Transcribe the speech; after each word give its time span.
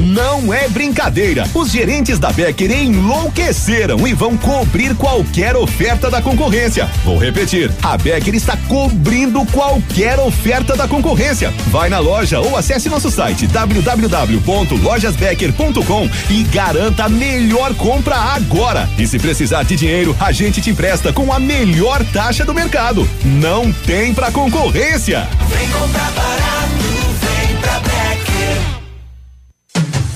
Não 0.00 0.52
é 0.52 0.68
brincadeira. 0.68 1.48
Os 1.54 1.70
gerentes 1.70 2.18
da 2.18 2.30
Becker 2.30 2.70
enlouqueceram 2.70 4.06
e 4.06 4.12
vão 4.12 4.36
cobrir 4.36 4.94
qualquer 4.94 5.56
oferta 5.56 6.10
da 6.10 6.20
concorrência. 6.22 6.88
Vou 7.04 7.18
repetir: 7.18 7.72
a 7.82 7.96
Becker 7.96 8.34
está 8.34 8.56
cobrindo 8.68 9.44
qualquer 9.46 10.18
oferta 10.18 10.76
da 10.76 10.86
concorrência. 10.86 11.50
Vai 11.68 11.88
na 11.88 11.98
loja 11.98 12.40
ou 12.40 12.56
acesse 12.56 12.88
nosso 12.88 13.10
site 13.10 13.46
www.lojasbecker.com 13.46 16.10
e 16.30 16.42
garanta 16.44 17.04
a 17.04 17.08
melhor 17.08 17.74
compra 17.74 18.16
agora. 18.16 18.88
E 18.98 19.06
se 19.06 19.18
precisar 19.18 19.62
de 19.64 19.76
dinheiro, 19.76 20.16
a 20.20 20.32
gente 20.32 20.60
te 20.60 20.70
empresta 20.70 21.12
com 21.12 21.32
a 21.32 21.38
melhor 21.38 22.04
taxa 22.12 22.44
do 22.44 22.54
mercado. 22.54 23.08
Não 23.24 23.72
tem 23.72 24.12
pra 24.14 24.30
concorrência. 24.30 25.26
Vem 25.48 25.68
comprar 25.70 26.10
barato, 26.12 27.07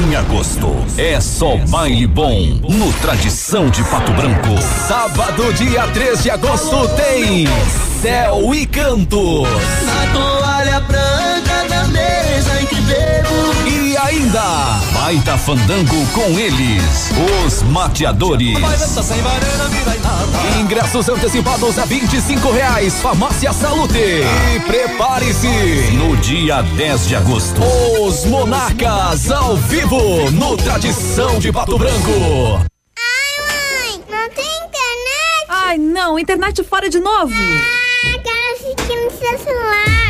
Em 0.00 0.16
agosto, 0.16 0.66
é 0.96 1.20
só 1.20 1.58
baile 1.68 2.06
bom 2.06 2.58
no 2.62 2.90
Tradição 3.02 3.68
de 3.68 3.84
Pato 3.84 4.10
Branco. 4.12 4.58
Sábado, 4.88 5.52
dia 5.52 5.86
3 5.88 6.22
de 6.22 6.30
agosto, 6.30 6.88
tem 6.96 7.46
Céu 8.00 8.54
e 8.54 8.64
Cantos. 8.64 9.46
Na 9.84 10.12
toalha 10.14 10.80
branca 10.80 11.68
da 11.68 11.84
mesa 11.88 12.62
em 12.62 12.66
que 12.66 12.76
bebo. 12.76 13.68
E 13.68 13.96
ainda, 13.98 14.80
baita 15.10 15.36
fandango 15.36 16.06
com 16.12 16.38
eles, 16.38 17.10
os 17.44 17.64
mateadores. 17.64 18.56
Ingressos 20.60 21.08
antecipados 21.08 21.80
a 21.80 21.84
25 21.84 22.52
reais, 22.52 23.00
Farmácia 23.00 23.52
Salute. 23.52 23.98
E 23.98 24.60
prepare-se, 24.60 25.48
no 25.94 26.16
dia 26.18 26.62
10 26.62 27.08
de 27.08 27.16
agosto, 27.16 27.60
os 28.00 28.24
Monarcas 28.26 29.32
ao 29.32 29.56
vivo 29.56 30.30
no 30.30 30.56
Tradição 30.56 31.40
de 31.40 31.50
Pato 31.50 31.76
Branco. 31.76 32.64
Ai, 32.96 33.48
mãe, 33.48 34.04
não 34.08 34.30
tem 34.30 34.46
internet? 34.46 35.46
Ai, 35.48 35.76
não, 35.76 36.20
internet 36.20 36.62
fora 36.62 36.88
de 36.88 37.00
novo. 37.00 37.34
Ah, 37.34 38.16
quero 38.22 38.54
assistir 38.54 38.96
no 38.96 39.10
seu 39.10 39.38
celular. 39.40 40.09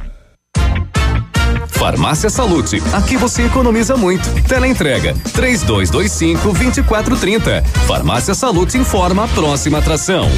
Farmácia 1.81 2.29
Salute, 2.29 2.79
aqui 2.93 3.17
você 3.17 3.41
economiza 3.41 3.97
muito. 3.97 4.29
Teleentrega, 4.43 5.15
três 5.33 5.63
dois, 5.63 5.89
dois 5.89 6.11
cinco, 6.11 6.53
vinte 6.53 6.83
quatro, 6.83 7.17
trinta. 7.17 7.63
Farmácia 7.87 8.35
Salute 8.35 8.77
informa 8.77 9.23
a 9.23 9.27
próxima 9.27 9.79
atração. 9.79 10.29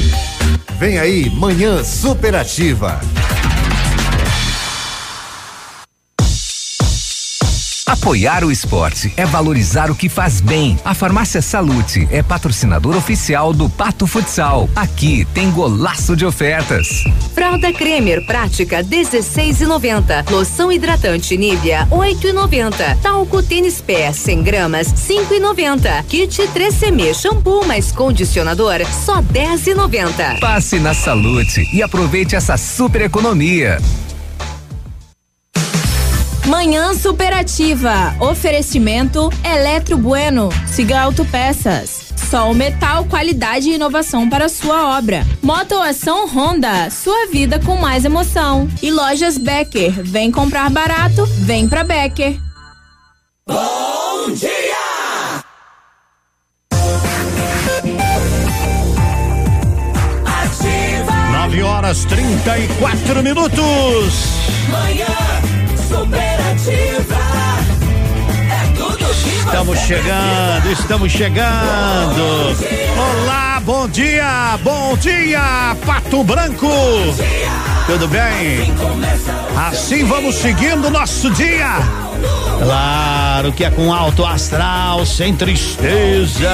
Vem 0.78 0.98
aí, 0.98 1.28
Manhã 1.28 1.84
Superativa. 1.84 2.98
Apoiar 7.86 8.42
o 8.44 8.50
esporte 8.50 9.12
é 9.14 9.26
valorizar 9.26 9.90
o 9.90 9.94
que 9.94 10.08
faz 10.08 10.40
bem. 10.40 10.78
A 10.82 10.94
Farmácia 10.94 11.42
Salute 11.42 12.08
é 12.10 12.22
patrocinador 12.22 12.96
oficial 12.96 13.52
do 13.52 13.68
Pato 13.68 14.06
Futsal. 14.06 14.70
Aqui 14.74 15.26
tem 15.34 15.50
golaço 15.50 16.16
de 16.16 16.24
ofertas. 16.24 17.04
Fralda 17.34 17.70
Cremer 17.74 18.24
Prática 18.24 18.82
16,90. 18.82 20.30
Loção 20.30 20.72
hidratante 20.72 21.36
Nivea 21.36 21.86
8,90. 21.90 23.02
Talco 23.02 23.42
Tênis 23.42 23.82
Pé 23.82 24.10
100 24.10 24.42
gramas 24.42 24.86
5,90. 24.86 26.04
Kit 26.06 26.40
3CM 26.54 27.12
shampoo 27.12 27.66
mais 27.66 27.92
condicionador 27.92 28.80
só 29.04 29.20
10,90. 29.20 30.40
Passe 30.40 30.78
na 30.78 30.94
Salute 30.94 31.68
e 31.70 31.82
aproveite 31.82 32.34
essa 32.34 32.56
super 32.56 33.02
economia. 33.02 33.78
Manhã 36.46 36.92
superativa. 36.92 38.14
Oferecimento 38.20 39.30
Eletro 39.42 39.96
Bueno. 39.96 40.50
Siga 40.66 41.00
Autopeças. 41.00 42.12
Sol 42.30 42.52
Metal, 42.52 43.06
qualidade 43.06 43.70
e 43.70 43.74
inovação 43.74 44.28
para 44.28 44.48
sua 44.50 44.98
obra. 44.98 45.26
Motoação 45.42 46.26
Honda, 46.28 46.90
sua 46.90 47.28
vida 47.28 47.58
com 47.60 47.76
mais 47.76 48.04
emoção. 48.04 48.68
E 48.82 48.90
lojas 48.90 49.38
Becker, 49.38 50.02
vem 50.02 50.30
comprar 50.30 50.68
barato, 50.68 51.24
vem 51.38 51.66
pra 51.66 51.82
Becker. 51.82 52.38
Bom 53.46 54.30
dia! 54.34 54.74
Ativa. 60.26 61.38
9 61.40 61.62
horas 61.62 62.04
34 62.04 63.22
minutos. 63.22 64.14
Manhã 64.70 65.06
superativa. 65.88 66.33
É 66.66 66.96
Estamos 69.44 69.78
chegando, 69.80 70.72
estamos 70.72 71.12
chegando. 71.12 72.56
Olá, 72.96 73.60
bom 73.62 73.86
dia, 73.86 74.58
bom 74.62 74.96
dia, 74.96 75.76
Pato 75.84 76.24
Branco. 76.24 76.70
Tudo 77.86 78.08
bem? 78.08 78.72
Assim 79.56 80.04
vamos 80.04 80.34
seguindo 80.34 80.90
nosso 80.90 81.30
dia. 81.30 81.76
Claro 82.58 83.52
que 83.52 83.64
é 83.64 83.70
com 83.70 83.92
alto 83.92 84.24
astral, 84.24 85.06
sem 85.06 85.32
tristeza. 85.34 86.50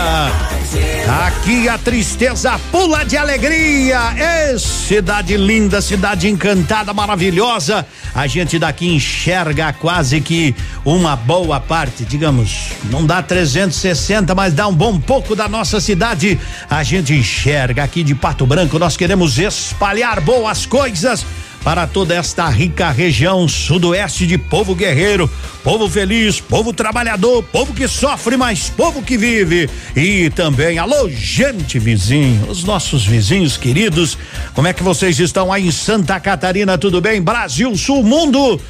Aqui 1.27 1.67
a 1.67 1.79
tristeza 1.79 2.61
pula 2.71 3.03
de 3.05 3.17
alegria. 3.17 3.99
É 4.19 4.59
cidade 4.59 5.35
linda, 5.37 5.81
cidade 5.81 6.29
encantada, 6.29 6.93
maravilhosa. 6.93 7.87
A 8.15 8.27
gente 8.27 8.59
daqui 8.59 8.89
enxerga 8.89 9.73
quase 9.73 10.21
que 10.21 10.55
uma 10.85 11.17
boa 11.17 11.59
parte, 11.59 12.05
digamos, 12.05 12.73
não 12.91 13.07
dá 13.07 13.23
360, 13.23 14.35
mas 14.35 14.53
dá 14.53 14.67
um 14.67 14.75
bom 14.75 15.01
pouco 15.01 15.35
da 15.35 15.49
nossa 15.49 15.81
cidade. 15.81 16.39
A 16.69 16.83
gente 16.83 17.15
enxerga 17.15 17.83
aqui 17.83 18.03
de 18.03 18.15
Pato 18.15 18.45
Branco. 18.45 18.79
Nós 18.79 18.97
queremos 18.97 19.39
espalhar 19.39 20.21
boas 20.21 20.67
coisas 20.67 21.25
para 21.63 21.87
toda 21.87 22.15
esta 22.15 22.49
rica 22.49 22.91
região 22.91 23.47
sudoeste 23.47 24.27
de 24.27 24.39
povo 24.39 24.75
guerreiro, 24.75 25.31
povo 25.63 25.89
feliz, 25.89 26.41
povo 26.41 26.73
trabalhador, 26.73 27.43
povo 27.43 27.75
que 27.75 27.87
sofre, 27.87 28.37
mas 28.37 28.71
povo 28.71 29.03
que 29.03 29.19
vive. 29.19 29.69
E 29.95 30.31
também, 30.31 30.79
alô, 30.79 31.09
gente 31.09 31.79
vizinho, 31.79 32.49
os 32.49 32.65
nossos 32.65 33.05
vizinhos 33.05 33.57
queridos, 33.57 34.17
como 34.55 34.69
é 34.69 34.73
que 34.73 34.83
vocês 34.83 35.19
estão 35.19 35.53
aí 35.53 35.69
em 35.69 35.71
Santa 35.71 36.19
Catarina? 36.19 36.79
Tudo 36.79 37.01
bem? 37.01 37.21
Brasil, 37.21 37.77
Sul, 37.77 38.03
Mundo. 38.03 38.61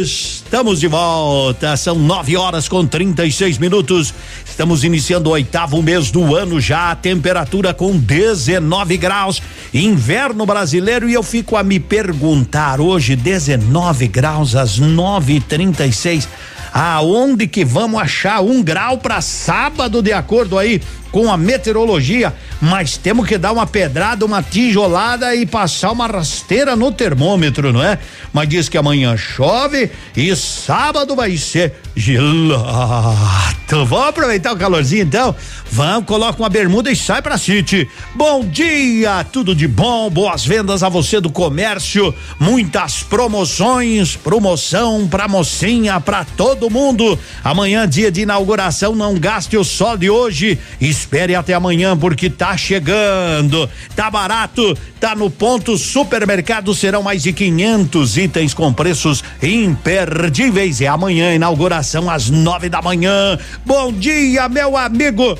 Estamos 0.00 0.80
de 0.80 0.86
volta, 0.86 1.76
são 1.76 1.96
nove 1.96 2.34
horas 2.34 2.66
com 2.66 2.86
36 2.86 3.58
minutos. 3.58 4.14
Estamos 4.44 4.84
iniciando 4.84 5.28
o 5.28 5.32
oitavo 5.32 5.82
mês 5.82 6.10
do 6.10 6.34
ano 6.34 6.58
já, 6.58 6.96
temperatura 6.96 7.74
com 7.74 7.96
19 7.96 8.96
graus, 8.96 9.42
inverno 9.72 10.46
brasileiro. 10.46 11.10
E 11.10 11.14
eu 11.14 11.22
fico 11.22 11.56
a 11.56 11.62
me 11.62 11.78
perguntar 11.88 12.80
hoje, 12.80 13.16
19 13.16 14.06
graus 14.08 14.54
às 14.54 14.78
9 14.78 15.34
e 15.34 15.40
36 15.40 16.28
Aonde 16.72 17.46
que 17.46 17.64
vamos 17.64 18.00
achar 18.00 18.40
um 18.40 18.62
grau 18.62 18.98
para 18.98 19.20
sábado, 19.20 20.02
de 20.02 20.12
acordo 20.12 20.58
aí 20.58 20.80
com 21.10 21.30
a 21.30 21.36
meteorologia, 21.36 22.34
mas 22.60 22.96
temos 22.96 23.26
que 23.26 23.38
dar 23.38 23.52
uma 23.52 23.66
pedrada, 23.66 24.24
uma 24.24 24.42
tijolada 24.42 25.34
e 25.34 25.46
passar 25.46 25.92
uma 25.92 26.06
rasteira 26.06 26.76
no 26.76 26.92
termômetro, 26.92 27.72
não 27.72 27.82
é? 27.82 27.98
Mas 28.32 28.48
diz 28.48 28.68
que 28.68 28.76
amanhã 28.76 29.16
chove 29.16 29.90
e 30.16 30.34
sábado 30.36 31.16
vai 31.16 31.36
ser 31.36 31.74
gelado. 31.96 33.84
Vamos 33.86 34.08
aproveitar 34.08 34.52
o 34.52 34.56
calorzinho 34.56 35.02
então? 35.02 35.34
Vamos, 35.70 36.06
coloca 36.06 36.42
uma 36.42 36.48
bermuda 36.48 36.90
e 36.90 36.96
sai 36.96 37.20
pra 37.20 37.36
City. 37.36 37.88
Bom 38.14 38.44
dia, 38.44 39.24
tudo 39.24 39.54
de 39.54 39.68
bom, 39.68 40.08
boas 40.08 40.44
vendas 40.44 40.82
a 40.82 40.88
você 40.88 41.20
do 41.20 41.30
comércio, 41.30 42.14
muitas 42.40 43.02
promoções, 43.02 44.16
promoção 44.16 45.06
pra 45.06 45.28
mocinha, 45.28 46.00
pra 46.00 46.24
todo 46.24 46.70
mundo. 46.70 47.18
Amanhã, 47.44 47.86
dia 47.86 48.10
de 48.10 48.22
inauguração, 48.22 48.94
não 48.94 49.14
gaste 49.14 49.56
o 49.56 49.64
sol 49.64 49.96
de 49.96 50.08
hoje, 50.08 50.58
espere 50.98 51.34
até 51.34 51.54
amanhã 51.54 51.96
porque 51.96 52.28
tá 52.28 52.56
chegando. 52.56 53.70
Tá 53.94 54.10
barato, 54.10 54.76
tá 54.98 55.14
no 55.14 55.30
ponto 55.30 55.78
supermercado, 55.78 56.74
serão 56.74 57.02
mais 57.02 57.22
de 57.22 57.32
500 57.32 58.16
itens 58.18 58.52
com 58.52 58.72
preços 58.72 59.22
imperdíveis. 59.42 60.80
É 60.80 60.88
amanhã, 60.88 61.34
inauguração 61.34 62.10
às 62.10 62.28
nove 62.28 62.68
da 62.68 62.82
manhã. 62.82 63.38
Bom 63.64 63.92
dia, 63.92 64.48
meu 64.48 64.76
amigo 64.76 65.38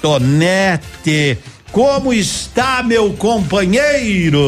Cotonete. 0.00 1.38
Como 1.72 2.12
está, 2.12 2.82
meu 2.82 3.14
companheiro? 3.14 4.38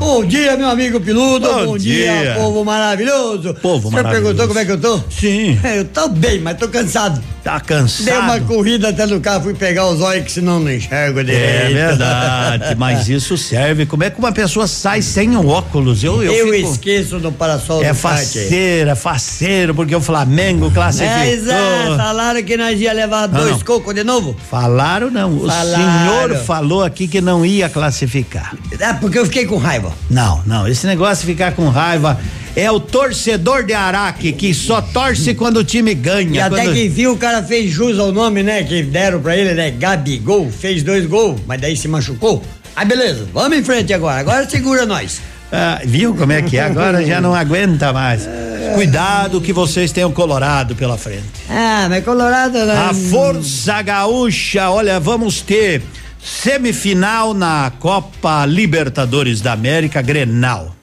Bom 0.00 0.24
dia, 0.24 0.56
meu 0.56 0.68
amigo 0.68 1.00
Piludo. 1.00 1.46
Bom 1.48 1.64
Bom, 1.66 1.78
dia. 1.78 2.22
dia. 2.22 2.34
povo 2.34 2.64
maravilhoso. 2.64 3.54
Povo 3.54 3.88
Você 3.88 3.94
maravilhoso. 3.94 4.24
perguntou 4.34 4.48
como 4.48 4.58
é 4.58 4.64
que 4.64 4.72
eu 4.72 4.80
tô? 4.80 5.00
Sim. 5.08 5.56
Eu 5.62 5.84
tô 5.84 6.08
bem, 6.08 6.40
mas 6.40 6.58
tô 6.58 6.66
cansado. 6.68 7.22
Tá 7.44 7.60
cansado? 7.60 8.06
Dei 8.06 8.18
uma 8.18 8.40
corrida 8.40 8.88
até 8.88 9.06
no 9.06 9.20
carro, 9.20 9.44
fui 9.44 9.54
pegar 9.54 9.86
os 9.86 10.00
olhos 10.00 10.24
que 10.24 10.32
senão 10.32 10.58
não 10.58 10.72
enxergo 10.72 11.22
direito. 11.22 11.44
É 11.46 11.68
verdade, 11.68 12.74
mas 12.74 13.06
isso 13.08 13.38
serve. 13.38 13.86
Como 13.86 14.02
é 14.02 14.10
que 14.10 14.18
uma 14.18 14.32
pessoa 14.32 14.66
sai 14.66 15.00
sem 15.02 15.36
o 15.36 15.46
óculos? 15.46 16.02
Eu, 16.02 16.20
eu, 16.24 16.32
Eu, 16.48 16.52
fico- 16.52 16.72
esqueço 16.72 17.20
do 17.20 17.30
parasol 17.30 17.84
É 17.84 17.92
do 17.92 17.96
kart 18.00 18.16
aí. 18.16 18.24
faceira, 18.24 18.96
faceiro, 18.96 19.72
porque 19.72 19.94
o 19.94 20.00
Flamengo 20.00 20.68
classificou. 20.72 21.16
É, 21.16 21.30
exato. 21.30 21.96
Falaram 21.96 22.42
que 22.42 22.56
nós 22.56 22.80
ia 22.80 22.92
levar 22.92 23.28
Não, 23.28 23.38
dois 23.40 23.62
cocos 23.62 23.94
de 23.94 24.02
novo? 24.02 24.34
Falaram 24.50 25.08
não. 25.12 25.36
O 25.36 25.46
Falaram. 25.46 26.34
senhor 26.34 26.34
falou 26.44 26.55
aqui 26.84 27.06
que 27.08 27.20
não 27.20 27.44
ia 27.44 27.68
classificar. 27.68 28.54
É, 28.78 28.92
porque 28.94 29.18
eu 29.18 29.24
fiquei 29.26 29.46
com 29.46 29.56
raiva. 29.56 29.92
Não, 30.10 30.42
não. 30.46 30.66
Esse 30.68 30.86
negócio 30.86 31.26
de 31.26 31.32
ficar 31.32 31.52
com 31.52 31.68
raiva 31.68 32.18
é 32.54 32.70
o 32.70 32.80
torcedor 32.80 33.64
de 33.64 33.74
Araque 33.74 34.32
que 34.32 34.54
só 34.54 34.80
torce 34.80 35.34
quando 35.34 35.58
o 35.58 35.64
time 35.64 35.94
ganha. 35.94 36.34
E 36.36 36.40
até 36.40 36.62
quando- 36.64 36.74
que 36.74 36.88
viu, 36.88 37.12
o 37.12 37.16
cara 37.18 37.42
fez 37.42 37.70
jus 37.70 37.98
ao 37.98 38.12
nome, 38.12 38.42
né? 38.42 38.62
Que 38.62 38.82
deram 38.82 39.20
pra 39.20 39.36
ele, 39.36 39.52
né? 39.54 39.70
Gabigol, 39.70 40.50
fez 40.50 40.82
dois 40.82 41.06
gols, 41.06 41.40
mas 41.46 41.60
daí 41.60 41.76
se 41.76 41.86
machucou. 41.88 42.42
Ah, 42.74 42.84
beleza, 42.84 43.26
vamos 43.32 43.56
em 43.58 43.62
frente 43.62 43.92
agora. 43.92 44.20
Agora 44.20 44.48
segura 44.48 44.84
nós. 44.86 45.20
Ah, 45.52 45.80
viu 45.84 46.14
como 46.14 46.32
é 46.32 46.42
que 46.42 46.58
é? 46.58 46.62
Agora 46.62 47.04
já 47.06 47.20
não 47.20 47.34
aguenta 47.34 47.92
mais. 47.92 48.28
Cuidado 48.74 49.40
que 49.40 49.52
vocês 49.52 49.92
tenham 49.92 50.10
Colorado 50.12 50.74
pela 50.74 50.98
frente. 50.98 51.22
Ah, 51.48 51.86
mas 51.88 52.04
Colorado. 52.04 52.58
A 52.58 52.92
Força 52.92 53.80
Gaúcha, 53.80 54.68
olha, 54.70 54.98
vamos 54.98 55.40
ter 55.40 55.82
semifinal 56.26 57.32
na 57.32 57.72
Copa 57.78 58.44
Libertadores 58.46 59.40
da 59.40 59.52
América, 59.52 60.02
Grenal. 60.02 60.74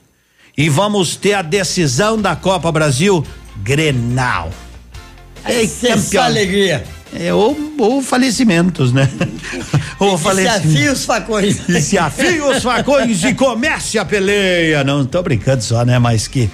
E 0.56 0.70
vamos 0.70 1.16
ter 1.16 1.34
a 1.34 1.42
decisão 1.42 2.20
da 2.20 2.34
Copa 2.34 2.72
Brasil, 2.72 3.22
Grenal. 3.62 4.50
Essa 5.44 5.88
campeão. 5.88 6.24
alegria. 6.24 6.84
É, 7.12 7.32
ou, 7.32 7.56
ou 7.78 8.02
falecimentos, 8.02 8.92
né? 8.92 9.08
ou 10.00 10.16
falecimentos. 10.16 10.62
Desafia 10.62 10.92
os 10.92 11.04
facões. 11.04 11.68
E 11.68 11.80
se 11.82 11.98
afia 11.98 12.44
os 12.46 12.62
facões 12.62 13.22
e 13.22 13.34
comece 13.34 13.98
a 13.98 14.04
peleia. 14.04 14.82
Não, 14.82 15.04
tô 15.04 15.22
brincando 15.22 15.62
só, 15.62 15.84
né? 15.84 15.98
Mas 15.98 16.26
que 16.26 16.50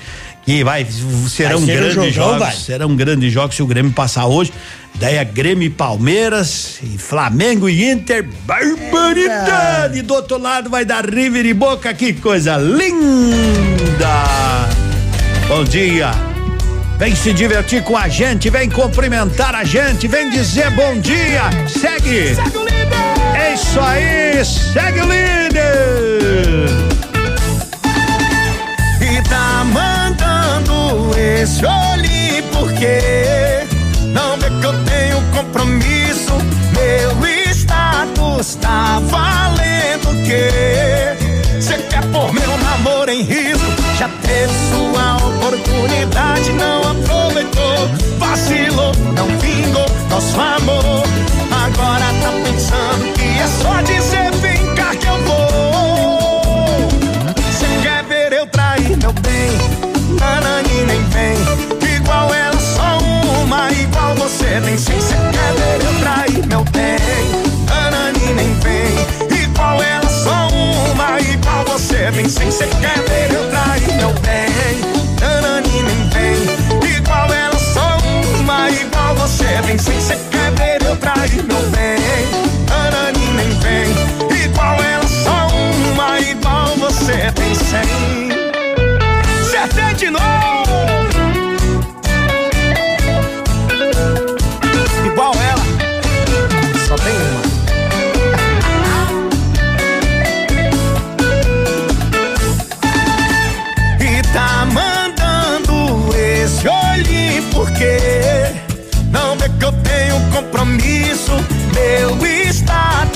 que 0.50 0.64
vai 0.64 0.84
serão 1.28 1.60
Vai 1.60 1.66
ser 1.66 1.72
um 1.72 1.76
grandes 1.76 1.94
jogão, 1.94 2.10
jogos, 2.10 2.38
vai. 2.40 2.52
serão 2.56 2.96
grandes 2.96 3.32
jogos 3.32 3.54
se 3.54 3.62
o 3.62 3.66
Grêmio 3.66 3.92
passar 3.92 4.26
hoje. 4.26 4.52
Daí 4.96 5.14
é 5.14 5.24
Grêmio 5.24 5.64
e 5.66 5.70
Palmeiras 5.70 6.80
e 6.82 6.98
Flamengo 6.98 7.68
e 7.68 7.88
Inter, 7.88 8.28
barbaridade. 8.44 10.02
Do 10.02 10.14
outro 10.14 10.38
lado 10.38 10.68
vai 10.68 10.84
dar 10.84 11.08
River 11.08 11.46
e 11.46 11.54
Boca, 11.54 11.94
que 11.94 12.12
coisa 12.14 12.56
linda. 12.56 14.24
Bom 15.46 15.62
dia. 15.62 16.10
Vem 16.98 17.14
se 17.14 17.32
divertir 17.32 17.84
com 17.84 17.96
a 17.96 18.08
gente, 18.08 18.50
vem 18.50 18.68
cumprimentar 18.68 19.54
a 19.54 19.62
gente, 19.62 20.08
vem 20.08 20.30
dizer 20.30 20.68
bom 20.72 20.98
dia. 20.98 21.42
Segue. 21.68 22.34
Segue 22.34 22.58
o 22.58 22.64
líder. 22.64 22.80
É 23.40 23.54
isso 23.54 23.80
aí, 23.80 24.44
segue 24.44 25.00
o 25.00 25.04
líder. 25.04 26.99
Esse 31.42 31.64
olhe 31.64 32.42
porque 32.52 33.66
não 34.08 34.36
vê 34.36 34.50
que 34.50 34.66
eu 34.66 34.84
tenho 34.84 35.22
compromisso. 35.34 36.34
Meu 36.74 37.50
status 37.50 38.56
tá 38.56 39.00
valendo 39.04 40.10
o 40.10 40.22
quê? 40.22 41.16
Cê 41.58 41.78
quer 41.88 42.04
meu 42.04 42.58
namoro 42.58 43.10
em 43.10 43.22
risco? 43.22 43.64
Já 43.98 44.08
teve 44.20 44.52
sua 44.68 45.16
oportunidade, 45.16 46.52
não 46.52 46.82
aproveitou. 46.90 47.88
Vacilou, 48.18 48.92
não 49.16 49.26
vingou 49.38 49.86
nosso 50.10 50.38
amor. 50.38 51.04
Agora 51.50 52.04
tá 52.20 52.32
pensando 52.44 53.12
que 53.14 53.40
é 53.40 53.46
só 53.46 53.80
dizer 53.80 54.39
igual 64.60 64.60
você 64.60 64.62
tem 64.62 64.78
sim. 64.78 65.00
Cê 65.00 65.14
quer 65.32 65.52
ver 65.54 65.84
eu 65.84 66.00
trair 66.00 66.46
meu 66.46 66.64
bem? 66.64 66.98
Nanani 67.66 68.32
nem 68.34 68.54
vem. 68.60 69.44
Igual 69.44 69.82
ela, 69.82 70.08
só 70.08 70.48
uma, 70.48 71.20
igual 71.20 71.64
você 71.64 72.10
tem 72.12 72.28
sim. 72.28 72.50
Cê 72.50 72.66
quer 72.66 72.98
ver 73.08 73.34
eu 73.34 73.50
trair 73.50 73.96
meu 73.96 74.12
bem? 74.20 74.80
Nanani 75.20 75.82
nem 75.82 76.08
vem. 76.10 76.96
Igual 76.96 77.32
ela, 77.32 77.58
só 77.58 77.98
uma, 78.38 78.70
igual 78.70 79.14
você 79.16 79.62
tem 79.66 79.78
sim. 79.78 80.00
Cê 80.00 80.18
quer 80.30 80.50
ver 80.52 80.82
eu 80.86 80.96
trair 80.96 81.44
meu 81.44 81.62
bem? 81.70 81.98
Nanani 82.68 83.26
nem 83.36 83.50
vem. 83.60 84.44
Igual 84.44 84.82
ela, 84.82 85.08
só 85.08 85.48
uma, 85.48 86.20
igual 86.20 86.76
você 86.76 87.32
tem 87.34 87.54
cem. 87.54 88.19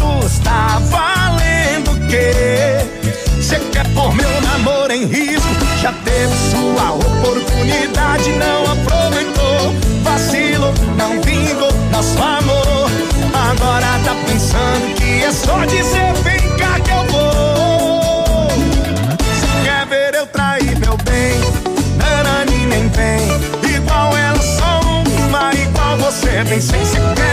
Status 0.05 0.39
tá 0.41 0.79
valendo 0.91 1.93
o 1.93 2.09
quê? 2.09 2.33
Cê 3.43 3.59
quer 3.73 3.87
pôr 3.95 4.15
meu 4.15 4.41
namoro 4.41 4.93
em 4.93 5.07
risco? 5.07 5.49
Já 5.81 5.93
teve 6.05 6.35
sua 6.51 6.93
oportunidade, 6.93 8.31
não 8.33 8.63
aproveitou. 8.73 9.75
Vacilo, 10.03 10.73
não 10.97 11.21
vingou 11.23 11.73
nosso 11.91 12.19
amor. 12.23 12.91
Agora 13.51 13.87
tá 14.05 14.15
pensando 14.27 14.95
que 14.95 15.25
é 15.25 15.33
só 15.33 15.65
dizer 15.65 16.13
vem 16.23 16.57
cá 16.57 16.81
que 16.81 16.91
eu 16.91 17.05
vou. 17.07 18.49
Cê 19.41 19.65
quer 19.65 19.87
ver 19.87 20.15
eu 20.15 20.27
trair 20.27 20.79
meu 20.79 20.97
bem? 20.99 21.41
Nanani 21.97 22.67
nem 22.67 22.89
vem. 22.89 23.77
Igual 23.77 24.17
ela, 24.17 24.43
só 24.43 24.81
uma, 25.27 25.53
igual 25.55 25.99
você 25.99 26.45
tem 26.49 26.61
sem. 26.61 26.85
Cê 26.85 27.24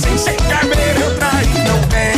tem 0.00 0.18
sem. 0.18 0.36
Ver 0.36 1.00
eu 1.00 1.14
trair 1.16 1.48
meu 1.64 1.78
bem? 1.88 2.14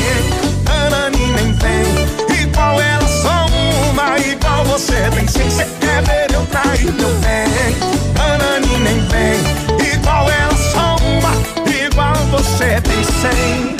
Nanani 0.64 1.26
nem 1.32 1.52
vem. 1.54 2.42
Igual 2.42 2.80
ela, 2.80 3.08
só 3.08 3.46
uma, 3.46 4.18
igual 4.18 4.64
você 4.64 5.10
tem 5.14 5.26
sem. 5.28 5.48
Quer 5.80 6.02
ver 6.02 6.34
eu 6.34 6.44
trair 6.46 6.92
meu 6.92 7.14
bem? 7.20 7.76
Nanani 8.14 8.78
nem 8.78 9.00
vem. 9.08 9.94
Igual 9.94 10.30
ela, 10.30 10.56
só 10.56 10.96
uma, 10.96 11.32
igual 11.72 12.14
você 12.30 12.80
tem 12.80 13.04
cem. 13.04 13.79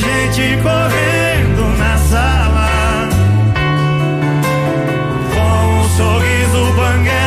gente 0.31 0.57
correndo 0.61 1.77
na 1.77 1.97
sala. 1.97 3.09
Com 5.33 5.79
um 5.79 5.89
sorriso 5.89 6.73
banguela, 6.73 7.20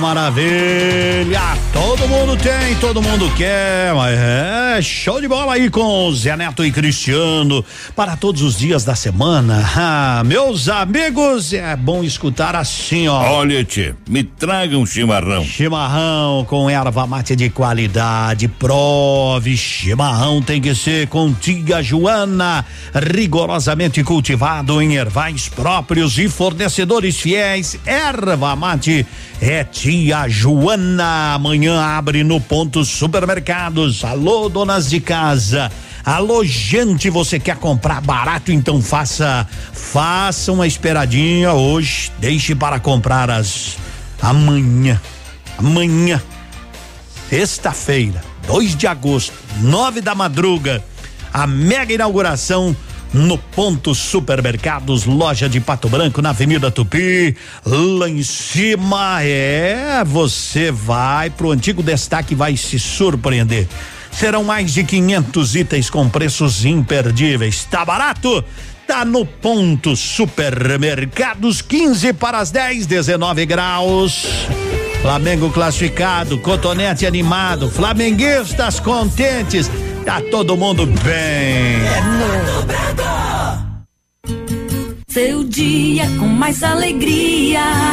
Maravilha, 0.00 1.45
todo 2.06 2.08
mundo 2.08 2.36
tem, 2.36 2.74
todo 2.76 3.02
mundo 3.02 3.28
quer, 3.34 3.92
mas 3.92 4.16
é 4.16 4.80
show 4.80 5.20
de 5.20 5.26
bola 5.26 5.54
aí 5.54 5.68
com 5.68 6.12
Zé 6.12 6.36
Neto 6.36 6.64
e 6.64 6.70
Cristiano 6.70 7.64
para 7.96 8.16
todos 8.16 8.42
os 8.42 8.56
dias 8.56 8.84
da 8.84 8.94
semana. 8.94 9.64
Ah, 9.88 10.22
meus 10.24 10.68
amigos, 10.68 11.52
é 11.52 11.76
bom 11.76 12.02
escutar 12.02 12.56
assim, 12.56 13.08
ó. 13.08 13.22
Olha, 13.22 13.64
tchê, 13.64 13.94
me 14.08 14.24
traga 14.24 14.76
um 14.76 14.84
chimarrão. 14.86 15.44
Chimarrão 15.44 16.44
com 16.44 16.68
erva 16.68 17.06
mate 17.06 17.36
de 17.36 17.50
qualidade, 17.50 18.48
prove. 18.48 19.56
Chimarrão 19.56 20.42
tem 20.42 20.60
que 20.60 20.74
ser 20.74 21.08
com 21.08 21.32
tia 21.32 21.82
Joana, 21.82 22.64
rigorosamente 22.94 24.02
cultivado 24.02 24.80
em 24.82 24.96
ervais 24.96 25.48
próprios 25.48 26.18
e 26.18 26.28
fornecedores 26.28 27.18
fiéis. 27.20 27.78
Erva 27.84 28.56
mate 28.56 29.06
é 29.40 29.64
tia 29.64 30.28
Joana. 30.28 31.34
Amanhã 31.34 31.80
abre 31.96 32.22
no 32.22 32.38
ponto 32.38 32.84
supermercados. 32.84 34.04
Alô, 34.04 34.50
donas 34.50 34.90
de 34.90 35.00
casa. 35.00 35.72
Alô, 36.04 36.44
gente, 36.44 37.08
você 37.08 37.40
quer 37.40 37.56
comprar 37.56 38.02
barato? 38.02 38.52
Então 38.52 38.82
faça, 38.82 39.48
faça 39.72 40.52
uma 40.52 40.66
esperadinha 40.66 41.54
hoje. 41.54 42.12
Deixe 42.18 42.54
para 42.54 42.78
comprar 42.78 43.30
as 43.30 43.78
amanhã. 44.20 45.00
Amanhã, 45.56 46.22
sexta-feira, 47.30 48.22
2 48.46 48.76
de 48.76 48.86
agosto, 48.86 49.32
nove 49.62 50.02
da 50.02 50.14
madruga, 50.14 50.84
a 51.32 51.46
mega 51.46 51.94
inauguração 51.94 52.76
no 53.12 53.38
Ponto 53.38 53.94
Supermercados, 53.94 55.04
loja 55.04 55.48
de 55.48 55.60
Pato 55.60 55.88
Branco, 55.88 56.20
na 56.20 56.30
Avenida 56.30 56.70
Tupi, 56.70 57.36
lá 57.64 58.08
em 58.08 58.22
cima. 58.22 59.22
É, 59.22 60.02
você 60.04 60.70
vai 60.70 61.30
pro 61.30 61.50
antigo 61.50 61.82
destaque 61.82 62.34
vai 62.34 62.56
se 62.56 62.78
surpreender. 62.78 63.66
Serão 64.10 64.44
mais 64.44 64.72
de 64.72 64.84
500 64.84 65.56
itens 65.56 65.90
com 65.90 66.08
preços 66.08 66.64
imperdíveis. 66.64 67.64
Tá 67.64 67.84
barato? 67.84 68.42
Tá 68.86 69.04
no 69.04 69.26
Ponto 69.26 69.96
Supermercados, 69.96 71.60
15 71.60 72.12
para 72.12 72.38
as 72.38 72.50
10, 72.50 72.86
19 72.86 73.44
graus. 73.44 74.26
Flamengo 75.02 75.50
classificado, 75.50 76.38
cotonete 76.38 77.06
animado, 77.06 77.70
flamenguistas 77.70 78.80
contentes, 78.80 79.70
tá 80.06 80.22
todo 80.30 80.56
mundo 80.56 80.86
bem. 80.86 81.82
Seu 85.08 85.42
dia 85.44 86.04
com 86.18 86.28
mais 86.28 86.62
alegria. 86.62 87.92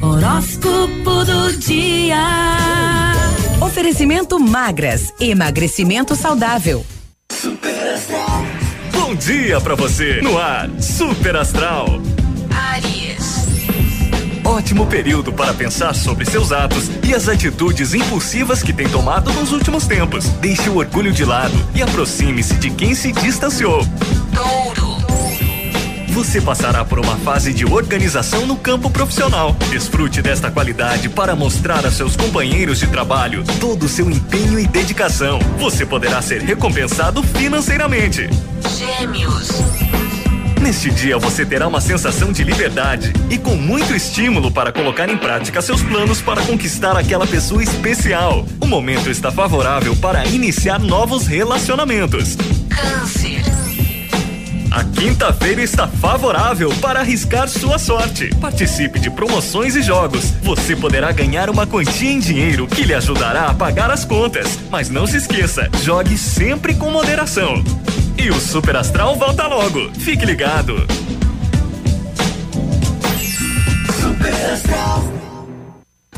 Horóscopo 0.00 1.24
do 1.24 1.52
dia. 1.58 2.16
Oferecimento 3.60 4.40
magras, 4.40 5.12
emagrecimento 5.20 6.16
saudável. 6.16 6.84
Bom 8.92 9.14
dia 9.14 9.60
pra 9.60 9.74
você 9.74 10.22
no 10.22 10.38
ar, 10.38 10.70
Super 10.80 11.36
Astral. 11.36 12.00
Ótimo 14.50 14.84
período 14.84 15.32
para 15.32 15.54
pensar 15.54 15.94
sobre 15.94 16.24
seus 16.24 16.50
atos 16.50 16.90
e 17.06 17.14
as 17.14 17.28
atitudes 17.28 17.94
impulsivas 17.94 18.64
que 18.64 18.72
tem 18.72 18.88
tomado 18.88 19.32
nos 19.32 19.52
últimos 19.52 19.86
tempos. 19.86 20.24
Deixe 20.40 20.68
o 20.68 20.78
orgulho 20.78 21.12
de 21.12 21.24
lado 21.24 21.54
e 21.72 21.80
aproxime-se 21.80 22.54
de 22.54 22.68
quem 22.68 22.92
se 22.92 23.12
distanciou. 23.12 23.86
Touro. 24.34 24.90
Você 26.08 26.40
passará 26.40 26.84
por 26.84 26.98
uma 26.98 27.16
fase 27.18 27.54
de 27.54 27.64
organização 27.64 28.44
no 28.44 28.56
campo 28.56 28.90
profissional. 28.90 29.54
Desfrute 29.70 30.20
desta 30.20 30.50
qualidade 30.50 31.08
para 31.08 31.36
mostrar 31.36 31.86
a 31.86 31.90
seus 31.92 32.16
companheiros 32.16 32.80
de 32.80 32.88
trabalho 32.88 33.44
todo 33.60 33.84
o 33.84 33.88
seu 33.88 34.10
empenho 34.10 34.58
e 34.58 34.66
dedicação. 34.66 35.38
Você 35.58 35.86
poderá 35.86 36.20
ser 36.20 36.42
recompensado 36.42 37.22
financeiramente. 37.22 38.28
Gêmeos. 38.76 39.99
Neste 40.60 40.90
dia 40.90 41.16
você 41.16 41.44
terá 41.46 41.66
uma 41.66 41.80
sensação 41.80 42.30
de 42.30 42.44
liberdade 42.44 43.12
e 43.30 43.38
com 43.38 43.56
muito 43.56 43.94
estímulo 43.94 44.52
para 44.52 44.70
colocar 44.70 45.08
em 45.08 45.16
prática 45.16 45.62
seus 45.62 45.82
planos 45.82 46.20
para 46.20 46.42
conquistar 46.42 46.96
aquela 46.98 47.26
pessoa 47.26 47.62
especial. 47.62 48.46
O 48.60 48.66
momento 48.66 49.08
está 49.10 49.32
favorável 49.32 49.96
para 49.96 50.26
iniciar 50.26 50.78
novos 50.78 51.26
relacionamentos. 51.26 52.36
Câncer. 52.68 53.69
A 54.70 54.84
quinta-feira 54.84 55.60
está 55.62 55.88
favorável 55.88 56.72
para 56.80 57.00
arriscar 57.00 57.48
sua 57.48 57.76
sorte. 57.76 58.32
Participe 58.36 59.00
de 59.00 59.10
promoções 59.10 59.74
e 59.74 59.82
jogos. 59.82 60.30
Você 60.42 60.76
poderá 60.76 61.10
ganhar 61.10 61.50
uma 61.50 61.66
quantia 61.66 62.10
em 62.10 62.20
dinheiro 62.20 62.68
que 62.68 62.84
lhe 62.84 62.94
ajudará 62.94 63.46
a 63.46 63.54
pagar 63.54 63.90
as 63.90 64.04
contas. 64.04 64.58
Mas 64.70 64.88
não 64.88 65.08
se 65.08 65.16
esqueça, 65.16 65.68
jogue 65.82 66.16
sempre 66.16 66.74
com 66.74 66.88
moderação. 66.90 67.64
E 68.16 68.30
o 68.30 68.40
Super 68.40 68.76
Astral 68.76 69.16
volta 69.16 69.46
logo. 69.48 69.90
Fique 69.94 70.24
ligado. 70.24 70.86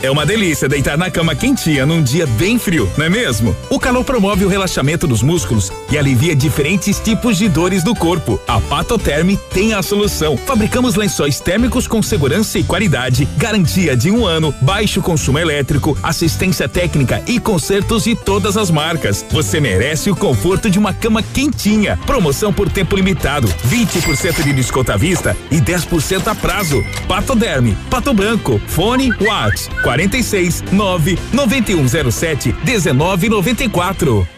É 0.00 0.08
uma 0.08 0.24
delícia 0.24 0.68
deitar 0.68 0.96
na 0.96 1.10
cama 1.10 1.34
quentinha 1.34 1.84
num 1.84 2.00
dia 2.00 2.24
bem 2.24 2.56
frio, 2.56 2.88
não 2.96 3.06
é 3.06 3.08
mesmo? 3.08 3.54
O 3.68 3.80
calor 3.80 4.04
promove 4.04 4.44
o 4.44 4.48
relaxamento 4.48 5.08
dos 5.08 5.22
músculos 5.22 5.72
e 5.90 5.98
alivia 5.98 6.36
diferentes 6.36 7.00
tipos 7.00 7.36
de 7.36 7.48
dores 7.48 7.82
do 7.82 7.96
corpo. 7.96 8.40
A 8.46 8.60
Patoterme 8.60 9.36
tem 9.52 9.74
a 9.74 9.82
solução. 9.82 10.36
Fabricamos 10.36 10.94
lençóis 10.94 11.40
térmicos 11.40 11.88
com 11.88 12.00
segurança 12.00 12.60
e 12.60 12.64
qualidade, 12.64 13.26
garantia 13.36 13.96
de 13.96 14.08
um 14.08 14.24
ano, 14.24 14.54
baixo 14.62 15.02
consumo 15.02 15.38
elétrico, 15.38 15.98
assistência 16.00 16.68
técnica 16.68 17.20
e 17.26 17.40
consertos 17.40 18.04
de 18.04 18.14
todas 18.14 18.56
as 18.56 18.70
marcas. 18.70 19.26
Você 19.30 19.58
merece 19.58 20.10
o 20.10 20.16
conforto 20.16 20.70
de 20.70 20.78
uma 20.78 20.94
cama 20.94 21.24
quentinha. 21.24 21.98
Promoção 22.06 22.52
por 22.52 22.70
tempo 22.70 22.94
limitado, 22.94 23.48
20% 23.68 24.44
de 24.44 24.52
desconto 24.52 24.92
à 24.92 24.96
vista 24.96 25.36
e 25.50 25.60
10% 25.60 26.28
a 26.28 26.36
prazo. 26.36 26.84
Patoderme, 27.08 27.76
Pato 27.90 28.14
Branco, 28.14 28.60
fone 28.68 29.10
Whats 29.20 29.68
46 29.88 30.62
9 30.70 31.16
9107 31.32 32.54
1994. 32.92 34.37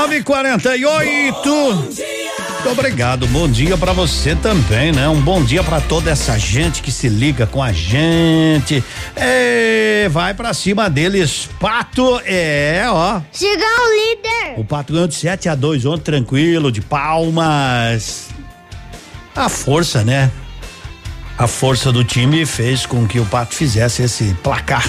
948. 0.00 1.74
Muito 1.74 2.70
obrigado. 2.70 3.26
Bom 3.26 3.46
dia 3.46 3.76
pra 3.76 3.92
você 3.92 4.34
também, 4.34 4.92
né? 4.92 5.06
Um 5.08 5.20
bom 5.20 5.44
dia 5.44 5.62
pra 5.62 5.78
toda 5.78 6.10
essa 6.10 6.38
gente 6.38 6.80
que 6.80 6.90
se 6.90 7.06
liga 7.06 7.46
com 7.46 7.62
a 7.62 7.70
gente. 7.70 8.82
É, 9.14 10.08
vai 10.10 10.32
pra 10.32 10.54
cima 10.54 10.88
deles, 10.88 11.50
Pato. 11.60 12.18
É, 12.24 12.86
ó. 12.88 13.20
Chegou 13.30 13.66
o 13.66 14.14
líder. 14.14 14.58
O 14.58 14.64
Pato 14.64 14.94
ganhou 14.94 15.06
de 15.06 15.14
7 15.16 15.50
a 15.50 15.54
2 15.54 15.84
ontem, 15.84 16.04
tranquilo, 16.04 16.72
de 16.72 16.80
palmas. 16.80 18.28
A 19.36 19.50
força, 19.50 20.02
né? 20.02 20.30
A 21.36 21.46
força 21.46 21.92
do 21.92 22.02
time 22.02 22.46
fez 22.46 22.86
com 22.86 23.06
que 23.06 23.20
o 23.20 23.26
Pato 23.26 23.54
fizesse 23.54 24.02
esse 24.02 24.34
placar 24.42 24.88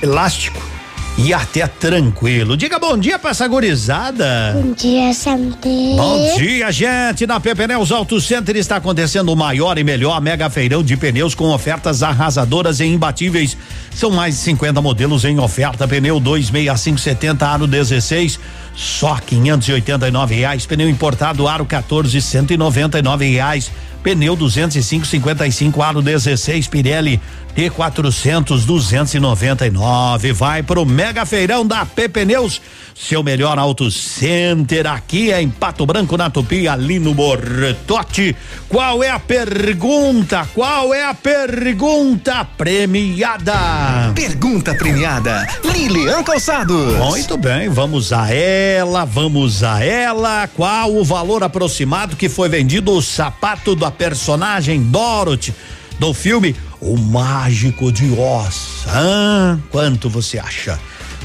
elástico 0.00 0.77
e 1.18 1.34
até 1.34 1.66
tranquilo. 1.66 2.56
Diga 2.56 2.78
bom 2.78 2.96
dia 2.96 3.18
pra 3.18 3.30
essa 3.30 3.46
gurizada. 3.48 4.52
Bom 4.54 4.72
dia, 4.72 5.12
Santé. 5.12 5.68
Bom 5.96 6.36
dia, 6.38 6.70
gente. 6.70 7.26
Na 7.26 7.40
Pepneus 7.40 7.90
Auto 7.90 8.20
Center 8.20 8.56
está 8.56 8.76
acontecendo 8.76 9.32
o 9.32 9.36
maior 9.36 9.76
e 9.78 9.84
melhor 9.84 10.20
mega 10.20 10.48
feirão 10.48 10.82
de 10.82 10.96
pneus 10.96 11.34
com 11.34 11.48
ofertas 11.50 12.04
arrasadoras 12.04 12.78
e 12.78 12.84
imbatíveis. 12.84 13.56
São 13.90 14.12
mais 14.12 14.36
de 14.36 14.42
50 14.42 14.80
modelos 14.80 15.24
em 15.24 15.40
oferta. 15.40 15.88
Pneu 15.88 16.20
26570 16.20 17.46
aro 17.46 17.66
16, 17.66 18.38
só 18.76 19.16
589 19.16 20.34
reais. 20.36 20.66
Pneu 20.66 20.88
importado 20.88 21.48
aro 21.48 21.66
14, 21.66 22.22
199 22.22 23.28
reais. 23.28 23.72
Pneu 24.04 24.36
205 24.36 25.04
55 25.04 25.82
aro 25.82 26.00
16 26.00 26.68
Pirelli 26.68 27.20
T400 27.58 28.64
299. 28.64 30.32
Vai 30.32 30.62
pro 30.62 30.86
Mega 30.86 31.26
Feirão 31.26 31.66
da 31.66 31.84
P 31.84 32.08
Pneus, 32.08 32.62
seu 32.94 33.20
melhor 33.20 33.58
auto 33.58 33.90
center 33.90 34.86
aqui 34.86 35.32
é 35.32 35.42
em 35.42 35.48
Pato 35.48 35.84
Branco 35.84 36.16
na 36.16 36.30
Tupi, 36.30 36.68
ali 36.68 37.00
no 37.00 37.12
Bortote. 37.14 38.36
Qual 38.68 39.02
é 39.02 39.10
a 39.10 39.18
pergunta? 39.18 40.48
Qual 40.54 40.94
é 40.94 41.02
a 41.02 41.14
pergunta 41.14 42.44
premiada? 42.44 44.12
Pergunta 44.14 44.72
premiada. 44.76 45.44
Lilian 45.64 46.22
Calçados. 46.22 46.94
Muito 46.94 47.36
bem, 47.36 47.68
vamos 47.68 48.12
a 48.12 48.32
ela, 48.32 49.04
vamos 49.04 49.64
a 49.64 49.84
ela. 49.84 50.48
Qual 50.54 50.94
o 50.94 51.04
valor 51.04 51.42
aproximado 51.42 52.14
que 52.14 52.28
foi 52.28 52.48
vendido 52.48 52.92
o 52.92 53.02
sapato 53.02 53.74
da 53.74 53.90
personagem 53.90 54.80
Dorothy 54.80 55.52
do 55.98 56.14
filme 56.14 56.54
O 56.80 56.96
Mágico 56.96 57.90
de 57.90 58.10
Oz? 58.12 58.84
Ah, 58.86 59.58
quanto 59.70 60.08
você 60.08 60.38
acha? 60.38 60.78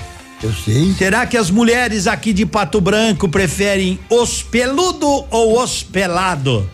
Eu 0.42 0.50
sei. 0.50 0.94
Será 0.94 1.26
que 1.26 1.36
as 1.36 1.50
mulheres 1.50 2.06
aqui 2.06 2.32
de 2.32 2.46
Pato 2.46 2.80
Branco 2.80 3.28
preferem 3.28 3.98
os 4.08 4.42
peludo 4.42 5.26
ou 5.30 5.62
os 5.62 5.82
pelado? 5.82 6.66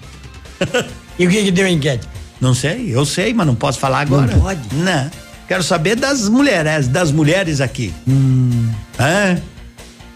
E 1.18 1.26
o 1.26 1.30
que 1.30 1.44
que 1.44 1.50
deu 1.50 1.66
a 1.66 1.70
enquete? 1.70 2.08
Não 2.40 2.54
sei, 2.54 2.86
eu 2.88 3.04
sei, 3.04 3.34
mas 3.34 3.46
não 3.46 3.54
posso 3.54 3.78
falar 3.78 4.00
agora. 4.00 4.32
Não 4.32 4.40
pode? 4.40 4.60
Não. 4.74 5.10
Quero 5.46 5.62
saber 5.62 5.94
das 5.94 6.26
mulheres, 6.26 6.88
das 6.88 7.12
mulheres 7.12 7.60
aqui. 7.60 7.92
Hum. 8.08 8.70
Hã? 8.98 9.38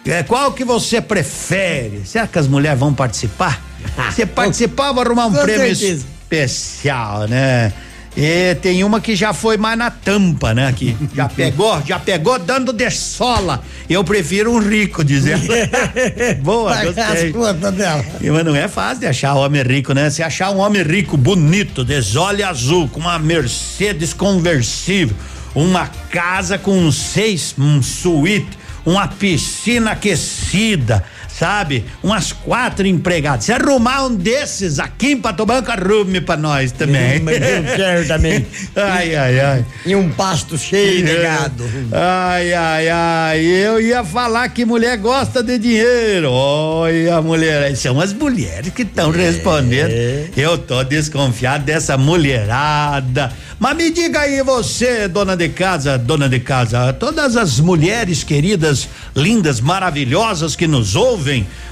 É, 0.07 0.23
qual 0.23 0.53
que 0.53 0.65
você 0.65 1.01
prefere? 1.01 2.03
Será 2.05 2.27
que 2.27 2.39
as 2.39 2.47
mulheres 2.47 2.79
vão 2.79 2.95
participar? 2.95 3.61
Se 4.15 4.25
participar, 4.27 4.93
vou 4.93 5.03
arrumar 5.03 5.27
um 5.27 5.33
Com 5.33 5.43
prêmio 5.43 5.75
certeza. 5.75 6.07
especial, 6.23 7.27
né? 7.27 7.73
E 8.17 8.55
tem 8.63 8.83
uma 8.83 8.99
que 8.99 9.15
já 9.15 9.35
foi 9.35 9.59
mais 9.59 9.77
na 9.77 9.91
tampa, 9.91 10.55
né? 10.55 10.73
Que 10.75 10.97
já 11.15 11.29
pegou, 11.29 11.83
já 11.85 11.99
pegou 11.99 12.39
dando 12.39 12.73
de 12.73 12.91
sola. 12.91 13.63
Eu 13.91 14.03
prefiro 14.03 14.53
um 14.53 14.59
rico, 14.59 15.05
dizendo. 15.05 15.47
Boa, 16.41 16.71
Pagar 16.71 16.85
gostei. 17.13 17.27
as 17.29 17.33
contas 17.33 17.75
dela. 17.75 18.05
Mas 18.23 18.45
não 18.45 18.57
é 18.57 18.69
fácil 18.69 19.01
de 19.01 19.07
achar 19.07 19.35
homem 19.35 19.63
rico, 19.63 19.93
né? 19.93 20.09
Se 20.09 20.23
achar 20.23 20.51
um 20.51 20.59
homem 20.59 20.83
rico, 20.83 21.17
bonito, 21.19 21.85
desole 21.85 22.43
azul, 22.43 22.89
com 22.89 23.01
uma 23.01 23.19
Mercedes 23.19 24.15
conversível, 24.15 25.15
uma 25.55 25.87
casa 26.11 26.57
com 26.57 26.91
seis, 26.91 27.55
um 27.59 27.83
suíte, 27.83 28.57
uma 28.87 29.09
piscina 29.09 29.91
aquecida, 29.91 31.05
sabe? 31.39 31.85
Umas 32.03 32.33
quatro 32.33 32.87
empregadas. 32.87 33.45
Se 33.45 33.53
arrumar 33.53 34.07
um 34.07 34.15
desses 34.15 34.79
aqui 34.79 35.13
em 35.13 35.21
Pato 35.21 35.45
Branco, 35.45 35.71
arrume 35.71 36.21
pra 36.21 36.37
nós 36.37 36.73
também. 36.73 37.21
Mas 37.21 37.37
eu 37.37 37.77
quero 37.77 38.09
também. 38.09 38.47
ai, 38.75 39.15
ai, 39.15 39.41
ai. 39.41 39.67
E 39.85 39.95
um 39.95 40.09
pasto 40.11 40.57
cheio 40.57 41.05
de 41.05 41.17
gado. 41.17 41.65
Ai, 41.93 42.53
ai, 42.53 42.89
ai. 42.89 43.45
Eu 43.45 43.81
ia 43.81 44.03
falar 44.03 44.49
que 44.49 44.65
mulher 44.65 44.97
gosta 44.97 45.43
de 45.43 45.59
dinheiro. 45.59 46.31
Olha, 46.31 47.21
mulher. 47.21 47.77
São 47.77 48.01
as 48.01 48.13
mulheres 48.13 48.73
que 48.73 48.83
estão 48.83 49.11
respondendo. 49.11 49.91
Eu 50.37 50.57
tô 50.57 50.83
desconfiado 50.85 51.65
dessa 51.65 51.99
mulherada. 51.99 53.33
Mas 53.59 53.75
me 53.75 53.91
diga 53.91 54.21
aí, 54.21 54.43
você, 54.43 55.09
dona 55.09 55.35
de 55.35 55.49
casa, 55.49 55.97
dona 55.97 56.29
de 56.29 56.39
casa, 56.39 56.93
todas 56.93 57.39
as 57.39 57.59
mulheres 57.59 58.23
queridas, 58.23 58.87
lindas, 59.15 59.63
maravilhosas 59.63 60.55
que 60.55 60.67
nos 60.67 60.95
ouvem, 60.95 61.26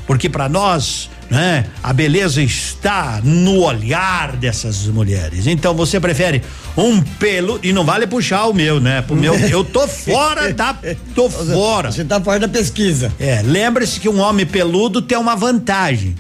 porque 0.06 0.28
para 0.28 0.48
nós, 0.48 1.10
né, 1.30 1.66
a 1.82 1.92
beleza 1.92 2.42
está 2.42 3.20
no 3.22 3.60
olhar 3.60 4.36
dessas 4.36 4.86
mulheres. 4.86 5.46
Então 5.46 5.74
você 5.74 5.98
prefere 5.98 6.42
um 6.76 7.00
pelo 7.00 7.58
e 7.62 7.72
não 7.72 7.84
vale 7.84 8.06
puxar 8.06 8.46
o 8.46 8.54
meu, 8.54 8.80
né? 8.80 9.02
Pro 9.02 9.16
meu, 9.16 9.34
eu 9.34 9.64
tô 9.64 9.86
fora 9.88 10.52
da, 10.52 10.76
tô 11.14 11.30
fora. 11.30 11.90
Você 11.90 12.04
tá 12.04 12.20
fora 12.20 12.40
da 12.40 12.48
pesquisa. 12.48 13.12
É, 13.18 13.42
lembre-se 13.42 14.00
que 14.00 14.08
um 14.08 14.20
homem 14.20 14.44
peludo 14.44 15.00
tem 15.00 15.16
uma 15.16 15.36
vantagem. 15.36 16.14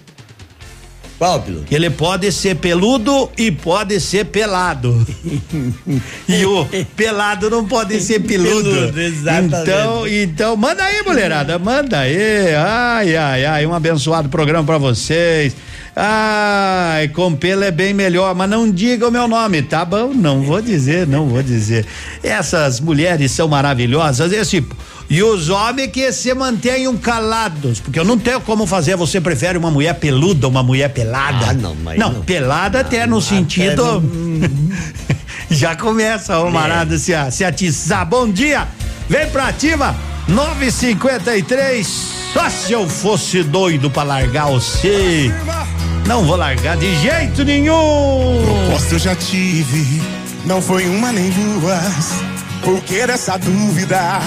Qual? 1.24 1.42
Que 1.66 1.74
ele 1.74 1.88
pode 1.88 2.30
ser 2.30 2.56
peludo 2.56 3.30
e 3.38 3.50
pode 3.50 3.98
ser 3.98 4.26
pelado. 4.26 5.06
e 6.28 6.44
o 6.44 6.66
pelado 6.94 7.48
não 7.48 7.66
pode 7.66 7.98
ser 8.02 8.20
peludo. 8.20 8.70
Peludo, 8.70 9.00
exatamente. 9.00 9.62
Então, 9.62 10.06
então, 10.06 10.56
manda 10.56 10.84
aí, 10.84 11.02
mulherada, 11.02 11.58
manda 11.58 12.00
aí. 12.00 12.54
Ai, 12.54 13.16
ai, 13.16 13.44
ai, 13.46 13.66
um 13.66 13.72
abençoado 13.72 14.28
programa 14.28 14.64
pra 14.64 14.76
vocês. 14.76 15.56
Ai, 15.96 17.08
com 17.08 17.34
pelo 17.34 17.62
é 17.62 17.70
bem 17.70 17.94
melhor, 17.94 18.34
mas 18.34 18.50
não 18.50 18.68
diga 18.70 19.06
o 19.08 19.12
meu 19.12 19.28
nome, 19.28 19.62
tá 19.62 19.84
bom? 19.84 20.12
Não 20.12 20.42
vou 20.42 20.60
dizer, 20.60 21.06
não 21.06 21.28
vou 21.28 21.42
dizer. 21.42 21.86
Essas 22.22 22.80
mulheres 22.80 23.30
são 23.30 23.46
maravilhosas, 23.46 24.32
esse 24.32 24.66
e 25.08 25.22
os 25.22 25.50
homens 25.50 25.90
que 25.92 26.10
se 26.12 26.32
mantenham 26.34 26.96
calados, 26.96 27.78
porque 27.78 27.98
eu 28.00 28.04
não 28.04 28.18
tenho 28.18 28.40
como 28.40 28.66
fazer. 28.66 28.96
Você 28.96 29.20
prefere 29.20 29.56
uma 29.58 29.70
mulher 29.70 29.94
peluda 29.94 30.46
ou 30.46 30.50
uma 30.50 30.62
mulher 30.62 30.88
pelada? 30.92 31.50
Ah, 31.50 31.52
não, 31.52 31.74
mas 31.76 31.98
não, 31.98 32.14
não. 32.14 32.22
pelada 32.22 32.80
até 32.80 33.06
no 33.06 33.20
sentido. 33.20 34.00
no- 34.00 34.50
Já 35.50 35.76
começa 35.76 36.40
o 36.40 36.50
marado 36.50 36.98
se, 36.98 37.14
a- 37.14 37.30
se 37.30 37.44
atiçar. 37.44 38.04
Bom 38.06 38.28
dia, 38.28 38.66
vem 39.08 39.28
pra 39.28 39.48
ativa, 39.48 39.94
953. 40.26 41.86
Só 42.32 42.50
se 42.50 42.72
eu 42.72 42.88
fosse 42.88 43.44
doido 43.44 43.88
pra 43.90 44.02
largar 44.02 44.46
você. 44.46 45.30
Não 46.06 46.24
vou 46.24 46.36
largar 46.36 46.76
de 46.76 46.94
jeito 47.00 47.44
nenhum. 47.44 48.42
Proposta 48.44 48.94
eu 48.94 48.98
já 48.98 49.14
tive, 49.14 50.02
não 50.44 50.60
foi 50.60 50.86
uma 50.86 51.10
nem 51.12 51.30
duas. 51.30 52.12
Por 52.62 52.80
que 52.82 53.06
dessa 53.06 53.36
dúvida? 53.36 54.20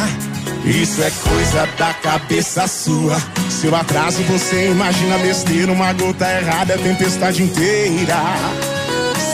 Isso 0.66 1.02
é 1.02 1.12
coisa 1.12 1.68
da 1.78 1.94
cabeça 1.94 2.68
sua. 2.68 3.18
Se 3.50 3.68
eu 3.68 3.76
atraso, 3.76 4.22
você 4.24 4.70
imagina 4.70 5.18
besteira. 5.20 5.72
Uma 5.72 5.94
gota 5.94 6.26
errada 6.26 6.74
é 6.74 6.78
tempestade 6.78 7.42
inteira. 7.44 8.18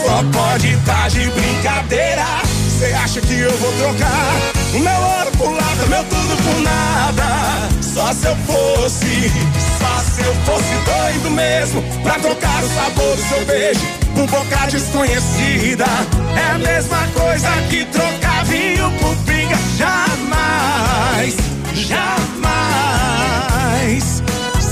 Só 0.06 0.23
pode 0.32 0.77
tá 0.86 1.08
de 1.10 1.29
brincadeira. 1.29 2.25
Você 2.67 2.93
acha 2.93 3.21
que 3.21 3.39
eu 3.39 3.58
vou 3.58 3.71
trocar 3.73 4.63
meu 4.73 4.91
ouro 4.91 5.32
por 5.38 5.51
lado, 5.51 5.88
meu 5.88 6.03
tudo 6.03 6.43
por 6.43 6.62
nada? 6.62 7.83
Só 7.93 8.12
se 8.12 8.25
eu 8.25 8.36
fosse, 8.47 9.32
só 9.79 9.99
se 9.99 10.21
eu 10.21 10.34
fosse 10.45 10.73
doido 10.84 11.29
mesmo 11.29 11.84
pra 12.01 12.17
trocar 12.19 12.63
o 12.63 12.69
sabor 12.69 13.15
do 13.15 13.21
seu 13.21 13.45
beijo 13.45 13.86
por 14.15 14.27
boca 14.27 14.65
desconhecida. 14.65 15.86
É 16.36 16.51
a 16.56 16.58
mesma 16.58 17.08
coisa 17.13 17.49
que 17.69 17.86
trocar 17.86 18.45
vinho 18.45 18.91
por 18.93 19.15
pinga. 19.17 19.56
Jamais, 19.77 21.36
jamais. 21.75 22.63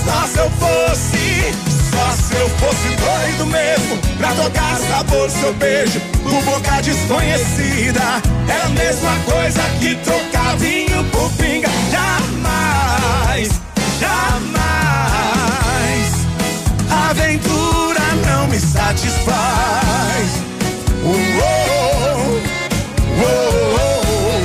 Só 0.04 0.28
se 0.28 0.40
eu 0.40 0.50
fosse, 0.52 1.54
só 1.92 2.12
se 2.24 2.36
eu 2.36 2.50
fosse 2.58 2.88
doido 2.96 3.46
mesmo 3.46 3.98
pra 4.18 4.34
tocar 4.34 4.78
sabor 4.90 5.28
do 5.28 5.34
seu 5.40 5.54
beijo 5.54 6.00
por 6.24 6.42
boca 6.44 6.82
desconhecida. 6.82 8.22
É 8.48 8.66
a 8.66 8.70
mesma 8.70 9.16
coisa 9.26 9.62
que 9.80 9.96
trocar 9.96 10.58
vinho 10.58 11.04
por 11.12 11.30
pinga. 11.34 11.70
Jamais, 11.92 13.01
jamais. 14.00 14.62
Aventura 16.90 18.02
não 18.28 18.48
me 18.48 18.60
satisfaz. 18.60 20.28
Uou, 21.04 21.16
uou, 23.18 23.32
uou. 23.70 24.42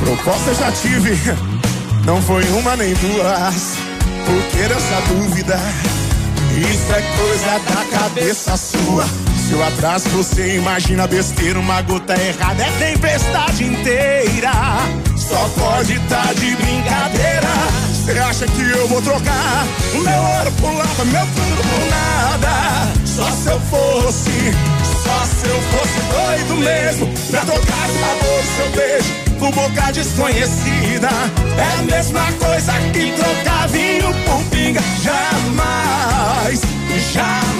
Proposta 0.00 0.50
eu 0.50 0.54
já 0.54 0.72
tive, 0.72 1.18
não 2.06 2.22
foi 2.22 2.44
uma 2.48 2.76
nem 2.76 2.94
duas. 2.94 3.76
Por 4.24 4.42
que 4.50 4.60
essa 4.60 5.00
dúvida? 5.08 5.60
Isso 6.56 6.92
é 6.92 7.02
coisa 7.16 7.58
da 7.60 7.84
cabeça 7.98 8.56
sua. 8.56 9.04
Se 9.52 9.56
eu 9.56 9.64
atraso, 9.64 10.08
você 10.08 10.56
imagina 10.56 11.06
besteira. 11.06 11.58
Uma 11.58 11.82
gota 11.82 12.14
errada 12.18 12.64
é 12.64 12.70
tempestade 12.78 13.64
inteira. 13.64 14.50
Só 15.14 15.46
pode 15.60 15.98
tá 16.08 16.32
de 16.32 16.56
brincadeira. 16.56 17.48
Você 17.92 18.12
acha 18.12 18.46
que 18.46 18.62
eu 18.62 18.88
vou 18.88 19.02
trocar 19.02 19.66
o 19.92 19.98
meu 19.98 20.22
ouro 20.38 20.52
por 20.52 20.72
lava, 20.72 21.04
meu 21.04 21.26
tudo 21.26 21.62
por 21.68 21.84
nada? 21.90 22.92
Só 23.04 23.30
se 23.30 23.48
eu 23.50 23.60
fosse, 23.60 24.54
só 25.04 25.22
se 25.26 25.46
eu 25.46 25.60
fosse 25.70 26.00
doido 26.14 26.56
mesmo 26.56 27.06
pra 27.30 27.40
tocar 27.40 27.90
o 27.90 28.00
sabor 28.00 28.42
seu 28.56 28.70
beijo 28.70 29.14
por 29.38 29.52
boca 29.52 29.92
desconhecida. 29.92 31.10
É 31.58 31.78
a 31.78 31.82
mesma 31.82 32.32
coisa 32.40 32.72
que 32.94 33.12
trocar 33.12 33.68
vinho 33.68 34.14
por 34.24 34.42
pinga. 34.44 34.80
Jamais, 35.02 36.62
jamais. 37.12 37.51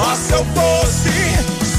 Só 0.00 0.14
se 0.14 0.32
eu 0.32 0.44
fosse, 0.46 1.12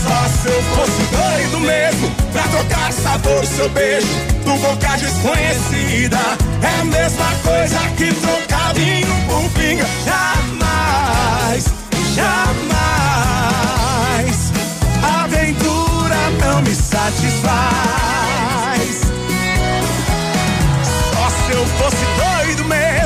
só 0.04 0.20
se 0.30 0.48
eu 0.48 0.62
fosse 0.76 1.02
doido 1.10 1.60
mesmo 1.60 2.12
pra 2.32 2.44
trocar 2.44 2.94
sabor 2.94 3.44
seu 3.48 3.68
beijo 3.70 4.08
por 4.44 4.60
boca 4.60 4.96
desconhecida. 4.96 6.20
É 6.62 6.82
a 6.82 6.86
mesma 6.86 7.26
coisa 7.44 7.80
que 7.98 8.14
trocar 8.14 8.76
vinho 8.76 9.08
por 9.26 9.50
pinga. 9.60 9.88
Jamais, 10.06 11.66
jamais. 12.14 12.62
Aventura 15.24 16.30
não 16.46 16.62
me 16.62 16.76
satisfaz. 16.76 17.42
Só 21.12 21.28
se 21.28 21.52
eu 21.54 21.66
fosse 21.66 22.01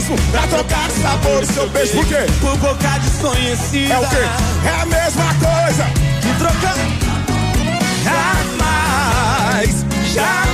mesmo 0.06 0.16
pra 0.32 0.46
trocar 0.48 0.90
sabor 0.92 1.42
do 1.42 1.54
seu 1.54 1.68
beijo. 1.70 1.94
Por 1.94 2.06
quê? 2.06 2.26
Por 2.40 2.56
boca 2.58 3.00
desconhecida. 3.00 3.94
É 3.94 4.00
o 4.00 4.08
quê? 4.08 4.24
É 4.66 4.70
a 4.82 4.86
mesma 4.86 5.34
coisa 5.36 5.84
que 6.22 6.34
trocar. 6.38 6.76
Jamais, 8.04 9.86
jamais. 10.14 10.46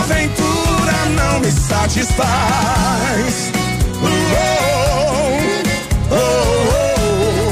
Aventura 0.00 0.94
não 1.16 1.40
me 1.40 1.50
satisfaz. 1.50 3.50
Uou, 4.02 4.10
oh, 6.10 6.14
oh, 6.14 6.18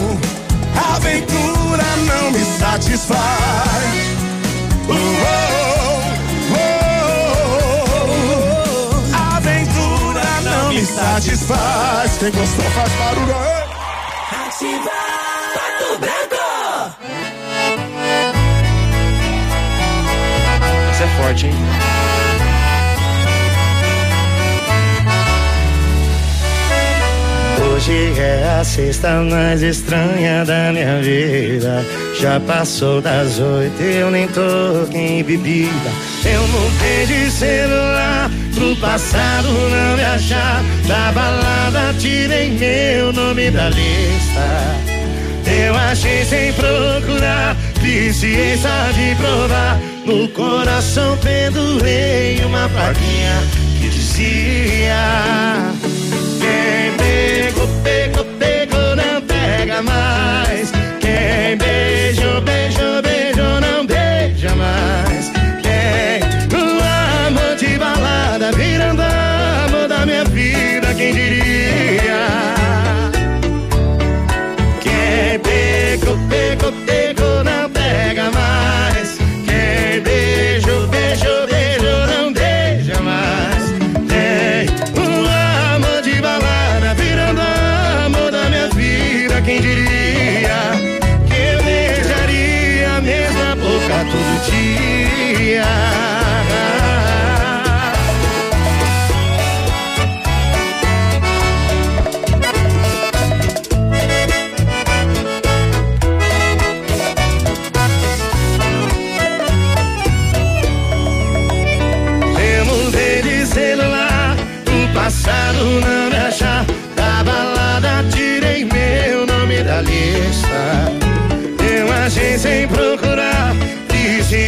oh. 0.02 0.14
Aventura 0.94 1.84
não 2.06 2.30
me 2.30 2.44
satisfaz. 2.58 3.94
Uou, 4.88 4.98
oh, 4.98 5.81
satisfaz. 11.22 12.18
Quem 12.18 12.30
gostou 12.32 12.64
faz 12.72 12.92
barulho. 12.92 13.34
Ativa 14.46 14.90
Pato 15.54 15.98
Branco. 15.98 16.96
Isso 20.92 21.02
é 21.02 21.22
forte, 21.22 21.46
hein? 21.46 21.54
Hoje 27.84 28.20
é 28.20 28.58
a 28.60 28.62
sexta 28.62 29.10
mais 29.28 29.60
estranha 29.60 30.44
da 30.44 30.72
minha 30.72 31.02
vida. 31.02 31.84
Já 32.20 32.38
passou 32.38 33.00
das 33.00 33.40
oito, 33.40 33.82
eu 33.82 34.08
nem 34.08 34.28
toquei 34.28 35.18
em 35.18 35.24
bebida. 35.24 35.90
Eu 36.24 36.46
mudei 36.46 37.06
de 37.06 37.28
celular 37.28 38.30
pro 38.54 38.76
passado 38.76 39.48
não 39.48 39.96
me 39.96 40.04
achar. 40.04 40.62
Da 40.86 41.10
balada 41.10 41.92
tirei 41.98 42.50
meu 42.50 43.12
nome 43.12 43.50
da 43.50 43.68
lista. 43.70 44.46
Eu 45.44 45.74
achei 45.74 46.24
sem 46.24 46.52
procurar, 46.52 47.56
ciência 48.14 48.70
de 48.94 49.16
provar. 49.16 49.80
No 50.06 50.28
coração 50.28 51.18
pendurei 51.18 52.44
uma 52.44 52.68
plaquinha 52.68 53.61
dizia: 54.22 55.72
Quem 56.40 56.96
pegou, 56.96 57.68
pegou, 57.82 58.24
pegou, 58.38 58.96
não 58.96 59.20
pega 59.22 59.82
mais. 59.82 60.71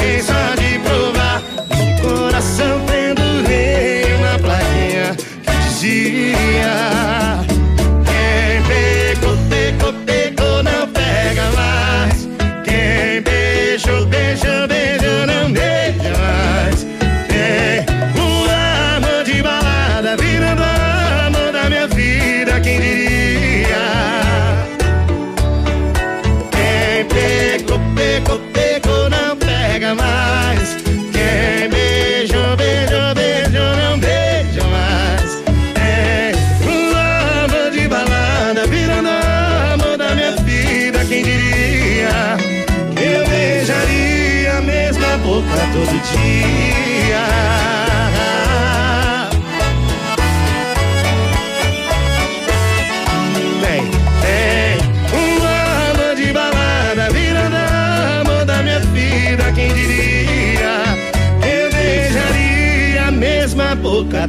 Eso 0.04 0.33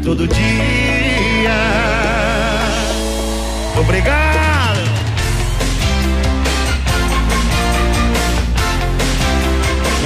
todo 0.06 0.28
dia. 0.28 1.52
Obrigado! 3.76 4.80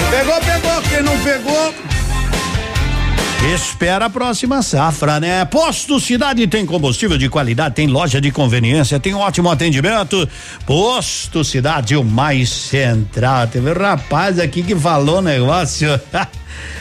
Pegou, 0.10 0.40
pegou. 0.42 0.82
Quem 0.84 1.04
não 1.04 1.20
pegou. 1.20 1.74
Espera 3.54 4.06
a 4.06 4.10
próxima 4.10 4.62
safra, 4.62 5.20
né? 5.20 5.44
Posto 5.46 6.00
Cidade 6.00 6.48
tem 6.48 6.66
combustível 6.66 7.18
de 7.18 7.30
qualidade, 7.30 7.76
tem 7.76 7.88
loja 7.88 8.22
de 8.22 8.32
conveniência, 8.32 9.00
tem 9.00 9.14
ótimo 9.14 9.50
atendimento. 9.50 10.28
Posto 10.66 11.44
Cidade, 11.44 11.96
o 11.96 12.04
mais 12.04 12.50
central. 12.50 13.48
Teve 13.48 13.72
um 13.72 13.78
rapaz 13.78 14.40
aqui 14.40 14.64
que 14.64 14.76
falou 14.76 15.20
um 15.20 15.22
negócio. 15.22 15.90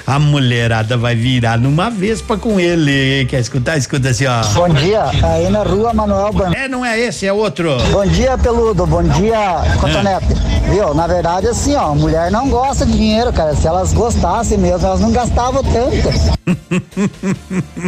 A 0.09 0.19
mulherada 0.19 0.97
vai 0.97 1.15
virar 1.15 1.59
numa 1.59 1.91
vespa 1.91 2.39
com 2.39 2.59
ele. 2.59 3.27
Quer 3.27 3.41
escutar? 3.41 3.77
Escuta 3.77 4.09
assim, 4.09 4.25
ó. 4.25 4.43
Bom 4.55 4.71
dia, 4.71 5.05
aí 5.23 5.51
na 5.51 5.63
rua 5.63 5.93
Manuel 5.93 6.33
Ban. 6.33 6.51
É, 6.55 6.67
não 6.67 6.83
é 6.83 6.99
esse, 6.99 7.27
é 7.27 7.33
outro. 7.33 7.77
Bom 7.93 8.07
dia, 8.07 8.39
Peludo. 8.39 8.87
Bom 8.87 9.03
dia, 9.03 9.39
Cotonete. 9.79 10.29
Viu? 10.71 10.95
Na 10.95 11.07
verdade, 11.07 11.49
assim, 11.49 11.75
ó, 11.75 11.95
mulher 11.95 12.31
não 12.31 12.49
gosta 12.49 12.87
de 12.87 12.93
dinheiro, 12.93 13.31
cara. 13.35 13.55
Se 13.55 13.67
elas 13.67 13.93
gostassem 13.93 14.57
mesmo, 14.57 14.87
elas 14.87 15.01
não 15.01 15.13
gastavam 15.13 15.63
tanto. 15.63 15.95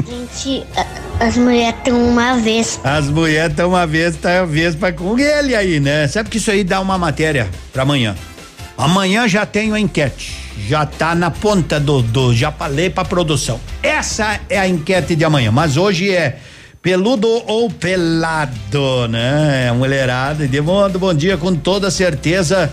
Gente, 0.06 0.66
as 1.18 1.38
mulheres 1.38 1.80
têm 1.82 1.94
uma 1.94 2.36
vez. 2.36 2.78
As 2.84 3.08
mulheres 3.08 3.52
estão 3.52 3.70
uma 3.70 3.86
vez, 3.86 4.14
tá 4.16 4.40
a 4.40 4.44
vespa 4.44 4.92
com 4.92 5.18
ele 5.18 5.54
aí, 5.54 5.80
né? 5.80 6.06
Sabe 6.06 6.28
que 6.28 6.36
isso 6.36 6.50
aí 6.50 6.64
dá 6.64 6.82
uma 6.82 6.98
matéria 6.98 7.48
pra 7.72 7.84
amanhã. 7.84 8.14
Amanhã 8.76 9.26
já 9.26 9.46
tenho 9.46 9.72
a 9.72 9.80
enquete. 9.80 10.39
Já 10.68 10.84
tá 10.86 11.14
na 11.14 11.30
ponta 11.30 11.80
do, 11.80 12.02
do 12.02 12.34
já 12.34 12.52
falei 12.52 12.90
pra 12.90 13.04
produção. 13.04 13.60
Essa 13.82 14.40
é 14.48 14.58
a 14.58 14.68
enquete 14.68 15.16
de 15.16 15.24
amanhã, 15.24 15.50
mas 15.50 15.76
hoje 15.76 16.10
é 16.10 16.38
peludo 16.82 17.28
ou 17.46 17.70
pelado, 17.70 19.08
né? 19.08 19.68
A 19.70 19.74
mulherada 19.74 20.46
de 20.46 20.60
mundo, 20.60 20.98
bom 20.98 21.14
dia 21.14 21.36
com 21.36 21.54
toda 21.54 21.90
certeza 21.90 22.72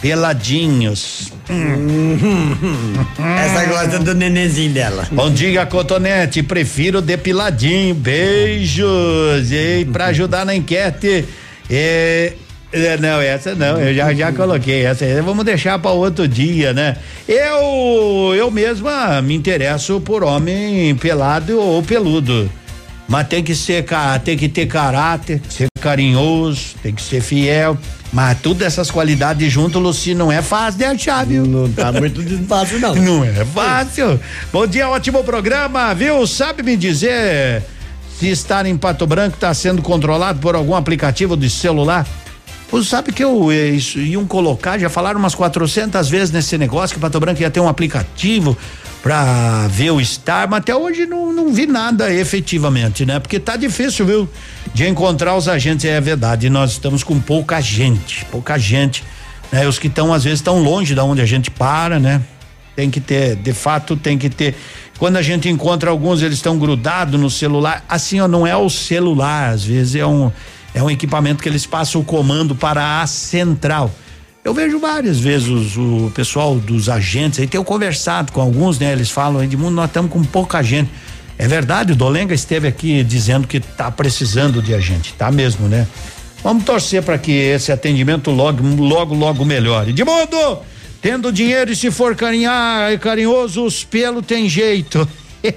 peladinhos. 0.00 1.32
Essa 3.18 3.64
gosta 3.66 3.98
do 3.98 4.14
nenenzinho 4.14 4.72
dela. 4.72 5.06
Bom 5.10 5.30
dia, 5.30 5.64
Cotonete. 5.66 6.42
Prefiro 6.42 7.00
depiladinho. 7.00 7.94
Beijos. 7.94 9.50
E 9.50 9.86
pra 9.90 10.06
ajudar 10.06 10.44
na 10.44 10.54
enquete. 10.54 11.24
é, 11.70 12.34
é, 12.76 12.98
não, 12.98 13.20
essa 13.20 13.54
não, 13.54 13.80
eu 13.80 13.94
já, 13.94 14.12
já 14.12 14.32
coloquei 14.32 14.84
essa. 14.84 15.04
aí, 15.04 15.20
Vamos 15.20 15.44
deixar 15.44 15.78
para 15.78 15.90
outro 15.90 16.28
dia, 16.28 16.72
né? 16.72 16.96
Eu, 17.26 18.34
eu 18.34 18.50
mesma 18.50 19.20
me 19.22 19.34
interesso 19.34 20.00
por 20.00 20.22
homem 20.22 20.94
pelado 20.96 21.58
ou 21.58 21.82
peludo. 21.82 22.50
Mas 23.08 23.28
tem 23.28 23.42
que 23.42 23.54
ser, 23.54 23.84
tem 24.24 24.36
que 24.36 24.48
ter 24.48 24.66
caráter, 24.66 25.40
ser 25.48 25.68
carinhoso, 25.80 26.74
tem 26.82 26.92
que 26.92 27.02
ser 27.02 27.20
fiel. 27.20 27.78
Mas 28.12 28.38
tudo 28.40 28.62
essas 28.62 28.90
qualidades 28.90 29.52
junto, 29.52 29.78
Luci, 29.78 30.14
não 30.14 30.30
é 30.30 30.40
fácil 30.42 30.78
de 30.78 30.84
achar, 30.84 31.26
viu? 31.26 31.44
Não 31.44 31.70
tá 31.70 31.92
muito 31.92 32.22
fácil, 32.46 32.80
não. 32.80 32.94
Não 32.96 33.24
é 33.24 33.44
fácil. 33.44 34.18
Bom 34.52 34.66
dia, 34.66 34.88
ótimo 34.88 35.22
programa, 35.22 35.94
viu? 35.94 36.26
Sabe 36.26 36.62
me 36.62 36.76
dizer 36.76 37.62
se 38.18 38.28
estar 38.28 38.64
em 38.64 38.76
Pato 38.76 39.06
Branco 39.06 39.34
está 39.34 39.52
sendo 39.52 39.82
controlado 39.82 40.38
por 40.40 40.54
algum 40.54 40.74
aplicativo 40.74 41.36
de 41.36 41.50
celular? 41.50 42.06
Pô, 42.68 42.82
sabe 42.82 43.12
que 43.12 43.22
eu 43.22 43.52
eh, 43.52 43.68
isso, 43.68 43.98
iam 44.00 44.26
colocar, 44.26 44.78
já 44.78 44.88
falaram 44.88 45.20
umas 45.20 45.34
400 45.34 46.08
vezes 46.08 46.30
nesse 46.32 46.58
negócio 46.58 46.94
que 46.94 47.00
Pato 47.00 47.20
Branco 47.20 47.40
ia 47.40 47.50
ter 47.50 47.60
um 47.60 47.68
aplicativo 47.68 48.56
pra 49.02 49.68
ver 49.68 49.92
o 49.92 50.04
Star, 50.04 50.50
mas 50.50 50.58
até 50.58 50.74
hoje 50.74 51.06
não, 51.06 51.32
não 51.32 51.52
vi 51.52 51.64
nada 51.64 52.12
efetivamente, 52.12 53.06
né? 53.06 53.20
Porque 53.20 53.38
tá 53.38 53.56
difícil, 53.56 54.04
viu? 54.04 54.28
De 54.74 54.84
encontrar 54.84 55.36
os 55.36 55.46
agentes, 55.46 55.84
é 55.84 56.00
verdade, 56.00 56.50
nós 56.50 56.72
estamos 56.72 57.04
com 57.04 57.20
pouca 57.20 57.60
gente, 57.60 58.24
pouca 58.32 58.58
gente, 58.58 59.04
né? 59.52 59.66
Os 59.68 59.78
que 59.78 59.86
estão 59.86 60.12
às 60.12 60.24
vezes 60.24 60.40
estão 60.40 60.60
longe 60.60 60.92
da 60.92 61.04
onde 61.04 61.20
a 61.20 61.26
gente 61.26 61.52
para, 61.52 62.00
né? 62.00 62.20
Tem 62.74 62.90
que 62.90 63.00
ter, 63.00 63.36
de 63.36 63.52
fato, 63.52 63.96
tem 63.96 64.18
que 64.18 64.28
ter. 64.28 64.56
Quando 64.98 65.18
a 65.18 65.22
gente 65.22 65.48
encontra 65.48 65.88
alguns, 65.88 66.20
eles 66.20 66.38
estão 66.38 66.58
grudados 66.58 67.18
no 67.18 67.30
celular. 67.30 67.84
Assim, 67.88 68.18
ó, 68.18 68.26
não 68.26 68.44
é 68.44 68.56
o 68.56 68.68
celular, 68.68 69.50
às 69.50 69.64
vezes 69.64 69.94
é 69.94 70.04
um 70.04 70.32
É 70.76 70.82
um 70.82 70.90
equipamento 70.90 71.42
que 71.42 71.48
eles 71.48 71.64
passam 71.64 72.02
o 72.02 72.04
comando 72.04 72.54
para 72.54 73.00
a 73.00 73.06
central. 73.06 73.90
Eu 74.44 74.52
vejo 74.52 74.78
várias 74.78 75.18
vezes 75.18 75.74
o 75.74 76.12
pessoal 76.14 76.56
dos 76.56 76.90
agentes 76.90 77.40
aí, 77.40 77.46
tenho 77.46 77.64
conversado 77.64 78.30
com 78.30 78.42
alguns, 78.42 78.78
né? 78.78 78.92
Eles 78.92 79.10
falam, 79.10 79.42
Edmundo, 79.42 79.70
nós 79.70 79.86
estamos 79.86 80.12
com 80.12 80.22
pouca 80.22 80.62
gente. 80.62 80.90
É 81.38 81.48
verdade, 81.48 81.92
o 81.92 81.96
Dolenga 81.96 82.34
esteve 82.34 82.68
aqui 82.68 83.02
dizendo 83.02 83.48
que 83.48 83.58
tá 83.58 83.90
precisando 83.90 84.60
de 84.60 84.74
agente, 84.74 85.14
tá 85.14 85.30
mesmo, 85.30 85.66
né? 85.66 85.86
Vamos 86.42 86.64
torcer 86.64 87.02
para 87.02 87.16
que 87.16 87.32
esse 87.32 87.72
atendimento 87.72 88.30
logo, 88.30 88.62
logo, 88.76 89.14
logo 89.14 89.46
melhore. 89.46 89.92
Edmundo, 89.92 90.58
tendo 91.00 91.32
dinheiro 91.32 91.72
e 91.72 91.76
se 91.76 91.90
for 91.90 92.14
carinhar, 92.14 92.98
carinhoso, 92.98 93.64
os 93.64 93.82
pelo 93.82 94.20
tem 94.20 94.46
jeito. 94.46 95.08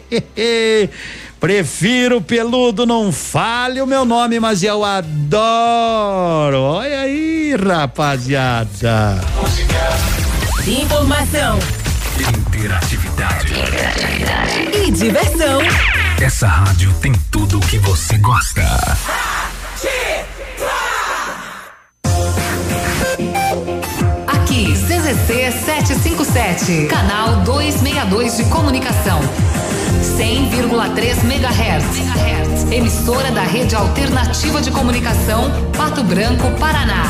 Prefiro 1.39 2.19
peludo, 2.19 2.85
não 2.85 3.13
fale 3.13 3.81
o 3.81 3.87
meu 3.87 4.03
nome, 4.03 4.39
mas 4.39 4.61
eu 4.61 4.83
adoro. 4.83 6.61
Olha 6.61 7.01
aí, 7.01 7.55
rapaziada. 7.55 9.21
Informação 10.67 11.57
Interatividade. 12.19 13.53
e 14.85 14.91
diversão. 14.91 15.61
Essa 16.21 16.47
rádio 16.47 16.93
tem 16.95 17.13
tudo 17.31 17.57
o 17.57 17.61
que 17.61 17.77
você 17.79 18.17
gosta. 18.17 18.61
Aqui, 24.27 24.73
CZC 24.73 25.51
757, 25.65 26.87
canal 26.87 27.37
262 27.43 28.37
de 28.37 28.43
comunicação. 28.45 29.21
100,3 30.17 31.23
MHz. 31.23 32.71
Emissora 32.71 33.31
da 33.31 33.43
Rede 33.43 33.75
Alternativa 33.75 34.61
de 34.61 34.71
Comunicação, 34.71 35.49
Pato 35.75 36.03
Branco, 36.03 36.49
Paraná. 36.59 37.03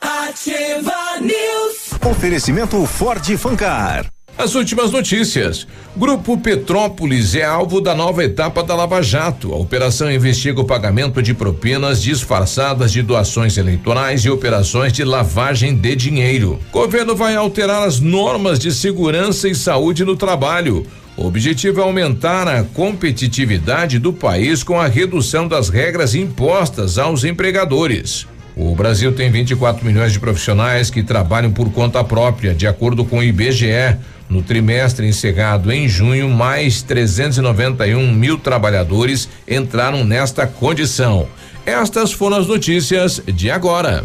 Ativa 0.00 1.20
News. 1.20 1.92
Oferecimento 2.04 2.84
Ford 2.86 3.36
Fancar. 3.36 4.15
As 4.38 4.54
últimas 4.54 4.90
notícias. 4.90 5.66
Grupo 5.96 6.36
Petrópolis 6.36 7.34
é 7.34 7.42
alvo 7.42 7.80
da 7.80 7.94
nova 7.94 8.22
etapa 8.22 8.62
da 8.62 8.74
Lava 8.74 9.02
Jato. 9.02 9.54
A 9.54 9.56
operação 9.56 10.12
investiga 10.12 10.60
o 10.60 10.64
pagamento 10.64 11.22
de 11.22 11.32
propinas 11.32 12.02
disfarçadas 12.02 12.92
de 12.92 13.00
doações 13.00 13.56
eleitorais 13.56 14.26
e 14.26 14.30
operações 14.30 14.92
de 14.92 15.02
lavagem 15.04 15.74
de 15.74 15.96
dinheiro. 15.96 16.60
Governo 16.70 17.16
vai 17.16 17.34
alterar 17.34 17.88
as 17.88 17.98
normas 17.98 18.58
de 18.58 18.72
segurança 18.72 19.48
e 19.48 19.54
saúde 19.54 20.04
no 20.04 20.16
trabalho. 20.16 20.86
O 21.16 21.26
objetivo 21.26 21.80
é 21.80 21.84
aumentar 21.84 22.46
a 22.46 22.62
competitividade 22.62 23.98
do 23.98 24.12
país 24.12 24.62
com 24.62 24.78
a 24.78 24.86
redução 24.86 25.48
das 25.48 25.70
regras 25.70 26.14
impostas 26.14 26.98
aos 26.98 27.24
empregadores. 27.24 28.26
O 28.54 28.74
Brasil 28.74 29.12
tem 29.12 29.30
24 29.30 29.84
milhões 29.84 30.12
de 30.12 30.20
profissionais 30.20 30.88
que 30.88 31.02
trabalham 31.02 31.52
por 31.52 31.70
conta 31.72 32.02
própria, 32.02 32.54
de 32.54 32.66
acordo 32.66 33.04
com 33.04 33.18
o 33.18 33.22
IBGE. 33.22 33.96
No 34.28 34.42
trimestre 34.42 35.06
encerrado 35.06 35.70
em 35.72 35.88
junho, 35.88 36.28
mais 36.28 36.82
391 36.82 38.12
mil 38.12 38.38
trabalhadores 38.38 39.28
entraram 39.46 40.04
nesta 40.04 40.46
condição. 40.46 41.28
Estas 41.64 42.12
foram 42.12 42.36
as 42.38 42.46
notícias 42.46 43.22
de 43.26 43.50
agora. 43.50 44.04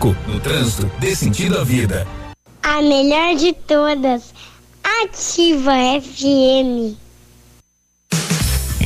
No 0.09 0.39
trânsito, 0.39 0.89
dê 0.99 1.15
sentido 1.15 1.59
à 1.59 1.63
vida. 1.63 2.07
A 2.63 2.81
melhor 2.81 3.35
de 3.35 3.53
todas. 3.53 4.33
Ativa 5.03 5.73
FM. 6.01 6.97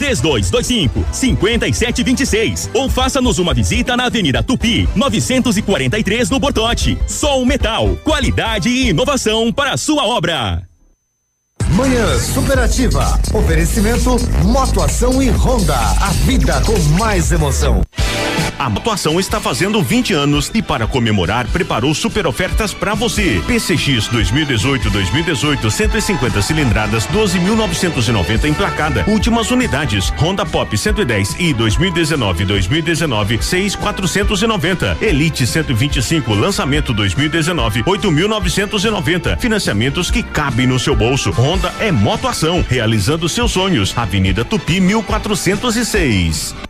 3225 0.00 1.04
5726 1.12 2.70
ou 2.72 2.88
faça-nos 2.88 3.38
uma 3.38 3.52
visita 3.52 3.96
na 3.98 4.06
Avenida 4.06 4.42
Tupi, 4.42 4.88
943 4.96 6.30
no 6.30 6.38
Bortote. 6.38 6.98
Sol 7.06 7.44
Metal, 7.44 7.94
qualidade 8.02 8.70
e 8.70 8.88
inovação 8.88 9.52
para 9.52 9.74
a 9.74 9.76
sua 9.76 10.06
obra. 10.06 10.62
Manhã 11.68 12.18
Superativa. 12.18 13.20
Oferecimento 13.34 14.16
Motoação 14.44 15.22
e 15.22 15.28
Honda. 15.30 15.76
A 15.76 16.10
vida 16.24 16.60
com 16.62 16.78
mais 16.98 17.30
emoção. 17.30 17.82
A 18.60 18.68
Motoação 18.68 19.18
está 19.18 19.40
fazendo 19.40 19.82
20 19.82 20.12
anos 20.12 20.50
e 20.52 20.60
para 20.60 20.86
comemorar 20.86 21.48
preparou 21.48 21.94
super 21.94 22.26
ofertas 22.26 22.74
para 22.74 22.92
você. 22.92 23.42
PCX 23.46 24.10
2018-2018 24.10 25.70
150 25.70 26.42
cilindradas 26.42 27.06
12.990 27.06 28.44
emplacada. 28.44 29.02
Últimas 29.08 29.50
unidades. 29.50 30.10
Honda 30.10 30.44
Pop 30.44 30.76
110 30.76 31.36
e 31.38 31.54
2019-2019 31.54 33.38
6.490. 33.38 35.02
Elite 35.02 35.46
125 35.46 36.34
lançamento 36.34 36.92
2019 36.92 37.82
8.990. 37.84 39.38
Financiamentos 39.40 40.10
que 40.10 40.22
cabem 40.22 40.66
no 40.66 40.78
seu 40.78 40.94
bolso. 40.94 41.30
Honda 41.30 41.72
é 41.80 41.90
Motoação, 41.90 42.62
realizando 42.68 43.26
seus 43.26 43.52
sonhos. 43.52 43.96
Avenida 43.96 44.44
Tupi 44.44 44.80
1406. 44.82 46.69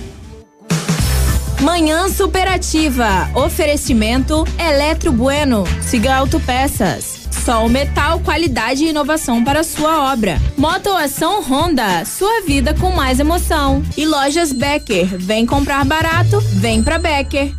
Manhã 1.61 2.09
Superativa. 2.09 3.29
Oferecimento 3.35 4.43
Eletro 4.57 5.11
Bueno. 5.11 5.63
Siga 5.81 6.15
Autopeças. 6.15 7.27
Sol 7.45 7.69
Metal, 7.69 8.19
qualidade 8.19 8.83
e 8.83 8.89
inovação 8.89 9.43
para 9.43 9.63
sua 9.63 10.11
obra. 10.11 10.41
Motoação 10.57 11.41
Honda, 11.43 12.03
sua 12.03 12.41
vida 12.41 12.73
com 12.73 12.91
mais 12.91 13.19
emoção. 13.19 13.83
E 13.95 14.05
lojas 14.05 14.51
Becker, 14.51 15.05
vem 15.05 15.45
comprar 15.45 15.85
barato, 15.85 16.39
vem 16.53 16.83
pra 16.83 16.97
Becker. 16.97 17.53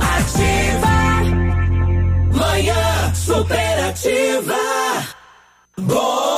Ativa. 0.00 0.94
Manhã 2.32 3.14
superativa. 3.14 4.54
Bom 5.76 6.33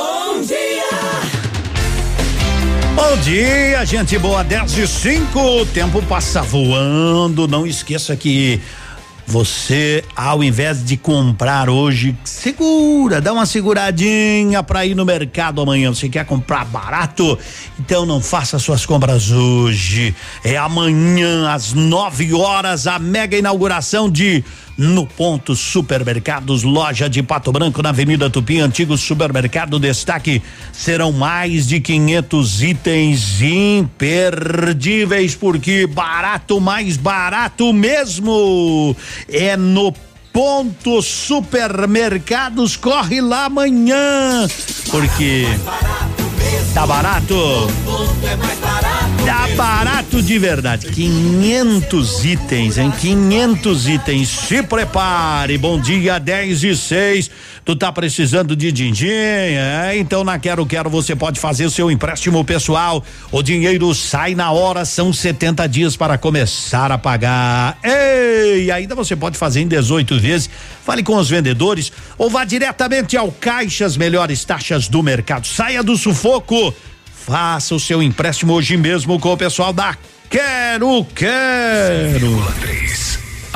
Bom 3.09 3.15
dia, 3.21 3.85
gente 3.85 4.17
boa, 4.17 4.43
10 4.43 4.79
e 4.79 4.85
5. 4.85 5.39
O 5.39 5.65
tempo 5.65 6.01
passa 6.03 6.41
voando. 6.41 7.47
Não 7.47 7.65
esqueça 7.65 8.17
que 8.17 8.59
você, 9.25 10.03
ao 10.13 10.43
invés 10.43 10.83
de 10.83 10.97
comprar 10.97 11.69
hoje, 11.69 12.13
segura, 12.25 13.21
dá 13.21 13.31
uma 13.31 13.45
seguradinha 13.45 14.61
para 14.61 14.85
ir 14.85 14.93
no 14.93 15.05
mercado 15.05 15.61
amanhã. 15.61 15.93
Você 15.93 16.09
quer 16.09 16.25
comprar 16.25 16.65
barato? 16.65 17.39
Então 17.79 18.05
não 18.05 18.19
faça 18.19 18.59
suas 18.59 18.85
compras 18.85 19.31
hoje. 19.31 20.13
É 20.43 20.57
amanhã, 20.57 21.49
às 21.49 21.71
9 21.71 22.33
horas, 22.33 22.87
a 22.87 22.99
mega 22.99 23.37
inauguração 23.37 24.11
de 24.11 24.43
no 24.77 25.07
ponto 25.07 25.55
Supermercados, 25.55 26.61
loja 26.63 27.09
de 27.09 27.23
Pato 27.23 27.51
Branco 27.51 27.81
na 27.81 27.89
Avenida 27.89 28.29
Tupi, 28.29 28.59
antigo 28.59 28.95
supermercado 28.95 29.79
destaque. 29.79 30.41
Serão 30.71 31.11
mais 31.11 31.65
de 31.67 31.79
500 31.79 32.61
itens 32.61 33.41
imperdíveis 33.41 35.33
porque 35.33 35.87
barato, 35.87 36.61
mais 36.61 36.95
barato 36.95 37.73
mesmo. 37.73 38.95
É 39.27 39.57
no 39.57 39.91
ponto 40.31 41.01
supermercados. 41.01 42.75
Corre 42.75 43.19
lá 43.21 43.45
amanhã 43.45 44.47
porque 44.91 45.47
tá 46.73 46.85
barato. 46.85 47.67
Tá 49.25 49.47
barato 49.55 50.21
de 50.21 50.39
verdade. 50.39 50.87
500 50.87 52.25
itens, 52.25 52.77
hein? 52.77 52.91
500 52.91 53.87
itens. 53.87 54.29
Se 54.29 54.63
prepare. 54.63 55.57
Bom 55.57 55.79
dia, 55.79 56.19
10 56.19 56.63
e 56.63 56.75
6. 56.75 57.31
Tu 57.65 57.75
tá 57.75 57.91
precisando 57.91 58.55
de 58.55 58.71
din-din? 58.71 59.07
É? 59.09 59.97
Então 59.97 60.23
na 60.23 60.39
Quero 60.39 60.65
Quero 60.65 60.89
você 60.89 61.15
pode 61.15 61.37
fazer 61.37 61.65
o 61.65 61.69
seu 61.69 61.91
empréstimo 61.91 62.43
pessoal. 62.45 63.03
O 63.29 63.43
dinheiro 63.43 63.93
sai 63.93 64.35
na 64.35 64.51
hora, 64.51 64.85
são 64.85 65.11
70 65.11 65.67
dias 65.67 65.97
para 65.97 66.17
começar 66.17 66.91
a 66.91 66.97
pagar. 66.97 67.77
Ei, 67.83 68.71
ainda 68.71 68.95
você 68.95 69.15
pode 69.15 69.37
fazer 69.37 69.59
em 69.59 69.67
18 69.67 70.17
vezes. 70.17 70.49
Fale 70.87 71.03
com 71.03 71.17
os 71.17 71.29
vendedores 71.29 71.91
ou 72.17 72.29
vá 72.29 72.45
diretamente 72.45 73.17
ao 73.17 73.29
caixa 73.29 73.85
as 73.85 73.97
melhores 73.97 74.45
taxas 74.45 74.87
do 74.87 75.03
mercado. 75.03 75.45
Saia 75.45 75.83
do 75.83 75.97
sufoco. 75.97 76.73
Faça 77.25 77.75
o 77.75 77.79
seu 77.79 78.01
empréstimo 78.01 78.53
hoje 78.53 78.77
mesmo 78.77 79.19
com 79.19 79.33
o 79.33 79.37
pessoal 79.37 79.73
da 79.73 79.97
Quero 80.29 81.05
Quero. 81.13 82.41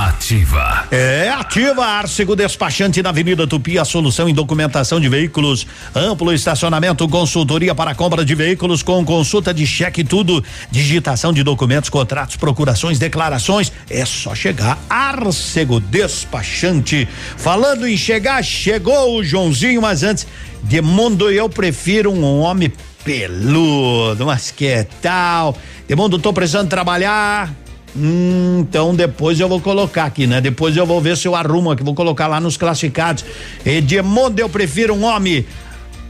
Ativa. 0.02 0.88
É, 0.89 1.30
ativa 1.30 1.86
Arcego 1.86 2.36
Despachante 2.36 3.04
na 3.04 3.10
Avenida 3.10 3.45
Tupi, 3.45 3.78
a 3.78 3.86
solução 3.86 4.28
em 4.28 4.34
documentação 4.34 4.99
de 4.99 5.08
veículos, 5.08 5.68
amplo 5.93 6.34
estacionamento, 6.34 7.08
consultoria 7.08 7.76
para 7.76 7.93
compra 7.93 8.26
de 8.26 8.34
veículos 8.34 8.82
com 8.82 9.06
consulta 9.06 9.54
de 9.54 9.64
cheque 9.68 10.04
tudo, 10.04 10.43
digitação 10.72 11.32
de 11.32 11.43
documentos, 11.43 11.88
contratos, 11.88 12.36
procurações, 12.36 12.97
declarações, 12.97 13.72
é 13.88 14.04
só 14.04 14.34
chegar 14.34 14.80
Arcego 14.89 15.80
Despachante. 15.80 17.08
Falando 17.38 17.88
em 17.88 17.95
chegar, 17.95 18.43
chegou 18.43 19.20
o 19.20 19.24
Joãozinho, 19.24 19.84
mas 19.84 20.02
antes 20.02 20.26
de 20.64 20.82
mundo 20.82 21.30
eu 21.30 21.47
prefiro 21.47 22.12
um 22.12 22.39
homem 22.39 22.74
peludo, 23.06 24.26
mas 24.26 24.49
que 24.49 24.84
tal? 24.99 25.56
De 25.88 25.95
mundo 25.95 26.18
tô 26.18 26.34
precisando 26.34 26.70
trabalhar, 26.70 27.54
Hum, 27.96 28.60
então 28.62 28.96
depois 28.96 29.39
eu 29.39 29.50
vou 29.50 29.60
colocar 29.60 30.06
aqui, 30.06 30.26
né? 30.26 30.39
Depois 30.39 30.78
eu 30.78 30.86
vou 30.86 31.02
ver 31.02 31.18
se 31.18 31.28
eu 31.28 31.36
arrumo 31.36 31.72
aqui, 31.72 31.84
vou 31.84 31.96
colocar 31.96 32.28
lá 32.28 32.39
nos 32.39 32.58
classificados. 32.58 33.26
Edmundo, 33.66 34.39
eu 34.39 34.50
prefiro 34.50 34.94
um 34.94 35.04
homem 35.04 35.46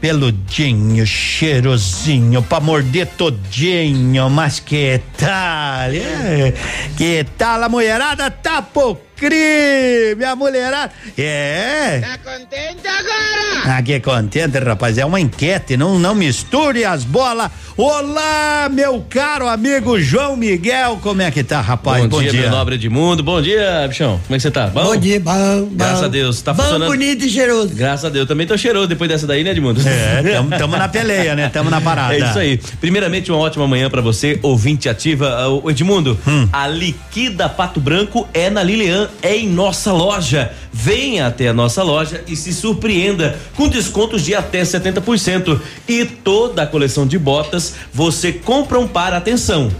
peludinho, 0.00 1.06
cheirosinho, 1.06 2.42
pra 2.42 2.58
morder 2.58 3.06
todinho, 3.06 4.28
mas 4.28 4.58
que 4.58 5.00
tal? 5.16 5.92
É, 5.92 6.52
que 6.96 7.24
tal 7.38 7.62
a 7.62 7.68
mulherada 7.68 8.28
tá 8.28 8.60
por 8.60 8.98
crime, 9.22 10.24
a 10.24 10.34
mulherada, 10.34 10.92
é. 11.16 12.00
Tá 12.00 12.18
contente 12.18 12.86
agora? 12.88 13.76
Ah, 13.76 13.80
que 13.82 14.00
contente, 14.00 14.58
rapaz, 14.58 14.98
é 14.98 15.04
uma 15.04 15.20
enquete, 15.20 15.76
não, 15.76 15.96
não 15.98 16.14
misture 16.14 16.84
as 16.84 17.04
bolas. 17.04 17.48
Olá, 17.76 18.68
meu 18.70 19.04
caro 19.08 19.48
amigo 19.48 19.98
João 20.00 20.36
Miguel, 20.36 20.98
como 21.02 21.22
é 21.22 21.30
que 21.30 21.42
tá, 21.44 21.60
rapaz? 21.60 22.04
Bom, 22.06 22.20
dia, 22.20 22.32
meu 22.32 22.50
nobre 22.50 22.74
Edmundo. 22.74 23.22
Bom 23.22 23.40
dia, 23.40 23.86
bichão. 23.88 24.20
Como 24.26 24.34
é 24.34 24.36
que 24.36 24.40
você 24.42 24.50
tá? 24.50 24.66
Bom? 24.66 24.82
Bom 24.84 24.96
dia, 24.96 25.18
bom, 25.20 25.68
Graças 25.72 26.00
bom. 26.00 26.04
a 26.04 26.08
Deus. 26.08 26.42
Tá 26.42 26.52
Bom, 26.52 26.62
funcionando. 26.62 26.90
bonito 26.90 27.24
e 27.24 27.30
cheiroso. 27.30 27.74
Graças 27.74 28.04
a 28.04 28.08
Deus. 28.10 28.26
Também 28.28 28.46
tô 28.46 28.58
cheiroso 28.58 28.88
depois 28.88 29.08
dessa 29.08 29.26
daí, 29.26 29.42
né, 29.44 29.50
Edmundo? 29.52 29.80
É, 29.88 30.22
tamo, 30.22 30.50
tamo 30.50 30.76
na 30.76 30.88
peleia, 30.88 31.34
né? 31.34 31.48
Tamo 31.48 31.70
na 31.70 31.80
parada. 31.80 32.14
É 32.14 32.18
isso 32.18 32.38
aí. 32.38 32.60
Primeiramente, 32.80 33.30
uma 33.32 33.40
ótima 33.40 33.66
manhã 33.66 33.88
pra 33.88 34.00
você, 34.02 34.38
ouvinte 34.42 34.88
ativa. 34.88 35.28
Ah, 35.38 35.48
ô, 35.48 35.70
Edmundo, 35.70 36.18
Hum. 36.26 36.48
a 36.52 36.66
liquida 36.68 37.48
Pato 37.48 37.80
Branco 37.80 38.28
é 38.34 38.50
na 38.50 38.62
Lilian, 38.62 39.08
é 39.20 39.36
em 39.36 39.48
nossa 39.48 39.92
loja. 39.92 40.52
Venha 40.72 41.26
até 41.26 41.48
a 41.48 41.52
nossa 41.52 41.82
loja 41.82 42.24
e 42.26 42.36
se 42.36 42.52
surpreenda 42.52 43.38
com 43.56 43.68
descontos 43.68 44.22
de 44.22 44.34
até 44.34 44.62
70%. 44.62 45.60
E 45.88 46.04
toda 46.04 46.62
a 46.62 46.66
coleção 46.66 47.06
de 47.06 47.18
botas 47.18 47.74
você 47.92 48.32
compra 48.32 48.78
um 48.78 48.88
par, 48.88 49.12
atenção. 49.12 49.70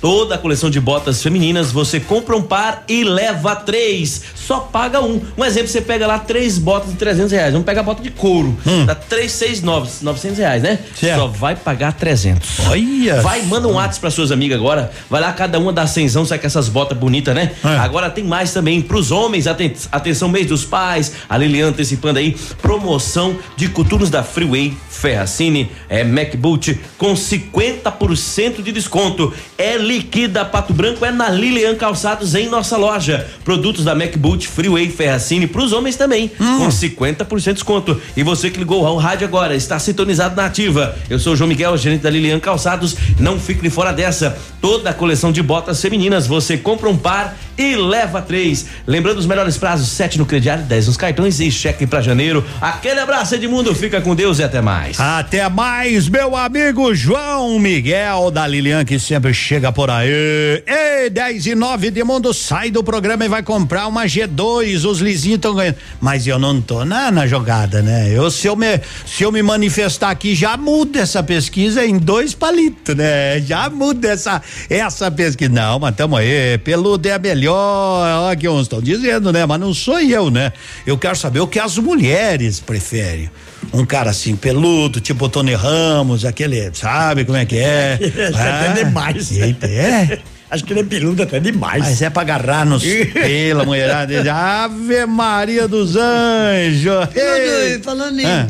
Toda 0.00 0.34
a 0.34 0.38
coleção 0.38 0.70
de 0.70 0.80
botas 0.80 1.22
femininas, 1.22 1.70
você 1.70 2.00
compra 2.00 2.34
um 2.36 2.40
par 2.42 2.84
e 2.88 3.04
leva 3.04 3.54
três. 3.54 4.22
Só 4.34 4.58
paga 4.60 5.00
um. 5.02 5.20
Um 5.36 5.44
exemplo, 5.44 5.68
você 5.68 5.80
pega 5.82 6.06
lá 6.06 6.18
três 6.18 6.56
botas 6.58 6.90
de 6.90 6.96
300 6.96 7.30
reais. 7.32 7.52
Vamos 7.52 7.66
pegar 7.66 7.82
a 7.82 7.84
bota 7.84 8.02
de 8.02 8.10
couro. 8.10 8.56
Dá 8.86 8.94
três, 8.94 9.30
seis, 9.32 9.60
nove, 9.62 9.90
900 10.00 10.38
reais, 10.38 10.62
né? 10.62 10.78
Só 11.18 11.26
vai 11.28 11.54
pagar 11.54 11.92
300. 11.92 12.60
Olha. 12.66 13.20
Vai, 13.20 13.42
manda 13.42 13.68
um 13.68 13.74
WhatsApp 13.74 14.00
para 14.00 14.10
suas 14.10 14.32
amigas 14.32 14.58
agora. 14.58 14.90
Vai 15.10 15.20
lá, 15.20 15.32
cada 15.34 15.58
uma 15.58 15.72
dá 15.72 15.86
cenzão, 15.86 16.24
sai 16.24 16.38
com 16.38 16.46
essas 16.46 16.68
botas 16.68 16.96
bonitas, 16.96 17.34
né? 17.34 17.52
Agora 17.78 18.08
tem 18.08 18.24
mais 18.24 18.52
também 18.54 18.80
pros 18.80 19.10
homens. 19.10 19.46
aten- 19.46 19.74
atenção, 19.92 20.28
mês 20.30 20.46
dos 20.46 20.64
pais. 20.64 21.12
A 21.28 21.36
Lilian 21.36 21.68
antecipando 21.68 22.18
aí. 22.18 22.34
Promoção 22.62 23.36
de 23.56 23.68
coturnos 23.68 24.08
da 24.08 24.22
Freeway, 24.22 24.74
Ferracini, 24.88 25.70
é 25.88 26.02
MacBoot 26.02 26.80
com 26.96 27.14
50% 27.14 28.62
de 28.62 28.72
desconto. 28.72 29.32
É 29.58 29.76
liquida 29.90 30.44
Pato 30.44 30.72
Branco, 30.72 31.04
é 31.04 31.10
na 31.10 31.28
Lilian 31.28 31.74
Calçados 31.74 32.36
em 32.36 32.48
nossa 32.48 32.76
loja. 32.76 33.26
Produtos 33.44 33.84
da 33.84 33.92
MacBoot, 33.92 34.46
Freeway, 34.46 34.88
Ferracini 34.88 35.48
pros 35.48 35.72
homens 35.72 35.96
também, 35.96 36.28
com 36.28 36.68
50% 36.68 37.42
de 37.42 37.52
desconto. 37.54 38.00
E 38.16 38.22
você 38.22 38.50
que 38.50 38.58
ligou 38.58 38.86
ao 38.86 38.96
rádio 38.96 39.26
agora, 39.26 39.56
está 39.56 39.80
sintonizado 39.80 40.36
na 40.36 40.46
ativa. 40.46 40.94
Eu 41.08 41.18
sou 41.18 41.32
o 41.32 41.36
João 41.36 41.48
Miguel, 41.48 41.76
gerente 41.76 42.02
da 42.02 42.10
Lilian 42.10 42.38
Calçados. 42.38 42.94
Não 43.18 43.40
fique 43.40 43.62
de 43.62 43.70
fora 43.70 43.92
dessa. 43.92 44.38
Toda 44.60 44.90
a 44.90 44.94
coleção 44.94 45.32
de 45.32 45.42
botas 45.42 45.82
femininas, 45.82 46.24
você 46.24 46.56
compra 46.56 46.88
um 46.88 46.96
par 46.96 47.36
e 47.60 47.76
leva 47.76 48.22
três. 48.22 48.66
Lembrando 48.86 49.18
os 49.18 49.26
melhores 49.26 49.58
prazos: 49.58 49.88
7 49.88 50.18
no 50.18 50.24
crediário, 50.24 50.64
10 50.64 50.86
nos 50.86 50.96
cartões 50.96 51.40
e 51.40 51.50
cheque 51.50 51.86
pra 51.86 52.00
janeiro. 52.00 52.44
Aquele 52.60 53.00
abraço, 53.00 53.34
Edmundo. 53.34 53.74
Fica 53.74 54.00
com 54.00 54.14
Deus 54.14 54.38
e 54.38 54.42
até 54.42 54.62
mais. 54.62 54.98
Até 54.98 55.48
mais, 55.48 56.08
meu 56.08 56.34
amigo 56.34 56.94
João 56.94 57.58
Miguel 57.58 58.30
da 58.30 58.46
Lilian, 58.46 58.84
que 58.84 58.98
sempre 58.98 59.34
chega 59.34 59.70
por 59.70 59.90
aí. 59.90 60.62
Ei, 60.66 61.10
10 61.10 61.46
e 61.46 61.54
9 61.54 61.90
de 61.90 62.02
mundo, 62.02 62.32
sai 62.32 62.70
do 62.70 62.82
programa 62.82 63.24
e 63.24 63.28
vai 63.28 63.42
comprar 63.42 63.86
uma 63.86 64.06
G2. 64.06 64.88
Os 64.88 65.00
lisinhos 65.00 65.36
estão 65.36 65.54
ganhando. 65.54 65.76
Mas 66.00 66.26
eu 66.26 66.38
não 66.38 66.60
tô 66.62 66.84
na, 66.84 67.10
na 67.10 67.26
jogada, 67.26 67.82
né? 67.82 68.10
Eu, 68.10 68.30
se, 68.30 68.46
eu 68.46 68.56
me, 68.56 68.80
se 69.04 69.22
eu 69.22 69.30
me 69.30 69.42
manifestar 69.42 70.10
aqui, 70.10 70.34
já 70.34 70.56
muda 70.56 71.00
essa 71.00 71.22
pesquisa 71.22 71.84
em 71.84 71.98
dois 71.98 72.34
palitos, 72.34 72.94
né? 72.94 73.40
Já 73.40 73.68
muda 73.68 74.08
essa, 74.08 74.40
essa 74.68 75.10
pesquisa. 75.10 75.50
Não, 75.52 75.78
mas 75.78 75.94
tamo 75.94 76.16
aí. 76.16 76.56
Peludo 76.58 77.06
é 77.08 77.18
melhor. 77.18 77.49
Ó, 77.52 78.34
que 78.36 78.48
uns 78.48 78.62
estão 78.62 78.80
dizendo, 78.80 79.32
né? 79.32 79.44
Mas 79.46 79.60
não 79.60 79.74
sou 79.74 80.00
eu, 80.00 80.30
né? 80.30 80.52
Eu 80.86 80.96
quero 80.96 81.16
saber 81.16 81.40
o 81.40 81.46
que 81.46 81.58
as 81.58 81.76
mulheres 81.78 82.60
preferem. 82.60 83.30
Um 83.72 83.84
cara 83.84 84.10
assim, 84.10 84.34
peludo, 84.36 85.00
tipo 85.00 85.28
Tony 85.28 85.54
Ramos, 85.54 86.24
aquele, 86.24 86.70
sabe 86.74 87.24
como 87.24 87.36
é 87.38 87.44
que 87.44 87.58
é? 87.58 87.98
Isso 88.00 88.38
é 88.38 88.50
até 88.70 88.84
demais. 88.84 89.30
Eita, 89.32 89.66
é? 89.66 90.18
Acho 90.50 90.64
que 90.64 90.72
ele 90.72 90.80
é 90.80 90.82
peludo 90.84 91.22
até 91.22 91.38
demais. 91.38 91.80
Mas 91.84 92.02
é 92.02 92.10
pra 92.10 92.22
agarrar 92.22 92.66
nos 92.66 92.82
pela 93.14 93.64
mulherada. 93.64 94.12
Ave 94.34 95.06
Maria 95.06 95.68
dos 95.68 95.94
Anjos. 95.94 97.06
Peludo, 97.14 97.84
falando 97.84 98.18
em, 98.18 98.26
Ah. 98.26 98.46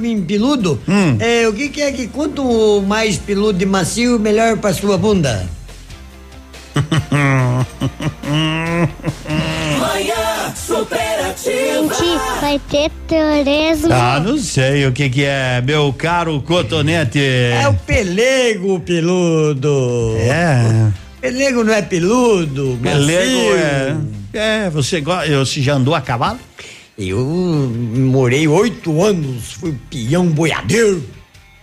em 0.00 0.22
peludo, 0.22 0.80
Hum. 0.86 1.16
é, 1.18 1.48
o 1.48 1.52
que, 1.52 1.68
que 1.68 1.82
é 1.82 1.90
que 1.90 2.06
quanto 2.06 2.80
mais 2.86 3.16
peludo 3.16 3.60
e 3.60 3.66
macio, 3.66 4.16
melhor 4.20 4.58
pra 4.58 4.72
sua 4.72 4.96
bunda? 4.96 5.48
Manhã 9.78 10.54
superativa. 10.54 11.94
Gente, 11.94 12.40
vai 12.40 12.60
ter 12.70 12.90
turismo. 13.08 13.92
Ah, 13.92 14.20
não 14.20 14.38
sei 14.38 14.86
o 14.86 14.92
que 14.92 15.10
que 15.10 15.24
é, 15.24 15.60
meu 15.60 15.92
caro 15.92 16.40
cotonete. 16.42 17.18
É 17.18 17.66
o 17.68 17.74
pelego 17.74 18.80
peludo. 18.80 20.16
É. 20.18 20.90
Pelego 21.20 21.62
não 21.64 21.74
é 21.74 21.82
peludo, 21.82 22.78
Pelego 22.82 23.54
é. 23.54 23.96
É, 24.32 24.70
você 24.70 25.00
gosta. 25.00 25.28
Você 25.38 25.60
já 25.60 25.74
andou 25.74 25.94
a 25.94 26.00
cavalo? 26.00 26.38
Eu 26.96 27.18
morei 27.24 28.46
oito 28.46 29.02
anos, 29.02 29.52
fui 29.52 29.74
peão 29.90 30.26
boiadeiro. 30.26 31.02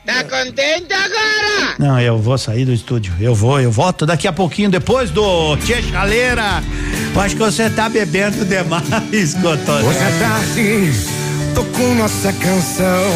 Tá 0.07 0.23
contente 0.23 0.93
agora? 0.93 1.75
Não, 1.77 1.99
eu 1.99 2.17
vou 2.17 2.37
sair 2.37 2.63
do 2.63 2.71
estúdio. 2.71 3.13
Eu 3.19 3.35
vou, 3.35 3.59
eu 3.59 3.69
volto 3.69 4.05
daqui 4.05 4.25
a 4.25 4.31
pouquinho, 4.31 4.69
depois 4.69 5.11
do 5.11 5.57
Tia 5.57 5.81
Chaleira. 5.81 6.63
Eu 7.13 7.19
acho 7.19 7.35
que 7.35 7.41
você 7.41 7.69
tá 7.69 7.89
bebendo 7.89 8.45
demais, 8.45 9.33
Cotonete. 9.35 9.85
Hoje 9.85 9.99
à 9.99 10.11
tarde 10.17 10.91
tocou 11.53 11.93
nossa 11.95 12.31
canção. 12.31 13.11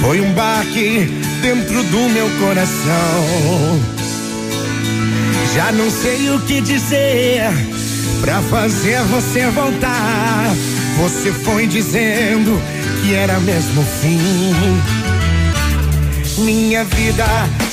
Foi 0.00 0.18
um 0.22 0.32
baque 0.32 1.10
dentro 1.42 1.82
do 1.82 2.08
meu 2.08 2.30
coração. 2.38 3.80
Já 5.54 5.70
não 5.72 5.90
sei 5.90 6.30
o 6.30 6.40
que 6.40 6.62
dizer, 6.62 7.50
pra 8.20 8.40
fazer 8.42 9.00
você 9.04 9.46
voltar. 9.50 10.54
Você 10.98 11.32
foi 11.32 11.66
dizendo 11.66 12.60
que 13.02 13.14
era 13.14 13.38
mesmo 13.40 13.80
o 13.80 13.84
fim. 13.84 14.52
Minha 16.38 16.84
vida 16.84 17.26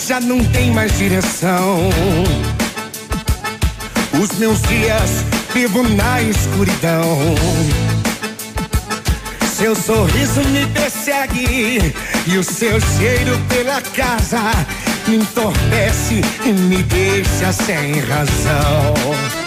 já 0.07 0.19
não 0.19 0.43
tem 0.45 0.71
mais 0.71 0.97
direção. 0.97 1.89
Os 4.21 4.37
meus 4.37 4.61
dias 4.63 5.23
vivo 5.53 5.83
na 5.83 6.21
escuridão. 6.21 7.35
Seu 9.55 9.75
sorriso 9.75 10.41
me 10.49 10.67
persegue 10.67 11.93
e 12.27 12.37
o 12.37 12.43
seu 12.43 12.79
cheiro 12.79 13.39
pela 13.49 13.81
casa 13.81 14.39
me 15.07 15.17
entorpece 15.17 16.21
e 16.45 16.51
me 16.53 16.83
deixa 16.83 17.51
sem 17.51 17.99
razão. 18.01 19.46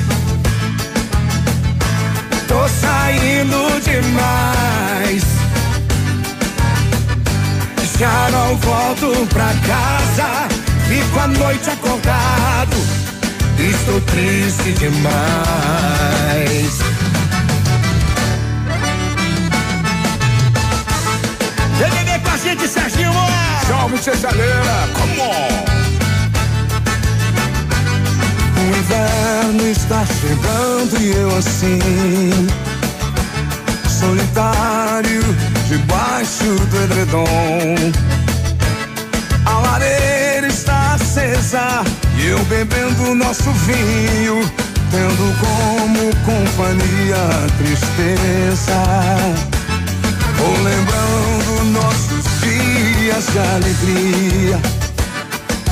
Tô 2.51 2.67
saindo 2.67 3.79
demais. 3.79 5.23
Já 7.97 8.29
não 8.29 8.57
volto 8.57 9.25
pra 9.27 9.53
casa. 9.65 10.49
Fico 10.85 11.17
a 11.17 11.27
noite 11.27 11.69
acordado. 11.69 12.75
Estou 13.57 14.01
triste 14.01 14.73
demais. 14.73 15.11
Vem 21.77 21.89
beber 21.89 22.19
com 22.19 22.31
a 22.31 22.37
gente, 22.37 22.67
Serginho. 22.67 23.13
Salve, 23.65 23.97
Cesaleira. 23.97 24.89
Come 24.93 25.21
on. 25.21 25.90
Inverno 28.91 29.69
está 29.69 30.05
chegando 30.05 30.99
e 30.99 31.11
eu 31.11 31.37
assim 31.37 32.47
Solitário 33.87 35.21
debaixo 35.67 36.43
do 36.43 36.83
edredom. 36.83 37.75
A 39.45 39.59
lareira 39.59 40.47
está 40.47 40.95
acesa 40.95 41.83
e 42.17 42.27
eu 42.27 42.39
bebendo 42.45 43.15
nosso 43.15 43.51
vinho 43.51 44.41
Tendo 44.91 45.39
como 45.39 46.09
companhia 46.25 47.15
a 47.15 47.47
tristeza. 47.57 48.83
Vou 50.37 50.63
lembrando 50.63 51.63
nossos 51.71 52.25
dias 52.41 53.25
de 53.31 53.39
alegria 53.39 54.80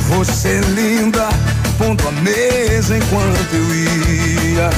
você 0.10 0.60
linda, 0.76 1.30
pondo 1.78 2.08
a 2.08 2.12
mesa 2.12 2.98
enquanto 2.98 3.54
eu 3.54 3.76
ia. 3.76 4.70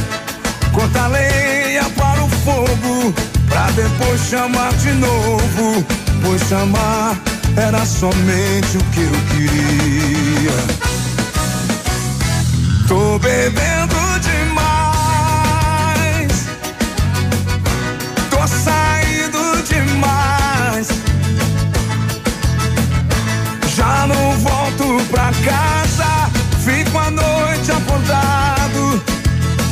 Cortar 0.73 1.07
lenha 1.07 1.83
para 1.97 2.23
o 2.23 2.29
fogo, 2.29 3.13
pra 3.47 3.71
depois 3.71 4.21
chamar 4.29 4.73
de 4.73 4.91
novo. 4.93 5.85
Pois 6.23 6.41
chamar 6.47 7.17
era 7.57 7.85
somente 7.85 8.77
o 8.77 8.83
que 8.91 9.01
eu 9.01 9.11
queria. 9.31 10.51
Tô 12.87 13.17
bebendo 13.19 14.00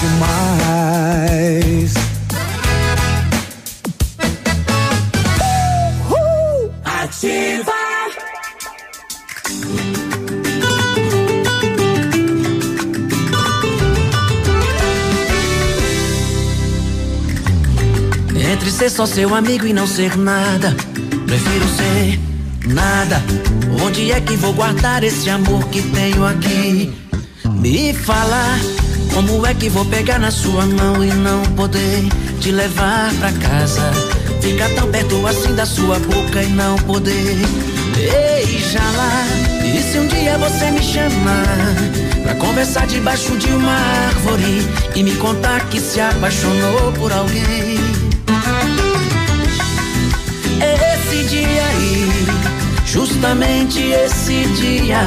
Demais. 0.00 1.94
Ativa. 6.84 7.72
Entre 18.52 18.70
ser 18.70 18.90
só 18.90 19.06
seu 19.06 19.34
amigo 19.34 19.66
e 19.66 19.72
não 19.72 19.86
ser 19.86 20.16
nada, 20.16 20.74
prefiro 21.26 21.68
ser 21.68 22.20
nada. 22.66 23.22
Onde 23.82 24.12
é 24.12 24.20
que 24.20 24.36
vou 24.36 24.52
guardar 24.52 25.04
esse 25.04 25.30
amor 25.30 25.68
que 25.68 25.82
tenho 25.82 26.26
aqui? 26.26 26.92
Me 27.44 27.92
fala, 27.92 28.58
como 29.14 29.46
é 29.46 29.54
que 29.54 29.68
vou 29.68 29.84
pegar 29.84 30.18
na 30.18 30.30
sua 30.30 30.66
mão 30.66 31.04
e 31.04 31.12
não 31.12 31.42
poder 31.56 32.08
te 32.40 32.50
levar 32.50 33.12
pra 33.14 33.32
casa? 33.32 33.90
Ficar 34.40 34.70
tão 34.70 34.90
perto 34.90 35.26
assim 35.26 35.54
da 35.54 35.66
sua 35.66 35.98
boca 35.98 36.42
e 36.42 36.48
não 36.48 36.76
poder 36.76 37.36
beijá-la. 37.94 39.24
E 39.64 39.82
se 39.82 39.98
um 39.98 40.06
dia 40.06 40.38
você 40.38 40.70
me 40.70 40.82
chamar 40.82 41.76
pra 42.22 42.34
conversar 42.34 42.86
debaixo 42.86 43.36
de 43.36 43.50
uma 43.52 43.72
árvore 43.72 44.66
e 44.94 45.02
me 45.02 45.14
contar 45.16 45.68
que 45.68 45.80
se 45.80 46.00
apaixonou 46.00 46.92
por 46.92 47.12
alguém? 47.12 47.78
Esse 50.62 51.24
dia 51.28 51.66
aí, 51.66 52.08
justamente 52.86 53.80
esse 53.80 54.44
dia, 54.60 55.00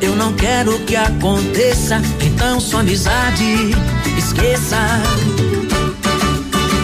eu 0.00 0.14
não 0.14 0.32
quero 0.34 0.78
que 0.80 0.96
aconteça. 0.96 2.00
Então 2.38 2.60
sua 2.60 2.80
amizade, 2.82 3.74
esqueça. 4.16 4.76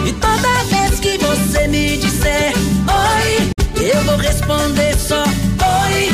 E 0.05 0.11
toda 0.11 0.63
vez 0.65 0.99
que 0.99 1.17
você 1.17 1.65
me 1.69 1.95
disser 1.95 2.53
oi, 2.89 3.51
eu 3.81 4.03
vou 4.03 4.17
responder 4.17 4.93
só 4.99 5.23
oi, 5.23 6.11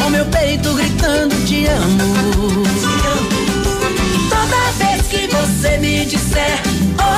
com 0.00 0.10
meu 0.10 0.24
peito 0.26 0.72
gritando 0.74 1.34
te 1.44 1.66
amo. 1.66 2.62
E 4.14 4.28
toda 4.30 4.70
vez 4.78 5.02
que 5.08 5.26
você 5.26 5.76
me 5.78 6.04
disser 6.04 6.62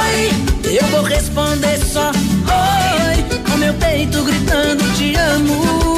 oi, 0.03 0.33
eu 0.75 0.87
vou 0.87 1.03
responder 1.03 1.79
só 1.85 2.09
oi, 2.09 3.43
com 3.51 3.59
meu 3.59 3.75
peito 3.75 4.25
gritando 4.25 4.83
te 4.95 5.15
amo. 5.15 5.96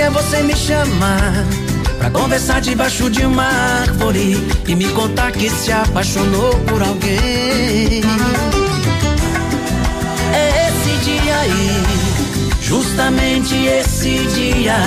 Dia 0.00 0.10
você 0.10 0.42
me 0.42 0.56
chamar 0.56 1.44
pra 1.98 2.08
conversar 2.10 2.62
debaixo 2.62 3.10
de 3.10 3.22
uma 3.26 3.44
árvore 3.44 4.34
e 4.66 4.74
me 4.74 4.88
contar 4.92 5.30
que 5.30 5.50
se 5.50 5.70
apaixonou 5.70 6.58
por 6.60 6.82
alguém? 6.82 8.00
É 10.32 10.68
esse 10.68 11.04
dia 11.04 11.36
aí, 11.36 11.82
justamente 12.62 13.54
esse 13.66 14.24
dia. 14.28 14.78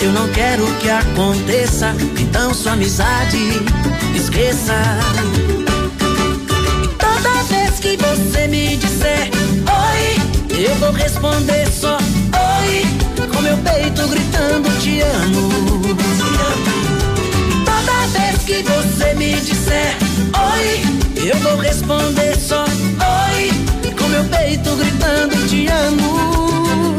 Eu 0.00 0.10
não 0.12 0.28
quero 0.30 0.66
que 0.80 0.90
aconteça, 0.90 1.94
então 2.18 2.52
sua 2.52 2.72
amizade 2.72 3.38
esqueça. 4.16 4.74
E 6.82 6.88
toda 6.88 7.42
vez 7.44 7.78
que 7.78 7.96
você 7.96 8.48
me 8.48 8.76
disser 8.78 9.30
oi, 9.86 10.60
eu 10.60 10.74
vou 10.74 10.90
responder 10.90 11.70
só 11.70 11.98
com 13.40 13.42
meu 13.42 13.56
peito 13.56 14.06
gritando 14.08 14.68
te 14.80 15.00
amo. 15.00 15.48
E 17.48 17.64
toda 17.64 18.06
vez 18.08 18.42
que 18.44 18.62
você 18.62 19.14
me 19.14 19.34
disser 19.40 19.96
oi, 20.52 21.26
eu 21.26 21.36
vou 21.38 21.56
responder 21.56 22.36
só 22.38 22.64
oi, 22.64 23.50
com 23.98 24.08
meu 24.08 24.24
peito 24.24 24.76
gritando 24.76 25.48
te 25.48 25.68
amo. 25.68 26.98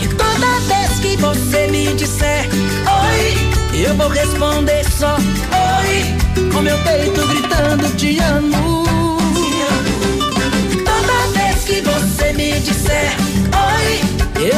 E 0.00 0.06
toda 0.06 0.60
vez 0.68 1.00
que 1.00 1.16
você 1.16 1.66
me 1.72 1.92
disser 1.94 2.48
oi, 2.86 3.82
eu 3.84 3.94
vou 3.96 4.08
responder 4.08 4.84
só 4.88 5.16
oi, 5.16 6.50
com 6.52 6.62
meu 6.62 6.78
peito 6.84 7.26
gritando 7.26 7.96
te 7.96 8.20
amo. 8.20 8.86
E 10.70 10.76
toda 10.84 11.26
vez 11.34 11.64
que 11.64 11.80
você 11.80 12.32
me 12.32 12.60
disser 12.60 13.25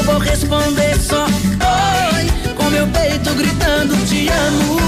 vou 0.09 0.18
responder 0.18 0.96
só 0.98 1.26
oi, 1.26 2.54
com 2.54 2.64
meu 2.70 2.86
peito 2.88 3.34
gritando 3.34 3.94
te 4.06 4.28
amo. 4.28 4.78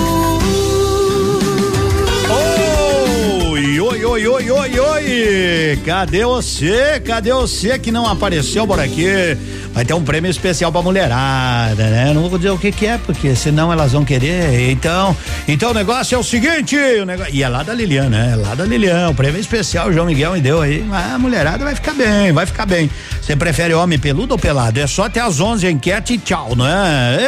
Oi, 3.52 3.80
oi, 3.80 4.04
oi, 4.04 4.26
oi, 4.26 4.50
oi, 4.50 4.80
oi! 4.80 5.78
Cadê 5.84 6.24
você? 6.24 7.00
Cadê 7.04 7.32
você 7.32 7.78
que 7.78 7.92
não 7.92 8.06
apareceu 8.06 8.66
por 8.66 8.80
aqui? 8.80 9.36
Vai 9.72 9.84
ter 9.84 9.94
um 9.94 10.02
prêmio 10.02 10.30
especial 10.30 10.72
pra 10.72 10.82
mulherada, 10.82 11.84
né? 11.88 12.12
Não 12.12 12.28
vou 12.28 12.38
dizer 12.38 12.50
o 12.50 12.58
que 12.58 12.72
que 12.72 12.86
é, 12.86 12.98
porque 12.98 13.34
senão 13.36 13.72
elas 13.72 13.92
vão 13.92 14.04
querer. 14.04 14.70
Então, 14.70 15.16
então 15.46 15.70
o 15.70 15.74
negócio 15.74 16.14
é 16.14 16.18
o 16.18 16.24
seguinte, 16.24 16.76
o 16.76 17.06
negócio, 17.06 17.32
e 17.32 17.42
é 17.42 17.48
lá 17.48 17.62
da 17.62 17.72
Lilian, 17.72 18.08
né? 18.08 18.30
É 18.32 18.36
lá 18.36 18.54
da 18.54 18.64
Lilian, 18.64 19.10
o 19.10 19.14
prêmio 19.14 19.40
especial 19.40 19.88
o 19.88 19.92
João 19.92 20.06
Miguel 20.06 20.32
me 20.32 20.40
deu 20.40 20.60
aí. 20.60 20.84
A 20.92 21.18
mulherada 21.18 21.64
vai 21.64 21.74
ficar 21.74 21.94
bem, 21.94 22.32
vai 22.32 22.46
ficar 22.46 22.66
bem. 22.66 22.90
Você 23.22 23.36
prefere 23.36 23.72
homem 23.72 23.98
peludo 23.98 24.32
ou 24.34 24.38
pelado? 24.38 24.80
É 24.80 24.86
só 24.86 25.04
até 25.04 25.20
às 25.20 25.38
11 25.40 25.66
a 25.66 25.70
enquete 25.70 26.14
e 26.14 26.18
tchau, 26.18 26.56
não 26.56 26.66
é? 26.66 26.70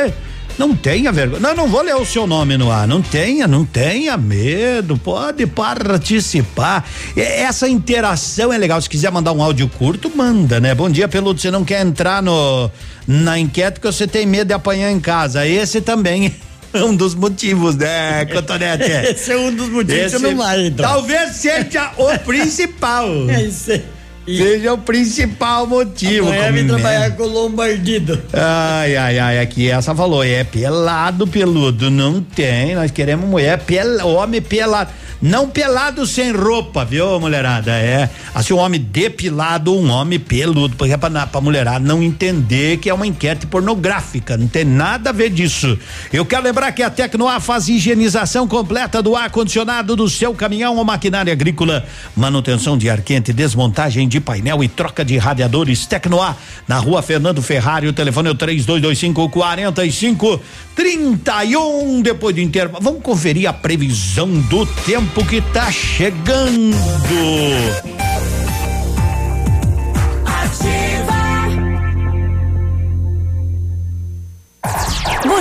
É. 0.09 0.13
Não 0.59 0.75
tenha 0.77 1.11
vergonha. 1.11 1.41
Não, 1.41 1.55
não 1.55 1.69
vou 1.69 1.83
ler 1.83 1.95
o 1.97 2.05
seu 2.05 2.27
nome 2.27 2.57
no 2.57 2.71
ar. 2.71 2.87
Não 2.87 3.01
tenha, 3.03 3.47
não 3.47 3.65
tenha 3.65 4.17
medo. 4.17 4.97
Pode 4.97 5.47
participar. 5.47 6.89
E 7.17 7.21
Essa 7.21 7.69
interação 7.69 8.53
é 8.53 8.59
legal. 8.59 8.81
Se 8.81 8.89
quiser 8.89 9.11
mandar 9.11 9.33
um 9.33 9.43
áudio 9.43 9.69
curto, 9.69 10.11
manda, 10.15 10.61
né? 10.61 10.75
Bom 10.75 10.91
dia, 10.91 11.09
Peludo. 11.09 11.41
Você 11.41 11.51
não 11.51 11.65
quer 11.65 11.85
entrar 11.85 12.23
no 12.23 12.71
na 13.07 13.39
enquete 13.39 13.81
porque 13.81 13.93
você 13.93 14.07
tem 14.07 14.27
medo 14.27 14.49
de 14.49 14.55
apanhar 14.55 14.91
em 14.91 15.01
casa. 15.01 15.47
Esse 15.47 15.81
também 15.81 16.35
é 16.73 16.83
um 16.83 16.95
dos 16.95 17.15
motivos, 17.15 17.77
né, 17.77 18.25
Cotonete? 18.33 18.91
Esse 18.91 19.33
é 19.33 19.37
um 19.37 19.55
dos 19.55 19.69
motivos 19.69 20.05
que 20.05 20.11
você 20.11 20.19
não 20.19 20.37
vai, 20.37 20.67
então. 20.67 20.87
Talvez 20.87 21.33
seja 21.37 21.93
o 21.97 22.19
principal. 22.21 23.09
É 23.29 23.43
isso 23.43 23.73
aí. 23.73 23.85
Seja 24.27 24.73
o 24.73 24.79
principal 24.79 25.67
motivo. 25.67 26.29
Amanhã 26.29 26.53
como 26.53 26.67
trabalhar 26.69 27.11
com 27.17 27.23
o 27.25 27.27
lombardido. 27.27 28.21
Ai, 28.33 28.97
ai, 28.97 29.19
ai, 29.19 29.39
aqui 29.41 29.69
essa 29.71 29.95
falou, 29.95 30.23
é 30.23 30.45
pelado 30.45 31.27
peludo, 31.27 31.91
não 31.91 32.21
tem, 32.21 32.75
nós 32.75 32.91
queremos 32.91 33.29
mulher 33.29 33.59
pel, 33.61 34.07
homem 34.07 34.41
pelado, 34.41 34.91
não 35.21 35.49
pelado 35.49 36.07
sem 36.07 36.31
roupa, 36.33 36.85
viu, 36.85 37.19
mulherada, 37.19 37.73
é, 37.73 38.09
assim, 38.35 38.53
um 38.55 38.59
homem 38.59 38.81
depilado, 38.81 39.75
um 39.77 39.91
homem 39.91 40.19
peludo, 40.21 40.77
porque 40.77 40.93
é 40.93 40.97
pra, 40.97 41.11
na- 41.11 41.27
pra 41.27 41.41
mulherada 41.41 41.81
não 41.85 42.03
entender 42.03 42.77
que 42.79 42.89
é 42.91 42.95
uma 42.95 43.07
enquete 43.07 43.47
pornográfica, 43.47 44.37
não 44.37 44.47
tem 44.47 44.65
nada 44.65 45.11
a 45.11 45.13
ver 45.13 45.31
disso. 45.31 45.77
Eu 46.13 46.25
quero 46.25 46.43
lembrar 46.45 46.71
que 46.73 46.83
a 46.83 46.91
Tecnoar 46.91 47.41
faz 47.41 47.69
higienização 47.69 48.47
completa 48.47 49.03
do 49.03 49.17
ar-condicionado 49.17 49.97
do 49.97 50.09
seu 50.09 50.33
caminhão 50.35 50.77
ou 50.77 50.85
maquinária 50.85 51.33
agrícola, 51.33 51.85
manutenção 52.17 52.77
de 52.79 52.89
ar 52.89 53.01
quente, 53.01 53.33
desmontagem 53.33 54.09
de 54.13 54.21
painel 54.21 54.63
e 54.63 54.69
troca 54.69 55.05
de 55.05 55.17
radiadores 55.17 55.87
Tecnoar 55.87 56.37
na 56.69 56.79
rua 56.79 57.03
Fernando 57.03 57.41
Ferrari. 57.41 57.89
O 57.89 57.93
telefone 57.93 58.29
é 58.29 58.31
o 58.31 58.35
3225 58.35 59.29
45 59.31 60.41
31. 60.77 62.03
Depois 62.03 62.35
do 62.35 62.41
intervalo, 62.41 62.85
vamos 62.85 63.03
conferir 63.03 63.49
a 63.49 63.53
previsão 63.53 64.29
do 64.29 64.67
tempo 64.67 65.25
que 65.25 65.41
tá 65.41 65.71
chegando. 65.73 66.77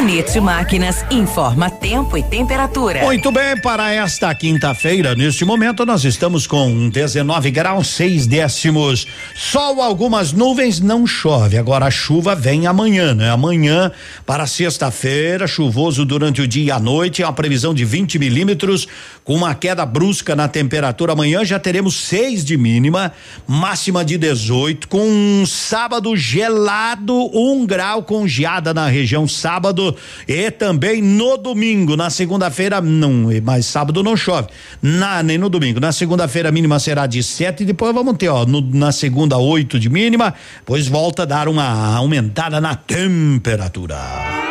Bonito 0.01 0.41
Máquinas 0.41 1.05
informa 1.11 1.69
tempo 1.69 2.17
e 2.17 2.23
temperatura. 2.23 3.03
Muito 3.03 3.31
bem, 3.31 3.55
para 3.61 3.93
esta 3.93 4.33
quinta-feira, 4.33 5.13
neste 5.13 5.45
momento, 5.45 5.85
nós 5.85 6.03
estamos 6.03 6.47
com 6.47 6.89
19 6.89 7.51
graus, 7.51 7.89
6 7.89 8.25
décimos. 8.25 9.05
Sol, 9.35 9.79
algumas 9.79 10.33
nuvens, 10.33 10.79
não 10.79 11.05
chove. 11.05 11.55
Agora 11.55 11.85
a 11.85 11.91
chuva 11.91 12.33
vem 12.33 12.65
amanhã, 12.65 13.13
né? 13.13 13.29
Amanhã 13.29 13.91
para 14.25 14.47
sexta-feira, 14.47 15.45
chuvoso 15.45 16.03
durante 16.03 16.41
o 16.41 16.47
dia 16.47 16.63
e 16.63 16.71
a 16.71 16.79
noite, 16.79 17.23
a 17.23 17.31
previsão 17.31 17.71
de 17.71 17.85
20 17.85 18.17
milímetros, 18.17 18.87
com 19.23 19.35
uma 19.35 19.53
queda 19.53 19.85
brusca 19.85 20.35
na 20.35 20.47
temperatura. 20.47 21.13
Amanhã 21.13 21.45
já 21.45 21.59
teremos 21.59 21.95
6 21.95 22.43
de 22.43 22.57
mínima, 22.57 23.11
máxima 23.47 24.03
de 24.03 24.17
18, 24.17 24.87
com 24.87 25.01
um 25.07 25.45
sábado 25.45 26.15
gelado, 26.15 27.13
um 27.37 27.65
grau 27.65 28.03
com 28.03 28.27
geada 28.27 28.73
na 28.73 28.87
região 28.87 29.27
sábado 29.27 29.95
e 30.27 30.49
também 30.51 31.01
no 31.01 31.37
domingo. 31.37 31.95
Na 31.95 32.09
segunda-feira, 32.09 32.81
não, 32.81 33.27
mas 33.43 33.65
sábado 33.65 34.01
não 34.03 34.17
chove. 34.17 34.47
Na, 34.81 35.21
nem 35.21 35.37
no 35.37 35.49
domingo. 35.49 35.79
Na 35.79 35.91
segunda-feira, 35.91 36.49
a 36.49 36.51
mínima 36.51 36.79
será 36.79 37.05
de 37.07 37.21
7 37.21 37.63
e 37.63 37.65
depois 37.65 37.93
vamos 37.93 38.17
ter, 38.17 38.29
ó, 38.29 38.45
no- 38.45 38.61
na 38.61 38.91
segunda, 38.91 39.37
8 39.37 39.79
de 39.79 39.89
mínima, 39.89 40.33
pois 40.65 40.87
volta 40.87 41.23
a 41.23 41.25
dar 41.25 41.47
uma 41.47 41.95
aumentada 41.95 42.59
na 42.59 42.75
temperatura. 42.75 44.50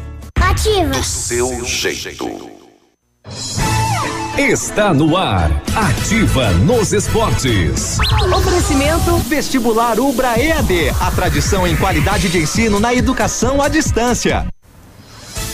Ativa. 0.51 0.89
Do 0.89 1.01
seu 1.01 1.63
jeito. 1.63 2.27
Está 4.37 4.93
no 4.93 5.15
ar. 5.15 5.49
Ativa 5.73 6.49
nos 6.51 6.91
esportes. 6.91 7.97
Oferecimento 8.37 9.15
Vestibular 9.29 9.97
Ubra 9.97 10.37
EAD. 10.37 10.89
A 10.99 11.09
tradição 11.11 11.65
em 11.65 11.77
qualidade 11.77 12.27
de 12.27 12.39
ensino 12.39 12.81
na 12.81 12.93
educação 12.93 13.61
à 13.61 13.69
distância. 13.69 14.45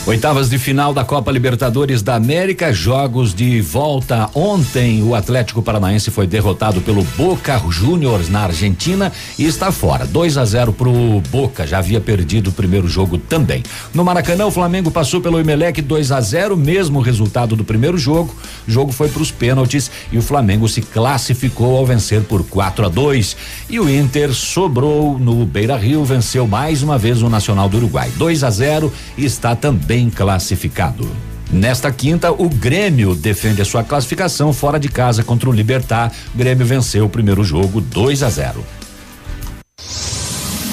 Oitavas 0.07 0.49
de 0.49 0.57
final 0.57 0.93
da 0.93 1.03
Copa 1.03 1.29
Libertadores 1.33 2.01
da 2.01 2.15
América, 2.15 2.71
jogos 2.71 3.33
de 3.33 3.59
volta 3.59 4.29
ontem. 4.33 5.03
O 5.03 5.13
Atlético 5.13 5.61
Paranaense 5.61 6.09
foi 6.09 6.25
derrotado 6.25 6.79
pelo 6.79 7.03
Boca 7.17 7.61
Juniors 7.69 8.29
na 8.29 8.43
Argentina 8.43 9.11
e 9.37 9.43
está 9.43 9.69
fora. 9.69 10.05
2 10.05 10.37
a 10.37 10.45
0 10.45 10.71
pro 10.71 11.21
Boca, 11.29 11.67
já 11.67 11.79
havia 11.79 11.99
perdido 11.99 12.51
o 12.51 12.53
primeiro 12.53 12.87
jogo 12.87 13.17
também. 13.17 13.61
No 13.93 14.05
Maracanã, 14.05 14.45
o 14.45 14.51
Flamengo 14.51 14.89
passou 14.89 15.19
pelo 15.19 15.41
Emelec 15.41 15.81
2 15.81 16.13
a 16.13 16.21
0, 16.21 16.55
mesmo 16.55 17.01
resultado 17.01 17.57
do 17.57 17.65
primeiro 17.65 17.97
jogo. 17.97 18.33
O 18.65 18.71
jogo 18.71 18.93
foi 18.93 19.09
para 19.09 19.21
os 19.21 19.29
pênaltis 19.29 19.91
e 20.09 20.17
o 20.17 20.21
Flamengo 20.21 20.69
se 20.69 20.81
classificou 20.81 21.75
ao 21.75 21.85
vencer 21.85 22.21
por 22.21 22.45
4 22.45 22.85
a 22.85 22.89
2. 22.89 23.35
E 23.69 23.77
o 23.77 23.89
Inter 23.89 24.33
sobrou 24.33 25.19
no 25.19 25.45
Beira-Rio, 25.45 26.05
venceu 26.05 26.47
mais 26.47 26.81
uma 26.81 26.97
vez 26.97 27.21
o 27.21 27.29
Nacional 27.29 27.67
do 27.67 27.75
Uruguai. 27.75 28.09
2 28.15 28.45
a 28.45 28.49
0 28.49 28.93
e 29.17 29.25
está 29.25 29.53
também 29.53 29.96
classificado. 30.09 31.09
Nesta 31.51 31.91
quinta, 31.91 32.31
o 32.31 32.49
Grêmio 32.49 33.15
defende 33.15 33.61
a 33.61 33.65
sua 33.65 33.83
classificação 33.83 34.51
fora 34.51 34.77
de 34.77 34.89
casa 34.89 35.23
contra 35.23 35.49
o 35.49 35.53
Libertar. 35.53 36.11
Grêmio 36.35 36.65
venceu 36.65 37.05
o 37.05 37.09
primeiro 37.09 37.43
jogo 37.43 37.79
2 37.79 38.21
a 38.21 38.29
0. 38.29 38.63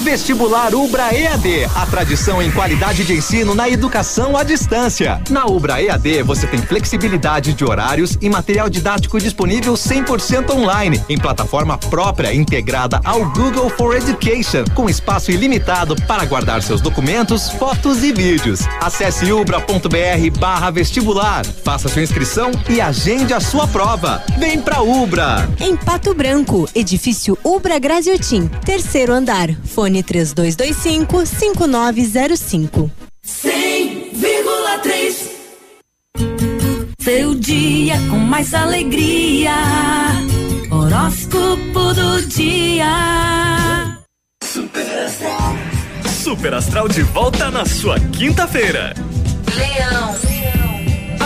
Vestibular 0.05 0.75
Ubra 0.75 1.15
EAD, 1.15 1.65
a 1.75 1.83
tradição 1.87 2.39
em 2.39 2.51
qualidade 2.51 3.03
de 3.03 3.13
ensino 3.13 3.55
na 3.55 3.67
educação 3.67 4.37
à 4.37 4.43
distância. 4.43 5.19
Na 5.31 5.47
Ubra 5.47 5.81
EAD 5.81 6.21
você 6.21 6.45
tem 6.45 6.61
flexibilidade 6.61 7.53
de 7.55 7.65
horários 7.65 8.15
e 8.21 8.29
material 8.29 8.69
didático 8.69 9.19
disponível 9.19 9.73
100% 9.73 10.51
online, 10.51 11.03
em 11.09 11.17
plataforma 11.17 11.75
própria 11.79 12.31
integrada 12.31 13.01
ao 13.03 13.25
Google 13.31 13.67
for 13.71 13.95
Education, 13.95 14.63
com 14.75 14.87
espaço 14.87 15.31
ilimitado 15.31 15.95
para 16.03 16.23
guardar 16.23 16.61
seus 16.61 16.81
documentos, 16.81 17.49
fotos 17.49 18.03
e 18.03 18.13
vídeos. 18.13 18.59
Acesse 18.79 19.31
ubra.br 19.31 20.39
barra 20.39 20.69
vestibular, 20.69 21.43
faça 21.63 21.89
sua 21.89 22.03
inscrição 22.03 22.51
e 22.69 22.79
agende 22.79 23.33
a 23.33 23.39
sua 23.39 23.67
prova. 23.67 24.23
Vem 24.37 24.61
pra 24.61 24.83
Ubra! 24.83 25.49
Em 25.59 25.75
Pato 25.75 26.13
Branco, 26.13 26.69
edifício 26.75 27.35
Ubra 27.43 27.79
Graziotin, 27.79 28.47
terceiro 28.63 29.11
andar, 29.11 29.49
fone 29.63 29.94
3225 30.03 31.25
5905. 31.25 32.91
100,3 33.25 35.15
Seu 37.01 37.35
dia 37.35 37.95
com 38.09 38.17
mais 38.17 38.53
alegria. 38.53 39.53
Horóscopo 40.71 41.93
do 41.93 42.21
dia. 42.27 43.15
Super 46.25 46.55
Astral 46.55 46.87
de 46.87 47.03
volta 47.03 47.51
na 47.51 47.65
sua 47.65 47.99
quinta-feira. 47.99 48.95
Leão. 49.55 50.24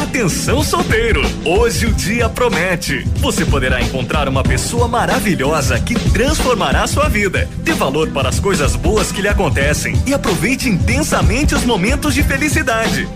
Atenção 0.10 0.64
solteiro! 0.64 1.22
Hoje 1.46 1.86
o 1.86 1.94
dia 1.94 2.28
promete. 2.28 3.08
Você 3.18 3.46
poderá 3.46 3.80
encontrar 3.80 4.28
uma 4.28 4.42
pessoa 4.42 4.88
maravilhosa 4.88 5.80
que 5.80 5.94
transformará 5.94 6.88
sua 6.88 7.08
vida. 7.08 7.48
Dê 7.58 7.74
valor 7.74 8.10
para 8.10 8.28
as 8.28 8.40
coisas 8.40 8.76
boas 8.76 9.12
que 9.12 9.22
lhe 9.22 9.28
acontecem 9.28 9.96
e 10.08 10.14
aproveite 10.14 10.68
intensamente 10.68 11.54
os 11.54 11.64
momentos 11.64 12.16
de 12.16 12.24
felicidade. 12.24 13.08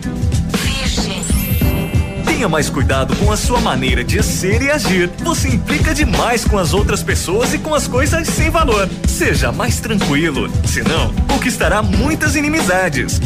Tenha 2.27 2.47
mais 2.47 2.69
cuidado 2.69 3.15
com 3.15 3.31
a 3.31 3.37
sua 3.37 3.59
maneira 3.59 4.03
de 4.03 4.21
ser 4.21 4.61
e 4.61 4.69
agir. 4.69 5.09
Você 5.23 5.47
implica 5.47 5.95
demais 5.95 6.45
com 6.45 6.59
as 6.59 6.75
outras 6.75 7.01
pessoas 7.01 7.55
e 7.55 7.57
com 7.57 7.73
as 7.73 7.87
coisas 7.87 8.27
sem 8.27 8.51
valor. 8.51 8.87
Seja 9.07 9.51
mais 9.51 9.79
tranquilo, 9.79 10.47
senão 10.63 11.11
conquistará 11.27 11.81
muitas 11.81 12.35
inimizades. 12.35 13.19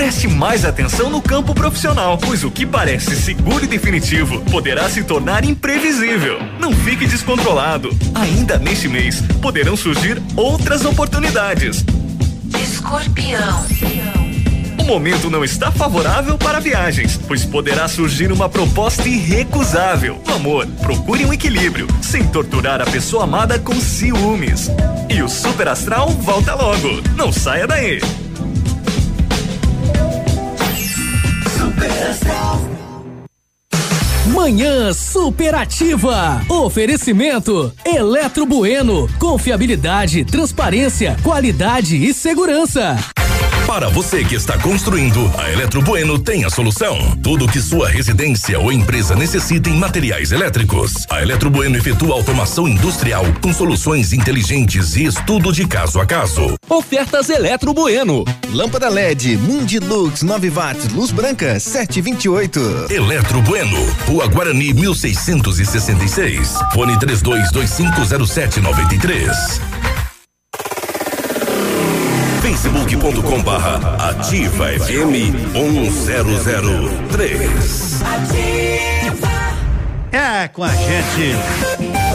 Preste 0.00 0.26
mais 0.26 0.64
atenção 0.64 1.10
no 1.10 1.20
campo 1.20 1.54
profissional, 1.54 2.16
pois 2.16 2.42
o 2.42 2.50
que 2.50 2.64
parece 2.64 3.14
seguro 3.14 3.64
e 3.64 3.68
definitivo 3.68 4.40
poderá 4.50 4.88
se 4.88 5.04
tornar 5.04 5.44
imprevisível. 5.44 6.38
Não 6.58 6.72
fique 6.72 7.06
descontrolado. 7.06 7.90
Ainda 8.14 8.58
neste 8.58 8.88
mês 8.88 9.20
poderão 9.42 9.76
surgir 9.76 10.16
outras 10.34 10.86
oportunidades. 10.86 11.84
Escorpião. 12.62 13.62
O 14.78 14.84
momento 14.84 15.28
não 15.28 15.44
está 15.44 15.70
favorável 15.70 16.38
para 16.38 16.60
viagens, 16.60 17.20
pois 17.28 17.44
poderá 17.44 17.86
surgir 17.86 18.32
uma 18.32 18.48
proposta 18.48 19.06
irrecusável. 19.06 20.18
No 20.26 20.34
amor, 20.36 20.66
procure 20.80 21.26
um 21.26 21.32
equilíbrio, 21.34 21.86
sem 22.00 22.26
torturar 22.26 22.80
a 22.80 22.86
pessoa 22.86 23.24
amada 23.24 23.58
com 23.58 23.78
ciúmes. 23.78 24.70
E 25.10 25.22
o 25.22 25.28
Super 25.28 25.68
Astral 25.68 26.08
volta 26.08 26.54
logo. 26.54 27.02
Não 27.14 27.30
saia 27.30 27.66
daí. 27.66 28.00
Manhã 34.30 34.92
superativa. 34.92 36.40
Oferecimento 36.48 37.72
Eletro 37.84 38.46
Bueno. 38.46 39.08
Confiabilidade, 39.18 40.24
transparência, 40.24 41.16
qualidade 41.24 41.96
e 41.96 42.14
segurança. 42.14 42.96
Para 43.70 43.88
você 43.88 44.24
que 44.24 44.34
está 44.34 44.58
construindo, 44.58 45.32
a 45.38 45.48
Eletro 45.52 45.80
Bueno 45.80 46.18
tem 46.18 46.44
a 46.44 46.50
solução. 46.50 46.98
Tudo 47.22 47.46
que 47.46 47.60
sua 47.60 47.88
residência 47.88 48.58
ou 48.58 48.72
empresa 48.72 49.14
necessita 49.14 49.70
em 49.70 49.76
materiais 49.76 50.32
elétricos. 50.32 51.06
A 51.08 51.22
Eletro 51.22 51.50
Bueno 51.50 51.76
efetua 51.76 52.14
automação 52.14 52.66
industrial 52.66 53.24
com 53.40 53.52
soluções 53.52 54.12
inteligentes 54.12 54.96
e 54.96 55.04
estudo 55.04 55.52
de 55.52 55.68
caso 55.68 56.00
a 56.00 56.04
caso. 56.04 56.56
Ofertas 56.68 57.30
Eletro 57.30 57.72
Bueno. 57.72 58.24
Lâmpada 58.52 58.88
LED 58.88 59.36
Mundilux 59.36 60.24
9 60.24 60.50
watts, 60.50 60.92
luz 60.92 61.12
branca 61.12 61.60
728. 61.60 62.88
Eletro 62.90 63.40
Bueno, 63.42 63.78
Rua 64.04 64.26
Guarani 64.26 64.74
1666. 64.74 66.58
Fone 66.74 66.98
32250793. 66.98 69.79
facebook.com 72.60 73.42
barra 73.42 74.10
ativa 74.10 74.66
FM 74.66 75.32
1003. 75.54 78.02
É 80.12 80.46
com 80.48 80.62
a 80.62 80.68
gente. 80.68 81.34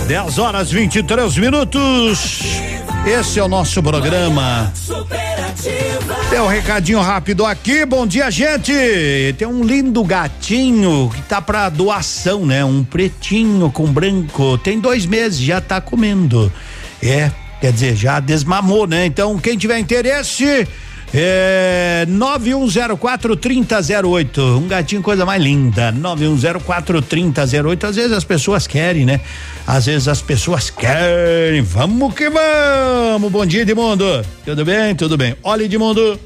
10 0.07 0.37
horas 0.37 0.71
23 0.71 1.35
minutos. 1.37 2.61
Esse 3.07 3.39
é 3.39 3.43
o 3.43 3.47
nosso 3.47 3.81
programa. 3.81 4.71
Tem 6.29 6.39
um 6.39 6.47
recadinho 6.47 7.01
rápido 7.01 7.43
aqui. 7.43 7.83
Bom 7.83 8.05
dia, 8.05 8.29
gente. 8.29 8.71
Tem 9.39 9.47
um 9.47 9.63
lindo 9.63 10.03
gatinho 10.03 11.09
que 11.13 11.23
tá 11.23 11.41
pra 11.41 11.69
doação, 11.69 12.45
né? 12.45 12.63
Um 12.63 12.83
pretinho 12.83 13.71
com 13.71 13.91
branco. 13.91 14.59
Tem 14.59 14.79
dois 14.79 15.07
meses, 15.07 15.39
já 15.39 15.59
tá 15.59 15.81
comendo. 15.81 16.53
É, 17.01 17.31
quer 17.59 17.71
dizer, 17.71 17.95
já 17.95 18.19
desmamou, 18.19 18.87
né? 18.87 19.05
Então, 19.05 19.37
quem 19.37 19.57
tiver 19.57 19.79
interesse. 19.79 20.67
É 21.17 22.05
9104 22.09 23.37
3008. 23.37 24.41
Um 24.41 24.67
gatinho, 24.67 25.01
coisa 25.01 25.25
mais 25.25 25.41
linda. 25.41 25.91
9104 25.91 27.01
3008. 27.01 27.87
Às 27.87 27.95
vezes 27.95 28.11
as 28.11 28.25
pessoas 28.25 28.67
querem, 28.67 29.05
né? 29.05 29.21
Às 29.65 29.85
vezes 29.85 30.09
as 30.09 30.21
pessoas 30.21 30.69
querem. 30.69 31.61
Vamos 31.61 32.13
que 32.13 32.29
vamos. 32.29 33.31
Bom 33.31 33.45
dia, 33.45 33.61
Edmundo. 33.61 34.25
Tudo 34.43 34.65
bem? 34.65 34.93
Tudo 34.95 35.17
bem. 35.17 35.35
Olha, 35.41 35.63
Edmundo. 35.63 36.19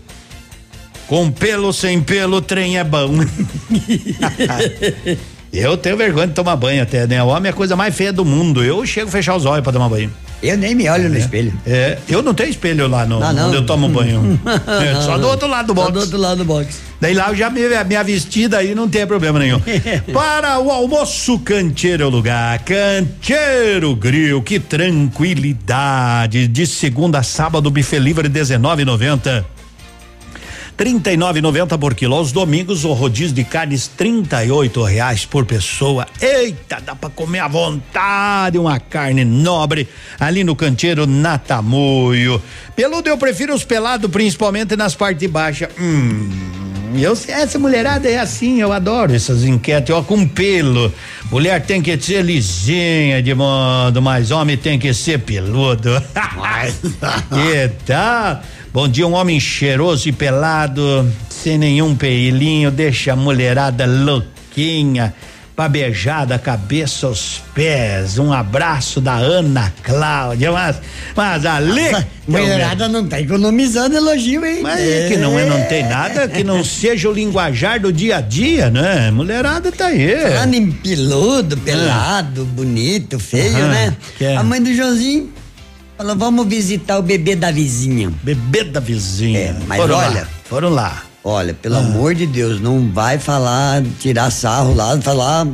Com 1.05 1.31
pelo, 1.31 1.73
sem 1.73 2.01
pelo, 2.01 2.41
trem 2.41 2.77
é 2.77 2.83
bom. 2.83 3.11
Eu 5.51 5.75
tenho 5.77 5.97
vergonha 5.97 6.27
de 6.27 6.33
tomar 6.33 6.55
banho 6.55 6.83
até, 6.83 7.07
né? 7.07 7.21
O 7.23 7.27
homem 7.27 7.47
é 7.47 7.49
a 7.49 7.55
coisa 7.55 7.75
mais 7.75 7.95
feia 7.95 8.13
do 8.13 8.23
mundo. 8.23 8.63
Eu 8.63 8.85
chego 8.85 9.07
a 9.09 9.11
fechar 9.11 9.35
os 9.35 9.45
olhos 9.45 9.63
pra 9.63 9.73
tomar 9.73 9.89
banho. 9.89 10.11
Eu 10.41 10.57
nem 10.57 10.73
me 10.73 10.87
olho 10.87 11.09
no 11.09 11.15
É. 11.15 11.19
espelho. 11.19 11.51
É, 11.67 11.97
eu 12.07 12.21
não 12.21 12.33
tenho 12.33 12.49
espelho 12.49 12.87
lá 12.87 13.05
no, 13.05 13.21
Ah, 13.21 13.33
não? 13.33 13.47
onde 13.47 13.57
eu 13.57 13.65
tomo 13.65 13.89
banho. 13.89 14.39
É, 14.47 15.01
só 15.01 15.17
do 15.17 15.27
outro 15.27 15.47
lado 15.49 15.67
do 15.67 15.73
box. 15.73 15.87
Só 15.87 15.91
do 15.93 15.99
outro 15.99 16.17
lado 16.17 16.37
do 16.37 16.45
box. 16.45 16.79
Daí 17.01 17.13
lá 17.13 17.29
eu 17.29 17.35
já 17.35 17.49
me, 17.49 17.61
minha 17.85 18.03
vestida 18.03 18.57
aí 18.59 18.73
não 18.73 18.87
tem 18.87 19.05
problema 19.05 19.37
nenhum. 19.39 19.59
Para 20.13 20.59
o 20.59 20.71
almoço 20.71 21.37
Canteiro 21.39 22.03
é 22.03 22.05
o 22.05 22.09
lugar. 22.09 22.59
Canteiro 22.59 23.93
Grill, 23.95 24.41
que 24.41 24.59
tranquilidade. 24.59 26.47
De 26.47 26.65
segunda 26.67 27.19
a 27.19 27.23
sábado, 27.23 27.69
buffet 27.69 27.99
livre 27.99 28.29
19,90. 28.29 29.43
39,90 30.79 31.77
por 31.77 31.93
quilo. 31.93 32.15
Aos 32.15 32.31
domingos, 32.31 32.85
o 32.85 32.93
rodízio 32.93 33.35
de 33.35 33.43
carnes, 33.43 33.89
38 33.89 34.81
reais 34.81 35.25
por 35.25 35.43
pessoa. 35.43 36.07
Eita, 36.21 36.79
dá 36.79 36.95
pra 36.95 37.09
comer 37.09 37.39
à 37.39 37.49
vontade 37.49 38.57
uma 38.57 38.79
carne 38.79 39.25
nobre 39.25 39.89
ali 40.17 40.41
no 40.41 40.55
canteiro 40.55 41.05
Natamoio. 41.05 42.41
Peludo, 42.77 43.09
eu 43.09 43.17
prefiro 43.17 43.53
os 43.53 43.65
pelados, 43.65 44.09
principalmente 44.09 44.77
nas 44.77 44.95
partes 44.95 45.29
baixas. 45.29 45.67
Hum. 45.77 46.29
Eu, 46.95 47.11
essa 47.27 47.59
mulherada 47.59 48.09
é 48.09 48.17
assim, 48.17 48.61
eu 48.61 48.71
adoro 48.71 49.13
essas 49.13 49.43
enquetes, 49.43 49.93
ó, 49.93 50.01
com 50.01 50.27
pelo. 50.27 50.91
Mulher 51.29 51.61
tem 51.61 51.81
que 51.81 51.99
ser 51.99 52.23
lisinha 52.23 53.21
de 53.21 53.35
modo, 53.35 54.01
mas 54.01 54.31
homem 54.31 54.57
tem 54.57 54.79
que 54.79 54.91
ser 54.93 55.19
peludo. 55.19 55.91
que 57.29 57.69
tal? 57.85 58.41
Bom 58.79 58.87
dia, 58.87 59.05
um 59.05 59.11
homem 59.11 59.37
cheiroso 59.41 60.07
e 60.07 60.13
pelado, 60.13 61.05
sem 61.29 61.57
nenhum 61.57 61.93
pelinho, 61.93 62.71
deixa 62.71 63.11
a 63.11 63.15
mulherada 63.15 63.85
louquinha, 63.85 65.13
pra 65.53 65.67
beijar 65.67 66.25
da 66.25 66.39
cabeça 66.39 67.05
aos 67.05 67.41
pés. 67.53 68.17
Um 68.17 68.31
abraço 68.31 69.01
da 69.01 69.15
Ana 69.15 69.73
Cláudia, 69.83 70.53
mas, 70.53 70.77
mas 71.13 71.45
ali. 71.45 71.91
Mulherada 72.25 72.87
não 72.87 73.05
tá 73.05 73.19
economizando 73.19 73.97
elogio, 73.97 74.45
hein? 74.45 74.59
Mas 74.63 74.79
é 74.79 75.09
que 75.09 75.17
não, 75.17 75.37
é, 75.37 75.45
não 75.45 75.61
tem 75.63 75.83
nada 75.83 76.29
que 76.29 76.41
não 76.41 76.63
seja 76.63 77.09
o 77.09 77.11
linguajar 77.11 77.81
do 77.81 77.91
dia 77.91 78.19
a 78.19 78.21
dia, 78.21 78.69
né? 78.69 79.11
Mulherada 79.11 79.73
tá 79.73 79.87
aí. 79.87 80.21
Falando 80.21 80.53
em 80.53 80.71
peludo, 80.71 81.57
pelado, 81.57 82.45
bonito, 82.45 83.19
feio, 83.19 83.57
Aham, 83.57 83.67
né? 83.67 83.97
é? 84.21 84.37
A 84.37 84.43
mãe 84.43 84.63
do 84.63 84.73
Joãozinho 84.73 85.33
falou: 85.99 86.15
vamos 86.15 86.47
visitar 86.47 86.97
o 86.97 87.01
bebê 87.01 87.35
da 87.35 87.51
vizinha. 87.51 88.11
Bebê 88.23 88.63
da 88.63 88.79
vizinha. 88.79 89.37
É, 89.39 89.55
mas 89.67 89.79
Foram 89.79 89.95
olha, 89.97 90.09
lá, 90.21 90.27
foram 90.45 90.69
lá. 90.69 91.03
Olha, 91.21 91.53
pelo 91.53 91.75
amor 91.75 92.15
de 92.15 92.25
Deus, 92.25 92.61
não 92.61 92.89
vai 92.93 93.19
falar, 93.19 93.83
tirar 93.99 94.31
sarro 94.31 94.73
lá, 94.73 94.99
falar. 95.01 95.45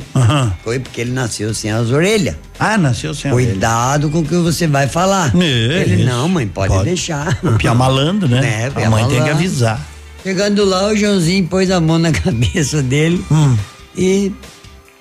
Foi 0.63 0.79
porque 0.79 1.01
ele 1.01 1.11
nasceu 1.11 1.55
sem 1.55 1.71
as 1.71 1.89
orelhas. 1.89 2.35
Ah, 2.59 2.77
nasceu 2.77 3.15
sem 3.15 3.31
Cuidado 3.31 4.11
com 4.11 4.19
o 4.19 4.23
que 4.23 4.35
você 4.35 4.67
vai 4.67 4.87
falar. 4.87 5.33
É, 5.35 5.81
ele, 5.81 5.95
isso. 5.95 6.05
não, 6.05 6.29
mãe, 6.29 6.47
pode, 6.47 6.71
Pode. 6.71 6.85
deixar. 6.85 7.39
O 7.43 7.53
Pia 7.57 7.73
malandro, 7.73 8.27
né? 8.29 8.71
É, 8.77 8.85
A 8.85 8.89
mãe 8.91 9.07
tem 9.07 9.23
que 9.23 9.29
avisar. 9.29 9.81
Chegando 10.21 10.63
lá, 10.63 10.85
o 10.87 10.95
Joãozinho 10.95 11.47
pôs 11.47 11.69
a 11.71 11.81
mão 11.81 11.97
na 11.97 12.11
cabeça 12.13 12.83
dele 12.83 13.25
Hum. 13.31 13.57
e 13.97 14.31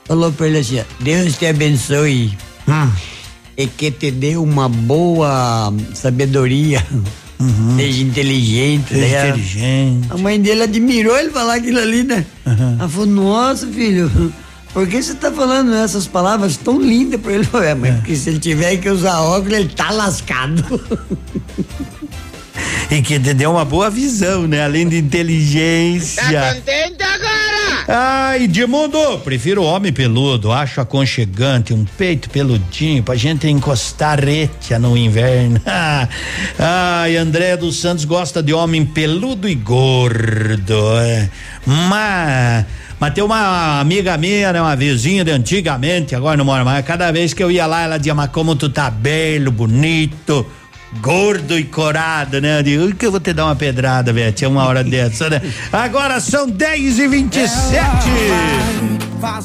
falou 0.07 0.32
pra 0.32 0.47
ele 0.47 0.59
assim: 0.59 0.80
Deus 0.99 1.36
te 1.36 1.45
abençoe. 1.47 2.36
Hum. 2.66 2.90
E 3.57 3.66
que 3.66 3.90
te 3.90 4.11
dê 4.11 4.36
uma 4.36 4.68
boa 4.68 5.72
sabedoria. 5.94 6.84
Seja 7.76 8.02
inteligente. 8.02 8.88
Seja 8.94 9.20
a- 9.22 9.28
inteligente. 9.28 10.07
A 10.11 10.16
mãe 10.16 10.40
dele 10.40 10.62
admirou 10.62 11.16
ele 11.18 11.30
falar 11.30 11.55
aquilo 11.57 11.78
ali, 11.78 12.02
né? 12.02 12.24
Ela 12.46 12.88
falou, 12.88 13.07
nossa, 13.07 13.66
filho, 13.66 14.11
por 14.72 14.86
que 14.88 15.00
você 15.02 15.14
tá 15.14 15.30
falando 15.30 15.72
essas 15.74 16.07
palavras 16.07 16.57
tão 16.57 16.80
lindas 16.80 17.20
pra 17.20 17.32
ele? 17.32 17.46
É, 17.64 17.74
mãe, 17.74 17.92
porque 17.94 18.16
se 18.16 18.30
ele 18.30 18.38
tiver 18.40 18.76
que 18.78 18.88
usar 18.88 19.20
óculos, 19.20 19.59
ele 19.59 19.68
tá 19.68 19.90
lascado. 19.90 20.64
E 22.90 23.02
que 23.02 23.18
te 23.18 23.34
deu 23.34 23.50
uma 23.52 23.64
boa 23.64 23.90
visão, 23.90 24.46
né? 24.46 24.62
Além 24.64 24.88
de 24.88 24.98
inteligência. 24.98 26.22
Tá 26.22 26.55
contente 26.55 27.02
Ai, 27.87 28.45
Edmundo, 28.45 29.18
prefiro 29.18 29.62
homem 29.62 29.93
peludo. 29.93 30.51
Acho 30.51 30.80
aconchegante, 30.80 31.74
um 31.74 31.85
peito 31.85 32.30
peludinho 32.30 33.03
pra 33.03 33.14
gente 33.14 33.47
encostar 33.47 34.18
retia 34.24 34.78
no 34.78 34.97
inverno. 34.97 35.61
Ai, 36.59 37.16
André 37.16 37.57
dos 37.59 37.76
Santos 37.76 38.07
gosta 38.07 38.43
de 38.43 38.55
homem 38.55 38.87
peludo 38.87 39.47
e 39.47 39.55
gordo. 39.55 40.99
É. 40.99 41.28
Mas. 41.66 42.64
Mas 42.99 43.12
tem 43.12 43.22
uma 43.22 43.80
amiga 43.80 44.16
minha, 44.16 44.53
né? 44.53 44.62
Uma 44.62 44.76
vizinha 44.76 45.24
de 45.24 45.30
antigamente, 45.30 46.14
agora 46.14 46.37
não 46.39 46.45
mora 46.45 46.64
mais. 46.64 46.82
Cada 46.87 47.12
vez 47.12 47.35
que 47.35 47.43
eu 47.43 47.51
ia 47.51 47.66
lá, 47.66 47.82
ela 47.82 47.99
dizia, 47.99 48.14
mas 48.14 48.30
como 48.30 48.57
tu 48.57 48.70
tá 48.70 48.89
belo, 48.89 49.51
bonito, 49.51 50.47
gordo 51.01 51.59
e 51.59 51.64
corado, 51.64 52.40
né? 52.40 52.59
Eu 52.59 52.62
digo, 52.62 52.84
"Ui, 52.84 52.92
que 52.95 53.07
eu 53.07 53.11
vou 53.11 53.20
te 53.20 53.32
dar 53.32 53.47
uma 53.47 53.57
pedrada, 53.57 54.12
velho. 54.12 54.32
Tinha 54.32 54.49
uma 54.49 54.64
hora 54.66 54.82
dessa, 54.84 55.28
né? 55.30 55.40
Agora 55.72 56.20
são 56.20 56.49
10 56.49 56.99
e 56.99 57.09
27 57.09 57.64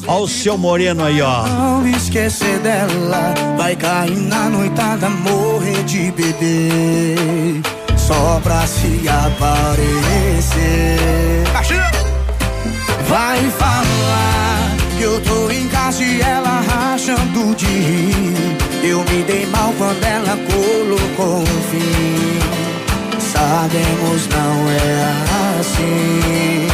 Ó 0.07 0.23
o 0.23 0.27
seu 0.27 0.57
moreno 0.57 1.05
aí, 1.05 1.21
ó. 1.21 1.47
Não 1.47 1.87
esquecer 1.87 2.59
dela, 2.59 3.33
vai 3.57 3.75
cair 3.75 4.17
na 4.17 4.49
noitada, 4.49 5.09
morrer 5.09 5.83
de 5.85 6.11
beber, 6.11 7.61
só 7.95 8.41
pra 8.43 8.67
se 8.67 9.07
aparecer. 9.07 10.97
Vai 13.07 13.39
falar 13.57 14.75
que 14.97 15.03
eu 15.03 15.19
tô 15.21 15.49
em 15.49 15.67
casa 15.69 16.03
e 16.03 16.21
ela 16.21 16.61
rachando 16.61 17.55
de 17.55 17.65
rir. 17.65 18.57
Eu 18.83 18.99
me 19.05 19.23
dei 19.23 19.45
mal 19.47 19.73
quando 19.77 20.03
ela 20.03 20.37
um 21.21 21.45
fim. 21.69 22.39
Sabemos 23.19 24.27
não 24.27 24.69
é 24.69 25.59
assim. 25.59 26.67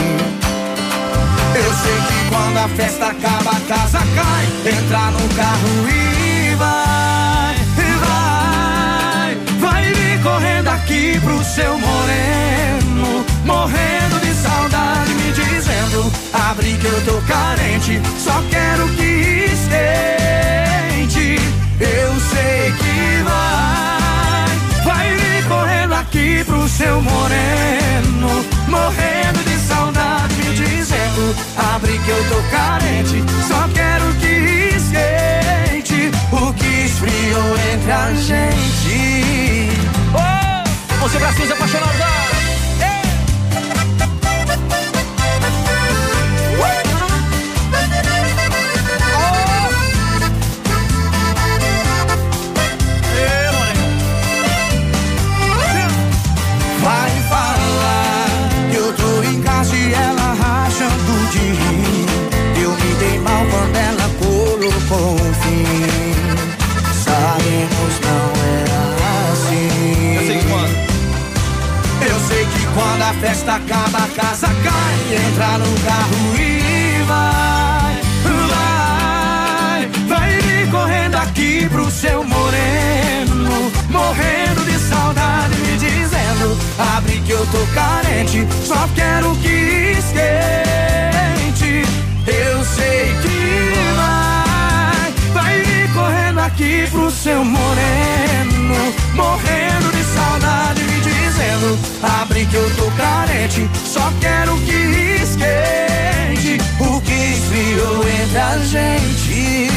Eu 1.56 1.74
sei 1.74 1.98
que 2.08 2.30
quando 2.30 2.58
a 2.58 2.68
festa 2.70 3.08
acaba, 3.08 3.52
a 3.52 3.60
casa 3.62 4.00
cai. 4.00 4.46
Entra 4.72 5.12
no 5.12 5.30
carro 5.36 5.88
e 5.90 6.56
vai, 6.56 7.56
e 7.78 7.90
vai. 8.06 9.38
Vai 9.60 9.94
vir 9.94 10.22
correndo 10.22 10.68
aqui 10.70 11.20
pro 11.22 11.44
seu 11.44 11.78
moreno. 11.80 13.26
Morrendo 13.46 14.20
de 14.22 14.34
saudade, 14.34 15.14
me 15.14 15.32
dizendo: 15.32 16.12
Abre 16.34 16.78
que 16.78 16.86
eu 16.86 17.02
tô 17.06 17.22
carente. 17.28 18.02
Só 18.18 18.44
quero 18.50 18.88
que 18.90 19.46
esquente. 19.54 21.40
Eu 21.80 22.20
sei 22.32 22.72
que 22.74 23.24
vai. 23.24 24.05
Correndo 25.48 25.94
aqui 25.94 26.44
pro 26.46 26.68
seu 26.68 27.02
moreno. 27.02 28.46
Morrendo 28.68 29.44
de 29.44 29.58
saudade, 29.60 30.34
me 30.36 30.56
dizendo: 30.56 31.36
Abre 31.74 31.98
que 32.00 32.10
eu 32.10 32.24
tô 32.30 32.42
carente. 32.50 33.24
Só 33.48 33.68
quero 33.74 34.14
que 34.16 34.76
esquente. 34.76 36.12
O 36.32 36.54
que 36.54 36.86
esfriou 36.86 37.58
entre 37.74 37.92
a 37.92 38.14
gente. 38.14 39.70
Oh! 40.14 41.00
Você 41.02 41.20
bracinhos 41.20 41.52
apaixonados. 41.52 42.35
Festa 73.26 73.56
acaba, 73.56 73.98
a 73.98 74.08
casa 74.10 74.48
cai. 74.48 75.16
Entra 75.16 75.58
no 75.58 75.80
carro 75.80 76.36
e 76.38 77.04
vai, 77.08 78.00
vai, 78.52 79.90
vai 80.08 80.38
vir 80.42 80.70
correndo 80.70 81.16
aqui 81.16 81.68
pro 81.70 81.90
seu 81.90 82.24
moreno, 82.24 83.72
morrendo 83.90 84.64
de 84.66 84.78
saudade, 84.78 85.56
me 85.58 85.76
dizendo: 85.78 86.56
abre 86.78 87.20
que 87.26 87.32
eu 87.32 87.46
tô 87.48 87.66
carente, 87.74 88.48
só 88.64 88.88
quero 88.94 89.36
que 89.38 89.98
esquente. 89.98 91.84
Eu 92.28 92.64
sei 92.64 93.16
que 93.24 93.72
vai, 93.96 95.14
vai 95.34 95.62
vir 95.62 95.94
correndo 95.94 96.40
aqui 96.42 96.88
pro 96.92 97.10
seu 97.10 97.44
moreno, 97.44 98.94
morrendo 99.16 99.92
de 99.92 99.95
abre 102.04 102.46
que 102.46 102.56
eu 102.56 102.76
tô 102.76 102.92
carente, 102.92 103.70
só 103.86 104.12
quero 104.20 104.56
que 104.62 105.22
esquente. 105.24 106.62
O 106.80 107.02
que 107.02 107.14
esfriou 107.14 108.04
entre 108.22 108.38
a 108.38 108.58
gente. 108.60 109.70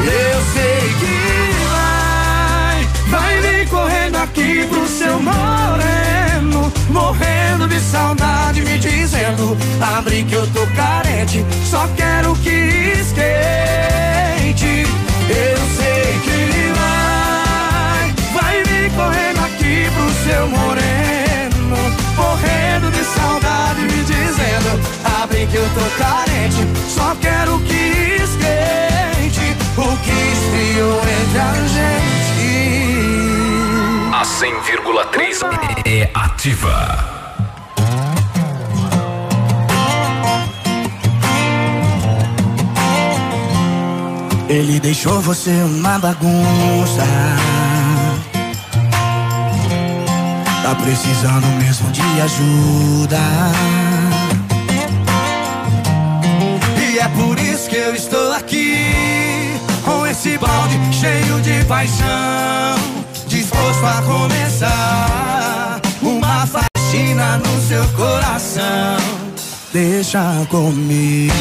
Eu 0.00 0.40
sei 0.54 0.94
que 1.00 1.16
vai, 1.68 2.88
vai 3.08 3.40
vir 3.40 3.68
correndo 3.68 4.16
aqui 4.16 4.66
pro 4.68 4.86
seu 4.86 5.20
moreno, 5.20 6.72
morrendo 6.90 7.66
de 7.68 7.80
saudade, 7.80 8.62
me 8.62 8.78
dizendo: 8.78 9.56
abre 9.80 10.24
que 10.24 10.34
eu 10.34 10.46
tô 10.52 10.66
carente, 10.68 11.44
só 11.64 11.88
quero 11.96 12.34
que 12.36 12.94
esquente. 13.00 14.86
Eu 15.28 15.58
sei 15.76 16.20
que 16.24 16.72
vai, 16.78 18.14
vai 18.32 18.62
vir 18.64 18.90
correndo 18.92 19.37
pro 19.90 20.10
seu 20.24 20.48
moreno, 20.48 21.76
morrendo 22.16 22.90
de 22.90 23.04
saudade, 23.04 23.80
me 23.80 24.02
dizendo: 24.04 24.80
abre 25.22 25.46
que 25.46 25.56
eu 25.56 25.68
tô 25.74 25.86
carente, 26.02 26.66
só 26.88 27.14
quero 27.20 27.58
que 27.60 28.18
esquente. 28.22 29.56
O 29.76 29.96
que 29.98 30.10
esfriou 30.10 31.00
entre 31.00 31.38
a 31.38 31.54
gente. 31.68 32.08
A 34.12 34.22
100,3 34.22 35.42
é 35.86 36.10
ativa. 36.14 37.18
Ele 44.48 44.80
deixou 44.80 45.20
você 45.20 45.50
uma 45.50 45.98
bagunça. 45.98 47.04
Tá 50.68 50.74
precisando 50.74 51.46
mesmo 51.62 51.90
de 51.92 52.02
ajuda. 52.20 53.18
E 56.78 56.98
é 56.98 57.08
por 57.08 57.38
isso 57.38 57.70
que 57.70 57.76
eu 57.76 57.94
estou 57.94 58.34
aqui. 58.34 58.84
Com 59.82 60.06
esse 60.06 60.36
balde 60.36 60.78
cheio 60.92 61.40
de 61.40 61.64
paixão. 61.64 62.76
Disposto 63.28 63.82
a 63.82 64.02
começar 64.02 65.80
uma 66.02 66.46
faxina 66.46 67.38
no 67.38 67.62
seu 67.62 67.88
coração. 67.92 68.98
Deixa 69.72 70.46
comigo 70.50 71.32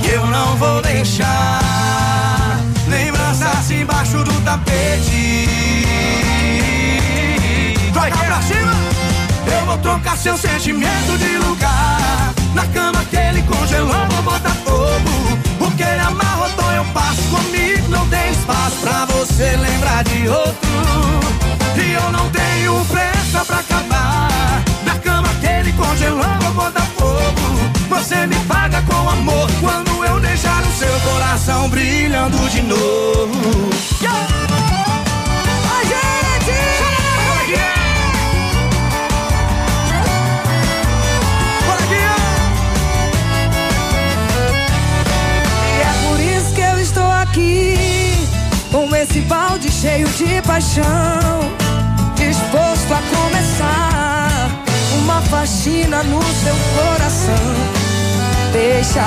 que 0.00 0.12
eu 0.12 0.26
não 0.28 0.56
vou 0.56 0.80
deixar 0.80 2.58
lembranças 2.88 3.70
embaixo 3.70 4.16
do 4.24 4.40
tapete. 4.40 6.21
Vai 8.02 8.10
cá 8.10 8.18
pra 8.18 8.42
cima! 8.42 8.72
Eu 9.46 9.64
vou 9.64 9.78
trocar 9.78 10.16
seu 10.16 10.36
sentimento 10.36 11.16
de 11.18 11.38
lugar. 11.38 12.34
Na 12.52 12.66
cama 12.66 13.04
que 13.04 13.14
ele 13.14 13.42
congelou, 13.42 14.06
vou 14.10 14.22
botar 14.22 14.56
fogo. 14.64 15.38
Porque 15.56 15.84
ele 15.84 16.00
amarrotou, 16.00 16.72
eu 16.72 16.84
passo 16.86 17.22
comigo. 17.30 17.88
Não 17.90 18.04
tem 18.08 18.32
espaço 18.32 18.74
pra 18.80 19.04
você 19.04 19.56
lembrar 19.56 20.02
de 20.02 20.28
outro. 20.28 20.70
E 21.76 21.92
eu 21.92 22.10
não 22.10 22.28
tenho 22.30 22.84
pressa 22.86 23.44
pra 23.44 23.58
acabar. 23.58 24.64
Na 24.84 24.96
cama 24.96 25.28
que 25.40 25.46
ele 25.46 25.72
congelou, 25.72 26.24
vou 26.40 26.54
botar 26.54 26.86
fogo. 26.98 27.70
Você 27.88 28.26
me 28.26 28.36
paga 28.46 28.82
com 28.82 29.10
amor 29.10 29.48
quando 29.60 30.04
eu 30.04 30.18
deixar 30.18 30.60
o 30.60 30.72
seu 30.72 31.00
coração 31.08 31.68
brilhando 31.68 32.36
de 32.50 32.62
novo. 32.62 33.70
Oi, 34.02 34.51
cheio 49.82 50.06
de 50.10 50.40
paixão, 50.42 50.84
disposto 52.14 52.94
a 52.94 53.02
começar 53.16 54.48
uma 55.02 55.20
faxina 55.22 56.04
no 56.04 56.22
seu 56.22 56.54
coração. 56.76 57.52
Deixa 58.52 59.04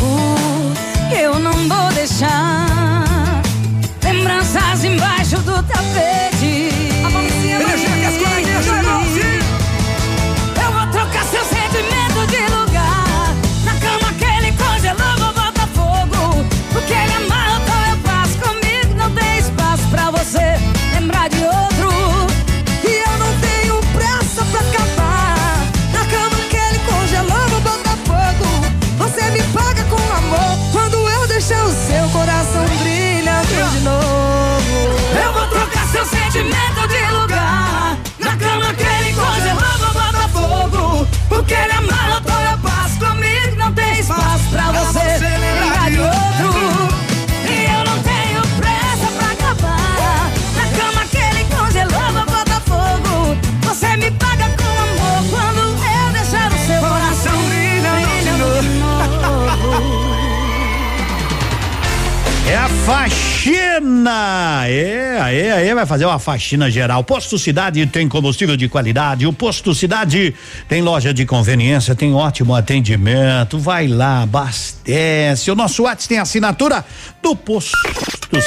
comigo, 0.00 0.72
eu 1.20 1.38
não 1.38 1.52
vou 1.52 1.92
deixar 1.92 3.42
lembranças 4.02 4.84
embaixo 4.84 5.36
do 5.42 5.62
tapete. 5.64 6.85
Faxina! 62.86 64.62
É, 64.68 65.18
é, 65.32 65.66
é, 65.66 65.74
vai 65.74 65.84
fazer 65.84 66.04
uma 66.06 66.20
faxina 66.20 66.70
geral. 66.70 67.02
Posto 67.02 67.36
Cidade 67.36 67.84
tem 67.86 68.08
combustível 68.08 68.56
de 68.56 68.68
qualidade. 68.68 69.26
O 69.26 69.32
Posto 69.32 69.74
Cidade 69.74 70.32
tem 70.68 70.82
loja 70.82 71.12
de 71.12 71.26
conveniência, 71.26 71.96
tem 71.96 72.14
ótimo 72.14 72.54
atendimento. 72.54 73.58
Vai 73.58 73.88
lá, 73.88 74.22
abastece. 74.22 75.50
O 75.50 75.56
nosso 75.56 75.82
WhatsApp 75.82 76.08
tem 76.08 76.18
assinatura 76.18 76.84
do 77.26 77.34
Posto 77.34 77.76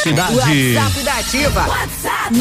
Cidade. 0.02 0.36
WhatsApp 0.36 1.04
da 1.04 1.14
Ativa. 1.16 1.68
WhatsApp 1.68 2.34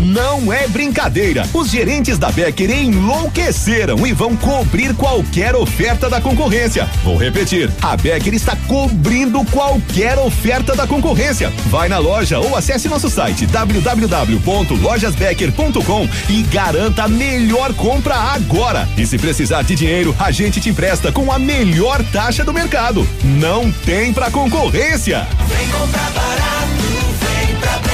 Não 0.00 0.52
é 0.52 0.66
brincadeira. 0.68 1.48
Os 1.52 1.68
gerentes 1.70 2.16
da 2.18 2.30
Becker 2.30 2.70
enlouqueceram 2.70 4.06
e 4.06 4.12
vão 4.12 4.36
cobrir 4.36 4.94
qualquer 4.94 5.54
oferta 5.54 6.10
da 6.10 6.20
concorrência. 6.20 6.86
Vou 7.02 7.16
repetir: 7.16 7.70
a 7.80 7.96
Becker 7.96 8.34
está 8.34 8.54
cobrindo 8.66 9.42
qualquer 9.46 10.18
oferta 10.18 10.74
da 10.74 10.86
concorrência. 10.86 11.50
Vai 11.66 11.88
na 11.88 11.96
loja 11.98 12.38
ou 12.38 12.54
acesse 12.56 12.88
nosso 12.88 13.08
site 13.08 13.46
www.lojasbecker.com 13.46 16.08
e 16.28 16.42
garanta 16.42 17.04
a 17.04 17.08
melhor 17.08 17.72
compra 17.74 18.16
agora. 18.16 18.88
E 18.96 19.06
se 19.06 19.18
precisar 19.18 19.62
de 19.62 19.74
dinheiro, 19.74 20.14
a 20.18 20.30
gente 20.30 20.60
te 20.60 20.70
empresta 20.70 21.12
com 21.12 21.30
a 21.30 21.38
melhor 21.38 22.02
taxa 22.12 22.42
do 22.44 22.52
mercado. 22.52 23.06
Não 23.22 23.70
tem 23.70 24.12
pra 24.12 24.30
concorrência. 24.30 25.26
Vem 25.48 25.68
comprar 25.68 26.10
barato, 26.10 26.66
vem 27.20 27.56
pra. 27.56 27.93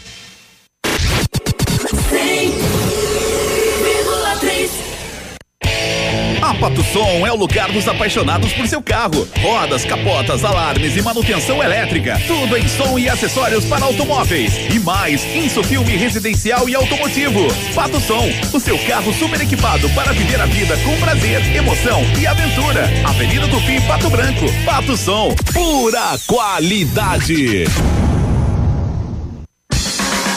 A 6.41 6.55
Pato 6.55 6.83
Som 6.83 7.25
é 7.25 7.31
o 7.31 7.35
lugar 7.35 7.71
dos 7.71 7.87
apaixonados 7.87 8.51
por 8.51 8.67
seu 8.67 8.81
carro. 8.81 9.25
Rodas, 9.39 9.85
capotas, 9.85 10.43
alarmes 10.43 10.97
e 10.97 11.01
manutenção 11.01 11.63
elétrica. 11.63 12.19
Tudo 12.27 12.57
em 12.57 12.67
som 12.67 12.99
e 12.99 13.07
acessórios 13.07 13.63
para 13.65 13.85
automóveis. 13.85 14.53
E 14.73 14.77
mais, 14.79 15.23
insufilme 15.33 15.95
residencial 15.95 16.67
e 16.67 16.75
automotivo. 16.75 17.47
Pato 17.73 18.01
Som, 18.01 18.27
o 18.53 18.59
seu 18.59 18.77
carro 18.79 19.13
super 19.13 19.39
equipado 19.39 19.89
para 19.91 20.11
viver 20.11 20.41
a 20.41 20.45
vida 20.45 20.75
com 20.77 20.99
prazer, 20.99 21.55
emoção 21.55 22.03
e 22.19 22.27
aventura. 22.27 22.89
Avenida 23.05 23.47
Tupi, 23.47 23.79
Pato 23.87 24.09
Branco. 24.09 24.45
Pato 24.65 24.97
Som, 24.97 25.33
pura 25.53 26.17
qualidade. 26.27 27.63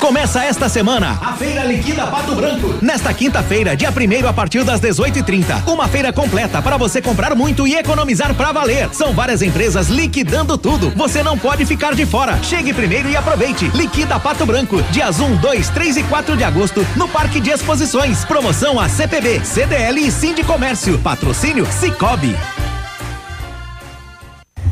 Começa 0.04 0.44
esta 0.44 0.68
semana 0.68 1.18
a 1.22 1.32
Feira 1.32 1.64
Liquida 1.64 2.06
Pato 2.06 2.34
Branco. 2.34 2.74
Nesta 2.82 3.14
quinta-feira, 3.14 3.74
dia 3.74 3.88
1 3.88 4.28
a 4.28 4.34
partir 4.34 4.62
das 4.62 4.78
18h30. 4.78 5.66
Uma 5.66 5.88
feira 5.88 6.12
completa 6.12 6.60
para 6.60 6.76
você 6.76 7.00
comprar 7.00 7.34
muito 7.34 7.66
e 7.66 7.74
economizar 7.74 8.34
pra 8.34 8.52
valer. 8.52 8.90
São 8.92 9.14
várias 9.14 9.40
empresas 9.40 9.88
liquidando 9.88 10.58
tudo. 10.58 10.90
Você 10.90 11.22
não 11.22 11.38
pode 11.38 11.64
ficar 11.64 11.94
de 11.94 12.04
fora. 12.04 12.38
Chegue 12.42 12.74
primeiro 12.74 13.08
e 13.08 13.16
aproveite. 13.16 13.68
Liquida 13.68 14.20
Pato 14.20 14.44
Branco. 14.44 14.82
Dias 14.90 15.20
1, 15.20 15.36
2, 15.36 15.70
3 15.70 15.96
e 15.96 16.02
4 16.02 16.36
de 16.36 16.44
agosto 16.44 16.86
no 16.96 17.08
Parque 17.08 17.40
de 17.40 17.48
Exposições. 17.48 18.26
Promoção 18.26 18.78
a 18.78 18.90
CPB, 18.90 19.40
CDL 19.42 20.06
e 20.06 20.34
de 20.34 20.44
Comércio. 20.44 20.98
Patrocínio 20.98 21.64
Cicobi. 21.72 22.36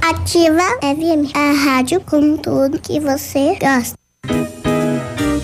Ativa 0.02 0.76
FM, 0.82 1.34
a 1.34 1.64
rádio 1.64 2.02
com 2.02 2.36
tudo 2.36 2.78
que 2.78 3.00
você 3.00 3.56
gosta. 3.58 4.01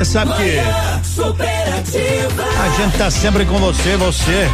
Você 0.00 0.12
sabe 0.12 0.32
que 0.32 0.58
a 2.58 2.70
gente 2.74 2.96
tá 2.96 3.10
sempre 3.10 3.44
com 3.44 3.58
você, 3.58 3.98
você. 3.98 4.48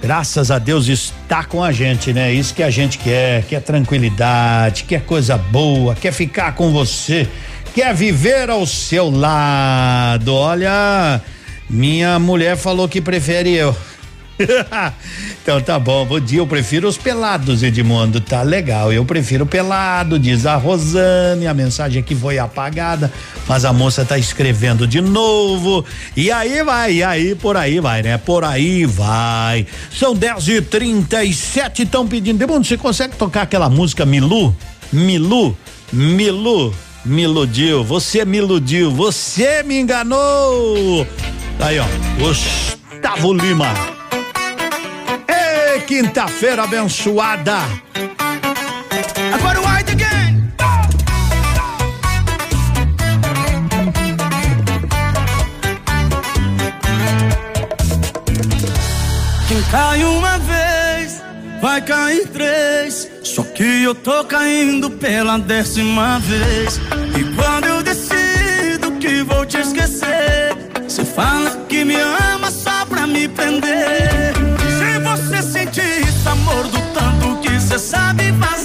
Graças 0.00 0.48
a 0.48 0.60
Deus 0.60 0.86
está 0.86 1.42
com 1.42 1.60
a 1.60 1.72
gente, 1.72 2.12
né? 2.12 2.32
Isso 2.32 2.54
que 2.54 2.62
a 2.62 2.70
gente 2.70 2.98
quer, 2.98 3.42
quer 3.46 3.60
tranquilidade, 3.60 4.84
quer 4.84 5.02
coisa 5.02 5.36
boa, 5.36 5.96
quer 5.96 6.12
ficar 6.12 6.54
com 6.54 6.70
você, 6.70 7.28
quer 7.74 7.92
viver 7.96 8.48
ao 8.48 8.64
seu 8.64 9.10
lado. 9.10 10.32
Olha, 10.32 11.20
minha 11.68 12.16
mulher 12.20 12.56
falou 12.56 12.88
que 12.88 13.00
prefere 13.00 13.52
eu. 13.52 13.76
então 15.42 15.60
tá 15.60 15.78
bom, 15.78 16.04
bom 16.04 16.20
dia. 16.20 16.38
Eu 16.38 16.46
prefiro 16.46 16.88
os 16.88 16.96
pelados, 16.96 17.62
Edmundo. 17.62 18.20
Tá 18.20 18.42
legal. 18.42 18.92
Eu 18.92 19.04
prefiro 19.04 19.46
pelado, 19.46 20.18
diz 20.18 20.46
a 20.46 20.56
Rosane. 20.56 21.46
A 21.46 21.54
mensagem 21.54 22.02
aqui 22.02 22.14
foi 22.14 22.38
apagada, 22.38 23.12
mas 23.46 23.64
a 23.64 23.72
moça 23.72 24.04
tá 24.04 24.18
escrevendo 24.18 24.86
de 24.86 25.00
novo. 25.00 25.84
E 26.16 26.30
aí 26.30 26.62
vai, 26.62 26.94
e 26.94 27.02
aí 27.02 27.34
por 27.34 27.56
aí 27.56 27.80
vai, 27.80 28.02
né? 28.02 28.18
Por 28.18 28.44
aí 28.44 28.84
vai. 28.84 29.66
São 29.92 30.14
10 30.14 30.48
e 30.48 30.62
37 30.62 31.82
estão 31.82 32.06
pedindo. 32.06 32.42
Edmundo, 32.42 32.66
você 32.66 32.76
consegue 32.76 33.16
tocar 33.16 33.42
aquela 33.42 33.68
música 33.68 34.04
Milu? 34.04 34.54
Milu? 34.92 35.56
Milu? 35.92 36.74
Me 37.04 37.24
iludiu, 37.24 37.84
você 37.84 38.24
me 38.24 38.38
iludiu, 38.38 38.90
você 38.90 39.62
me 39.62 39.78
enganou. 39.78 41.06
Aí, 41.60 41.78
ó, 41.78 41.84
Gustavo 42.18 43.34
Lima. 43.34 43.93
Ei, 45.94 46.02
quinta-feira 46.02 46.64
abençoada. 46.64 47.58
Agora 49.32 49.60
o. 49.60 49.64
Quem 59.46 59.62
cai 59.70 60.04
uma 60.04 60.38
vez, 60.38 61.22
vai 61.62 61.80
cair 61.80 62.26
três. 62.26 63.08
Só 63.22 63.44
que 63.44 63.84
eu 63.84 63.94
tô 63.94 64.24
caindo 64.24 64.90
pela 64.90 65.38
décima 65.38 66.18
vez. 66.18 66.80
E 67.16 67.36
quando 67.36 67.66
eu 67.66 67.82
decido 67.84 68.90
que 68.98 69.22
vou 69.22 69.46
te 69.46 69.58
esquecer, 69.58 70.56
você 70.82 71.04
fala 71.04 71.64
que 71.68 71.84
me 71.84 71.94
ama 71.94 72.50
só 72.50 72.84
pra 72.84 73.06
me 73.06 73.28
prender. 73.28 74.43
Você 77.74 77.78
sabe 77.78 78.32
fazer, 78.34 78.63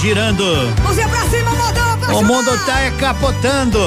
girando. 0.00 0.42
Mãozinha 0.82 1.08
pra 1.08 1.28
cima, 1.28 1.50
pra 1.98 2.14
O 2.14 2.22
mundo 2.22 2.50
tá 2.64 2.80
é 2.80 2.90
capotando. 2.92 3.78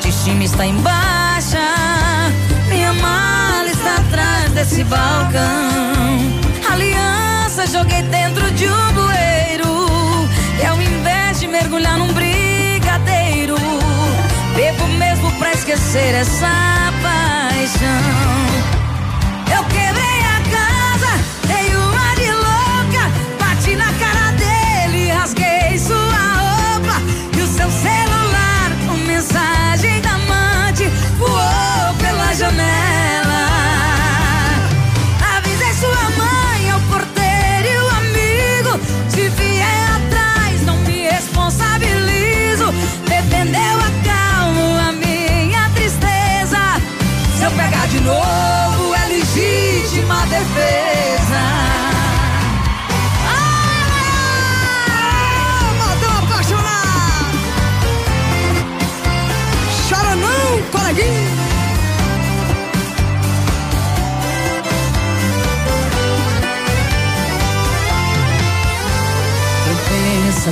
Autoestima 0.00 0.44
está 0.44 0.66
em 0.66 0.74
baixa. 0.76 1.58
Minha 2.70 2.92
mala 2.94 3.68
está 3.68 3.96
atrás 3.96 4.50
desse 4.52 4.82
balcão. 4.84 6.18
Aliança 6.72 7.66
joguei 7.66 8.02
dentro 8.04 8.50
de 8.52 8.66
um 8.66 8.92
bueiro. 8.92 10.28
E 10.58 10.64
ao 10.64 10.80
invés 10.80 11.40
de 11.40 11.48
mergulhar 11.48 11.98
num 11.98 12.10
brigadeiro, 12.14 13.56
bebo 14.56 14.86
mesmo 14.98 15.30
pra 15.32 15.52
esquecer 15.52 16.14
essa 16.14 16.48
paixão. 17.02 18.79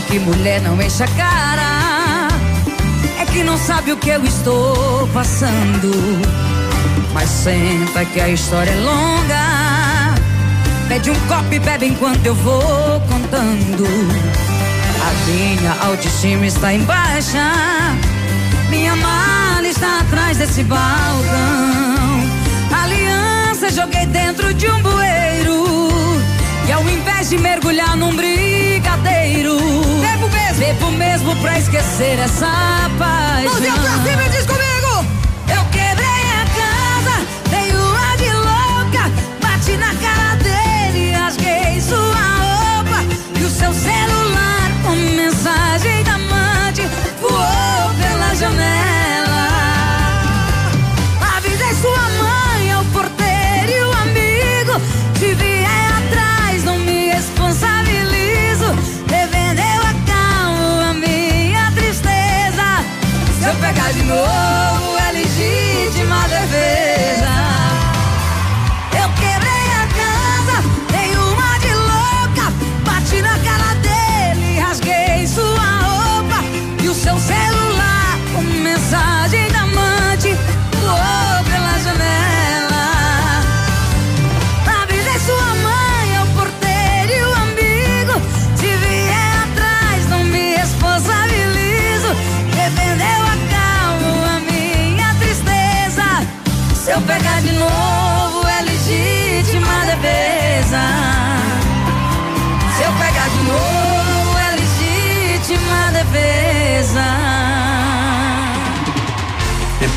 Que 0.09 0.19
mulher 0.19 0.63
não 0.63 0.81
enche 0.81 1.03
a 1.03 1.09
cara 1.09 2.29
é 3.21 3.27
que 3.27 3.45
não 3.45 3.59
sabe 3.59 3.93
o 3.93 3.97
que 3.97 4.09
eu 4.09 4.25
estou 4.25 5.07
passando. 5.09 5.93
Mas 7.13 7.29
senta 7.29 8.05
que 8.07 8.21
a 8.21 8.29
história 8.29 8.71
é 8.71 8.77
longa. 8.77 10.15
Pede 10.89 11.11
um 11.11 11.21
copo 11.27 11.53
e 11.53 11.59
bebe 11.59 11.87
enquanto 11.87 12.25
eu 12.25 12.35
vou 12.35 13.01
contando. 13.09 13.85
A 15.05 15.31
minha 15.31 15.77
autoestima 15.83 16.47
está 16.47 16.73
em 16.73 16.81
baixa. 16.85 17.51
Minha 18.71 18.97
mala 18.97 19.69
está 19.69 20.01
atrás 20.01 20.39
desse 20.39 20.63
balcão. 20.65 20.79
Aliança 22.83 23.71
joguei 23.71 24.07
dentro 24.07 24.55
de 24.55 24.71
um 24.71 24.81
bueiro. 24.81 25.67
E 26.67 26.73
ao 26.73 26.83
invés 26.83 27.31
de 27.31 27.39
mergulhar 27.39 27.97
num 27.97 28.15
brigadeiro, 28.15 29.88
bebo 30.59 30.91
mesmo 30.91 31.37
pra 31.37 31.59
esquecer 31.59 32.19
essa 32.19 32.91
paixão. 32.99 33.45
Mãozinha 33.45 33.73
pra 33.75 34.11
cima 34.11 34.25
e 34.25 34.29
diz 34.31 34.47
eu 64.11 64.98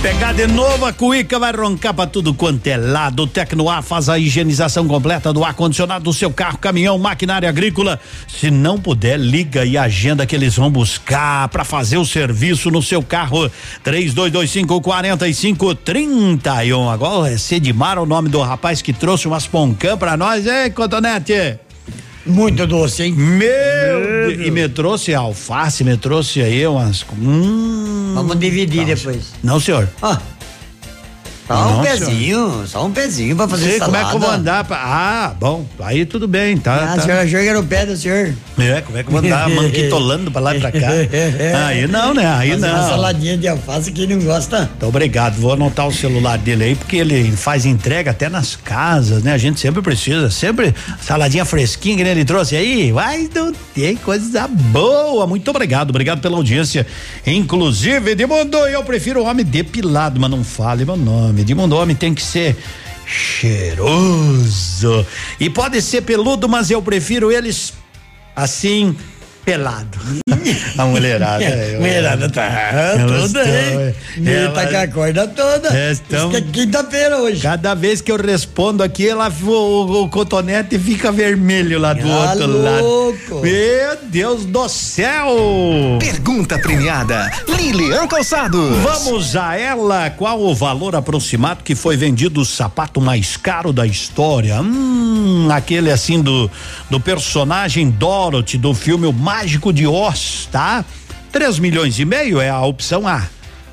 pegar 0.01 0.33
de 0.33 0.47
novo, 0.47 0.85
a 0.85 0.91
cuíca 0.91 1.37
vai 1.37 1.51
roncar 1.51 1.93
pra 1.93 2.07
tudo 2.07 2.33
quanto 2.33 2.65
é 2.65 2.75
lado. 2.75 3.23
O 3.23 3.27
Tecnoar 3.27 3.83
faz 3.83 4.09
a 4.09 4.17
higienização 4.17 4.87
completa 4.87 5.31
do 5.31 5.43
ar-condicionado 5.43 6.03
do 6.03 6.11
seu 6.11 6.31
carro, 6.31 6.57
caminhão, 6.57 6.97
maquinária 6.97 7.47
agrícola. 7.47 7.99
Se 8.27 8.49
não 8.49 8.79
puder, 8.79 9.19
liga 9.19 9.63
e 9.63 9.77
agenda 9.77 10.25
que 10.25 10.35
eles 10.35 10.55
vão 10.55 10.71
buscar 10.71 11.47
pra 11.49 11.63
fazer 11.63 11.97
o 11.97 12.05
serviço 12.05 12.71
no 12.71 12.81
seu 12.81 13.03
carro. 13.03 13.51
3225 13.83 14.81
4531. 14.81 16.89
Agora 16.89 17.31
é 17.31 17.37
Sedimar 17.37 17.99
o 17.99 18.05
nome 18.05 18.29
do 18.29 18.41
rapaz 18.41 18.81
que 18.81 18.93
trouxe 18.93 19.27
umas 19.27 19.45
poncã 19.45 19.95
pra 19.95 20.17
nós, 20.17 20.47
hein, 20.47 20.71
Cotonete? 20.71 21.59
Muito 22.25 22.67
doce, 22.67 23.03
hein? 23.03 23.13
Meu, 23.13 24.29
Deus. 24.35 24.47
E 24.47 24.51
me 24.51 24.67
trouxe 24.69 25.13
alface, 25.13 25.83
me 25.83 25.97
trouxe 25.97 26.41
aí 26.41 26.65
umas. 26.67 27.05
Hum, 27.19 28.11
Vamos 28.15 28.39
dividir 28.39 28.85
depois. 28.85 29.33
Não, 29.43 29.59
senhor. 29.59 29.89
Ó. 30.01 30.15
Só 31.47 31.67
um 31.67 31.75
Não, 31.77 31.81
pezinho, 31.83 32.63
só 32.67 32.85
um 32.85 32.91
pezinho 32.91 33.35
pra 33.35 33.47
fazer 33.47 33.71
Sei 33.71 33.79
como 33.79 33.95
é 33.97 33.99
que 33.99 34.05
eu 34.05 34.11
vou 34.11 34.21
salada. 34.21 34.37
andar 34.39 34.63
pra... 34.63 34.77
Ah, 34.77 35.33
bom, 35.37 35.65
aí 35.81 36.05
tudo 36.05 36.27
bem, 36.27 36.55
tá. 36.57 36.75
Ah, 36.75 36.95
tá. 36.95 37.01
o 37.01 37.05
senhor 37.05 37.17
achou 37.19 37.39
que 37.39 37.47
era 37.47 37.59
o 37.59 37.63
pé 37.63 37.85
do 37.85 37.97
senhor? 37.97 38.33
É, 38.57 38.81
como 38.81 38.97
é 38.97 39.03
que 39.03 39.09
eu 39.09 39.11
vou 39.11 39.19
andar 39.19 39.49
manquitolando 39.51 40.31
pra 40.31 40.39
lá 40.41 40.55
e 40.55 40.59
pra 40.59 40.71
cá? 40.71 40.87
Aí 41.67 41.87
não, 41.87 42.13
né? 42.13 42.25
Aí 42.25 42.51
Fazer 42.51 42.67
Uma 42.67 42.77
não. 42.81 42.89
saladinha 42.89 43.37
de 43.37 43.47
alface 43.47 43.91
que 43.91 44.07
não 44.07 44.19
gosta. 44.19 44.69
Então, 44.77 44.89
obrigado. 44.89 45.35
Vou 45.35 45.53
anotar 45.53 45.87
o 45.87 45.91
celular 45.93 46.37
dele 46.37 46.63
aí, 46.63 46.75
porque 46.75 46.97
ele 46.97 47.31
faz 47.31 47.65
entrega 47.65 48.11
até 48.11 48.29
nas 48.29 48.55
casas, 48.55 49.23
né? 49.23 49.33
A 49.33 49.37
gente 49.37 49.59
sempre 49.59 49.81
precisa, 49.81 50.29
sempre 50.29 50.73
saladinha 51.01 51.43
fresquinha 51.45 51.95
que 51.97 52.01
ele 52.03 52.23
trouxe 52.25 52.55
aí. 52.55 52.91
Vai, 52.91 53.29
não 53.33 53.51
tem 53.73 53.95
coisa 53.95 54.47
boa. 54.47 55.25
Muito 55.27 55.49
obrigado, 55.49 55.89
obrigado 55.89 56.21
pela 56.21 56.37
audiência. 56.37 56.85
Inclusive, 57.25 58.11
Edmundo, 58.11 58.57
eu 58.57 58.83
prefiro 58.83 59.23
homem 59.23 59.45
depilado, 59.45 60.19
mas 60.19 60.29
não 60.29 60.43
fale 60.43 60.85
meu 60.85 60.95
nome. 60.97 61.30
Edmundo, 61.39 61.75
homem 61.75 61.95
tem 61.95 62.13
que 62.13 62.21
ser 62.21 62.57
cheiroso. 63.05 65.05
E 65.39 65.49
pode 65.49 65.81
ser 65.81 66.01
peludo, 66.01 66.49
mas 66.49 66.69
eu 66.69 66.81
prefiro 66.81 67.31
eles 67.31 67.73
assim, 68.35 68.95
pelado. 69.45 69.97
A 70.77 70.85
mulherada. 70.85 71.43
é, 71.43 71.77
mulherada 71.77 72.29
tá 72.29 72.43
Elas 72.43 73.31
toda, 73.31 73.43
hein? 73.43 73.49
é, 73.51 73.93
Ele 74.17 74.49
tá 74.49 74.61
ela- 74.63 74.71
com 74.71 74.77
a 74.77 74.87
corda 74.87 75.27
toda. 75.27 75.69
É, 75.77 75.91
estão- 75.91 76.29
que 76.29 76.37
é 76.37 76.41
quinta-feira 76.41 77.17
hoje. 77.17 77.41
Cada 77.41 77.73
vez 77.73 78.01
que 78.01 78.11
eu 78.11 78.17
respondo 78.17 78.83
aqui, 78.83 79.07
ela, 79.09 79.31
o, 79.43 80.03
o 80.03 80.09
cotonete 80.09 80.77
fica 80.79 81.11
vermelho 81.11 81.79
lá 81.79 81.93
do 81.93 82.11
Ah, 82.11 82.31
outro 82.31 82.47
louco. 82.47 83.35
lado. 83.35 83.41
Meu 83.43 83.97
Deus 84.09 84.45
do 84.45 84.67
céu! 84.69 85.97
Pergunta 85.99 86.57
premiada, 86.59 87.31
Lilian 87.47 88.07
Calçados. 88.07 88.77
Vamos 88.77 89.35
a 89.35 89.55
ela. 89.57 90.09
Qual 90.09 90.39
o 90.41 90.53
valor 90.55 90.95
aproximado 90.95 91.63
que 91.63 91.75
foi 91.75 91.95
vendido 91.97 92.41
o 92.41 92.45
sapato 92.45 92.99
mais 93.01 93.37
caro 93.37 93.71
da 93.73 93.85
história? 93.85 94.59
Hum, 94.61 95.47
aquele 95.51 95.91
assim 95.91 96.21
do, 96.21 96.49
do 96.89 96.99
personagem 96.99 97.89
Dorothy 97.89 98.57
do 98.57 98.73
filme 98.73 99.05
O 99.07 99.13
Mágico 99.13 99.71
de 99.73 99.85
Oz, 99.87 100.30
tá? 100.51 100.83
3 101.31 101.59
milhões 101.59 101.99
e 101.99 102.05
meio 102.05 102.39
é 102.39 102.49
a 102.49 102.61
opção 102.61 103.07
A. 103.07 103.27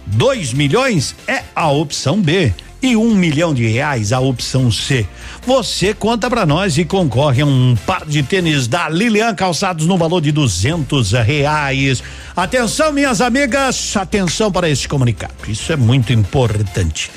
2 0.06 0.52
milhões 0.52 1.14
é 1.26 1.42
a 1.54 1.68
opção 1.68 2.20
B. 2.20 2.52
E 2.80 2.96
um 2.96 3.12
milhão 3.12 3.52
de 3.52 3.66
reais 3.66 4.12
a 4.12 4.20
opção 4.20 4.70
C. 4.70 5.04
Você 5.44 5.92
conta 5.92 6.30
pra 6.30 6.46
nós 6.46 6.78
e 6.78 6.84
concorre 6.84 7.42
a 7.42 7.46
um 7.46 7.76
par 7.84 8.06
de 8.06 8.22
tênis 8.22 8.68
da 8.68 8.88
Lilian 8.88 9.34
Calçados 9.34 9.84
no 9.86 9.98
valor 9.98 10.20
de 10.20 10.30
duzentos 10.30 11.10
reais. 11.10 12.02
Atenção, 12.36 12.92
minhas 12.92 13.20
amigas, 13.20 13.96
atenção 13.96 14.52
para 14.52 14.70
esse 14.70 14.86
comunicado. 14.86 15.34
Isso 15.48 15.72
é 15.72 15.76
muito 15.76 16.12
importante. 16.12 17.10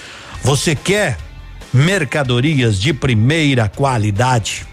Você 0.44 0.76
quer 0.76 1.18
mercadorias 1.72 2.80
de 2.80 2.92
primeira 2.92 3.70
qualidade? 3.70 4.66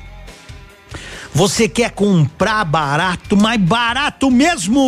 Você 1.35 1.69
quer 1.69 1.91
comprar 1.91 2.65
barato, 2.65 3.37
mais 3.37 3.61
barato 3.61 4.31
mesmo? 4.31 4.83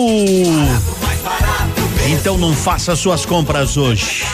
Então 2.09 2.37
não 2.37 2.55
faça 2.55 2.97
suas 2.97 3.25
compras 3.25 3.77
hoje. 3.77 4.25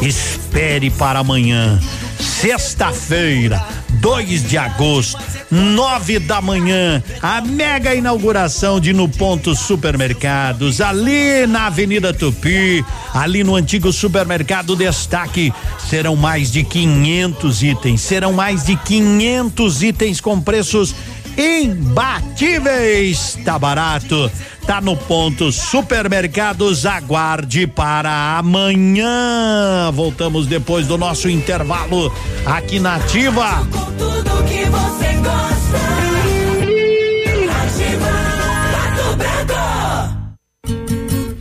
Espere 0.00 0.90
para 0.90 1.18
amanhã. 1.18 1.78
Sexta-feira, 2.18 3.64
2 4.00 4.48
de 4.48 4.56
agosto, 4.56 5.20
nove 5.50 6.18
da 6.18 6.40
manhã, 6.40 7.02
a 7.20 7.40
mega 7.40 7.94
inauguração 7.94 8.78
de 8.78 8.92
No 8.92 9.08
Ponto 9.08 9.54
Supermercados, 9.56 10.80
ali 10.80 11.46
na 11.46 11.66
Avenida 11.66 12.14
Tupi, 12.14 12.84
ali 13.12 13.42
no 13.42 13.56
antigo 13.56 13.92
supermercado 13.92 14.76
Destaque. 14.76 15.52
Serão 15.88 16.14
mais 16.14 16.52
de 16.52 16.62
500 16.62 17.62
itens, 17.62 18.00
serão 18.00 18.32
mais 18.32 18.64
de 18.64 18.76
500 18.76 19.82
itens 19.82 20.20
com 20.20 20.40
preços 20.40 20.94
imbatíveis. 21.38 23.38
Tá 23.44 23.58
barato. 23.58 24.30
Tá 24.66 24.80
no 24.80 24.96
ponto 24.96 25.52
supermercados. 25.52 26.84
Aguarde 26.84 27.66
para 27.66 28.38
amanhã. 28.38 29.90
Voltamos 29.92 30.46
depois 30.46 30.86
do 30.86 30.98
nosso 30.98 31.30
intervalo 31.30 32.12
aqui 32.44 32.80
na 32.80 32.96
Ativa. 32.96 33.66
Tudo 33.96 34.44
que 34.44 34.64
você 34.64 35.14
gosta. 35.14 35.78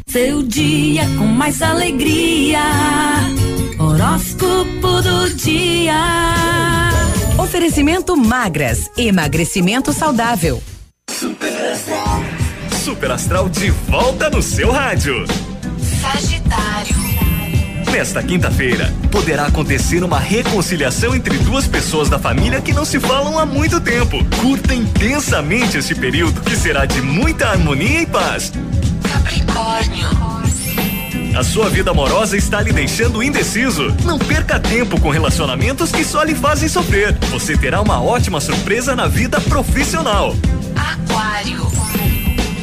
Seu 0.07 0.44
dia 0.44 1.03
com 1.18 1.26
mais 1.26 1.61
alegria. 1.61 2.61
Horóscopo 3.78 4.66
do 4.79 5.29
dia. 5.35 5.93
Oferecimento 7.37 8.15
magras, 8.15 8.89
emagrecimento 8.97 9.91
saudável. 9.93 10.61
Super 12.83 13.11
Astral 13.11 13.49
de 13.49 13.69
volta 13.69 14.29
no 14.29 14.41
seu 14.41 14.71
rádio. 14.71 15.25
Sagitário. 16.01 16.95
Nesta 17.91 18.21
quinta-feira, 18.21 18.93
poderá 19.11 19.47
acontecer 19.47 20.03
uma 20.03 20.19
reconciliação 20.19 21.15
entre 21.15 21.37
duas 21.39 21.67
pessoas 21.67 22.09
da 22.09 22.19
família 22.19 22.61
que 22.61 22.73
não 22.73 22.85
se 22.85 22.99
falam 22.99 23.39
há 23.39 23.45
muito 23.45 23.79
tempo. 23.81 24.17
Curta 24.41 24.73
intensamente 24.73 25.77
este 25.77 25.95
período, 25.95 26.41
que 26.41 26.55
será 26.55 26.85
de 26.85 27.01
muita 27.01 27.49
harmonia 27.49 28.01
e 28.01 28.05
paz. 28.05 28.51
Capricórnio. 29.03 30.36
A 31.38 31.43
sua 31.43 31.69
vida 31.69 31.91
amorosa 31.91 32.35
está 32.35 32.59
lhe 32.59 32.73
deixando 32.73 33.22
indeciso. 33.22 33.95
Não 34.03 34.18
perca 34.18 34.59
tempo 34.59 34.99
com 34.99 35.11
relacionamentos 35.11 35.91
que 35.91 36.03
só 36.03 36.23
lhe 36.23 36.34
fazem 36.34 36.68
sofrer. 36.68 37.15
Você 37.30 37.55
terá 37.55 37.80
uma 37.80 38.01
ótima 38.01 38.41
surpresa 38.41 38.95
na 38.95 39.07
vida 39.07 39.39
profissional. 39.41 40.35
Aquário. 40.76 41.72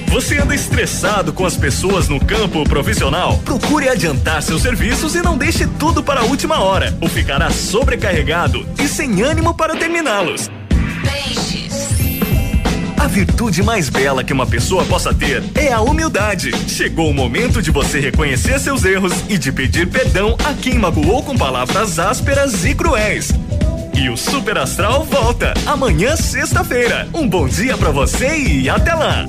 Você 0.08 0.38
anda 0.38 0.56
estressado 0.56 1.32
com 1.32 1.46
as 1.46 1.56
pessoas 1.56 2.08
no 2.08 2.18
campo 2.18 2.64
profissional? 2.64 3.38
Procure 3.44 3.88
adiantar 3.88 4.42
seus 4.42 4.62
serviços 4.62 5.14
e 5.14 5.22
não 5.22 5.38
deixe 5.38 5.68
tudo 5.78 6.02
para 6.02 6.22
a 6.22 6.24
última 6.24 6.58
hora, 6.58 6.98
ou 7.00 7.08
ficará 7.08 7.50
sobrecarregado 7.50 8.66
e 8.82 8.88
sem 8.88 9.22
ânimo 9.22 9.54
para 9.54 9.76
terminá-los. 9.76 10.50
Peixes. 11.00 11.43
A 13.04 13.06
virtude 13.06 13.62
mais 13.62 13.90
bela 13.90 14.24
que 14.24 14.32
uma 14.32 14.46
pessoa 14.46 14.82
possa 14.86 15.12
ter 15.12 15.42
é 15.54 15.70
a 15.70 15.82
humildade. 15.82 16.50
Chegou 16.66 17.10
o 17.10 17.12
momento 17.12 17.60
de 17.60 17.70
você 17.70 18.00
reconhecer 18.00 18.58
seus 18.58 18.82
erros 18.82 19.12
e 19.28 19.36
de 19.36 19.52
pedir 19.52 19.86
perdão 19.90 20.34
a 20.42 20.54
quem 20.54 20.78
magoou 20.78 21.22
com 21.22 21.36
palavras 21.36 21.98
ásperas 21.98 22.64
e 22.64 22.74
cruéis. 22.74 23.30
E 23.94 24.08
o 24.08 24.16
Super 24.16 24.56
Astral 24.56 25.04
volta 25.04 25.52
amanhã, 25.66 26.16
sexta-feira. 26.16 27.06
Um 27.12 27.28
bom 27.28 27.46
dia 27.46 27.76
pra 27.76 27.90
você 27.90 28.38
e 28.38 28.70
até 28.70 28.94
lá. 28.94 29.28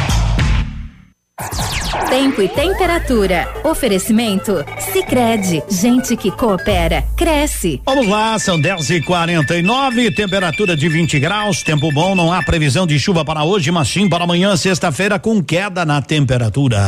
Tempo 2.09 2.41
e 2.41 2.49
temperatura. 2.49 3.47
Oferecimento? 3.63 4.63
Sicredi 4.91 5.63
Gente 5.69 6.15
que 6.17 6.29
coopera, 6.29 7.03
cresce. 7.17 7.81
Vamos 7.85 8.07
lá, 8.07 8.37
são 8.37 8.59
10 8.59 8.89
e 8.89 9.01
49 9.01 10.11
temperatura 10.11 10.75
de 10.75 10.89
20 10.89 11.19
graus, 11.19 11.63
tempo 11.63 11.91
bom, 11.91 12.13
não 12.13 12.31
há 12.31 12.43
previsão 12.43 12.85
de 12.85 12.99
chuva 12.99 13.23
para 13.23 13.43
hoje, 13.43 13.71
mas 13.71 13.87
sim 13.87 14.09
para 14.09 14.23
amanhã, 14.23 14.55
sexta-feira, 14.55 15.17
com 15.17 15.41
queda 15.41 15.85
na 15.85 16.01
temperatura. 16.01 16.79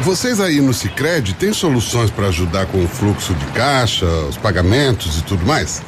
Vocês 0.00 0.40
aí 0.40 0.60
no 0.60 0.72
Sicredi 0.72 1.34
têm 1.34 1.52
soluções 1.52 2.10
para 2.10 2.28
ajudar 2.28 2.66
com 2.66 2.82
o 2.82 2.88
fluxo 2.88 3.34
de 3.34 3.44
caixa, 3.46 4.06
os 4.06 4.36
pagamentos 4.36 5.18
e 5.18 5.22
tudo 5.22 5.46
mais? 5.46 5.82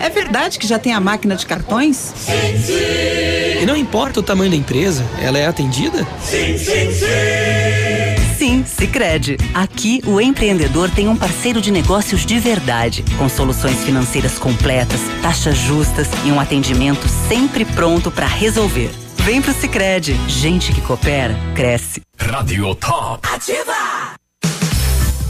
É 0.00 0.08
verdade 0.08 0.58
que 0.58 0.66
já 0.66 0.78
tem 0.78 0.92
a 0.92 1.00
máquina 1.00 1.36
de 1.36 1.46
cartões? 1.46 1.96
Sim, 1.96 2.58
sim. 2.62 3.62
E 3.62 3.66
não 3.66 3.76
importa 3.76 4.20
o 4.20 4.22
tamanho 4.22 4.50
da 4.50 4.56
empresa, 4.56 5.04
ela 5.20 5.38
é 5.38 5.46
atendida? 5.46 6.06
Sim, 6.22 6.58
sim, 6.58 6.92
sim. 6.92 8.24
Sim, 8.36 8.64
Sicredi. 8.66 9.38
Aqui 9.54 10.02
o 10.04 10.20
empreendedor 10.20 10.90
tem 10.90 11.08
um 11.08 11.16
parceiro 11.16 11.60
de 11.60 11.70
negócios 11.70 12.26
de 12.26 12.38
verdade, 12.38 13.04
com 13.16 13.28
soluções 13.28 13.82
financeiras 13.84 14.38
completas, 14.38 15.00
taxas 15.22 15.56
justas 15.56 16.08
e 16.24 16.30
um 16.30 16.38
atendimento 16.40 17.08
sempre 17.28 17.64
pronto 17.64 18.10
para 18.10 18.26
resolver. 18.26 18.90
Vem 19.18 19.40
pro 19.40 19.54
Sicredi. 19.54 20.14
Gente 20.28 20.72
que 20.72 20.82
coopera, 20.82 21.34
cresce. 21.54 22.02
Radio 22.18 22.74
Top. 22.74 23.26
Ativa! 23.32 24.23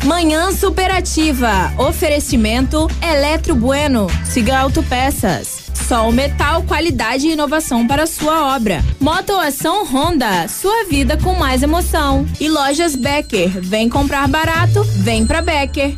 Manhã 0.05 0.53
superativa. 0.53 1.73
Oferecimento 1.79 2.89
Eletro 3.01 3.55
Bueno. 3.55 4.07
Siga 4.25 4.59
Autopeças. 4.59 5.71
Sol 5.89 6.13
Metal, 6.13 6.63
qualidade 6.65 7.27
e 7.27 7.33
inovação 7.33 7.87
para 7.87 8.07
sua 8.07 8.55
obra. 8.55 8.85
Motoação 9.01 9.85
Honda, 9.87 10.47
sua 10.47 10.85
vida 10.85 11.17
com 11.17 11.35
mais 11.35 11.63
emoção. 11.63 12.27
E 12.39 12.49
lojas 12.49 12.95
Becker, 12.95 13.49
vem 13.49 13.89
comprar 13.89 14.29
barato, 14.29 14.83
vem 14.85 15.27
pra 15.27 15.41
Becker. 15.41 15.97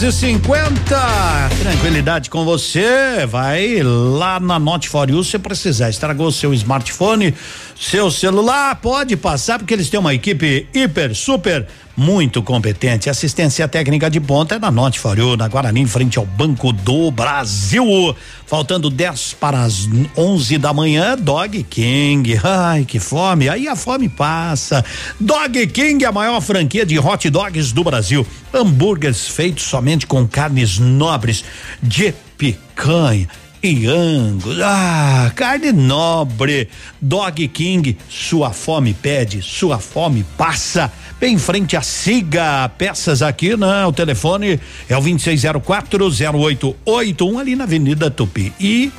Dez 0.00 0.14
e 0.14 0.18
cinquenta, 0.18 1.50
tranquilidade 1.60 2.30
com 2.30 2.42
você, 2.42 3.26
vai 3.28 3.82
lá 3.82 4.40
na 4.40 4.58
Note 4.58 4.88
For 4.88 5.10
You 5.10 5.22
se 5.22 5.38
precisar, 5.38 5.90
estragou 5.90 6.32
seu 6.32 6.54
smartphone, 6.54 7.34
seu 7.80 8.10
celular, 8.10 8.76
pode 8.76 9.16
passar 9.16 9.58
porque 9.58 9.72
eles 9.72 9.88
têm 9.88 9.98
uma 9.98 10.12
equipe 10.12 10.68
hiper, 10.74 11.14
super, 11.14 11.66
muito 11.96 12.42
competente, 12.42 13.08
assistência 13.08 13.66
técnica 13.66 14.10
de 14.10 14.20
ponta 14.20 14.56
é 14.56 14.58
na 14.58 14.70
Note 14.70 15.00
For 15.00 15.18
You, 15.18 15.34
na 15.34 15.48
Guarani, 15.48 15.80
em 15.80 15.86
frente 15.86 16.18
ao 16.18 16.26
Banco 16.26 16.74
do 16.74 17.10
Brasil, 17.10 18.14
faltando 18.46 18.90
10 18.90 19.34
para 19.40 19.62
as 19.62 19.88
11 20.14 20.58
da 20.58 20.74
manhã, 20.74 21.16
Dog 21.16 21.62
King, 21.64 22.38
ai 22.44 22.84
que 22.84 23.00
fome, 23.00 23.48
aí 23.48 23.66
a 23.66 23.74
fome 23.74 24.10
passa, 24.10 24.84
Dog 25.18 25.66
King, 25.68 26.04
a 26.04 26.12
maior 26.12 26.42
franquia 26.42 26.84
de 26.84 26.98
hot 26.98 27.30
dogs 27.30 27.72
do 27.72 27.82
Brasil, 27.82 28.26
hambúrgueres 28.52 29.26
feitos 29.26 29.64
somente 29.64 30.06
com 30.06 30.28
carnes 30.28 30.78
nobres 30.78 31.42
de 31.82 32.12
picanha 32.36 33.26
e 33.62 33.86
angus. 33.86 34.58
Ah, 34.62 35.30
carne 35.34 35.72
nobre. 35.72 36.68
Dog 37.00 37.48
King, 37.48 37.96
sua 38.08 38.50
fome 38.50 38.94
pede, 38.94 39.42
sua 39.42 39.78
fome 39.78 40.24
passa. 40.36 40.92
Bem 41.20 41.34
em 41.34 41.38
frente 41.38 41.76
a 41.76 41.82
Siga. 41.82 42.68
Peças 42.78 43.20
aqui, 43.22 43.56
né? 43.56 43.86
O 43.86 43.92
telefone 43.92 44.58
é 44.88 44.96
o 44.96 45.02
26040881 45.02 47.38
ali 47.38 47.54
na 47.54 47.62
Avenida 47.64 48.10
Tupi. 48.10 48.52
E 48.58 48.90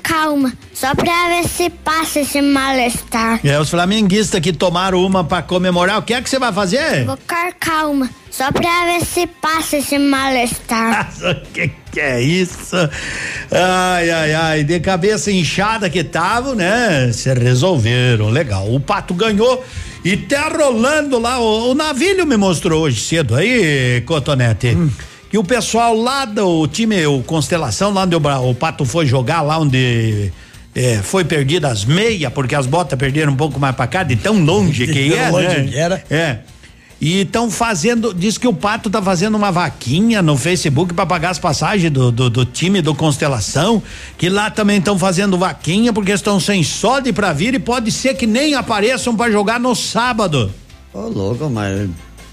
Calma, 0.01 0.53
só 0.73 0.95
pra 0.95 1.27
ver 1.27 1.45
se 1.45 1.69
passa 1.69 2.21
esse 2.21 2.41
mal-estar. 2.41 3.41
É, 3.43 3.59
os 3.59 3.69
flamenguistas 3.69 4.39
que 4.39 4.53
tomaram 4.53 5.05
uma 5.05 5.25
pra 5.25 5.41
comemorar, 5.41 5.99
o 5.99 6.03
que 6.03 6.13
é 6.13 6.21
que 6.21 6.29
você 6.29 6.39
vai 6.39 6.53
fazer? 6.53 7.03
Vou 7.03 7.17
ficar 7.17 7.51
calma, 7.59 8.09
só 8.31 8.49
pra 8.49 8.85
ver 8.85 9.03
se 9.05 9.27
passa 9.27 9.75
esse 9.77 9.99
mal-estar. 9.99 11.11
Que 11.97 12.01
é 12.01 12.21
isso? 12.21 12.75
Ai, 13.49 14.11
ai, 14.11 14.33
ai, 14.35 14.63
de 14.63 14.79
cabeça 14.79 15.31
inchada 15.31 15.89
que 15.89 16.03
tava, 16.03 16.53
né? 16.53 17.11
Se 17.11 17.33
resolveram, 17.33 18.29
legal. 18.29 18.71
O 18.71 18.79
Pato 18.79 19.15
ganhou 19.15 19.65
e 20.05 20.15
tá 20.15 20.47
rolando 20.47 21.17
lá, 21.17 21.39
o, 21.39 21.71
o 21.71 21.73
navilho 21.73 22.27
me 22.27 22.37
mostrou 22.37 22.83
hoje 22.83 23.01
cedo 23.01 23.33
aí, 23.33 24.03
Cotonete. 24.05 24.77
Que 25.27 25.39
o 25.39 25.43
pessoal 25.43 25.99
lá 25.99 26.23
do 26.25 26.67
time, 26.67 27.03
o 27.07 27.23
Constelação, 27.23 27.91
lá 27.91 28.03
onde 28.03 28.15
o, 28.15 28.21
o 28.47 28.53
Pato 28.53 28.85
foi 28.85 29.07
jogar, 29.07 29.41
lá 29.41 29.57
onde 29.57 30.31
é, 30.75 30.97
foi 31.01 31.25
perdida 31.25 31.67
as 31.67 31.83
meias, 31.83 32.31
porque 32.31 32.53
as 32.53 32.67
botas 32.67 32.99
perderam 32.99 33.33
um 33.33 33.35
pouco 33.35 33.59
mais 33.59 33.75
pra 33.75 33.87
cá, 33.87 34.03
de 34.03 34.15
tão 34.15 34.39
longe 34.39 34.85
que 34.93 35.09
tão 35.09 35.19
é, 35.19 35.29
longe 35.31 35.47
né? 35.47 35.67
que 35.67 35.75
era. 35.75 36.03
É. 36.11 36.37
E 36.99 37.21
estão 37.21 37.51
fazendo, 37.51 38.13
diz 38.13 38.37
que 38.37 38.47
o 38.47 38.53
Pato 38.53 38.89
tá 38.89 39.01
fazendo 39.01 39.35
uma 39.35 39.51
vaquinha 39.51 40.21
no 40.21 40.35
Facebook 40.35 40.93
para 40.93 41.05
pagar 41.05 41.29
as 41.29 41.39
passagens 41.39 41.91
do, 41.91 42.11
do, 42.11 42.29
do 42.29 42.43
time 42.45 42.81
do 42.81 42.95
Constelação, 42.95 43.81
que 44.17 44.29
lá 44.29 44.49
também 44.49 44.79
estão 44.79 44.97
fazendo 44.97 45.37
vaquinha 45.37 45.93
porque 45.93 46.11
estão 46.11 46.39
sem 46.39 46.63
sódio 46.63 47.13
pra 47.13 47.33
vir 47.33 47.53
e 47.53 47.59
pode 47.59 47.91
ser 47.91 48.15
que 48.15 48.25
nem 48.25 48.55
apareçam 48.55 49.15
para 49.15 49.31
jogar 49.31 49.59
no 49.59 49.75
sábado. 49.75 50.51
Ô, 50.91 51.01
louco, 51.01 51.49
mas. 51.49 51.87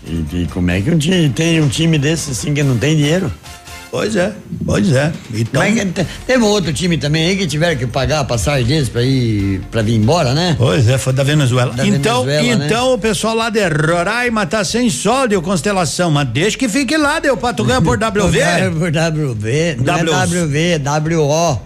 E, 0.06 0.42
e 0.42 0.46
como 0.52 0.70
é 0.70 0.80
que 0.80 0.90
um 0.90 0.98
time, 0.98 1.28
tem 1.28 1.60
um 1.60 1.68
time 1.68 1.98
desse 1.98 2.30
assim 2.30 2.54
que 2.54 2.62
não 2.62 2.78
tem 2.78 2.96
dinheiro? 2.96 3.30
Pois 3.94 4.16
é, 4.16 4.32
pois 4.66 4.90
é. 4.90 5.12
Então... 5.32 5.62
Mas 5.62 5.76
te- 5.92 6.04
teve 6.26 6.42
um 6.42 6.48
outro 6.48 6.72
time 6.72 6.98
também 6.98 7.28
aí 7.28 7.36
que 7.36 7.46
tiveram 7.46 7.76
que 7.76 7.86
pagar 7.86 8.18
a 8.18 8.24
passagem 8.24 8.66
deles 8.66 8.88
pra 8.88 9.04
ir 9.04 9.60
pra 9.70 9.82
vir 9.82 9.94
embora, 9.94 10.34
né? 10.34 10.56
Pois 10.58 10.88
é, 10.88 10.98
foi 10.98 11.12
da 11.12 11.22
Venezuela. 11.22 11.72
Da 11.72 11.86
então, 11.86 12.24
Venezuela, 12.24 12.58
né? 12.58 12.66
então 12.66 12.94
o 12.94 12.98
pessoal 12.98 13.36
lá 13.36 13.50
de 13.50 13.60
Roraima 13.68 14.44
tá 14.46 14.64
sem 14.64 14.90
sódio, 14.90 15.40
Constelação, 15.40 16.10
mas 16.10 16.26
deixa 16.26 16.58
que 16.58 16.68
fique 16.68 16.96
lá, 16.96 17.20
deu 17.20 17.36
Pato 17.36 17.62
ganha 17.62 17.80
por 17.80 17.94
WV. 18.02 18.40
Por 18.80 18.88
WV, 18.90 19.76
não 19.76 19.84
W- 19.84 20.12
é 20.12 20.42
WV, 20.42 20.58
é 20.72 21.16
WO. 21.16 21.60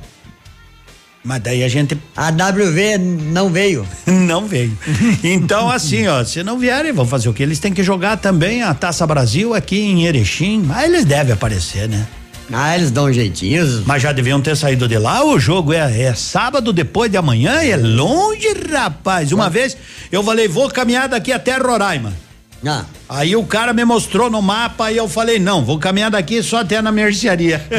Mas 1.24 1.40
daí 1.42 1.64
a 1.64 1.68
gente. 1.68 1.98
A 2.14 2.28
WV 2.28 2.98
não 2.98 3.48
veio. 3.48 3.86
Não 4.06 4.46
veio. 4.46 4.76
Então, 5.24 5.68
assim, 5.72 6.06
ó, 6.06 6.22
se 6.24 6.42
não 6.42 6.58
vierem, 6.58 6.92
vão 6.92 7.06
fazer 7.06 7.28
o 7.30 7.32
quê? 7.34 7.42
Eles 7.42 7.58
têm 7.58 7.72
que 7.72 7.82
jogar 7.82 8.18
também 8.18 8.62
a 8.62 8.72
Taça 8.74 9.06
Brasil 9.06 9.54
aqui 9.54 9.78
em 9.80 10.04
Erechim. 10.04 10.62
Mas 10.66 10.84
eles 10.84 11.04
devem 11.06 11.32
aparecer, 11.32 11.88
né? 11.88 12.06
Ah, 12.52 12.76
eles 12.76 12.90
dão 12.90 13.04
um 13.06 13.12
jeitinho. 13.12 13.82
Mas 13.86 14.02
já 14.02 14.12
deviam 14.12 14.40
ter 14.40 14.56
saído 14.56 14.88
de 14.88 14.96
lá. 14.98 15.24
O 15.24 15.38
jogo 15.38 15.72
é, 15.72 16.02
é 16.02 16.14
sábado 16.14 16.72
depois 16.72 17.10
de 17.10 17.16
amanhã, 17.16 17.62
é 17.62 17.76
longe, 17.76 18.48
rapaz. 18.72 19.32
Uma 19.32 19.50
vez 19.50 19.76
eu 20.10 20.22
falei, 20.22 20.48
vou 20.48 20.68
caminhar 20.70 21.08
daqui 21.08 21.32
até 21.32 21.56
Roraima. 21.58 22.12
Ah. 22.66 22.84
Aí 23.08 23.36
o 23.36 23.44
cara 23.44 23.72
me 23.72 23.84
mostrou 23.84 24.28
no 24.28 24.42
mapa 24.42 24.90
e 24.90 24.96
eu 24.96 25.08
falei, 25.08 25.38
não, 25.38 25.64
vou 25.64 25.78
caminhar 25.78 26.10
daqui 26.10 26.42
só 26.42 26.58
até 26.58 26.82
na 26.82 26.90
mercearia. 26.90 27.62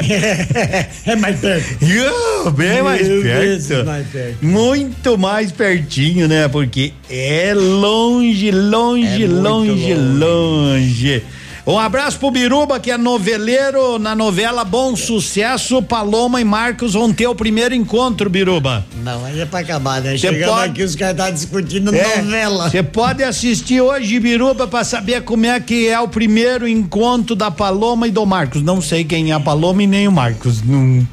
é 1.06 1.16
mais 1.18 1.38
perto. 1.40 1.84
Yo, 1.84 2.52
bem 2.52 2.82
mais 2.82 3.06
perto. 3.06 3.22
vezes 3.24 3.86
mais 3.86 4.08
perto. 4.08 4.38
Muito 4.46 5.18
mais 5.18 5.52
pertinho, 5.52 6.28
né? 6.30 6.48
Porque 6.48 6.94
é 7.10 7.54
longe, 7.54 8.52
longe, 8.52 9.24
É 9.26 9.28
longe, 9.28 9.94
longe. 9.94 9.94
longe. 9.96 11.24
Um 11.72 11.78
abraço 11.78 12.18
pro 12.18 12.32
Biruba, 12.32 12.80
que 12.80 12.90
é 12.90 12.98
noveleiro 12.98 14.00
na 14.00 14.16
novela 14.16 14.64
Bom 14.64 14.96
Sucesso. 14.96 15.84
Paloma 15.84 16.42
e 16.42 16.44
Marcos 16.44 16.94
vão 16.94 17.14
ter 17.14 17.28
o 17.28 17.36
primeiro 17.36 17.76
encontro, 17.76 18.28
Biruba. 18.28 18.84
Não, 19.04 19.24
aí 19.24 19.40
é 19.40 19.46
pra 19.46 19.60
acabar, 19.60 20.02
né? 20.02 20.14
Cê 20.14 20.18
Chegamos 20.18 20.56
pode- 20.56 20.72
aqui, 20.72 20.82
os 20.84 20.96
caras 20.96 21.14
estavam 21.14 21.34
discutindo 21.36 21.94
É, 21.96 22.22
novela. 22.24 22.72
Você 22.72 22.82
pode 22.82 23.24
assistir 23.24 23.82
hoje, 23.82 24.20
Biruba, 24.20 24.66
pra 24.68 24.84
saber 24.84 25.22
como 25.22 25.46
é 25.46 25.60
que 25.60 25.88
é 25.88 26.00
o 26.00 26.08
primeiro 26.08 26.68
encontro 26.68 27.36
da 27.36 27.52
Paloma 27.52 28.08
e 28.08 28.12
do 28.12 28.26
Marcos. 28.26 28.64
Não 28.64 28.82
sei 28.82 29.04
quem 29.04 29.30
é 29.30 29.36
a 29.36 29.40
Paloma 29.40 29.84
e 29.84 29.88
nem 29.88 30.08
o 30.08 30.12
Marcos. 30.12 30.64
Não, 30.64 31.08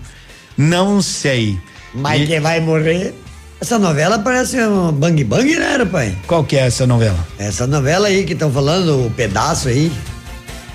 não 0.57 1.03
sei. 1.03 1.59
Mas 1.93 2.23
E- 2.23 2.27
quem 2.29 2.41
vai 2.41 2.61
morrer. 2.61 3.13
Essa 3.61 3.79
novela 3.79 4.19
parece 4.19 4.59
um 4.65 4.91
bang 4.91 5.23
bang, 5.23 5.55
né, 5.57 5.85
pai? 5.85 6.17
Qual 6.27 6.43
que 6.45 6.57
é 6.57 6.61
essa 6.67 6.87
novela? 6.87 7.19
Essa 7.39 7.67
novela 7.67 8.09
aí 8.09 8.25
que 8.25 8.33
estão 8.33 8.51
falando, 8.51 9.07
o 9.07 9.11
pedaço 9.11 9.69
aí. 9.69 9.93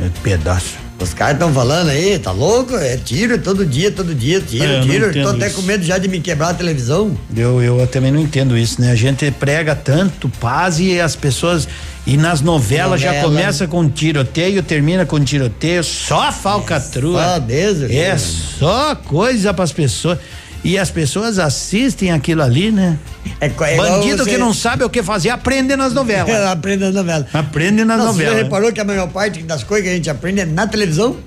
É 0.02 0.10
pedaço. 0.24 0.76
Os 1.00 1.14
caras 1.16 1.34
estão 1.34 1.52
falando 1.52 1.90
aí, 1.90 2.20
tá 2.20 2.32
louco? 2.32 2.76
É 2.76 2.96
tiro 2.96 3.38
todo 3.40 3.66
dia, 3.66 3.92
todo 3.92 4.14
dia, 4.14 4.40
tiro, 4.40 4.64
É, 4.64 4.82
tiro. 4.82 5.12
Tô 5.24 5.30
até 5.30 5.48
isso. 5.48 5.56
com 5.56 5.62
medo 5.64 5.84
já 5.84 5.98
de 5.98 6.08
me 6.08 6.20
quebrar 6.20 6.50
a 6.50 6.54
televisão. 6.54 7.18
Eu, 7.36 7.60
eu 7.62 7.88
também 7.88 8.12
não 8.12 8.20
entendo 8.22 8.56
isso, 8.56 8.80
né? 8.80 8.92
A 8.92 8.96
gente 8.96 9.30
prega 9.32 9.74
tanto 9.76 10.30
paz 10.30 10.80
e 10.80 11.00
as 11.02 11.16
pessoas. 11.16 11.68
E 12.06 12.18
nas 12.18 12.42
novelas 12.42 13.00
já 13.02 13.08
Novela. 13.14 13.28
começa 13.30 13.68
com 13.68 13.88
tiroteio, 13.90 14.62
termina 14.64 15.06
com 15.06 15.20
tiroteio, 15.24 15.84
só 15.84 16.32
falcatrua. 16.32 17.24
só 17.24 17.40
Deus, 17.40 17.82
É 17.92 18.06
cara. 18.08 18.18
só 18.20 18.96
coisa 18.96 19.54
pras 19.54 19.72
pessoas. 19.72 20.18
E 20.64 20.78
as 20.78 20.92
pessoas 20.92 21.40
assistem 21.40 22.12
aquilo 22.12 22.44
ali, 22.44 22.72
né? 22.72 22.98
É, 23.40 23.48
é 23.48 23.78
Bandido 23.78 24.24
você- 24.24 24.30
que 24.32 24.38
não 24.38 24.54
sabe 24.54 24.84
o 24.84 24.90
que 24.90 25.02
fazer, 25.02 25.30
aprende 25.30 25.76
nas 25.76 25.92
novelas. 25.94 26.30
Aprende 26.52 26.84
nas 26.86 26.94
novelas. 26.94 27.26
Aprende 27.34 27.84
nas 27.84 27.98
Nossa, 27.98 28.14
Você 28.14 28.24
novelas. 28.26 28.44
reparou 28.44 28.72
que 28.72 28.80
a 28.80 28.86
maior 28.86 29.08
parte 29.10 29.42
das 29.42 29.64
coisas 29.64 29.86
que 29.88 29.92
a 29.92 29.96
gente 29.96 30.10
aprende 30.10 30.42
é 30.42 30.46
na 30.46 30.68
televisão? 30.68 31.18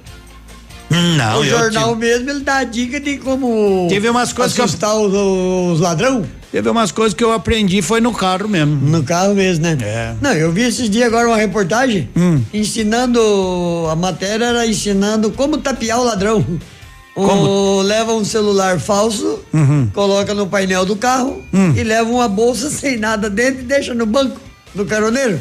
Não, 0.90 1.40
o 1.40 1.44
jornal 1.44 1.96
mesmo, 1.96 2.30
ele 2.30 2.40
dá 2.40 2.58
a 2.58 2.64
dica 2.64 3.00
de 3.00 3.16
como 3.16 3.86
Teve 3.88 4.08
umas 4.08 4.32
coisas 4.32 4.54
que 4.54 4.60
eu- 4.60 4.64
assustar 4.66 4.94
os, 4.94 5.12
os 5.72 5.80
ladrão. 5.80 6.24
Teve 6.52 6.68
umas 6.68 6.92
coisas 6.92 7.14
que 7.14 7.24
eu 7.24 7.32
aprendi, 7.32 7.82
foi 7.82 8.00
no 8.00 8.12
carro 8.12 8.46
mesmo. 8.46 8.76
No 8.76 9.02
carro 9.02 9.34
mesmo, 9.34 9.64
né? 9.64 9.76
É. 9.82 10.14
Não, 10.20 10.32
eu 10.34 10.52
vi 10.52 10.62
esses 10.62 10.88
dias 10.88 11.06
agora 11.08 11.26
uma 11.26 11.36
reportagem 11.36 12.08
Hum. 12.14 12.40
ensinando, 12.52 13.18
a 13.90 13.96
matéria 13.96 14.44
era 14.44 14.64
ensinando 14.66 15.32
como 15.32 15.58
tapear 15.58 15.98
o 16.00 16.04
ladrão. 16.04 16.44
O, 17.16 17.80
leva 17.82 18.12
um 18.14 18.24
celular 18.24 18.80
falso, 18.80 19.38
Uhum. 19.52 19.88
coloca 19.94 20.34
no 20.34 20.46
painel 20.48 20.84
do 20.84 20.96
carro 20.96 21.40
Hum. 21.52 21.72
e 21.76 21.82
leva 21.84 22.10
uma 22.10 22.28
bolsa 22.28 22.68
sem 22.70 22.96
nada 22.98 23.30
dentro 23.30 23.60
e 23.60 23.64
deixa 23.64 23.94
no 23.94 24.04
banco 24.06 24.40
do 24.74 24.84
caroneiro. 24.84 25.40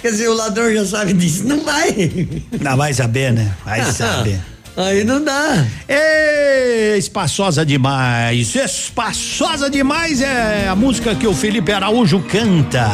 Quer 0.00 0.12
dizer, 0.12 0.28
o 0.28 0.34
ladrão 0.34 0.72
já 0.72 0.86
sabe 0.86 1.12
disso. 1.12 1.42
Não 1.44 1.60
vai. 1.64 1.92
Não, 2.60 2.76
vai 2.76 2.94
saber, 2.94 3.32
né? 3.32 3.52
Vai 3.64 3.84
saber. 3.90 4.38
Aí 4.76 5.02
não 5.02 5.20
dá. 5.24 5.66
Ê, 5.88 6.94
espaçosa 6.96 7.66
demais, 7.66 8.54
espaçosa 8.54 9.68
demais 9.68 10.20
é 10.22 10.68
a 10.68 10.76
música 10.76 11.16
que 11.16 11.26
o 11.26 11.34
Felipe 11.34 11.72
Araújo 11.72 12.20
canta. 12.20 12.88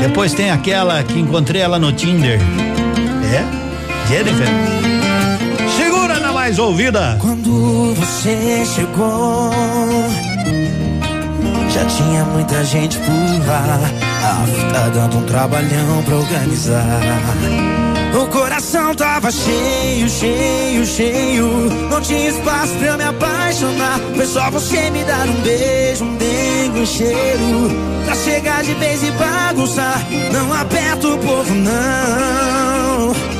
Depois 0.00 0.34
tem 0.34 0.50
aquela 0.50 1.00
que 1.04 1.16
encontrei 1.16 1.62
ela 1.62 1.78
no 1.78 1.92
Tinder. 1.92 2.40
É? 3.32 4.08
Jennifer. 4.12 4.48
Mais 6.52 6.58
ouvida. 6.58 7.16
Quando 7.18 7.94
você 7.94 8.62
chegou, 8.66 9.50
já 11.70 11.82
tinha 11.86 12.24
muita 12.26 12.62
gente 12.62 12.98
por 12.98 13.46
lá. 13.46 13.80
Ah, 14.22 14.44
tá 14.70 14.88
dando 14.90 15.16
um 15.16 15.22
trabalhão 15.22 16.02
pra 16.04 16.16
organizar. 16.16 17.00
O 18.14 18.26
coração 18.26 18.94
tava 18.94 19.30
cheio, 19.30 20.06
cheio, 20.10 20.84
cheio. 20.84 21.46
Não 21.90 22.02
tinha 22.02 22.28
espaço 22.28 22.74
pra 22.74 22.88
eu 22.88 22.98
me 22.98 23.04
apaixonar. 23.04 23.98
Foi 24.14 24.26
só 24.26 24.50
você 24.50 24.90
me 24.90 25.02
dar 25.04 25.26
um 25.26 25.40
beijo, 25.40 26.04
um 26.04 26.16
dengue, 26.16 26.80
um 26.80 26.86
cheiro. 26.86 27.70
Pra 28.04 28.14
chegar 28.14 28.62
de 28.62 28.74
vez 28.74 29.02
e 29.02 29.10
bagunçar. 29.12 30.06
Não 30.30 30.52
aperta 30.52 31.08
o 31.08 31.16
povo, 31.16 31.54
não. 31.54 33.31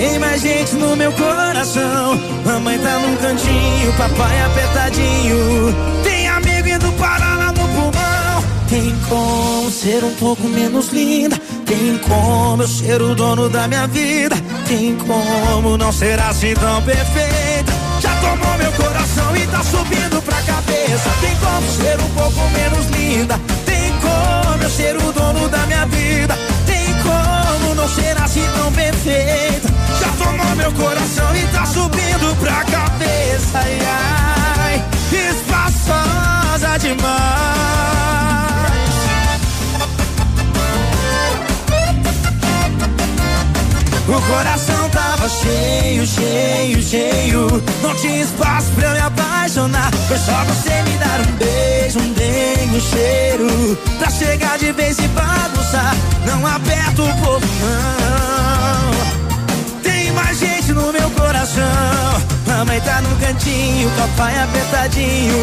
Tem 0.00 0.18
mais 0.18 0.40
gente 0.40 0.76
no 0.76 0.96
meu 0.96 1.12
coração. 1.12 2.18
Mamãe 2.46 2.78
tá 2.78 2.98
num 3.00 3.16
cantinho, 3.16 3.92
papai 3.98 4.40
apertadinho. 4.44 5.76
Tem 6.02 6.26
amigo 6.26 6.68
indo 6.70 6.90
parar 6.92 7.36
lá 7.36 7.52
no 7.52 7.68
pulmão. 7.68 8.44
Tem 8.66 8.96
como 9.10 9.70
ser 9.70 10.02
um 10.02 10.14
pouco 10.14 10.48
menos 10.48 10.88
linda. 10.88 11.36
Tem 11.66 11.98
como 11.98 12.62
eu 12.62 12.66
ser 12.66 13.02
o 13.02 13.14
dono 13.14 13.50
da 13.50 13.68
minha 13.68 13.86
vida. 13.88 14.36
Tem 14.66 14.96
como 14.96 15.76
não 15.76 15.92
ser 15.92 16.18
assim 16.18 16.54
tão 16.54 16.82
perfeita. 16.82 17.70
Já 18.00 18.14
tomou 18.22 18.56
meu 18.56 18.72
coração 18.72 19.36
e 19.36 19.46
tá 19.48 19.62
subindo 19.62 20.22
pra 20.22 20.40
cabeça. 20.40 21.10
Tem 21.20 21.36
como 21.36 21.70
ser 21.72 22.00
um 22.00 22.08
pouco 22.14 22.50
menos 22.54 22.86
linda. 22.86 23.38
Tem 23.66 23.92
como 24.00 24.62
eu 24.62 24.70
ser 24.70 24.96
o 24.96 25.12
dono 25.12 25.46
da 25.50 25.66
minha 25.66 25.84
vida. 25.84 26.38
Tem 26.64 26.86
como 27.02 27.74
não 27.74 27.86
ser 27.86 28.16
assim 28.18 28.46
tão 28.56 28.72
perfeita. 28.72 29.69
Meu 30.60 30.72
coração 30.72 31.34
e 31.34 31.46
tá 31.46 31.64
subindo 31.64 32.36
pra 32.38 32.62
cabeça. 32.64 33.58
Ai, 33.58 33.78
ai, 34.58 34.84
espaçosa 35.10 36.78
demais. 36.78 37.40
O 44.06 44.20
coração 44.22 44.90
tava 44.90 45.28
cheio, 45.30 46.06
cheio, 46.06 46.82
cheio. 46.82 47.62
Não 47.82 47.94
tinha 47.94 48.22
espaço 48.22 48.70
pra 48.72 48.88
eu 48.88 48.92
me 48.92 49.00
apaixonar. 49.00 49.90
Foi 50.08 50.18
só 50.18 50.44
você 50.44 50.82
me 50.82 50.98
dar 50.98 51.20
um 51.20 51.32
beijo, 51.36 51.98
um 52.00 52.12
dengue, 52.12 52.76
um 52.76 52.80
cheiro. 52.80 53.78
Pra 53.98 54.10
chegar 54.10 54.58
de 54.58 54.72
vez 54.72 54.98
e 54.98 55.08
bagunçar. 55.08 55.96
Não 56.26 56.46
aperta 56.46 57.02
o 57.02 57.16
povo, 57.24 57.46
não. 57.60 59.19
Mais 60.30 60.38
gente 60.38 60.72
no 60.72 60.92
meu 60.92 61.10
coração. 61.10 61.64
Mamãe 62.46 62.80
tá 62.82 63.00
no 63.00 63.16
cantinho, 63.16 63.90
papai 63.98 64.38
apertadinho. 64.38 65.34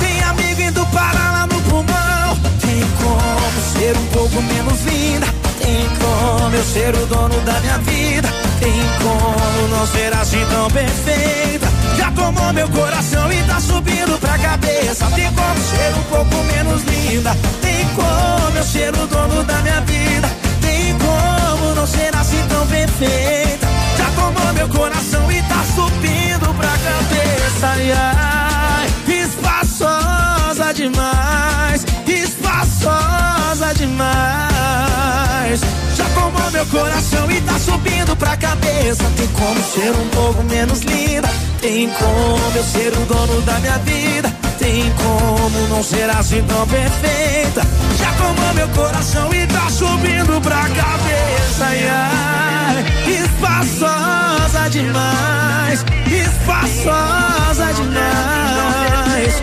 Tem 0.00 0.20
amigo 0.24 0.62
indo 0.62 0.84
parar 0.86 1.30
lá 1.30 1.46
no 1.46 1.62
pulmão. 1.62 2.36
Tem 2.60 2.82
como 2.98 3.62
ser 3.72 3.96
um 3.96 4.06
pouco 4.06 4.42
menos 4.42 4.82
linda. 4.82 5.26
Tem 5.60 5.88
como 6.00 6.56
eu 6.56 6.64
ser 6.64 6.92
o 6.96 7.06
dono 7.06 7.40
da 7.42 7.52
minha 7.60 7.78
vida. 7.78 8.28
Tem 8.58 8.82
como 8.98 9.68
não 9.68 9.86
ser 9.86 10.12
assim 10.12 10.44
tão 10.50 10.68
perfeita. 10.72 11.68
Já 11.96 12.10
tomou 12.10 12.52
meu 12.52 12.68
coração 12.70 13.32
e 13.32 13.40
tá 13.44 13.60
subindo 13.60 14.18
pra 14.18 14.36
cabeça. 14.38 15.06
Tem 15.14 15.32
como 15.32 15.60
ser 15.60 15.94
um 16.00 16.02
pouco 16.02 16.42
menos 16.52 16.82
linda. 16.82 17.30
Tem 17.62 17.86
como 17.94 18.58
eu 18.58 18.64
ser 18.64 18.92
o 18.92 19.06
dono 19.06 19.44
da 19.44 19.58
minha 19.58 19.80
vida. 19.82 20.28
Tem 20.60 20.96
como 20.98 21.74
não 21.76 21.86
ser 21.86 22.10
assim 22.16 22.44
tão 22.48 22.66
perfeita. 22.66 23.75
Tomou 24.16 24.52
meu 24.54 24.68
coração 24.68 25.30
e 25.30 25.42
tá 25.42 25.62
subindo 25.74 26.54
pra 26.54 26.70
cabeça. 26.70 27.66
Ai, 27.66 27.92
ai, 27.92 28.86
espaçosa 29.22 30.72
demais. 30.74 31.86
Espaçosa 32.06 33.74
demais. 33.74 35.60
Já 35.96 36.04
tomou 36.14 36.50
meu 36.50 36.66
coração 36.66 37.30
e 37.30 37.40
tá 37.42 37.58
subindo 37.58 38.16
pra 38.16 38.36
cabeça. 38.36 39.04
Tem 39.16 39.28
como 39.28 39.62
ser 39.62 39.90
um 39.90 40.08
pouco 40.08 40.42
menos 40.44 40.80
linda. 40.80 41.28
Tem 41.60 41.88
como 41.90 42.56
eu 42.56 42.64
ser 42.64 42.92
o 42.92 43.06
dono 43.06 43.40
da 43.42 43.58
minha 43.60 43.78
vida. 43.78 44.35
Tem 44.58 44.92
como 44.92 45.68
não 45.68 45.82
ser 45.82 46.08
assim 46.10 46.42
tão 46.42 46.66
perfeita. 46.66 47.62
Já 47.98 48.12
tomou 48.12 48.54
meu 48.54 48.68
coração 48.68 49.32
e 49.34 49.46
tá 49.46 49.68
subindo 49.70 50.40
pra 50.40 50.62
cabeça. 50.68 51.64
Ai, 51.64 51.88
ai, 51.88 52.84
espaçosa 53.22 54.68
demais. 54.70 55.84
Espaçosa 56.06 57.72
demais. 57.74 59.42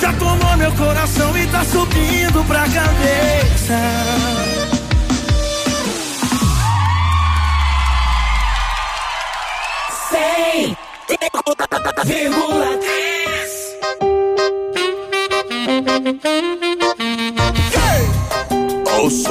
Já 0.00 0.12
tomou 0.14 0.56
meu 0.56 0.72
coração 0.72 1.36
e 1.36 1.46
tá 1.46 1.64
subindo 1.64 2.44
pra 2.46 2.60
cabeça. 2.60 3.80
Cem 10.10 10.76
vírgula 12.04 12.78
três. 12.78 13.59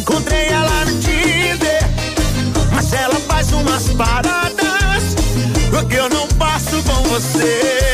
Encontrei 0.00 0.48
ela 0.48 0.84
no 0.86 0.98
Tinder, 0.98 1.82
mas 2.72 2.92
ela 2.92 3.16
faz 3.28 3.52
umas 3.52 3.88
paradas 3.90 5.14
que 5.88 5.94
eu 5.94 6.08
não 6.08 6.26
passo 6.28 6.82
com 6.82 7.02
você. 7.08 7.90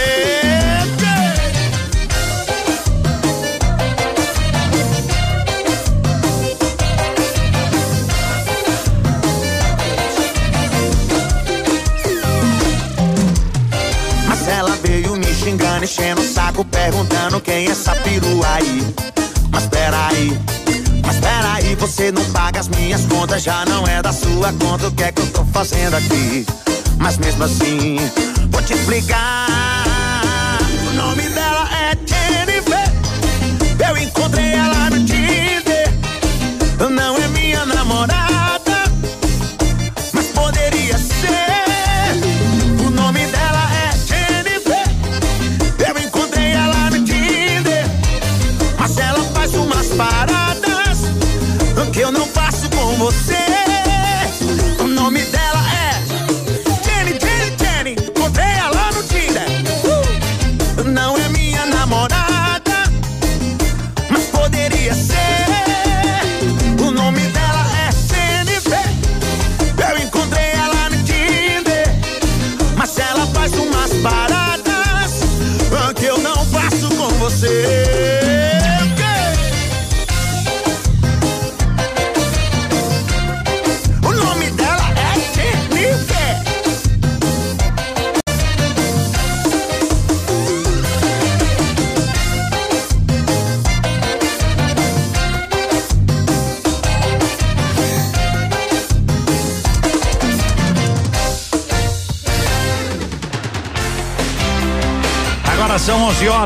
Xingando, 15.42 15.84
enchendo 15.84 16.20
o 16.22 16.24
saco, 16.24 16.64
perguntando 16.64 17.40
quem 17.40 17.68
é 17.68 17.70
essa 17.70 17.94
perua 17.94 18.54
aí. 18.54 18.94
Mas 19.48 19.66
peraí, 19.66 20.36
peraí, 21.56 21.74
você 21.74 22.12
não 22.12 22.24
paga 22.26 22.60
as 22.60 22.68
minhas 22.68 23.04
contas, 23.06 23.42
já 23.42 23.64
não 23.64 23.86
é 23.86 24.02
da 24.02 24.12
sua 24.12 24.52
conta, 24.52 24.88
o 24.88 24.92
que 24.92 25.02
é 25.02 25.12
que 25.12 25.22
eu 25.22 25.26
tô 25.28 25.44
fazendo 25.46 25.94
aqui? 25.94 26.46
Mas 26.98 27.18
mesmo 27.18 27.44
assim, 27.44 27.96
vou 28.50 28.62
te 28.62 28.74
explicar. 28.74 29.75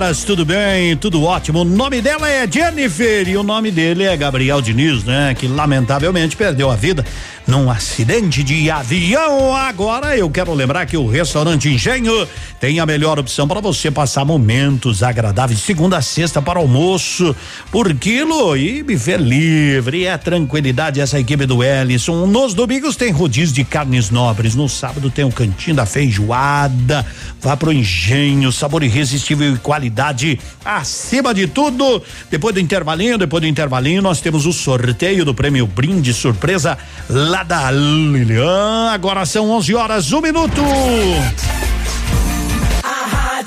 São 0.01 0.05
11 0.05 0.05
horas, 0.05 0.25
tudo 0.25 0.45
bem, 0.47 0.97
tudo 0.97 1.23
ótimo. 1.23 1.61
O 1.61 1.65
nome 1.65 2.01
dela 2.01 2.29
é 2.29 2.51
Jennifer 2.51 3.29
e 3.29 3.37
o 3.37 3.43
nome 3.43 3.71
dele 3.71 4.05
é 4.05 4.17
Gabriel 4.17 4.63
Diniz, 4.63 5.05
né? 5.05 5.35
Que 5.35 5.47
lamentavelmente 5.47 6.37
perdeu 6.37 6.71
a 6.71 6.77
vida 6.77 7.05
num 7.47 7.71
acidente 7.71 8.43
de 8.43 8.71
avião. 8.71 9.55
Agora 9.55 10.17
eu 10.17 10.31
quero 10.31 10.55
lembrar 10.55 10.87
que 10.87 10.97
o 10.97 11.07
restaurante 11.07 11.69
Engenho 11.69 12.27
tem 12.61 12.79
a 12.79 12.85
melhor 12.85 13.19
opção 13.19 13.49
para 13.49 13.59
você 13.59 13.91
passar 13.91 14.23
momentos 14.23 15.03
agradáveis, 15.03 15.61
segunda 15.61 15.97
a 15.97 16.03
sexta 16.03 16.43
para 16.43 16.59
almoço 16.59 17.35
por 17.73 17.95
quilo 17.95 18.55
e 18.55 18.83
buffet 18.83 19.17
livre. 19.17 20.05
É 20.05 20.19
tranquilidade 20.19 21.01
essa 21.01 21.19
equipe 21.19 21.47
do 21.47 21.65
Ellison. 21.65 22.27
Nos 22.27 22.53
domingos 22.53 22.97
tem 22.97 23.11
rodízio 23.11 23.55
de 23.55 23.65
carnes 23.65 24.11
nobres, 24.11 24.55
no 24.55 24.69
sábado 24.69 25.11
tem 25.11 25.25
o 25.25 25.33
cantinho 25.33 25.75
da 25.75 25.87
feijoada. 25.87 27.07
Vá 27.41 27.57
pro 27.57 27.73
Engenho, 27.73 28.53
sabor 28.53 28.83
irresistível 28.83 29.55
e 29.55 29.59
qualidade 29.59 30.39
acima 30.63 31.33
de 31.33 31.47
tudo. 31.47 32.03
Depois 32.31 32.55
do 32.55 32.61
intervalinho, 32.61 33.17
depois 33.17 33.41
do 33.41 33.47
intervalinho, 33.47 34.03
nós 34.03 34.21
temos 34.21 34.45
o 34.45 34.53
sorteio 34.53 35.25
do 35.25 35.33
prêmio 35.33 35.67
Brinde 35.67 36.13
Surpresa 36.13 36.77
lá 37.09 37.43
da 37.43 37.71
Lilian. 37.71 38.91
Agora 38.91 39.25
são 39.25 39.51
11 39.51 39.75
horas, 39.75 40.13
um 40.13 40.21
minuto. 40.21 40.61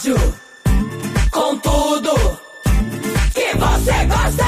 Rádio 0.04 0.18
com 1.32 1.58
tudo 1.60 2.12
que 3.34 3.56
você 3.56 4.06
gosta. 4.06 4.44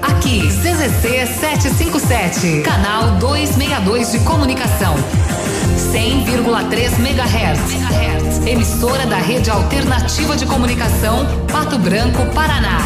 Aqui, 0.00 0.48
CZC 0.48 1.26
757, 1.26 2.62
canal 2.62 3.18
262 3.18 4.12
de 4.12 4.18
comunicação. 4.20 4.94
100,3 5.92 6.98
MHz. 7.00 8.46
Emissora 8.46 9.04
da 9.04 9.18
Rede 9.18 9.50
Alternativa 9.50 10.34
de 10.34 10.46
Comunicação, 10.46 11.26
Pato 11.52 11.78
Branco, 11.78 12.24
Paraná. 12.32 12.78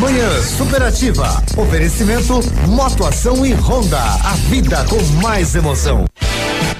Manhã 0.00 0.42
Superativa. 0.42 1.42
Oferecimento 1.56 2.40
Motoação 2.68 3.46
e 3.46 3.54
Honda. 3.54 3.98
A 3.98 4.34
vida 4.48 4.84
com 4.84 5.02
mais 5.22 5.54
emoção. 5.54 6.04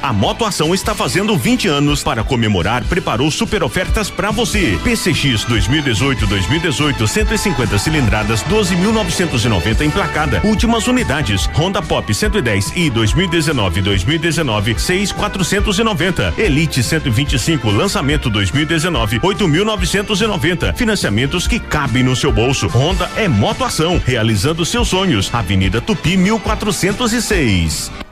A 0.02 0.12
Motoação 0.12 0.74
está 0.74 0.94
fazendo 0.94 1.36
20 1.36 1.68
anos 1.68 2.02
para 2.02 2.23
comemorar, 2.23 2.85
preparou 2.85 3.31
super 3.31 3.62
ofertas 3.62 4.10
para 4.10 4.31
você. 4.31 4.78
PCX 4.85 5.44
2018-2018 5.47 7.06
150 7.06 7.78
cilindradas 7.78 8.43
12.990 8.44 9.82
emplacada. 9.82 10.40
Últimas 10.44 10.86
unidades. 10.86 11.47
Honda 11.55 11.82
Pop 11.82 12.12
110 12.12 12.73
e 12.77 12.90
2019-2019 12.90 14.74
6.490. 14.77 16.39
Elite 16.39 16.82
125 16.82 17.70
lançamento 17.70 18.31
2019 18.31 19.20
8.990. 19.20 20.77
Financiamentos 20.77 21.47
que 21.47 21.59
cabem 21.59 22.02
no 22.02 22.14
seu 22.14 22.31
bolso. 22.32 22.68
Honda 22.68 23.10
é 23.16 23.28
Motoação, 23.28 24.01
realizando 24.05 24.64
seus 24.64 24.89
sonhos. 24.89 25.32
Avenida 25.32 25.81
Tupi 25.81 26.16
1406. 26.16 28.06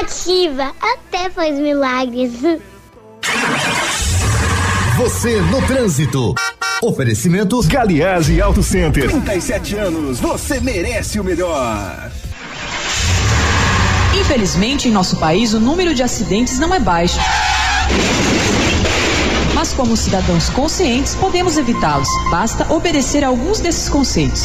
Ativa, 0.00 0.72
até 0.80 1.28
faz 1.28 1.58
milagres. 1.58 2.32
Você 4.96 5.42
no 5.42 5.60
trânsito. 5.66 6.34
Oferecimento 6.82 7.60
Galiase 7.66 8.40
Auto 8.40 8.62
Center. 8.62 9.10
37 9.10 9.76
anos, 9.76 10.18
você 10.18 10.58
merece 10.58 11.20
o 11.20 11.24
melhor. 11.24 12.10
Infelizmente, 14.18 14.88
em 14.88 14.90
nosso 14.90 15.16
país, 15.16 15.52
o 15.52 15.60
número 15.60 15.94
de 15.94 16.02
acidentes 16.02 16.58
não 16.58 16.74
é 16.74 16.80
baixo. 16.80 17.18
Como 19.80 19.96
cidadãos 19.96 20.50
conscientes, 20.50 21.14
podemos 21.14 21.56
evitá-los. 21.56 22.06
Basta 22.30 22.70
obedecer 22.70 23.24
a 23.24 23.28
alguns 23.28 23.60
desses 23.60 23.88
conceitos. 23.88 24.44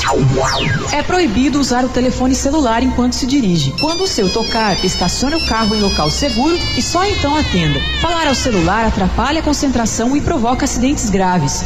É 0.93 1.03
proibido 1.03 1.59
usar 1.59 1.83
o 1.83 1.89
telefone 1.89 2.33
celular 2.33 2.81
enquanto 2.81 3.15
se 3.15 3.27
dirige. 3.27 3.73
Quando 3.81 4.05
o 4.05 4.07
seu 4.07 4.31
tocar, 4.31 4.81
estacione 4.85 5.35
o 5.35 5.45
carro 5.45 5.75
em 5.75 5.81
local 5.81 6.09
seguro 6.09 6.57
e 6.77 6.81
só 6.81 7.03
então 7.03 7.35
atenda. 7.35 7.81
Falar 8.01 8.27
ao 8.27 8.33
celular 8.33 8.85
atrapalha 8.85 9.41
a 9.41 9.43
concentração 9.43 10.15
e 10.15 10.21
provoca 10.21 10.63
acidentes 10.63 11.09
graves. 11.09 11.65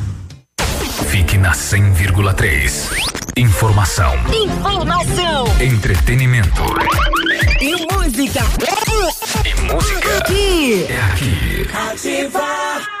Fique 1.09 1.37
na 1.37 1.51
100,3. 1.51 2.89
Informação, 3.37 4.13
Informação 4.31 5.45
entretenimento 5.59 6.61
e 7.59 7.75
música. 7.93 8.41
e 9.45 9.61
música. 9.73 10.17
Aqui. 10.17 10.85
É 10.89 11.01
aqui. 11.01 11.67
Ativa. 11.91 13.00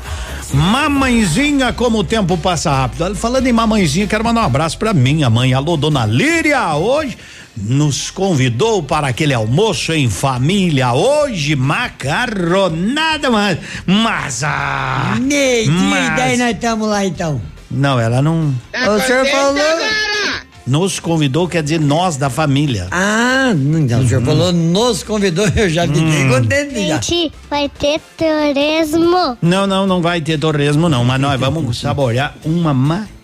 Mamãezinha, 0.52 1.72
como 1.72 1.98
o 1.98 2.04
tempo 2.04 2.36
passa 2.36 2.72
rápido. 2.72 3.14
Falando 3.14 3.46
em 3.46 3.52
mamãezinha, 3.52 4.08
quero 4.08 4.24
mandar 4.24 4.40
um 4.42 4.46
abraço 4.46 4.76
para 4.76 4.92
minha 4.92 5.30
mãe. 5.30 5.54
Alô, 5.54 5.76
dona 5.76 6.04
Líria. 6.04 6.74
Hoje 6.74 7.16
nos 7.56 8.10
convidou 8.10 8.82
para 8.82 9.06
aquele 9.06 9.32
almoço 9.32 9.92
em 9.92 10.10
família. 10.10 10.92
Hoje, 10.94 11.54
macarronada, 11.54 13.30
mas. 13.30 13.56
Mas. 13.86 14.42
Ah, 14.42 15.16
Meio 15.20 15.70
mas- 15.70 16.16
daí 16.16 16.36
nós 16.36 16.50
estamos 16.56 16.88
lá 16.88 17.06
então. 17.06 17.40
Não, 17.70 18.00
ela 18.00 18.20
não. 18.20 18.52
O 18.74 19.00
senhor 19.00 19.24
falou. 19.26 19.54
Nos 20.70 21.00
convidou, 21.00 21.48
quer 21.48 21.64
dizer, 21.64 21.80
nós 21.80 22.16
da 22.16 22.30
família. 22.30 22.86
Ah, 22.92 23.52
não, 23.56 24.00
o 24.02 24.08
senhor 24.08 24.22
falou, 24.22 24.52
nos 24.52 25.02
convidou, 25.02 25.44
eu 25.56 25.68
já 25.68 25.84
fiquei 25.84 26.02
Hum. 26.26 26.28
contente 26.30 26.86
já. 26.86 26.94
Gente, 27.00 27.32
vai 27.50 27.68
ter 27.68 28.00
turismo. 28.16 29.36
Não, 29.42 29.66
não, 29.66 29.84
não 29.84 30.00
vai 30.00 30.20
ter 30.20 30.38
torresmo, 30.38 30.88
não. 30.88 31.04
Mas 31.04 31.20
nós 31.20 31.40
vamos 31.40 31.76
saborear 31.78 32.34
uma 32.44 32.72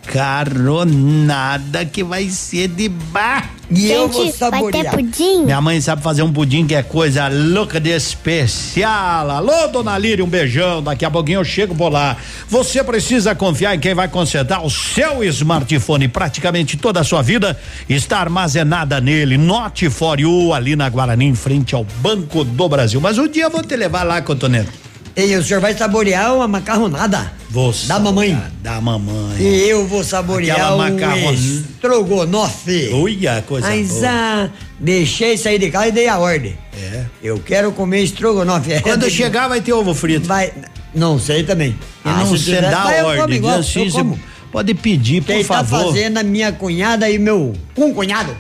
macarronada 0.07 1.85
que 1.85 2.03
vai 2.05 2.28
ser 2.28 2.69
de 2.69 2.89
bar. 2.89 3.51
E 3.69 3.91
eu 3.91 4.05
Gente, 4.05 4.12
vou 4.12 4.23
vai 4.24 4.33
saborear. 4.33 4.85
ter 4.85 4.91
pudim? 4.91 5.45
Minha 5.45 5.61
mãe 5.61 5.81
sabe 5.81 6.01
fazer 6.01 6.23
um 6.23 6.33
pudim 6.33 6.65
que 6.66 6.74
é 6.74 6.85
coisa 6.85 7.27
louca 7.27 7.81
de 7.81 7.91
especial. 7.91 9.28
Alô, 9.28 9.66
dona 9.66 9.99
Líria, 9.99 10.24
um 10.24 10.28
beijão. 10.28 10.81
Daqui 10.81 11.05
a 11.05 11.11
pouquinho 11.11 11.41
eu 11.41 11.45
chego 11.45 11.74
por 11.74 11.89
lá. 11.91 12.16
Você 12.49 12.85
precisa 12.85 13.35
confiar 13.35 13.74
em 13.74 13.81
quem 13.81 13.93
vai 13.93 14.07
consertar 14.07 14.65
o 14.65 14.70
seu 14.70 15.24
smartphone. 15.24 16.07
Praticamente 16.07 16.77
toda 16.77 17.01
a 17.01 17.05
sua 17.05 17.23
vida 17.23 17.59
está 17.89 18.19
armazenada 18.19 19.01
nele. 19.01 19.37
Note 19.37 19.91
for 19.91 20.20
you 20.20 20.55
ali 20.55 20.77
na 20.77 20.89
Guarani, 20.89 21.27
em 21.27 21.35
frente 21.35 21.74
ao 21.74 21.85
Banco 22.01 22.45
do 22.45 22.69
Brasil. 22.69 23.01
Mas 23.01 23.19
um 23.19 23.27
dia 23.27 23.45
eu 23.45 23.51
vou 23.51 23.65
te 23.65 23.74
levar 23.74 24.05
lá, 24.05 24.23
Cotonete. 24.23 24.86
E 25.16 25.34
o 25.34 25.43
senhor 25.43 25.60
vai 25.60 25.74
saborear 25.74 26.34
uma 26.34 26.47
macarronada 26.47 27.32
Vou 27.48 27.72
da 27.86 27.98
mamãe. 27.98 28.38
Da 28.62 28.80
mamãe. 28.82 29.40
E 29.40 29.68
eu 29.70 29.86
vou 29.86 30.05
saborear 30.05 30.59
Aquela 30.59 30.74
o 30.74 30.78
macarron- 30.78 31.32
estrogonofe. 31.32 32.90
Uia, 32.93 33.43
coisa 33.48 33.66
Mas 33.66 33.88
boa. 33.88 34.09
ah, 34.10 34.51
deixei 34.78 35.38
sair 35.38 35.59
de 35.59 35.70
casa 35.70 35.88
e 35.88 35.93
dei 35.93 36.06
a 36.09 36.18
ordem. 36.18 36.59
É. 36.76 37.05
Eu 37.22 37.38
quero 37.38 37.72
comer 37.72 38.02
estrogonofe. 38.02 38.74
É, 38.74 38.80
Quando 38.80 39.09
chegar 39.09 39.48
vai 39.48 39.62
ter 39.62 39.72
ovo 39.72 39.94
frito. 39.94 40.26
Vai, 40.26 40.52
não 40.94 41.18
sei 41.18 41.44
também. 41.44 41.70
E 42.05 42.09
Ah, 42.09 42.12
não 42.18 42.36
se 42.36 42.51
dá 42.60 42.82
como 42.82 43.06
ordem. 43.09 43.36
igual, 43.38 43.59
assim, 43.60 44.18
pode 44.52 44.74
pedir, 44.74 45.22
por 45.22 45.28
Quem 45.32 45.43
tá 45.43 45.64
favor. 45.64 45.86
fazendo 45.94 46.18
a 46.18 46.22
minha 46.22 46.52
cunhada 46.52 47.09
e 47.09 47.18
meu 47.18 47.55
um 47.76 47.94
cunhado. 47.94 48.36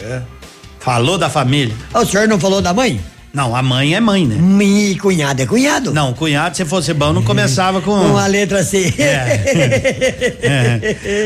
É. 0.00 0.22
Falou 0.80 1.18
da 1.18 1.28
família. 1.28 1.74
O 1.92 2.06
senhor 2.06 2.26
não 2.28 2.38
falou 2.40 2.62
da 2.62 2.72
mãe? 2.72 2.98
Não, 3.32 3.54
a 3.54 3.62
mãe 3.62 3.94
é 3.94 4.00
mãe, 4.00 4.26
né? 4.26 4.64
E 4.64 4.96
cunhado 4.96 5.42
é 5.42 5.46
cunhado. 5.46 5.92
Não, 5.92 6.14
cunhado, 6.14 6.56
se 6.56 6.64
fosse 6.64 6.94
bom, 6.94 7.12
não 7.12 7.22
começava 7.22 7.80
com. 7.82 7.92
Com 7.92 8.16
a 8.16 8.26
letra 8.26 8.64
C. 8.64 8.94
É. 8.98 10.80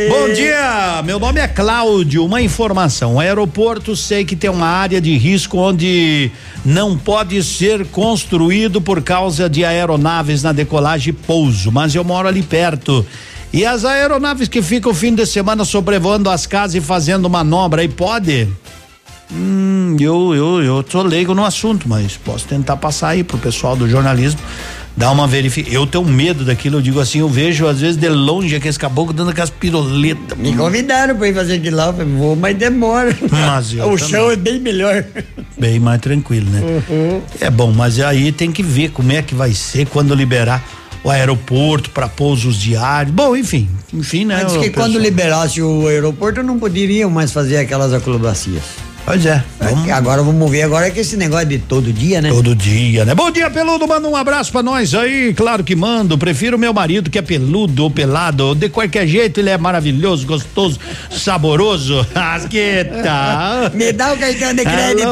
Bom 0.10 0.34
dia, 0.34 1.00
meu 1.04 1.20
nome 1.20 1.40
é 1.40 1.46
Cláudio. 1.46 2.24
Uma 2.24 2.42
informação: 2.42 3.14
o 3.14 3.20
aeroporto 3.20 3.94
sei 3.94 4.24
que 4.24 4.34
tem 4.34 4.50
uma 4.50 4.66
área 4.66 5.00
de 5.00 5.16
risco 5.16 5.58
onde 5.58 6.30
não 6.64 6.98
pode 6.98 7.40
ser 7.44 7.86
construído 7.86 8.80
por 8.80 9.00
causa 9.00 9.48
de 9.48 9.64
aeronaves 9.64 10.42
na 10.42 10.52
decolagem 10.52 11.10
e 11.10 11.12
pouso, 11.12 11.70
mas 11.70 11.94
eu 11.94 12.02
moro 12.02 12.26
ali 12.26 12.42
perto. 12.42 13.06
E 13.52 13.64
as 13.64 13.84
aeronaves 13.84 14.48
que 14.48 14.60
ficam 14.62 14.90
o 14.90 14.94
fim 14.94 15.14
de 15.14 15.26
semana 15.26 15.64
sobrevoando 15.64 16.30
as 16.30 16.46
casas 16.46 16.74
e 16.74 16.80
fazendo 16.80 17.30
manobra, 17.30 17.82
aí 17.82 17.88
pode? 17.88 18.48
Hum, 19.34 19.96
eu, 19.98 20.34
eu, 20.34 20.62
eu 20.62 20.82
tô 20.82 21.02
leigo 21.02 21.34
no 21.34 21.44
assunto, 21.44 21.88
mas 21.88 22.16
posso 22.16 22.46
tentar 22.46 22.76
passar 22.76 23.08
aí 23.08 23.24
pro 23.24 23.38
pessoal 23.38 23.74
do 23.74 23.88
jornalismo, 23.88 24.40
dar 24.96 25.10
uma 25.10 25.26
verificação. 25.26 25.80
Eu 25.80 25.86
tenho 25.86 26.04
medo 26.04 26.44
daquilo, 26.44 26.78
eu 26.78 26.82
digo 26.82 27.00
assim, 27.00 27.20
eu 27.20 27.28
vejo 27.28 27.66
às 27.66 27.80
vezes 27.80 27.96
de 27.96 28.08
longe 28.08 28.54
aqueles 28.54 28.76
caboclos 28.76 29.16
dando 29.16 29.30
aquelas 29.30 29.50
piroletas. 29.50 30.36
Me 30.36 30.54
convidaram 30.54 31.16
pra 31.16 31.28
ir 31.28 31.34
fazer 31.34 31.54
aquilo 31.54 31.76
lá, 31.76 31.86
eu 31.86 31.92
falei, 31.94 32.14
vou, 32.14 32.36
mas 32.36 32.56
demora. 32.56 33.16
Mas 33.30 33.72
o 33.80 33.96
chão 33.96 34.30
é 34.30 34.36
bem 34.36 34.60
melhor. 34.60 35.04
Bem 35.58 35.80
mais 35.80 36.00
tranquilo, 36.00 36.50
né? 36.50 36.60
Uhum. 36.88 37.22
É 37.40 37.48
bom, 37.48 37.72
mas 37.72 37.98
aí 38.00 38.32
tem 38.32 38.52
que 38.52 38.62
ver 38.62 38.90
como 38.90 39.12
é 39.12 39.22
que 39.22 39.34
vai 39.34 39.52
ser 39.54 39.86
quando 39.86 40.14
liberar 40.14 40.62
o 41.04 41.10
aeroporto 41.10 41.90
para 41.90 42.06
pousos 42.06 42.56
diários. 42.56 43.14
Bom, 43.14 43.34
enfim, 43.34 43.68
enfim, 43.92 44.24
né? 44.24 44.42
Antes 44.42 44.56
que 44.56 44.70
quando 44.70 44.98
liberasse 44.98 45.60
o 45.60 45.86
aeroporto, 45.88 46.42
não 46.42 46.58
poderiam 46.58 47.10
mais 47.10 47.32
fazer 47.32 47.56
aquelas 47.56 47.92
acrobacias. 47.92 48.91
Pois 49.04 49.26
é. 49.26 49.42
Vamos... 49.58 49.90
Agora 49.90 50.22
vamos 50.22 50.50
ver 50.50 50.62
agora 50.62 50.90
que 50.90 51.00
esse 51.00 51.16
negócio 51.16 51.46
de 51.46 51.58
todo 51.58 51.92
dia, 51.92 52.20
né? 52.22 52.30
Todo 52.30 52.54
dia, 52.54 53.04
né? 53.04 53.14
Bom 53.14 53.30
dia, 53.30 53.50
peludo. 53.50 53.86
Manda 53.86 54.08
um 54.08 54.14
abraço 54.14 54.52
pra 54.52 54.62
nós 54.62 54.94
aí. 54.94 55.34
Claro 55.34 55.64
que 55.64 55.74
mando. 55.74 56.16
Prefiro 56.16 56.58
meu 56.58 56.72
marido 56.72 57.10
que 57.10 57.18
é 57.18 57.22
peludo 57.22 57.82
ou 57.82 57.90
pelado. 57.90 58.54
De 58.54 58.68
qualquer 58.68 59.06
jeito, 59.06 59.40
ele 59.40 59.50
é 59.50 59.58
maravilhoso, 59.58 60.26
gostoso, 60.26 60.78
saboroso. 61.10 62.06
As 62.14 62.46
que 62.46 62.84
tal? 63.02 63.70
Me 63.74 63.92
dá 63.92 64.12
o 64.12 64.18
cartão 64.18 64.54
de 64.54 64.62
crédito. 64.62 65.08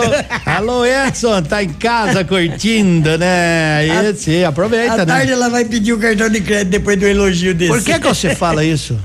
Alô, 0.47 0.73
alô, 0.73 0.87
Edson, 0.87 1.43
tá 1.43 1.63
em 1.63 1.71
casa 1.71 2.25
curtindo, 2.25 3.19
né? 3.19 4.09
Esse, 4.09 4.45
aproveita, 4.45 4.95
À 4.95 4.99
né? 4.99 5.07
tarde 5.07 5.33
ela 5.33 5.49
vai 5.49 5.65
pedir 5.65 5.93
o 5.93 5.99
cartão 5.99 6.29
de 6.29 6.41
crédito 6.41 6.71
depois 6.71 6.99
do 6.99 7.07
elogio 7.07 7.55
desse. 7.55 7.73
Por 7.73 7.83
que 7.83 7.99
que 7.99 8.07
você 8.07 8.35
fala 8.37 8.65
isso? 8.65 8.97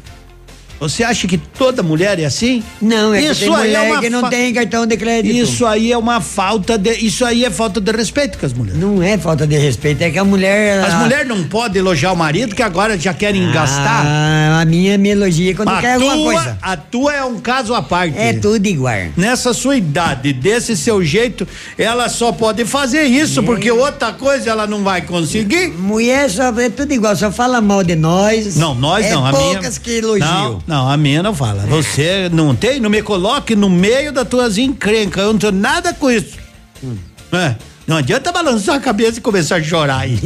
Você 0.79 1.03
acha 1.03 1.27
que 1.27 1.37
toda 1.37 1.81
mulher 1.81 2.19
é 2.19 2.25
assim? 2.25 2.63
Não, 2.81 3.13
é 3.13 3.21
que 3.21 3.35
tem 3.39 3.49
mulher 3.49 3.99
que 3.99 4.09
não 4.09 4.21
fa- 4.21 4.29
tem 4.29 4.53
cartão 4.53 4.85
de 4.85 4.97
crédito. 4.97 5.33
Isso 5.35 5.65
aí 5.65 5.91
é 5.91 5.97
uma 5.97 6.19
falta 6.21 6.77
de. 6.77 6.91
Isso 7.05 7.23
aí 7.25 7.45
é 7.45 7.49
falta 7.49 7.79
de 7.79 7.91
respeito 7.91 8.37
com 8.37 8.45
as 8.45 8.53
mulheres. 8.53 8.79
Não 8.79 9.01
é 9.01 9.17
falta 9.17 9.47
de 9.47 9.57
respeito, 9.57 10.01
é 10.01 10.11
que 10.11 10.19
a 10.19 10.23
mulher. 10.23 10.79
As 10.83 10.93
ela- 10.93 11.03
mulheres 11.03 11.27
não 11.27 11.43
podem 11.45 11.79
elogiar 11.79 12.11
o 12.11 12.15
marido 12.15 12.55
que 12.55 12.61
agora 12.63 12.97
já 12.97 13.13
querem 13.13 13.51
gastar. 13.51 14.03
Ah, 14.05 14.59
a 14.61 14.65
minha 14.65 14.97
me 14.97 15.09
elogia 15.09 15.55
quando 15.55 15.69
a 15.69 15.79
quer 15.81 15.93
alguma 15.95 16.13
tua, 16.15 16.33
coisa. 16.33 16.57
a 16.61 16.77
tua 16.77 17.13
é 17.13 17.23
um 17.23 17.39
caso 17.39 17.73
à 17.73 17.81
parte. 17.81 18.17
É 18.17 18.33
tudo 18.33 18.65
igual. 18.65 18.95
Nessa 19.17 19.53
sua 19.53 19.75
idade, 19.77 20.33
desse 20.33 20.75
seu 20.77 21.03
jeito, 21.03 21.47
ela 21.77 22.09
só 22.09 22.31
pode 22.31 22.65
fazer 22.65 23.03
isso, 23.03 23.41
porque 23.43 23.71
outra 23.71 24.11
coisa 24.13 24.49
ela 24.49 24.67
não 24.67 24.83
vai 24.83 25.01
conseguir. 25.01 25.69
Mulher 25.69 26.29
só 26.29 26.49
é 26.59 26.69
tudo 26.69 26.93
igual, 26.93 27.15
só 27.15 27.31
fala 27.31 27.61
mal 27.61 27.83
de 27.83 27.95
nós. 27.95 28.55
Não, 28.55 28.75
nós 28.75 29.05
é 29.05 29.11
não. 29.11 29.25
A 29.25 29.31
poucas 29.31 29.59
minha, 29.61 29.71
que 29.81 29.91
elogiam. 29.91 30.25
Não, 30.25 30.61
não, 30.67 30.89
a 30.89 30.97
minha 30.97 31.21
não 31.21 31.33
fala. 31.33 31.65
Você 31.67 32.29
não 32.31 32.55
tem, 32.55 32.79
não 32.79 32.89
me 32.89 33.01
coloque 33.01 33.55
no 33.55 33.69
meio 33.69 34.11
das 34.11 34.27
tuas 34.27 34.57
encrencas. 34.57 35.23
Eu 35.23 35.33
não 35.33 35.39
tenho 35.39 35.53
nada 35.53 35.93
com 35.93 36.09
isso. 36.09 36.37
Hum. 36.83 36.97
É, 37.31 37.55
não 37.87 37.97
adianta 37.97 38.31
balançar 38.31 38.75
a 38.75 38.79
cabeça 38.79 39.19
e 39.19 39.21
começar 39.21 39.57
a 39.57 39.63
chorar 39.63 39.99
aí. 39.99 40.17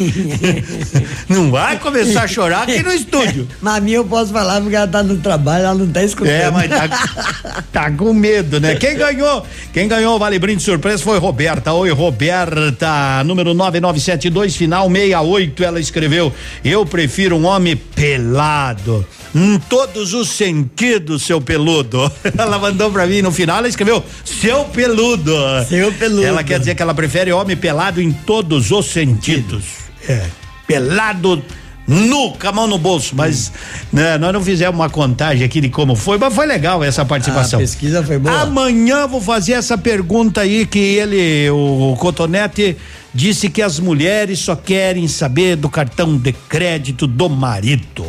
não 1.27 1.51
vai 1.51 1.77
começar 1.77 2.23
a 2.23 2.27
chorar 2.27 2.63
aqui 2.63 2.81
no 2.81 2.91
estúdio. 2.91 3.49
Mas 3.61 3.75
a 3.75 3.81
minha 3.81 3.97
eu 3.97 4.05
posso 4.05 4.31
falar 4.31 4.61
porque 4.61 4.77
ela 4.77 4.87
tá 4.87 5.03
no 5.03 5.17
trabalho, 5.17 5.65
ela 5.65 5.75
não 5.75 5.87
tá 5.87 6.01
escutando. 6.01 6.31
É, 6.31 6.49
mas 6.49 6.69
tá, 6.69 7.63
tá 7.71 7.91
com 7.91 8.13
medo, 8.13 8.61
né? 8.61 8.75
Quem 8.75 8.95
ganhou? 8.95 9.45
Quem 9.73 9.89
ganhou 9.89 10.15
o 10.15 10.19
Vale 10.19 10.39
Brinde 10.39 10.63
Surpresa 10.63 11.03
foi 11.03 11.19
Roberta. 11.19 11.73
Oi, 11.73 11.91
Roberta. 11.91 13.23
Número 13.25 13.53
9972, 13.53 14.55
final 14.55 14.89
68. 14.89 15.63
Ela 15.63 15.79
escreveu: 15.81 16.33
Eu 16.63 16.85
prefiro 16.85 17.35
um 17.35 17.45
homem 17.45 17.75
pelado. 17.75 19.05
Em 19.33 19.59
todos 19.59 20.13
os 20.13 20.29
sentidos, 20.29 21.23
seu 21.23 21.39
peludo. 21.39 22.11
Ela 22.37 22.57
mandou 22.57 22.91
pra 22.91 23.05
mim 23.05 23.21
no 23.21 23.31
final, 23.31 23.59
ela 23.59 23.67
escreveu: 23.67 24.03
Seu 24.25 24.65
peludo. 24.65 25.33
Seu 25.67 25.91
peludo. 25.93 26.25
Ela 26.25 26.43
quer 26.43 26.59
dizer 26.59 26.75
que 26.75 26.81
ela 26.81 26.93
prefere 26.93 27.31
homem 27.31 27.55
pelado 27.55 28.01
em 28.01 28.11
todos 28.11 28.71
os 28.71 28.87
sentidos. 28.87 29.65
É. 30.07 30.25
Pelado 30.65 31.43
nu, 31.89 32.33
com 32.33 32.47
a 32.47 32.51
mão 32.51 32.67
no 32.67 32.77
bolso, 32.77 33.15
mas 33.15 33.51
né, 33.91 34.17
nós 34.19 34.31
não 34.31 34.43
fizemos 34.43 34.79
uma 34.79 34.89
contagem 34.89 35.43
aqui 35.43 35.59
de 35.59 35.69
como 35.69 35.95
foi, 35.95 36.19
mas 36.19 36.33
foi 36.33 36.45
legal 36.45 36.83
essa 36.83 37.03
participação. 37.03 37.59
A 37.59 37.63
pesquisa 37.63 38.03
foi 38.03 38.19
boa. 38.19 38.41
Amanhã 38.41 39.07
vou 39.07 39.19
fazer 39.19 39.53
essa 39.53 39.75
pergunta 39.75 40.41
aí 40.41 40.67
que 40.67 40.77
ele, 40.77 41.49
o 41.49 41.95
Cotonete, 41.99 42.77
disse 43.11 43.49
que 43.49 43.61
as 43.61 43.79
mulheres 43.79 44.37
só 44.37 44.55
querem 44.55 45.07
saber 45.07 45.55
do 45.55 45.67
cartão 45.67 46.15
de 46.15 46.31
crédito 46.31 47.07
do 47.07 47.27
marido. 47.27 48.05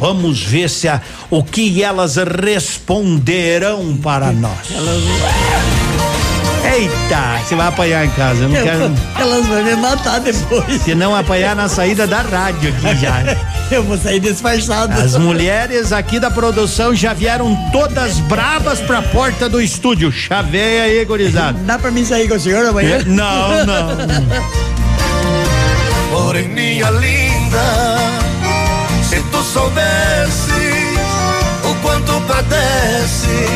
Vamos 0.00 0.42
ver 0.42 0.70
se 0.70 0.88
a, 0.88 0.98
o 1.28 1.44
que 1.44 1.82
elas 1.82 2.16
responderão 2.16 3.94
para 3.98 4.32
nós. 4.32 4.70
Eita, 6.64 7.38
você 7.46 7.54
vai 7.54 7.66
apanhar 7.68 8.06
em 8.06 8.10
casa, 8.10 8.44
eu 8.44 8.48
não 8.48 8.62
quero. 8.62 8.90
Elas 9.18 9.46
vão 9.46 9.62
me 9.62 9.76
matar 9.76 10.20
depois. 10.20 10.80
Se 10.82 10.94
não 10.94 11.14
apanhar 11.14 11.54
na 11.54 11.68
saída 11.68 12.06
da 12.06 12.22
rádio 12.22 12.70
aqui 12.70 12.96
já. 13.00 13.36
Eu 13.70 13.84
vou 13.84 13.96
sair 13.96 14.18
disfarçado. 14.18 14.92
As 15.00 15.14
mulheres 15.16 15.92
aqui 15.92 16.18
da 16.18 16.28
produção 16.28 16.92
já 16.92 17.12
vieram 17.12 17.56
todas 17.70 18.18
bravas 18.20 18.80
pra 18.80 19.00
porta 19.00 19.48
do 19.48 19.60
estúdio. 19.62 20.10
Chaveia 20.10 20.84
aí, 20.84 21.04
gurizada. 21.04 21.56
Dá 21.60 21.78
pra 21.78 21.90
mim 21.92 22.04
sair 22.04 22.26
com 22.28 22.34
o 22.34 22.40
senhor 22.40 22.66
amanhã? 22.66 22.96
É, 22.96 23.04
Não, 23.04 23.64
não. 23.64 23.96
Porém, 26.10 26.48
minha 26.48 26.90
linda, 26.90 27.62
se 29.20 29.26
tu 29.26 29.42
soubesses 29.42 30.98
o 31.62 31.74
quanto 31.82 32.18
padece 32.22 33.46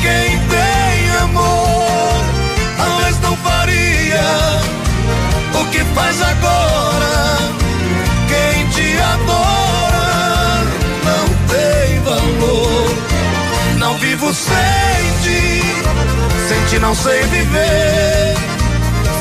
quem 0.00 0.38
tem 0.46 1.16
amor, 1.22 2.24
talvez 2.76 3.18
não 3.18 3.36
faria 3.38 4.22
o 5.60 5.64
que 5.72 5.80
faz 5.92 6.22
agora. 6.22 7.38
Quem 8.28 8.68
te 8.68 8.96
adora 9.02 10.62
não 11.04 11.26
tem 11.48 12.00
valor. 12.02 12.96
Não 13.78 13.98
vivo 13.98 14.32
sem 14.32 14.54
ti, 15.24 15.62
sem 16.46 16.64
ti 16.66 16.78
não 16.78 16.94
sei 16.94 17.24
viver. 17.24 18.36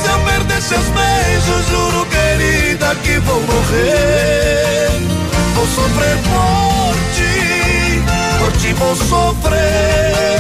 Se 0.04 0.12
eu 0.12 0.20
perder 0.26 0.62
seus 0.62 0.86
beijos, 0.90 1.68
juro, 1.72 2.06
querida, 2.06 2.96
que 2.98 3.18
vou 3.18 3.42
morrer. 3.42 5.25
Vou 5.66 5.74
sofrer 5.74 6.18
por 6.18 6.96
ti, 7.16 8.04
por 8.38 8.52
ti 8.60 8.74
vou 8.74 8.96
sofrer. 8.96 10.40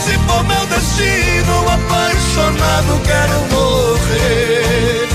Se 0.00 0.18
for 0.26 0.42
meu 0.42 0.66
destino, 0.66 1.68
apaixonado, 1.68 3.00
quero 3.04 3.38
morrer. 3.52 5.08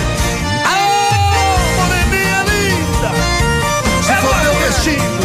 Ah, 0.66 1.58
moreninha 1.76 2.44
linda, 2.48 3.12
se 4.02 4.14
for 4.22 4.36
meu 4.38 4.56
destino, 4.56 5.20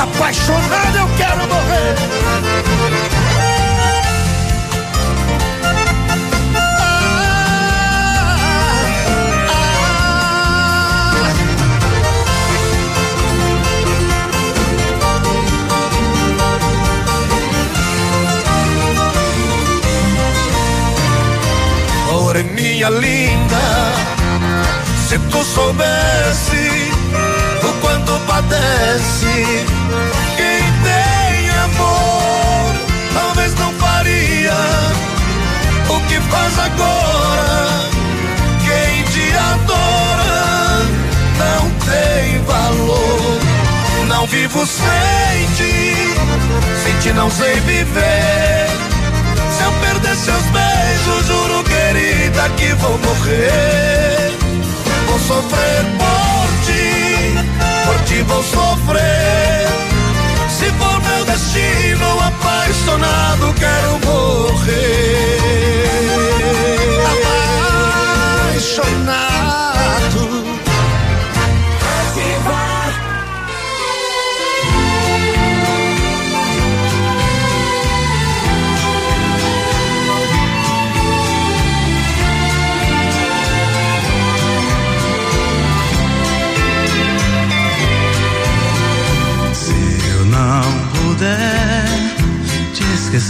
apaixonado, 0.00 0.96
eu 0.96 1.08
quero 1.16 1.48
morrer. 1.48 3.13
Moreninha 22.84 22.90
linda, 22.90 23.56
se 25.08 25.18
tu 25.30 25.42
soubesse 25.42 26.92
o 27.62 27.72
quanto 27.80 28.12
padece 28.26 29.64
quem 30.36 30.62
tem 30.82 31.50
amor, 31.64 32.74
talvez 33.14 33.54
não 33.54 33.72
faria 33.74 34.54
o 35.88 36.00
que 36.08 36.20
faz 36.30 36.58
agora. 36.58 37.90
Quem 38.64 39.02
te 39.04 39.32
adora 39.32 40.82
não 41.38 41.70
tem 41.86 42.42
valor. 42.44 43.40
Não 44.08 44.26
vivo 44.26 44.66
sem 44.66 45.46
ti, 45.56 46.14
sem 46.82 46.98
ti 47.00 47.12
não 47.14 47.30
sei 47.30 47.60
viver. 47.60 48.93
Seus 50.16 50.44
beijos, 50.52 51.26
juro, 51.26 51.64
querida, 51.64 52.48
que 52.56 52.72
vou 52.74 52.96
morrer. 52.98 54.32
Vou 55.08 55.18
sofrer 55.18 55.84
por 55.98 56.48
ti, 56.64 57.34
por 57.84 57.98
ti 58.04 58.22
vou 58.22 58.42
sofrer. 58.42 59.68
Se 60.48 60.70
for 60.70 61.00
meu 61.02 61.24
destino, 61.24 62.20
apaixonado, 62.20 63.54
quero 63.54 63.98
morrer. 64.06 65.38
Apaixonado. 68.52 69.33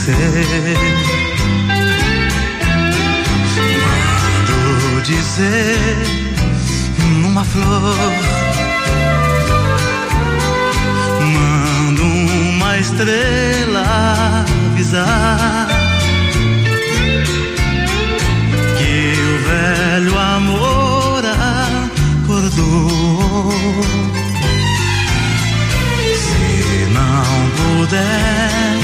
Esquecer, 0.04 0.76
mando 3.80 5.00
dizer 5.02 5.78
numa 7.22 7.44
flor, 7.44 7.96
uma 12.02 12.78
estrela 12.78 14.44
avisar 14.72 15.68
que 18.78 19.14
o 19.20 19.38
velho 19.48 20.18
amor 20.18 21.22
acordou. 22.24 23.52
Se 26.14 26.86
não 26.92 27.24
puder 27.56 28.83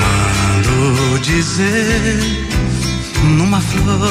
Mando 0.00 1.18
dizer 1.20 2.46
numa 3.36 3.60
flor, 3.60 4.08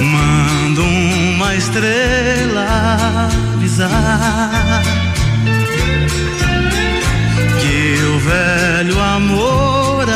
mando 0.00 0.82
uma 0.82 1.54
estrela 1.54 2.66
avisar 3.54 4.82
que 7.60 7.98
o 8.02 8.18
velho 8.18 9.00
amor 9.00 10.06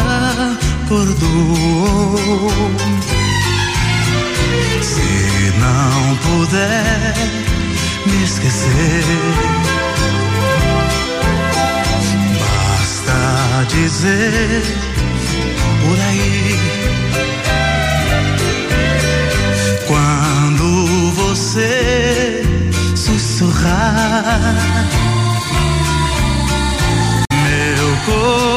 acordou. 0.84 2.50
Se 4.82 5.52
não 5.60 6.16
puder 6.16 7.59
esquecer, 8.31 9.05
basta 12.39 13.66
dizer 13.69 14.62
por 15.82 15.98
aí. 16.09 16.59
Quando 19.89 20.66
você 21.15 22.44
sussurrar, 22.94 24.40
meu 27.32 27.97
coração 28.07 28.49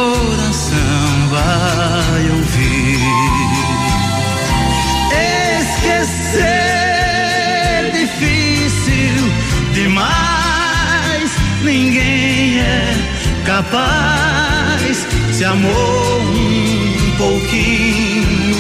capaz. 13.54 15.06
Se 15.32 15.46
amou 15.46 16.22
um 16.22 17.12
pouquinho, 17.18 18.58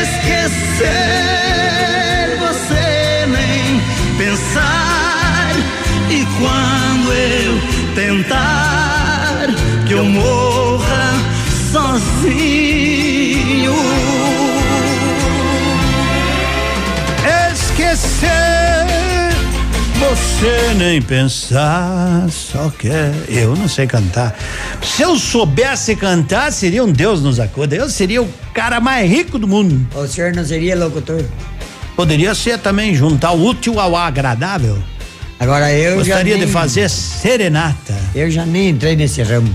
esquecer 0.00 0.88
você 2.38 3.26
nem 3.26 3.82
pensar. 4.16 5.50
E 6.10 6.24
quando 6.38 7.12
eu 7.12 7.60
tentar 7.94 9.48
que 9.86 9.92
eu 9.92 10.04
morra 10.04 11.12
sozinho. 11.72 13.74
Esquecer 17.52 18.63
você 20.14 20.74
nem 20.74 21.02
pensar, 21.02 22.28
só 22.30 22.70
quer. 22.70 23.12
Eu 23.28 23.56
não 23.56 23.68
sei 23.68 23.84
cantar. 23.86 24.38
Se 24.80 25.02
eu 25.02 25.18
soubesse 25.18 25.96
cantar, 25.96 26.52
seria 26.52 26.84
um 26.84 26.92
Deus 26.92 27.20
nos 27.20 27.40
acuda. 27.40 27.74
Eu 27.74 27.90
seria 27.90 28.22
o 28.22 28.28
cara 28.52 28.80
mais 28.80 29.10
rico 29.10 29.40
do 29.40 29.48
mundo. 29.48 29.84
O 29.92 30.06
senhor 30.06 30.32
não 30.32 30.44
seria 30.44 30.76
locutor? 30.76 31.24
Poderia 31.96 32.32
ser 32.34 32.58
também 32.58 32.94
juntar 32.94 33.32
o 33.32 33.44
útil 33.44 33.80
ao 33.80 33.96
agradável. 33.96 34.78
Agora 35.38 35.72
eu 35.72 35.96
Gostaria 35.96 36.36
nem, 36.36 36.46
de 36.46 36.52
fazer 36.52 36.88
serenata. 36.88 37.94
Eu 38.14 38.30
já 38.30 38.46
nem 38.46 38.68
entrei 38.68 38.94
nesse 38.94 39.20
ramo. 39.20 39.52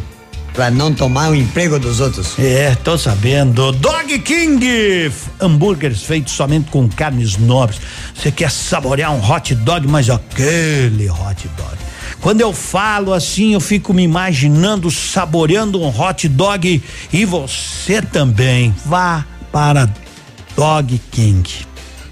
Pra 0.60 0.70
não 0.70 0.94
tomar 0.94 1.30
o 1.30 1.36
emprego 1.36 1.80
dos 1.80 2.02
outros. 2.02 2.38
É, 2.38 2.76
tô 2.84 2.98
sabendo. 2.98 3.72
Dog 3.72 4.20
King! 4.20 5.10
Hambúrgueres 5.40 6.04
feitos 6.04 6.34
somente 6.34 6.70
com 6.70 6.90
carnes 6.90 7.38
nobres. 7.38 7.80
Você 8.14 8.30
quer 8.30 8.52
saborear 8.52 9.14
um 9.14 9.26
hot 9.26 9.56
dog, 9.56 9.88
mas 9.88 10.10
aquele 10.10 11.10
hot 11.10 11.48
dog. 11.56 11.78
Quando 12.20 12.42
eu 12.42 12.52
falo 12.52 13.14
assim, 13.14 13.54
eu 13.54 13.62
fico 13.62 13.94
me 13.94 14.04
imaginando 14.04 14.92
saboreando 14.92 15.82
um 15.82 15.88
hot 15.98 16.28
dog 16.28 16.84
e 17.14 17.24
você 17.24 18.02
também. 18.02 18.76
Vá 18.86 19.24
para 19.54 19.90
Dog 20.58 21.00
King. 21.10 21.69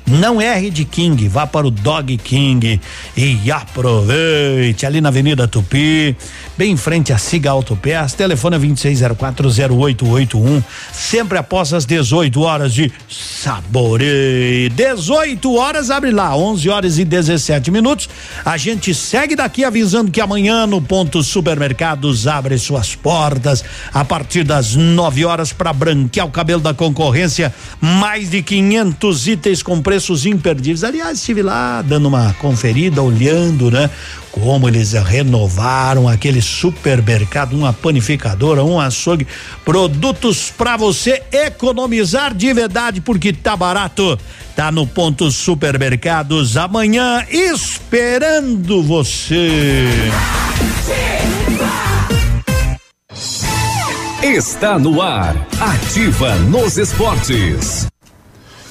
Não 0.07 0.41
erre 0.41 0.69
de 0.69 0.85
King, 0.85 1.27
vá 1.27 1.45
para 1.45 1.67
o 1.67 1.71
Dog 1.71 2.15
King 2.15 2.79
e 3.15 3.51
aproveite 3.51 4.85
ali 4.85 5.01
na 5.01 5.09
Avenida 5.09 5.49
Tupi, 5.49 6.15
bem 6.57 6.71
em 6.71 6.77
frente 6.77 7.11
a 7.11 7.17
Siga 7.17 7.51
Autopeças, 7.51 8.13
telefone 8.13 8.55
é 8.55 8.59
26040881, 8.59 10.63
sempre 10.93 11.37
após 11.37 11.73
as 11.73 11.85
18 11.85 12.39
horas 12.39 12.73
de 12.73 12.89
saboreio. 13.09 14.69
18 14.69 15.55
horas 15.55 15.91
abre 15.91 16.11
lá, 16.11 16.37
11 16.37 16.69
horas 16.69 16.97
e 16.97 17.03
17 17.03 17.69
minutos. 17.69 18.07
A 18.45 18.55
gente 18.55 18.93
segue 18.93 19.35
daqui 19.35 19.65
avisando 19.65 20.09
que 20.09 20.21
amanhã 20.21 20.65
no 20.65 20.81
ponto 20.81 21.21
supermercados 21.21 22.27
abre 22.27 22.57
suas 22.57 22.95
portas 22.95 23.61
a 23.93 24.05
partir 24.05 24.45
das 24.45 24.73
9 24.73 25.25
horas 25.25 25.51
para 25.51 25.73
branquear 25.73 26.25
o 26.25 26.31
cabelo 26.31 26.61
da 26.61 26.73
concorrência, 26.73 27.53
mais 27.81 28.29
de 28.29 28.41
500 28.41 29.27
itens 29.27 29.61
com 29.61 29.81
preço 29.81 29.96
preços 29.97 30.27
imperdíveis. 30.27 30.83
Aliás, 30.83 31.17
estive 31.17 31.41
lá 31.41 31.81
dando 31.81 32.07
uma 32.07 32.31
conferida, 32.35 33.01
olhando, 33.01 33.71
né? 33.71 33.89
Como 34.29 34.67
eles 34.67 34.93
renovaram 34.93 36.07
aquele 36.07 36.39
supermercado, 36.39 37.53
uma 37.53 37.73
panificadora, 37.73 38.63
um 38.63 38.79
açougue, 38.79 39.25
produtos 39.65 40.53
para 40.55 40.77
você 40.77 41.23
economizar 41.31 42.35
de 42.35 42.53
verdade, 42.53 43.01
porque 43.01 43.33
tá 43.33 43.57
barato. 43.57 44.19
Tá 44.55 44.71
no 44.71 44.85
ponto 44.85 45.31
supermercados 45.31 46.55
amanhã 46.57 47.25
esperando 47.31 48.83
você. 48.83 49.87
Está 54.21 54.77
no 54.77 55.01
ar, 55.01 55.35
ativa 55.59 56.35
nos 56.35 56.77
esportes. 56.77 57.87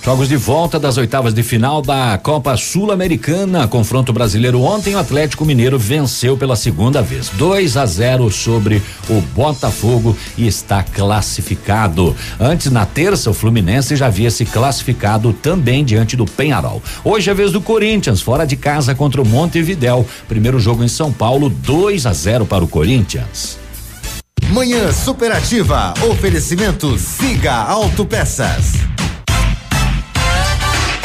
Jogos 0.07 0.29
de 0.29 0.37
volta 0.37 0.79
das 0.79 0.97
oitavas 0.99 1.35
de 1.35 1.43
final 1.43 1.83
da 1.83 2.17
Copa 2.17 2.57
Sul-Americana. 2.57 3.67
Confronto 3.67 4.13
brasileiro 4.13 4.63
ontem, 4.63 4.95
o 4.95 5.01
Atlético 5.01 5.45
Mineiro 5.45 5.77
venceu 5.81 6.37
pela 6.37 6.55
segunda 6.55 7.03
vez. 7.03 7.29
2 7.31 7.77
a 7.77 7.85
0 7.85 8.31
sobre 8.31 8.81
o 9.11 9.21
Botafogo 9.21 10.17
e 10.39 10.47
está 10.47 10.85
classificado. 10.85 12.15
Antes, 12.39 12.71
na 12.71 12.87
terça, 12.87 13.31
o 13.31 13.35
Fluminense 13.35 13.97
já 13.97 14.07
havia 14.07 14.31
se 14.31 14.45
classificado 14.45 15.33
também 15.33 15.85
diante 15.85 16.15
do 16.17 16.25
Penharol. 16.25 16.81
Hoje 17.03 17.29
é 17.29 17.35
vez 17.35 17.51
do 17.51 17.61
Corinthians, 17.61 18.21
fora 18.21 18.47
de 18.47 18.55
casa 18.55 18.95
contra 18.95 19.21
o 19.21 19.27
Montevidéu. 19.27 20.07
Primeiro 20.29 20.61
jogo 20.61 20.85
em 20.85 20.89
São 20.89 21.13
Paulo, 21.13 21.51
2 21.51 22.07
a 22.07 22.13
0 22.13 22.47
para 22.47 22.63
o 22.63 22.69
Corinthians. 22.69 23.59
Manhã 24.51 24.93
Superativa. 24.93 25.95
Oferecimento 26.09 26.97
Siga 26.97 27.55
Autopeças. 27.55 28.87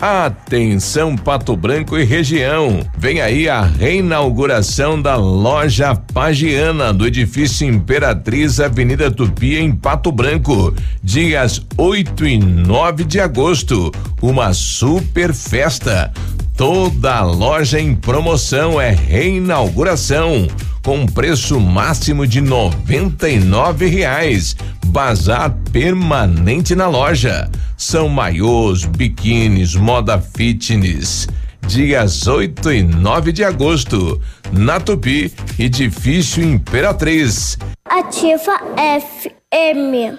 Atenção 0.00 1.16
Pato 1.16 1.56
Branco 1.56 1.98
e 1.98 2.04
região. 2.04 2.80
Vem 2.96 3.20
aí 3.20 3.48
a 3.48 3.62
reinauguração 3.62 5.00
da 5.00 5.16
loja 5.16 5.96
Pagiana 5.96 6.92
do 6.94 7.04
edifício 7.04 7.66
Imperatriz 7.66 8.60
Avenida 8.60 9.10
Tupi 9.10 9.56
em 9.56 9.72
Pato 9.72 10.12
Branco, 10.12 10.72
dias 11.02 11.60
8 11.76 12.26
e 12.28 12.38
9 12.38 13.02
de 13.02 13.18
agosto. 13.18 13.90
Uma 14.22 14.52
super 14.52 15.34
festa. 15.34 16.12
Toda 16.58 17.22
loja 17.22 17.78
em 17.78 17.94
promoção 17.94 18.80
é 18.80 18.90
reinauguração 18.90 20.48
com 20.82 21.06
preço 21.06 21.60
máximo 21.60 22.26
de 22.26 22.40
noventa 22.40 23.28
e 23.28 23.38
nove 23.38 23.86
reais. 23.86 24.56
Bazar 24.86 25.56
permanente 25.70 26.74
na 26.74 26.88
loja. 26.88 27.48
São 27.76 28.08
maiôs, 28.08 28.84
biquínis, 28.84 29.76
moda 29.76 30.20
fitness. 30.20 31.28
Dias 31.64 32.26
8 32.26 32.72
e 32.72 32.82
9 32.82 33.30
de 33.30 33.44
agosto. 33.44 34.20
Na 34.50 34.80
Tupi, 34.80 35.32
edifício 35.60 36.42
Imperatriz. 36.42 37.56
Ativa 37.88 38.58
FM. 38.98 40.18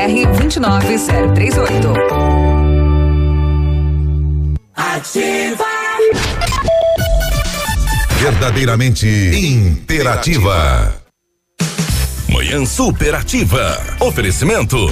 BR 0.01 0.25
29038. 0.31 1.93
Ativa. 4.73 5.65
Verdadeiramente 8.19 9.07
interativa. 9.07 11.03
Manhã 12.29 12.65
Superativa. 12.65 13.79
Oferecimento 13.99 14.91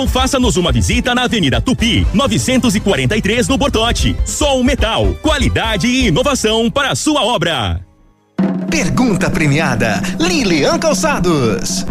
ou 0.00 0.08
faça-nos 0.08 0.56
uma 0.56 0.72
visita 0.72 1.14
na 1.14 1.24
Avenida 1.24 1.60
Tupi, 1.60 2.06
943 2.14 3.48
no 3.48 3.58
Bortote. 3.58 4.16
Sol 4.24 4.64
Metal, 4.64 5.14
qualidade 5.20 5.86
e 5.86 6.06
inovação 6.06 6.70
para 6.70 6.92
a 6.92 6.94
sua 6.94 7.22
obra. 7.22 7.84
Pergunta 8.70 9.28
premiada 9.28 10.00
Lilian 10.18 10.78
Calçados. 10.78 11.84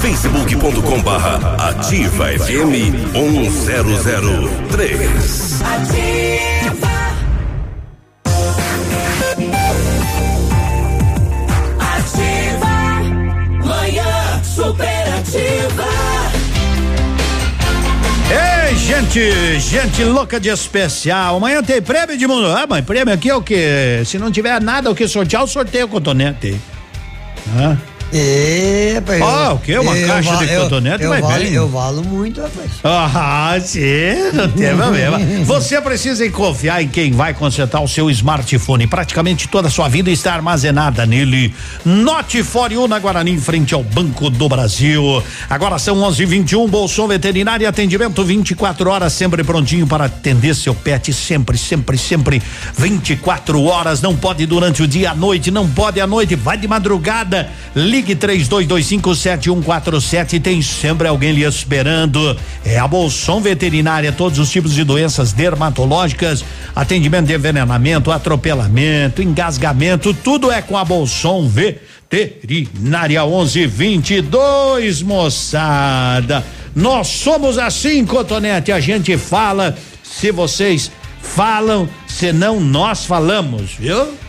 facebook.com 0.00 1.02
barra 1.02 1.68
ativa 1.68 2.28
FM 2.38 3.12
1003. 3.12 5.62
Ativa. 5.62 6.33
Gente, 19.00 19.60
gente 19.60 20.04
louca 20.04 20.38
de 20.38 20.48
especial. 20.48 21.36
Amanhã 21.36 21.62
tem 21.62 21.82
prêmio 21.82 22.16
de 22.16 22.26
mundo. 22.26 22.46
Ah, 22.46 22.66
mas 22.68 22.84
prêmio 22.84 23.12
aqui 23.12 23.28
é 23.28 23.34
o 23.34 23.42
quê? 23.42 24.02
Se 24.04 24.18
não 24.18 24.30
tiver 24.30 24.60
nada 24.60 24.90
o 24.90 24.94
que 24.94 25.08
sortear, 25.08 25.42
eu 25.42 25.46
sorteio 25.46 25.86
o 25.86 25.88
cotonete. 25.88 26.60
Hã? 27.56 27.76
É, 28.16 28.92
rapaz. 28.94 29.20
Ah, 29.22 29.52
o 29.54 29.58
quê? 29.58 29.76
Uma 29.76 29.96
eu 29.96 30.06
caixa 30.06 30.36
de 30.36 30.52
eu- 30.52 30.62
cotonete 30.62 31.02
eu 31.02 31.08
vai 31.10 31.20
valo, 31.20 31.34
bem. 31.34 31.52
Eu 31.52 31.68
valo 31.68 32.04
muito, 32.04 32.40
rapaz. 32.40 32.70
Ah, 32.84 33.56
sim, 33.60 33.80
não 34.32 34.48
tem 34.48 34.76
problema. 34.76 35.18
Você 35.44 35.80
precisa 35.80 36.30
confiar 36.30 36.80
em 36.80 36.86
quem 36.86 37.10
vai 37.10 37.34
consertar 37.34 37.80
o 37.80 37.88
seu 37.88 38.08
smartphone. 38.10 38.86
Praticamente 38.86 39.48
toda 39.48 39.66
a 39.66 39.70
sua 39.70 39.88
vida 39.88 40.12
está 40.12 40.32
armazenada 40.32 41.04
nele. 41.04 41.52
Note 41.84 42.44
For 42.44 42.70
You 42.70 42.86
na 42.86 43.00
Guarani, 43.00 43.32
em 43.32 43.40
frente 43.40 43.74
ao 43.74 43.82
Banco 43.82 44.30
do 44.30 44.48
Brasil. 44.48 45.20
Agora 45.50 45.76
são 45.80 45.96
11:21. 46.00 46.68
Bolsão 46.68 47.08
Veterinário, 47.08 47.68
atendimento 47.68 48.22
24 48.22 48.90
horas, 48.90 49.12
sempre 49.12 49.42
prontinho 49.42 49.88
para 49.88 50.04
atender 50.04 50.54
seu 50.54 50.72
pet. 50.74 51.12
Sempre, 51.12 51.58
sempre, 51.58 51.98
sempre. 51.98 52.40
24 52.78 53.60
horas. 53.64 54.00
Não 54.00 54.14
pode 54.14 54.46
durante 54.46 54.84
o 54.84 54.86
dia, 54.86 55.10
à 55.10 55.14
noite. 55.16 55.50
Não 55.50 55.68
pode 55.68 56.00
à 56.00 56.06
noite. 56.06 56.36
Vai 56.36 56.56
de 56.56 56.68
madrugada. 56.68 57.48
Ligue 58.04 58.16
32257147. 58.16 60.42
Tem 60.42 60.60
sempre 60.60 61.08
alguém 61.08 61.32
lhe 61.32 61.42
esperando. 61.42 62.36
É 62.62 62.78
a 62.78 62.86
Bolson 62.86 63.40
Veterinária, 63.40 64.12
todos 64.12 64.38
os 64.38 64.50
tipos 64.50 64.74
de 64.74 64.84
doenças 64.84 65.32
dermatológicas, 65.32 66.44
atendimento 66.76 67.28
de 67.28 67.34
envenenamento, 67.34 68.12
atropelamento, 68.12 69.22
engasgamento, 69.22 70.12
tudo 70.12 70.52
é 70.52 70.60
com 70.60 70.76
a 70.76 70.84
Bolson 70.84 71.48
Veterinária 71.48 73.24
1122, 73.24 75.00
moçada. 75.00 76.44
Nós 76.76 77.06
somos 77.06 77.56
assim, 77.56 78.04
Cotonete, 78.04 78.70
a 78.70 78.80
gente 78.80 79.16
fala, 79.16 79.74
se 80.02 80.30
vocês 80.30 80.92
falam, 81.22 81.88
senão 82.06 82.60
nós 82.60 83.06
falamos, 83.06 83.70
viu? 83.78 84.23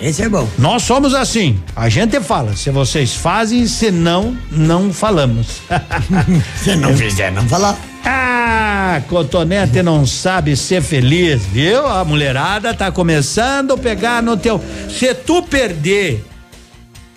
Esse 0.00 0.22
é 0.22 0.28
bom. 0.28 0.48
Nós 0.58 0.82
somos 0.82 1.14
assim. 1.14 1.58
A 1.74 1.88
gente 1.88 2.20
fala. 2.20 2.56
Se 2.56 2.70
vocês 2.70 3.14
fazem, 3.14 3.66
se 3.66 3.90
não, 3.90 4.36
não 4.50 4.92
falamos. 4.92 5.60
se 6.62 6.74
não 6.76 6.96
fizer, 6.96 7.30
não 7.30 7.48
falar. 7.48 7.78
Ah, 8.04 9.00
Cotonete 9.08 9.82
não 9.82 10.06
sabe 10.06 10.56
ser 10.56 10.82
feliz, 10.82 11.42
viu? 11.46 11.86
A 11.86 12.04
mulherada 12.04 12.74
tá 12.74 12.92
começando 12.92 13.72
a 13.72 13.78
pegar 13.78 14.22
no 14.22 14.36
teu. 14.36 14.62
Se 14.90 15.14
tu 15.14 15.42
perder 15.42 16.24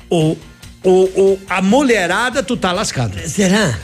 o, 0.09 0.37
o, 0.83 0.91
o 0.91 1.39
a 1.49 1.61
mulherada, 1.61 2.41
tu 2.41 2.55
tá 2.55 2.71
lascado. 2.71 3.17
Será? 3.27 3.77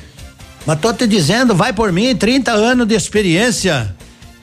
Mas 0.65 0.79
tô 0.79 0.93
te 0.93 1.05
dizendo, 1.05 1.53
vai 1.53 1.73
por 1.73 1.91
mim, 1.91 2.15
30 2.15 2.51
anos 2.51 2.87
de 2.87 2.95
experiência. 2.95 3.93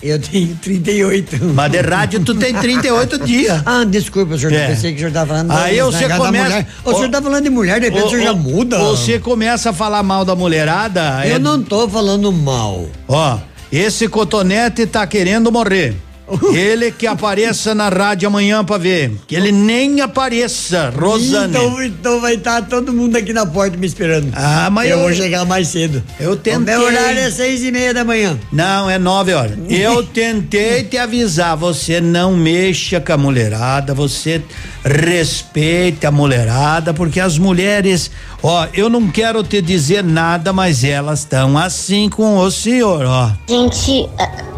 Eu 0.02 0.18
tenho 0.18 0.56
38. 0.56 1.44
Mas 1.54 1.70
de 1.72 1.80
rádio 1.82 2.20
tu 2.24 2.34
tem 2.34 2.54
38 2.54 3.18
dias. 3.18 3.62
Ah, 3.66 3.84
desculpa, 3.84 4.38
senhor. 4.38 4.52
É. 4.52 4.68
Pensei 4.68 4.90
que 4.92 4.96
o 4.96 4.98
senhor 5.00 5.08
estava 5.08 5.26
falando 5.34 5.50
Aí 5.52 5.76
da- 5.76 5.84
você 5.84 6.08
começa- 6.08 6.44
mulher. 6.48 6.66
O 6.84 6.94
senhor 6.94 7.10
tá 7.10 7.22
falando 7.22 7.44
de 7.44 7.50
mulher, 7.50 7.80
de 7.80 7.86
repente 7.86 8.06
o 8.06 8.10
senhor 8.10 8.22
já 8.24 8.32
muda. 8.32 8.78
Você 8.78 9.18
começa 9.18 9.70
a 9.70 9.72
falar 9.72 10.02
mal 10.02 10.24
da 10.24 10.34
mulherada. 10.34 11.20
Eu 11.26 11.36
é- 11.36 11.38
não 11.38 11.62
tô 11.62 11.86
falando 11.88 12.32
mal. 12.32 12.86
Ó, 13.06 13.38
esse 13.70 14.08
cotonete 14.08 14.86
tá 14.86 15.06
querendo 15.06 15.52
morrer. 15.52 15.94
Ele 16.54 16.90
que 16.92 17.06
apareça 17.06 17.74
na 17.74 17.88
rádio 17.88 18.28
amanhã 18.28 18.64
pra 18.64 18.78
ver. 18.78 19.12
Que 19.26 19.34
ele 19.34 19.50
nem 19.52 20.00
apareça, 20.00 20.92
Rosane. 20.96 21.48
Então, 21.56 21.82
então 21.82 22.20
vai 22.20 22.34
estar 22.34 22.62
todo 22.62 22.92
mundo 22.92 23.16
aqui 23.16 23.32
na 23.32 23.44
porta 23.46 23.76
me 23.76 23.86
esperando. 23.86 24.30
Ah, 24.34 24.68
mas 24.70 24.88
eu, 24.90 24.96
eu- 24.98 25.02
vou 25.04 25.12
chegar 25.14 25.44
mais 25.44 25.68
cedo. 25.68 26.02
Eu 26.18 26.36
tentei. 26.36 26.74
O 26.74 26.78
meu 26.78 26.86
horário 26.86 27.18
é 27.20 27.30
seis 27.30 27.62
e 27.62 27.70
meia 27.72 27.92
da 27.94 28.04
manhã. 28.04 28.38
Não, 28.52 28.88
é 28.90 28.98
nove 28.98 29.32
horas. 29.32 29.58
Eu 29.68 30.02
tentei 30.06 30.84
te 30.84 30.96
avisar, 30.98 31.56
você 31.56 32.00
não 32.00 32.36
mexa 32.36 33.00
com 33.00 33.12
a 33.12 33.16
mulherada, 33.16 33.94
você 33.94 34.42
respeite 34.84 36.06
a 36.06 36.10
mulherada, 36.10 36.94
porque 36.94 37.20
as 37.20 37.36
mulheres, 37.38 38.10
ó, 38.42 38.66
eu 38.72 38.88
não 38.88 39.08
quero 39.08 39.42
te 39.42 39.60
dizer 39.60 40.02
nada, 40.04 40.52
mas 40.52 40.84
elas 40.84 41.20
estão 41.20 41.56
assim 41.58 42.08
com 42.08 42.38
o 42.38 42.50
senhor, 42.50 43.04
ó. 43.04 43.30
Gente, 43.48 44.08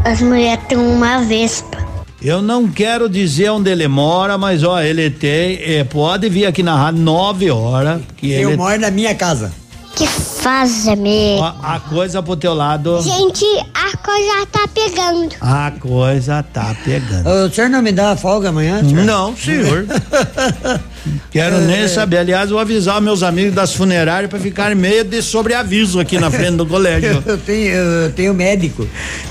as 0.04 0.20
mulheres 0.20 0.64
têm 0.68 0.78
uma 0.78 1.20
vespa. 1.20 1.78
Eu 2.20 2.40
não 2.40 2.68
quero 2.68 3.08
dizer 3.08 3.50
onde 3.50 3.68
ele 3.70 3.88
mora, 3.88 4.38
mas 4.38 4.62
ó, 4.62 4.80
ele 4.80 5.10
tem, 5.10 5.58
eh, 5.60 5.84
pode 5.84 6.28
vir 6.28 6.46
aqui 6.46 6.62
na 6.62 6.76
rádio 6.76 7.00
nove 7.02 7.50
horas, 7.50 8.00
que 8.16 8.30
Eu 8.30 8.50
ele, 8.50 8.56
moro 8.56 8.80
na 8.80 8.90
minha 8.92 9.14
casa. 9.14 9.52
Que 9.96 10.06
faz, 10.06 10.86
amigo? 10.88 11.42
ó, 11.42 11.52
a 11.62 11.80
coisa 11.80 12.22
pro 12.22 12.36
teu 12.36 12.54
lado, 12.54 13.00
Gente, 13.02 13.44
a 13.74 13.96
coisa 13.98 14.46
tá 14.50 14.66
pegando. 14.72 15.34
a 15.40 15.70
coisa 15.78 16.42
tá 16.44 16.74
pegando. 16.84 17.28
O 17.28 17.50
senhor 17.50 17.68
não 17.68 17.82
me 17.82 17.92
dá 17.92 18.16
folga 18.16 18.48
amanhã, 18.50 18.82
senhor? 18.84 19.04
Não, 19.04 19.36
senhor. 19.36 19.84
Quero 21.30 21.58
nem 21.62 21.88
saber. 21.88 22.18
Aliás, 22.18 22.50
vou 22.50 22.58
avisar 22.58 23.00
meus 23.00 23.22
amigos 23.22 23.54
das 23.54 23.74
funerárias 23.74 24.30
para 24.30 24.38
ficarem 24.38 24.76
meio 24.76 25.04
de 25.04 25.20
sobreaviso 25.22 25.98
aqui 26.00 26.18
na 26.18 26.30
frente 26.30 26.56
do 26.56 26.66
colégio. 26.66 27.22
Eu 27.26 27.38
tenho, 27.38 27.72
eu 27.74 28.12
tenho 28.12 28.34
médico. 28.34 28.86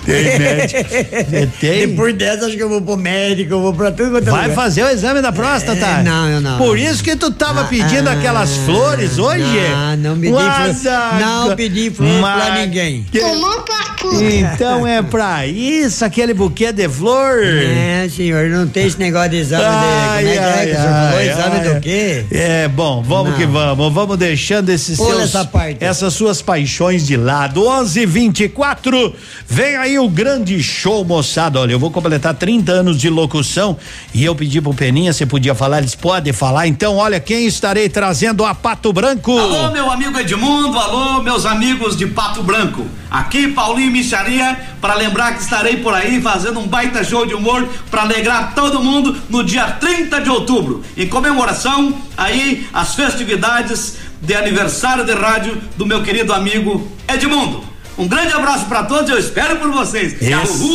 Tem 0.06 0.39
médico? 0.39 0.89
Tem? 1.60 1.88
Depois 1.88 2.15
dessa, 2.15 2.45
acho 2.48 2.56
que 2.57 2.64
eu 2.64 2.69
vou 2.69 2.81
pro 2.81 2.98
médico, 2.98 3.53
eu 3.53 3.61
vou 3.61 3.73
pra 3.73 3.91
tudo 3.91 4.11
quanto 4.11 4.27
é 4.27 4.31
Vai 4.31 4.41
lugar. 4.49 4.56
fazer 4.56 4.84
o 4.84 4.89
exame 4.89 5.22
da 5.22 5.31
próstata? 5.31 5.85
É, 5.85 6.03
não, 6.03 6.27
eu 6.30 6.41
não. 6.41 6.57
Por 6.57 6.77
isso 6.77 7.03
que 7.03 7.15
tu 7.15 7.31
tava 7.31 7.65
pedindo 7.65 8.07
ah, 8.10 8.14
aquelas 8.14 8.56
flores 8.57 9.18
hoje? 9.19 9.43
Não, 9.43 9.98
não 9.98 10.19
pedi 10.19 10.34
Mas 10.34 10.81
flor. 10.81 10.93
a- 10.93 11.18
Não 11.19 11.56
pedi 11.56 11.89
flor 11.91 12.10
pra 12.19 12.22
Mas- 12.22 12.60
ninguém. 12.61 13.06
Tomou 13.11 13.61
tua 13.61 14.23
Então 14.23 14.85
é 14.88 15.02
pra 15.02 15.45
isso 15.48 16.03
aquele 16.03 16.34
buquê 16.34 16.72
de 16.72 16.88
flor? 16.89 17.43
É, 17.43 18.07
senhor, 18.10 18.49
não 18.49 18.68
tem 18.68 18.88
esse 18.88 18.98
negócio 18.99 19.30
de 19.31 19.38
exame 19.38 19.64
de. 19.64 19.69
Como 19.69 20.18
é 20.18 20.22
que 20.23 20.30
é 20.30 20.65
que 20.65 20.76
senhor 20.76 20.89
falou? 20.89 21.22
Exame 21.22 21.56
ai. 21.57 21.60
Do 21.61 21.79
quê? 21.81 22.25
É, 22.31 22.67
bom, 22.67 23.01
vamos 23.01 23.31
Não. 23.31 23.38
que 23.38 23.45
vamos. 23.45 23.93
Vamos 23.93 24.17
deixando 24.17 24.69
esses 24.69 24.97
Pula 24.97 25.09
seus, 25.11 25.23
essa 25.23 25.45
parte. 25.45 25.77
essas 25.83 26.13
suas 26.13 26.41
paixões 26.41 27.05
de 27.05 27.15
lado. 27.17 27.63
11:24. 27.65 29.13
Vem 29.47 29.75
aí 29.75 29.99
o 29.99 30.07
grande 30.09 30.61
show, 30.61 31.03
moçada. 31.03 31.59
Olha, 31.59 31.73
eu 31.73 31.79
vou 31.79 31.91
completar 31.91 32.33
30 32.33 32.71
anos 32.71 32.97
de 32.99 33.09
locução 33.09 33.77
e 34.13 34.23
eu 34.23 34.35
pedi 34.35 34.61
pro 34.61 34.73
Peninha 34.73 35.13
se 35.13 35.25
podia 35.25 35.53
falar, 35.55 35.79
eles 35.79 35.95
podem 35.95 36.33
falar. 36.33 36.67
Então, 36.67 36.97
olha 36.97 37.19
quem 37.19 37.45
estarei 37.45 37.89
trazendo 37.89 38.45
a 38.45 38.53
Pato 38.55 38.91
Branco. 38.93 39.38
Alô, 39.38 39.71
meu 39.71 39.89
amigo 39.91 40.17
Edmundo, 40.17 40.77
alô, 40.77 41.21
meus 41.21 41.45
amigos 41.45 41.95
de 41.97 42.07
Pato 42.07 42.43
Branco. 42.43 42.85
Aqui, 43.11 43.49
Paulinho 43.49 43.91
Micharia, 43.91 44.57
para 44.79 44.95
lembrar 44.95 45.33
que 45.33 45.43
estarei 45.43 45.75
por 45.75 45.93
aí 45.93 46.21
fazendo 46.21 46.61
um 46.61 46.67
baita 46.67 47.03
show 47.03 47.25
de 47.25 47.33
humor 47.33 47.67
para 47.89 48.03
alegrar 48.03 48.55
todo 48.55 48.81
mundo 48.81 49.21
no 49.29 49.43
dia 49.43 49.65
30 49.65 50.21
de 50.21 50.29
outubro, 50.29 50.81
em 50.95 51.09
comemoração 51.09 51.93
aí 52.15 52.65
às 52.71 52.95
festividades 52.95 53.97
de 54.21 54.33
aniversário 54.33 55.03
de 55.03 55.11
rádio 55.11 55.61
do 55.75 55.85
meu 55.85 56.01
querido 56.01 56.31
amigo 56.31 56.89
Edmundo. 57.05 57.70
Um 57.97 58.07
grande 58.07 58.34
abraço 58.34 58.65
para 58.65 58.84
todos, 58.84 59.09
eu 59.09 59.19
espero 59.19 59.57
por 59.57 59.69
vocês. 59.72 60.15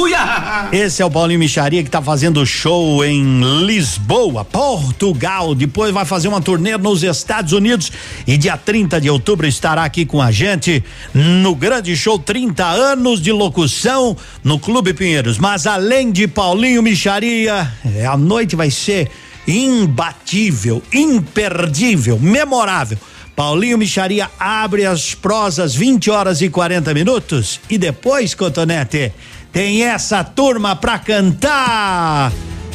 Yahá. 0.07 0.69
Esse 0.73 1.03
é 1.03 1.05
o 1.05 1.11
Paulinho 1.11 1.41
Micharia 1.41 1.83
que 1.83 1.91
tá 1.91 2.03
fazendo 2.03 2.45
show 2.45 3.05
em 3.05 3.65
Lisboa, 3.65 4.45
Portugal. 4.45 5.55
Depois 5.55 5.93
vai 5.93 6.05
fazer 6.05 6.29
uma 6.29 6.41
turnê 6.41 6.77
nos 6.77 7.03
Estados 7.03 7.53
Unidos 7.53 7.91
e 8.27 8.37
dia 8.37 8.57
30 8.57 9.01
de 9.01 9.09
outubro 9.09 9.47
estará 9.47 9.85
aqui 9.85 10.05
com 10.05 10.21
a 10.21 10.31
gente 10.31 10.85
no 11.15 11.55
grande 11.55 11.97
show 11.97 12.19
30 12.19 12.65
anos 12.65 13.21
de 13.21 13.33
locução 13.33 14.17
no 14.45 14.59
Clube 14.59 14.93
Pinheiros. 14.93 15.39
Mas 15.39 15.67
além 15.67 16.13
de 16.13 16.29
Paulinho 16.29 16.83
Micharia, 16.83 17.73
é, 17.97 18.07
a 18.07 18.17
noite 18.17 18.55
vai 18.55 18.71
ser 18.71 19.11
imbatível, 19.49 20.83
imperdível, 20.93 22.19
memorável. 22.19 22.99
Paulinho 23.37 23.77
Micharia 23.77 24.31
abre 24.41 24.87
as 24.87 25.15
prosas 25.15 25.75
20 25.75 26.11
horas 26.11 26.41
e 26.41 26.49
40 26.49 26.95
minutos 26.95 27.61
e 27.69 27.77
depois, 27.77 28.35
Cotonete, 28.35 29.13
tem 29.53 29.85
essa 29.85 30.25
turma 30.25 30.75
pra 30.75 30.99
cantar. 30.99 32.33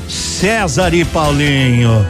César 0.07 0.93
e 0.93 1.03
Paulinho. 1.03 2.05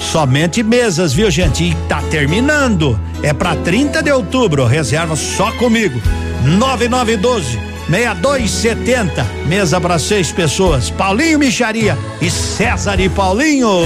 Somente 0.00 0.64
mesas, 0.64 1.12
viu, 1.12 1.30
gente? 1.30 1.62
E 1.62 1.74
tá 1.88 2.02
terminando. 2.10 2.98
É 3.22 3.32
pra 3.32 3.54
30 3.54 4.02
de 4.02 4.10
outubro. 4.10 4.66
Reserva 4.66 5.14
só 5.14 5.52
comigo. 5.52 6.00
9912 6.44 7.58
6270. 7.88 9.24
Mesa 9.46 9.80
para 9.80 9.98
seis 9.98 10.32
pessoas. 10.32 10.90
Paulinho 10.90 11.38
Micharia 11.38 11.96
e 12.20 12.30
César 12.30 13.00
e 13.00 13.08
Paulinho. 13.08 13.84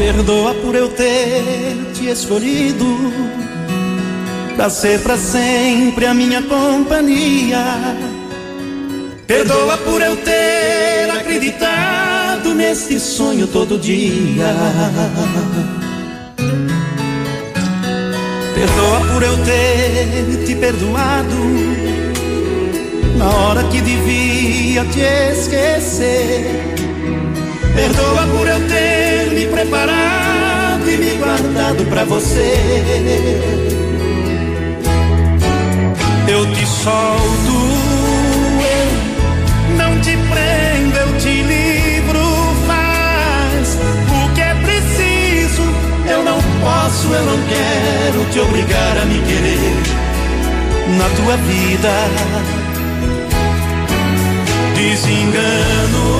Perdoa 0.00 0.54
por 0.54 0.74
eu 0.74 0.88
ter 0.88 1.76
te 1.92 2.08
escolhido 2.08 2.86
pra 4.56 4.70
ser 4.70 4.98
pra 5.00 5.18
sempre 5.18 6.06
a 6.06 6.14
minha 6.14 6.40
companhia. 6.40 7.62
Perdoa 9.26 9.76
por 9.76 10.00
eu 10.00 10.16
ter 10.16 11.10
acreditado 11.10 12.54
nesse 12.54 12.98
sonho 12.98 13.46
todo 13.46 13.78
dia. 13.78 14.56
Perdoa 18.54 19.00
por 19.12 19.22
eu 19.22 19.36
ter 19.44 20.46
te 20.46 20.54
perdoado 20.54 21.36
na 23.18 23.28
hora 23.28 23.64
que 23.64 23.82
devia 23.82 24.82
te 24.86 25.00
esquecer. 25.02 26.74
Perdoa 27.74 28.26
por 28.38 28.48
eu 28.48 28.66
ter 28.66 29.09
me 29.30 29.46
preparado 29.46 30.90
e 30.90 30.96
me 30.96 31.16
guardado 31.16 31.84
pra 31.88 32.04
você. 32.04 32.54
Eu 36.28 36.46
te 36.52 36.66
solto, 36.66 37.54
eu 38.60 39.76
não 39.76 40.00
te 40.00 40.16
prendo, 40.16 40.96
eu 40.96 41.18
te 41.18 41.42
livro. 41.42 42.20
Faz 42.66 43.78
o 44.08 44.34
que 44.34 44.40
é 44.40 44.54
preciso. 44.54 45.62
Eu 46.08 46.22
não 46.24 46.38
posso, 46.60 47.08
eu 47.08 47.22
não 47.24 47.38
quero 47.48 48.24
te 48.30 48.40
obrigar 48.40 48.98
a 48.98 49.04
me 49.04 49.20
querer 49.22 50.00
na 50.98 51.08
tua 51.16 51.36
vida. 51.36 51.90
Desenganos 54.74 56.19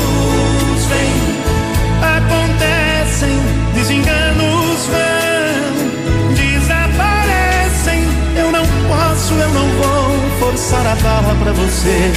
eu 9.39 9.49
não 9.51 9.69
vou 9.69 10.31
forçar 10.41 10.87
a 10.87 10.95
barra 10.97 11.35
pra 11.43 11.53
você 11.53 12.13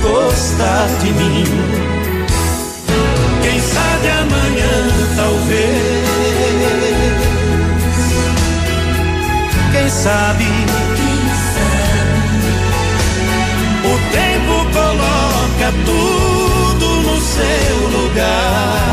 gostar 0.00 0.88
de 1.00 1.12
mim. 1.12 1.44
Quem 3.42 3.60
sabe 3.60 4.08
amanhã, 4.08 4.74
talvez. 5.16 6.12
Quem 9.72 9.88
sabe? 9.88 10.44
O 13.84 13.98
tempo 14.12 14.54
coloca 14.72 15.72
tudo 15.84 16.86
no 17.02 17.20
seu 17.20 17.76
lugar. 18.00 18.92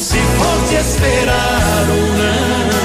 Se 0.00 0.18
for 0.18 0.58
te 0.68 0.74
esperar 0.76 1.86
ou 1.88 2.04
não, 2.18 2.79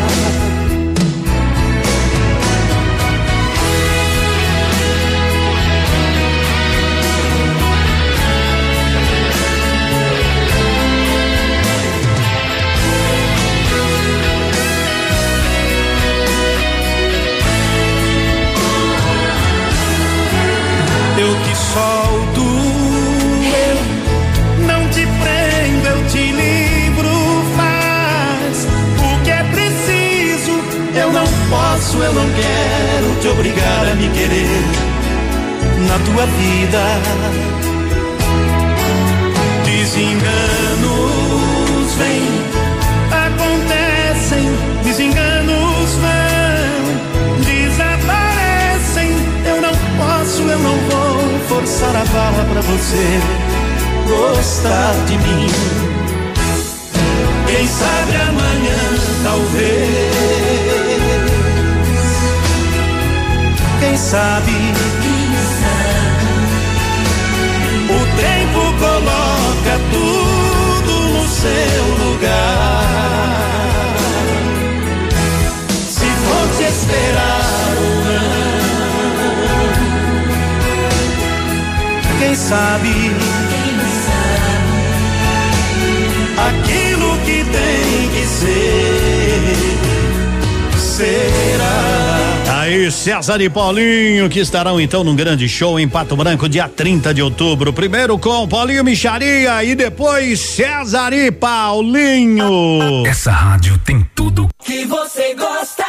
César 93.04 93.38
e 93.42 93.50
Paulinho, 93.50 94.30
que 94.30 94.40
estarão 94.40 94.80
então 94.80 95.04
num 95.04 95.14
grande 95.14 95.46
show 95.46 95.78
em 95.78 95.86
Pato 95.86 96.16
Branco, 96.16 96.48
dia 96.48 96.66
30 96.66 97.12
de 97.12 97.20
outubro. 97.20 97.70
Primeiro 97.70 98.18
com 98.18 98.48
Paulinho 98.48 98.82
Micharia 98.82 99.62
e 99.62 99.74
depois 99.74 100.40
César 100.40 101.12
e 101.12 101.30
Paulinho. 101.30 103.06
Essa 103.06 103.30
rádio 103.30 103.76
tem 103.84 104.08
tudo. 104.14 104.48
Que 104.64 104.86
você 104.86 105.34
gosta, 105.34 105.84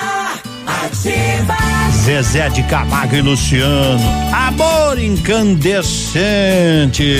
ativa. 0.84 1.56
Zezé 2.04 2.50
de 2.50 2.64
Camargo 2.64 3.16
e 3.16 3.22
Luciano. 3.22 3.98
Amor 4.34 5.00
incandescente. 5.00 7.16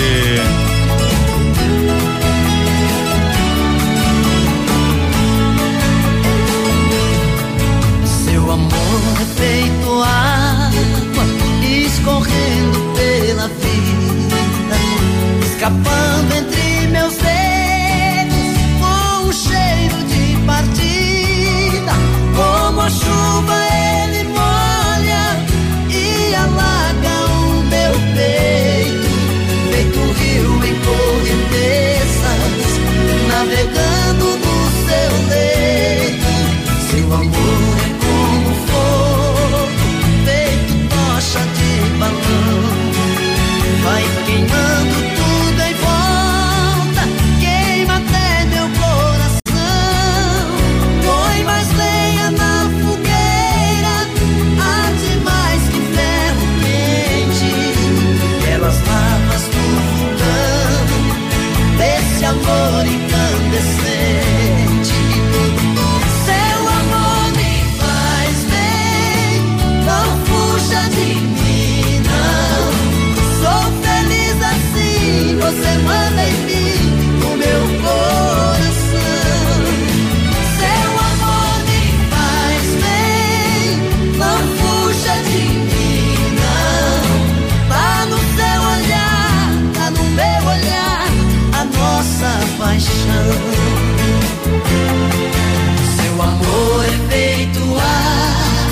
Seu 95.96 96.22
amor 96.22 96.84
é 96.84 96.96
feito 97.10 97.60
ar, 97.78 98.68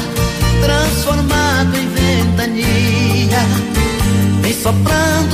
transformado 0.62 1.76
em 1.76 1.88
ventania, 1.88 3.42
vem 4.42 4.54
soprando 4.54 5.33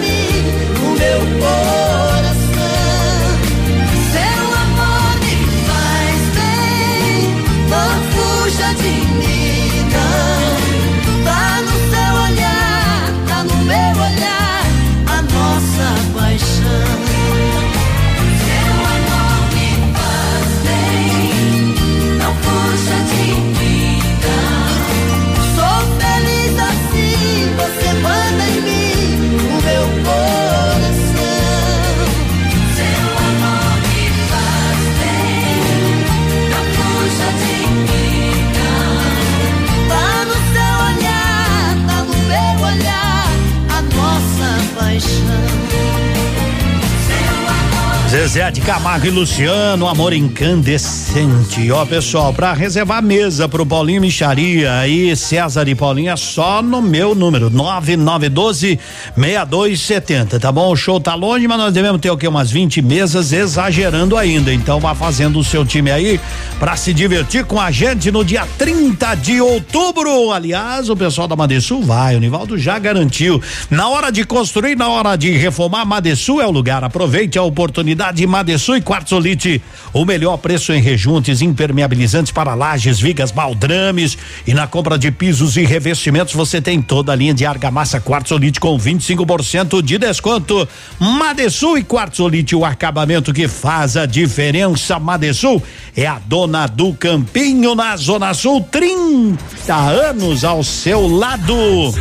Zezé 48.31 48.49
de 48.49 48.61
Camargo 48.61 49.05
e 49.05 49.09
Luciano, 49.09 49.89
amor 49.89 50.13
incandescente. 50.13 51.69
Ó, 51.69 51.85
pessoal, 51.85 52.33
pra 52.33 52.53
reservar 52.53 53.03
mesa 53.03 53.49
pro 53.49 53.65
Paulinho 53.65 53.99
Micharia 53.99 54.71
aí, 54.75 55.13
César 55.17 55.67
e 55.67 55.75
Paulinho, 55.75 56.11
é 56.11 56.15
só 56.15 56.61
no 56.61 56.81
meu 56.81 57.13
número, 57.13 57.49
9912 57.49 58.79
6270, 59.17 60.39
tá 60.39 60.49
bom? 60.49 60.71
O 60.71 60.77
show 60.77 60.97
tá 60.97 61.13
longe, 61.13 61.45
mas 61.45 61.57
nós 61.57 61.73
devemos 61.73 61.99
ter 61.99 62.09
o 62.09 62.15
quê? 62.15 62.25
Umas 62.25 62.49
20 62.49 62.81
mesas, 62.81 63.33
exagerando 63.33 64.15
ainda. 64.15 64.53
Então 64.53 64.79
vá 64.79 64.95
fazendo 64.95 65.37
o 65.37 65.43
seu 65.43 65.65
time 65.65 65.91
aí 65.91 66.17
pra 66.57 66.77
se 66.77 66.93
divertir 66.93 67.43
com 67.43 67.59
a 67.59 67.69
gente 67.69 68.11
no 68.11 68.23
dia 68.23 68.47
30 68.57 69.13
de 69.15 69.41
outubro. 69.41 70.31
Aliás, 70.31 70.89
o 70.89 70.95
pessoal 70.95 71.27
da 71.27 71.35
Madesul 71.35 71.83
vai, 71.83 72.15
o 72.15 72.19
Nivaldo 72.21 72.57
já 72.57 72.79
garantiu. 72.79 73.41
Na 73.69 73.89
hora 73.89 74.09
de 74.09 74.23
construir, 74.23 74.77
na 74.77 74.87
hora 74.87 75.17
de 75.17 75.31
reformar, 75.31 75.83
Madesul 75.83 76.41
é 76.41 76.47
o 76.47 76.51
lugar. 76.51 76.81
Aproveite 76.81 77.37
a 77.37 77.43
oportunidade 77.43 78.21
Madesul 78.31 78.77
e 78.77 78.81
Quartzolite, 78.81 79.61
o 79.93 80.05
melhor 80.05 80.37
preço 80.37 80.71
em 80.71 80.81
rejuntes, 80.81 81.41
impermeabilizantes 81.41 82.31
para 82.31 82.55
lajes, 82.55 82.97
vigas, 82.97 83.29
baldrames 83.29 84.17
e 84.47 84.53
na 84.53 84.65
compra 84.65 84.97
de 84.97 85.11
pisos 85.11 85.57
e 85.57 85.65
revestimentos 85.65 86.33
você 86.33 86.61
tem 86.61 86.81
toda 86.81 87.11
a 87.11 87.15
linha 87.15 87.33
de 87.33 87.45
argamassa 87.45 87.99
Quartzolite 87.99 88.59
com 88.59 88.77
25% 88.79 89.81
de 89.81 89.97
desconto. 89.97 90.67
Madesul 90.97 91.77
e 91.77 91.83
Quartzolite, 91.83 92.55
o 92.55 92.63
acabamento 92.63 93.33
que 93.33 93.49
faz 93.49 93.97
a 93.97 94.05
diferença. 94.05 94.97
Madesul 94.97 95.61
é 95.93 96.07
a 96.07 96.17
dona 96.17 96.67
do 96.67 96.93
Campinho 96.93 97.75
na 97.75 97.97
Zona 97.97 98.33
Sul, 98.33 98.61
30 98.71 99.75
anos 99.75 100.45
ao 100.45 100.63
seu 100.63 101.05
lado. 101.05 101.91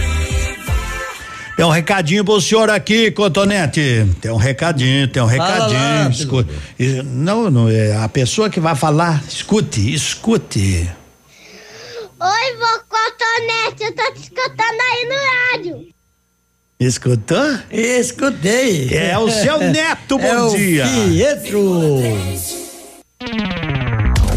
Tem 1.60 1.66
um 1.66 1.70
recadinho 1.70 2.24
pro 2.24 2.40
senhor 2.40 2.70
aqui, 2.70 3.10
Cotonete. 3.10 4.06
Tem 4.18 4.30
um 4.30 4.38
recadinho, 4.38 5.06
tem 5.06 5.22
um 5.22 5.26
recadinho. 5.26 5.78
lá, 5.78 6.08
escute. 6.08 6.50
Não, 7.04 7.50
não 7.50 7.68
é 7.68 7.94
a 8.02 8.08
pessoa 8.08 8.48
que 8.48 8.58
vai 8.58 8.74
falar. 8.74 9.22
Escute, 9.28 9.92
escute. 9.92 10.90
Oi, 12.18 12.56
vô 12.56 12.80
Cotonete, 12.88 13.84
eu 13.84 13.92
tô 13.94 14.10
te 14.12 14.22
escutando 14.22 14.80
aí 14.80 15.06
no 15.06 15.14
rádio. 15.52 15.86
Escutou? 16.80 17.58
Escutei. 17.70 18.96
É 18.96 19.18
o 19.18 19.30
seu 19.30 19.58
neto, 19.70 20.16
bom 20.16 20.24
É 20.24 20.42
o 20.42 20.56
dia. 20.56 20.86
Pietro. 20.86 22.00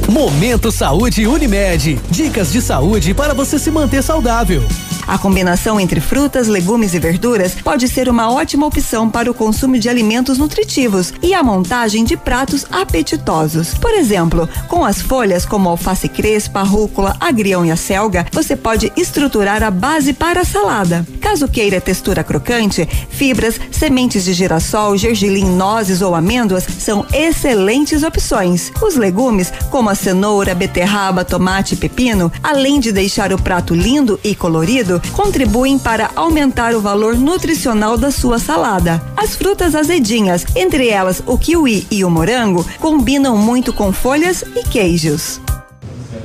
Momento 0.09 0.73
Saúde 0.73 1.25
Unimed. 1.25 2.01
Dicas 2.09 2.51
de 2.51 2.61
saúde 2.61 3.13
para 3.13 3.33
você 3.33 3.57
se 3.57 3.71
manter 3.71 4.03
saudável. 4.03 4.61
A 5.07 5.17
combinação 5.17 5.79
entre 5.79 5.99
frutas, 5.99 6.47
legumes 6.47 6.93
e 6.93 6.99
verduras 6.99 7.55
pode 7.55 7.87
ser 7.87 8.07
uma 8.07 8.31
ótima 8.31 8.65
opção 8.65 9.09
para 9.09 9.29
o 9.29 9.33
consumo 9.33 9.77
de 9.77 9.89
alimentos 9.89 10.37
nutritivos 10.37 11.13
e 11.21 11.33
a 11.33 11.43
montagem 11.43 12.03
de 12.03 12.15
pratos 12.15 12.65
apetitosos. 12.71 13.73
Por 13.75 13.93
exemplo, 13.93 14.47
com 14.67 14.85
as 14.85 15.01
folhas 15.01 15.45
como 15.45 15.69
alface 15.69 16.07
crespa, 16.07 16.63
rúcula, 16.63 17.15
agrião 17.19 17.65
e 17.65 17.71
a 17.71 17.75
selga, 17.75 18.25
você 18.31 18.55
pode 18.55 18.91
estruturar 18.95 19.61
a 19.61 19.69
base 19.69 20.13
para 20.13 20.41
a 20.41 20.45
salada. 20.45 21.05
Caso 21.19 21.47
queira 21.47 21.81
textura 21.81 22.23
crocante, 22.23 22.87
fibras, 23.09 23.59
sementes 23.71 24.23
de 24.23 24.33
girassol, 24.33 24.97
gergelim, 24.97 25.55
nozes 25.55 26.01
ou 26.01 26.15
amêndoas 26.15 26.65
são 26.79 27.05
excelentes 27.13 28.03
opções. 28.03 28.71
Os 28.81 28.95
legumes, 28.95 29.51
como 29.69 29.89
a 29.89 29.95
cenoura, 29.95 30.55
beterraba, 30.55 31.25
tomate 31.25 31.73
e 31.73 31.77
pepino, 31.77 32.31
além 32.41 32.79
de 32.79 32.91
deixar 32.91 33.33
o 33.33 33.41
prato 33.41 33.73
lindo 33.73 34.19
e 34.23 34.35
colorido, 34.35 34.92
contribuem 35.11 35.77
para 35.77 36.09
aumentar 36.15 36.75
o 36.75 36.81
valor 36.81 37.17
nutricional 37.17 37.97
da 37.97 38.11
sua 38.11 38.39
salada. 38.39 39.01
As 39.15 39.35
frutas 39.35 39.75
azedinhas, 39.75 40.45
entre 40.55 40.89
elas 40.89 41.21
o 41.25 41.37
kiwi 41.37 41.87
e 41.89 42.03
o 42.03 42.09
morango, 42.09 42.65
combinam 42.79 43.37
muito 43.37 43.73
com 43.73 43.91
folhas 43.91 44.43
e 44.55 44.63
queijos. 44.63 45.39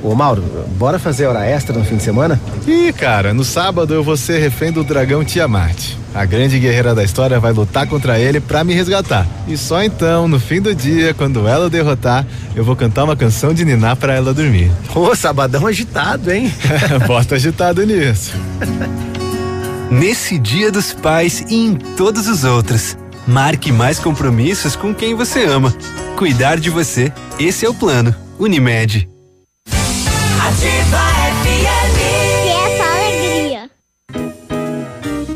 Ô 0.03 0.15
Mauro, 0.15 0.43
bora 0.77 0.97
fazer 0.97 1.25
hora 1.25 1.45
extra 1.45 1.77
no 1.77 1.83
fim 1.83 1.97
de 1.97 2.03
semana? 2.03 2.39
Ih, 2.65 2.93
cara, 2.93 3.33
no 3.33 3.43
sábado 3.43 3.93
eu 3.93 4.03
vou 4.03 4.15
ser 4.15 4.39
refém 4.39 4.71
do 4.71 4.83
dragão 4.83 5.23
Tiamat. 5.25 5.97
A 6.13 6.25
grande 6.25 6.57
guerreira 6.57 6.95
da 6.95 7.03
história 7.03 7.39
vai 7.39 7.51
lutar 7.51 7.85
contra 7.85 8.17
ele 8.17 8.39
pra 8.39 8.63
me 8.63 8.73
resgatar. 8.73 9.27
E 9.47 9.57
só 9.57 9.83
então, 9.83 10.27
no 10.27 10.39
fim 10.39 10.61
do 10.61 10.73
dia, 10.73 11.13
quando 11.13 11.47
ela 11.47 11.67
o 11.67 11.69
derrotar, 11.69 12.25
eu 12.55 12.63
vou 12.63 12.75
cantar 12.75 13.03
uma 13.03 13.15
canção 13.15 13.53
de 13.53 13.63
Niná 13.63 13.95
pra 13.95 14.13
ela 14.15 14.33
dormir. 14.33 14.71
Ô, 14.95 15.13
sabadão 15.15 15.67
agitado, 15.67 16.31
hein? 16.31 16.51
Bota 17.05 17.35
agitado 17.35 17.85
nisso. 17.85 18.33
Nesse 19.91 20.37
Dia 20.37 20.71
dos 20.71 20.93
Pais 20.93 21.43
e 21.49 21.55
em 21.55 21.75
todos 21.75 22.27
os 22.27 22.43
outros. 22.43 22.97
Marque 23.27 23.71
mais 23.71 23.99
compromissos 23.99 24.75
com 24.75 24.93
quem 24.93 25.13
você 25.15 25.45
ama. 25.45 25.73
Cuidar 26.15 26.59
de 26.59 26.69
você, 26.69 27.11
esse 27.39 27.65
é 27.65 27.69
o 27.69 27.73
plano. 27.73 28.13
Unimed. 28.39 29.07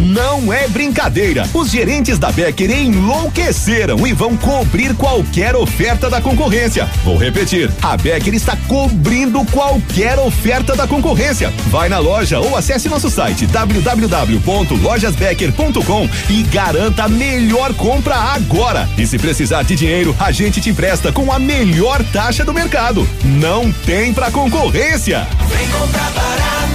Não 0.00 0.50
é 0.50 0.66
brincadeira. 0.66 1.46
Os 1.52 1.70
gerentes 1.70 2.18
da 2.18 2.32
Becker 2.32 2.70
enlouqueceram 2.70 4.06
e 4.06 4.14
vão 4.14 4.34
cobrir 4.36 4.94
qualquer 4.94 5.54
oferta 5.54 6.08
da 6.08 6.22
concorrência. 6.22 6.88
Vou 7.04 7.18
repetir: 7.18 7.70
a 7.82 7.96
Becker 7.96 8.34
está 8.34 8.56
cobrindo 8.66 9.44
qualquer 9.46 10.18
oferta 10.18 10.74
da 10.74 10.86
concorrência. 10.86 11.52
Vai 11.66 11.90
na 11.90 11.98
loja 11.98 12.40
ou 12.40 12.56
acesse 12.56 12.88
nosso 12.88 13.10
site 13.10 13.46
www.lojasbecker.com 13.46 16.08
e 16.30 16.42
garanta 16.44 17.04
a 17.04 17.08
melhor 17.08 17.74
compra 17.74 18.14
agora. 18.14 18.88
E 18.96 19.06
se 19.06 19.18
precisar 19.18 19.64
de 19.64 19.76
dinheiro, 19.76 20.16
a 20.18 20.32
gente 20.32 20.62
te 20.62 20.70
empresta 20.70 21.12
com 21.12 21.30
a 21.30 21.38
melhor 21.38 22.02
taxa 22.04 22.42
do 22.44 22.54
mercado. 22.54 23.06
Não 23.22 23.70
tem 23.70 24.14
pra 24.14 24.30
concorrência. 24.30 25.28
Vem 25.48 25.68
comprar 25.68 26.10
barato, 26.12 26.70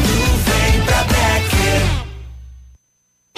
vem 0.45 0.79
pra 0.81 1.03
Becker. 1.05 1.24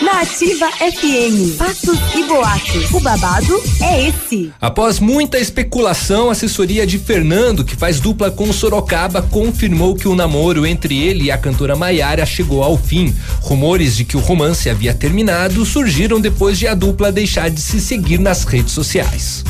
Na 0.02 0.22
Ativa 0.22 0.70
FM, 0.72 1.58
fatos 1.58 1.98
e 2.16 2.24
boatos. 2.26 2.92
O 2.92 3.00
babado 3.00 3.62
é 3.82 4.08
esse. 4.10 4.54
Após 4.62 5.00
muita 5.00 5.40
especulação, 5.40 6.30
a 6.30 6.34
assessoria 6.34 6.86
de 6.86 7.00
Fernando, 7.00 7.66
que 7.66 7.76
faz 7.76 8.00
dupla 8.00 8.30
com 8.30 8.54
Sorocaba, 8.54 9.24
confirmou 9.24 9.96
que 9.96 10.08
o 10.08 10.16
namoro 10.16 10.68
entre 10.68 10.96
ele 10.96 11.26
e 11.26 11.32
a 11.32 11.38
cantora 11.38 11.76
Maiara 11.76 12.28
chegou 12.28 12.64
ao 12.64 12.78
fim. 12.78 13.14
Rumores 13.42 13.98
de 13.98 14.06
que 14.06 14.16
o 14.16 14.20
romance 14.20 14.70
havia 14.70 14.94
terminado 14.94 15.66
surgiram 15.66 16.22
depois 16.22 16.60
de 16.60 16.68
a 16.68 16.76
dupla 16.76 17.12
deixar 17.12 17.50
de 17.50 17.60
se 17.60 17.82
seguir 17.82 18.20
nas 18.20 18.44
redes 18.44 18.74
sociais. 18.74 19.44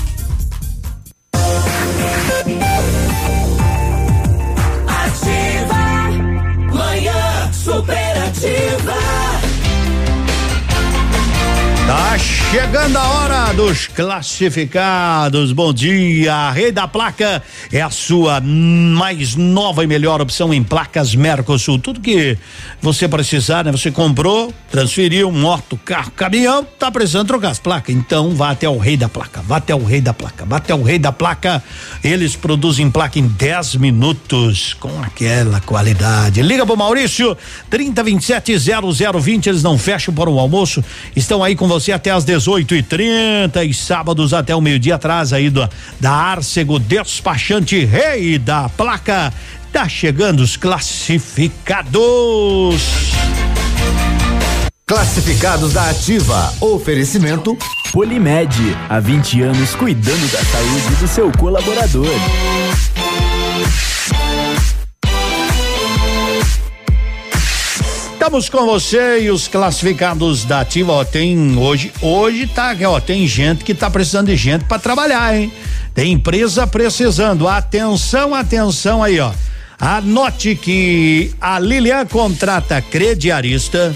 Tá 11.88 12.18
chegando 12.18 12.98
a 12.98 13.08
hora 13.08 13.54
dos 13.54 13.88
classificados. 13.88 15.54
Bom 15.54 15.72
dia. 15.72 16.52
Rei 16.52 16.70
da 16.70 16.86
Placa 16.86 17.42
é 17.72 17.82
a 17.82 17.90
sua 17.90 18.42
mais 18.42 19.38
nova 19.38 19.86
e 19.86 19.88
melhor 19.88 20.20
opção 20.20 20.54
em 20.54 20.62
placas 20.62 21.16
Mercosul. 21.16 21.80
Tudo 21.80 22.02
que 22.02 22.38
você 22.82 23.08
precisar, 23.08 23.64
né? 23.64 23.72
Você 23.72 23.90
comprou, 23.90 24.54
transferiu, 24.70 25.32
moto, 25.32 25.80
carro, 25.86 26.12
caminhão, 26.12 26.62
tá 26.78 26.92
precisando 26.92 27.28
trocar 27.28 27.52
as 27.52 27.60
placas. 27.60 27.96
Então 27.96 28.36
vá 28.36 28.52
até 28.52 28.68
o 28.68 28.78
Rei 28.78 28.98
da 28.98 29.08
Placa. 29.08 29.42
Vá 29.42 29.56
até 29.56 29.74
o 29.74 29.86
Rei 29.86 30.02
da 30.02 30.14
Placa. 30.14 30.44
Vá 30.44 30.58
até 30.58 30.76
o 30.76 30.84
Rei 30.84 31.00
da 31.00 31.14
Placa. 31.14 31.64
Eles 32.04 32.36
produzem 32.36 32.92
placa 32.92 33.18
em 33.18 33.28
10 33.28 33.76
minutos 33.76 34.74
com 34.74 35.02
aquela 35.02 35.62
qualidade. 35.62 36.42
Liga 36.42 36.66
pro 36.66 36.76
Maurício 36.76 37.38
3027 37.70 38.58
0020. 38.60 39.48
Eles 39.48 39.64
não 39.64 39.78
fecham 39.78 40.14
para 40.14 40.30
o 40.30 40.38
almoço. 40.38 40.84
Estão 41.16 41.42
aí 41.42 41.56
com 41.56 41.66
você 41.66 41.77
até 41.94 42.12
às 42.12 42.24
18 42.26 42.76
e 42.76 42.84
30 42.84 43.64
e 43.64 43.74
sábados 43.74 44.34
até 44.34 44.56
o 44.56 44.62
meio-dia 44.62 44.96
atrás 44.96 45.32
aí 45.32 45.50
do, 45.50 45.68
da 46.00 46.12
Arcego 46.12 46.80
Despachante 46.80 47.86
Rei 47.86 48.38
da 48.38 48.68
Placa. 48.70 49.34
Tá 49.72 49.88
chegando 49.88 50.40
os 50.42 50.58
classificados. 50.58 51.96
Classificados 54.86 55.74
da 55.74 55.90
Ativa. 55.90 56.54
Oferecimento 56.62 57.58
Polimed, 57.92 58.56
há 58.90 59.00
20 59.00 59.42
anos 59.42 59.76
cuidando 59.76 60.32
da 60.32 60.44
saúde 60.44 60.96
do 61.00 61.08
seu 61.08 61.32
colaborador. 61.34 62.08
Estamos 68.18 68.50
com 68.50 68.66
você 68.66 69.20
e 69.22 69.30
os 69.30 69.48
classificados 69.48 70.44
da 70.44 70.62
Ativa, 70.62 70.92
ó, 70.92 71.06
tem 71.06 71.56
hoje, 71.56 71.94
hoje 72.02 72.48
tá, 72.48 72.76
ó, 72.88 73.00
tem 73.00 73.28
gente 73.28 73.64
que 73.64 73.76
tá 73.76 73.92
precisando 73.92 74.26
de 74.26 74.36
gente 74.36 74.66
para 74.66 74.80
trabalhar, 74.80 75.38
hein? 75.38 75.54
Tem 75.94 76.14
empresa 76.14 76.66
precisando. 76.66 77.48
Atenção, 77.48 78.34
atenção 78.34 79.04
aí, 79.04 79.20
ó. 79.20 79.32
Anote 79.80 80.56
que 80.56 81.32
a 81.40 81.60
Lilian 81.60 82.08
contrata 82.08 82.82
crediarista, 82.82 83.96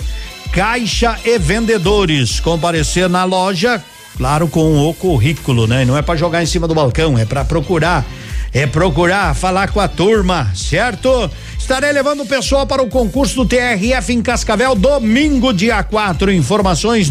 caixa 0.54 1.18
e 1.26 1.40
vendedores 1.40 2.40
comparecer 2.40 3.10
na 3.10 3.24
loja, 3.24 3.84
claro, 4.16 4.48
com 4.48 4.88
o 4.88 4.94
currículo, 4.94 5.66
né? 5.66 5.84
Não 5.84 5.98
é 5.98 6.04
para 6.04 6.16
jogar 6.16 6.44
em 6.44 6.46
cima 6.46 6.68
do 6.68 6.76
balcão, 6.76 7.18
é 7.18 7.26
para 7.26 7.44
procurar 7.44 8.06
é 8.54 8.68
procurar 8.68 9.34
falar 9.34 9.70
com 9.70 9.80
a 9.80 9.88
turma, 9.88 10.52
certo? 10.54 11.32
Estarei 11.72 11.94
levando 11.94 12.24
o 12.24 12.26
pessoal 12.26 12.68
para 12.68 12.84
o 12.84 12.90
concurso 12.90 13.34
do 13.34 13.46
TRF 13.46 14.12
em 14.12 14.22
Cascavel 14.22 14.76
domingo, 14.76 15.54
dia 15.54 15.82
4. 15.82 16.30
Informações 16.34 17.10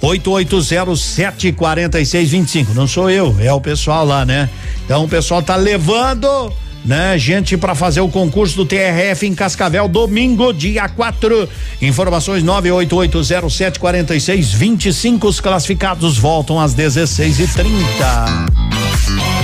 988074625. 0.00 2.68
Não 2.72 2.86
sou 2.86 3.10
eu, 3.10 3.34
é 3.40 3.52
o 3.52 3.60
pessoal 3.60 4.06
lá, 4.06 4.24
né? 4.24 4.48
Então 4.84 5.02
o 5.02 5.08
pessoal 5.08 5.42
tá 5.42 5.56
levando 5.56 6.52
né, 6.84 7.18
gente 7.18 7.56
para 7.56 7.74
fazer 7.74 8.00
o 8.00 8.08
concurso 8.08 8.54
do 8.54 8.64
TRF 8.64 9.26
em 9.26 9.34
Cascavel 9.34 9.88
domingo, 9.88 10.52
dia 10.52 10.88
4. 10.88 11.48
Informações 11.82 12.44
988074625. 12.44 15.24
Os 15.24 15.40
classificados 15.40 16.16
voltam 16.16 16.60
às 16.60 16.76
16h30. 16.76 19.43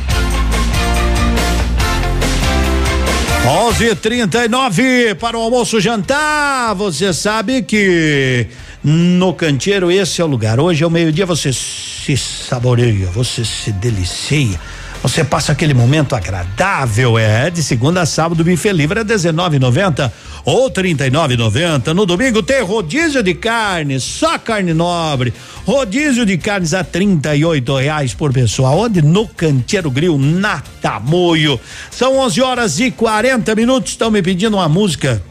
11:39 3.45 5.15
para 5.15 5.37
o 5.37 5.41
almoço 5.41 5.79
jantar. 5.79 6.75
Você 6.75 7.11
sabe 7.11 7.63
que 7.63 8.45
no 8.83 9.33
canteiro 9.33 9.91
esse 9.91 10.21
é 10.21 10.23
o 10.23 10.27
lugar. 10.27 10.59
Hoje 10.59 10.83
é 10.83 10.87
o 10.87 10.91
meio-dia 10.91 11.25
você 11.25 11.51
se 11.51 12.15
saboreia, 12.15 13.07
você 13.07 13.43
se 13.43 13.71
delicia. 13.71 14.59
Você 15.01 15.23
passa 15.23 15.51
aquele 15.51 15.73
momento 15.73 16.15
agradável, 16.15 17.17
é 17.17 17.49
de 17.49 17.63
segunda 17.63 18.01
a 18.01 18.05
sábado, 18.05 18.43
bife 18.43 18.71
livre 18.71 18.99
é 18.99 19.03
19,90 19.03 20.11
ou 20.45 20.69
39,90. 20.69 21.87
No 21.87 22.05
domingo 22.05 22.43
tem 22.43 22.61
rodízio 22.61 23.23
de 23.23 23.33
carne, 23.33 23.99
só 23.99 24.37
carne 24.37 24.75
nobre. 24.75 25.33
Rodízio 25.65 26.23
de 26.23 26.37
carnes 26.37 26.75
a 26.75 26.83
38 26.83 27.77
reais 27.77 28.13
por 28.13 28.31
pessoa. 28.31 28.69
Onde? 28.69 29.01
No 29.01 29.27
Canteiro 29.27 29.89
Grill, 29.89 30.19
na 30.19 30.61
Tamoio. 30.81 31.59
São 31.89 32.19
11 32.19 32.41
horas 32.41 32.79
e 32.79 32.91
40 32.91 33.55
minutos. 33.55 33.91
Estão 33.91 34.11
me 34.11 34.21
pedindo 34.21 34.57
uma 34.57 34.69
música. 34.69 35.21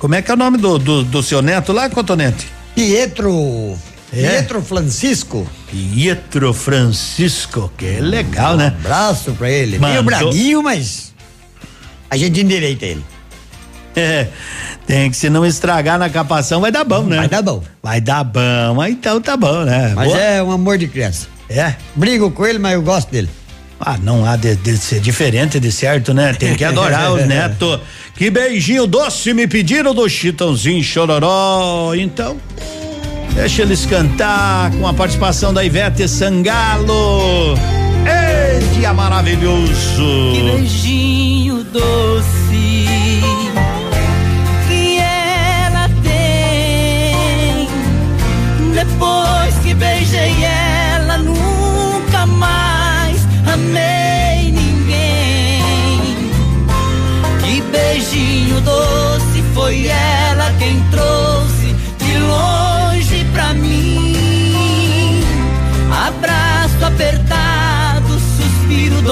Como 0.00 0.16
é 0.16 0.22
que 0.22 0.32
é 0.32 0.34
o 0.34 0.36
nome 0.36 0.58
do, 0.58 0.78
do, 0.78 1.04
do 1.04 1.22
seu 1.22 1.40
neto 1.42 1.72
lá, 1.72 1.88
Cotonete? 1.88 2.46
Pietro. 2.74 3.78
É? 4.12 4.20
Pietro 4.38 4.62
Francisco. 4.62 5.46
Pietro 5.70 6.52
Francisco, 6.54 7.70
que 7.76 7.84
é 7.86 8.00
legal, 8.00 8.56
né? 8.56 8.74
Um 8.76 8.80
abraço 8.80 9.32
pra 9.32 9.50
ele. 9.50 9.78
Meio 9.78 10.02
Mandou- 10.02 10.04
braguinho, 10.04 10.62
mas 10.62 11.12
a 12.10 12.16
gente 12.16 12.40
endireita 12.40 12.86
ele. 12.86 13.04
É, 13.94 14.28
tem 14.86 15.10
que 15.10 15.16
se 15.16 15.28
não 15.28 15.44
estragar 15.44 15.98
na 15.98 16.08
capação, 16.08 16.60
vai 16.60 16.70
dar 16.70 16.84
bom, 16.84 17.02
né? 17.02 17.16
Vai 17.16 17.28
dar 17.28 17.42
bom. 17.42 17.62
Vai 17.82 18.00
dar 18.00 18.24
bom, 18.24 18.84
então 18.86 19.20
tá 19.20 19.36
bom, 19.36 19.64
né? 19.64 19.92
Mas 19.94 20.08
Boa. 20.08 20.18
é 20.20 20.42
um 20.42 20.52
amor 20.52 20.78
de 20.78 20.86
criança. 20.88 21.26
É? 21.50 21.74
Brigo 21.96 22.30
com 22.30 22.46
ele, 22.46 22.58
mas 22.58 22.74
eu 22.74 22.82
gosto 22.82 23.10
dele. 23.10 23.28
Ah, 23.80 23.96
não 24.02 24.24
há 24.24 24.36
de, 24.36 24.56
de 24.56 24.76
ser 24.76 25.00
diferente 25.00 25.60
de 25.60 25.70
certo, 25.70 26.12
né? 26.14 26.32
Tem 26.32 26.54
que 26.54 26.64
adorar 26.64 27.12
os 27.12 27.24
netos. 27.28 27.80
Que 28.16 28.30
beijinho 28.30 28.86
doce 28.86 29.32
me 29.34 29.46
pediram 29.46 29.94
do 29.94 30.08
Chitãozinho 30.08 30.82
Chororó. 30.82 31.94
Então, 31.94 32.36
deixa 33.34 33.62
eles 33.62 33.86
cantar 33.86 34.70
com 34.72 34.86
a 34.86 34.94
participação 34.94 35.52
da 35.52 35.64
Ivete 35.64 36.08
Sangalo. 36.08 37.54
Ei, 38.04 38.60
dia 38.74 38.92
maravilhoso. 38.92 40.32
Que 40.34 40.42
beijinho 40.42 41.64
doce 41.64 42.88
que 44.68 44.98
ela 44.98 45.88
tem. 46.02 47.68
Depois 48.72 49.54
que 49.62 49.74
beijei 49.74 50.44
ela, 50.44 51.18
nunca 51.18 52.26
mais 52.26 53.26
amei 53.52 54.52
ninguém. 54.52 55.62
Que 57.40 57.62
beijinho 57.62 58.60
doce 58.60 59.42
foi 59.54 59.86
ela 59.86 60.27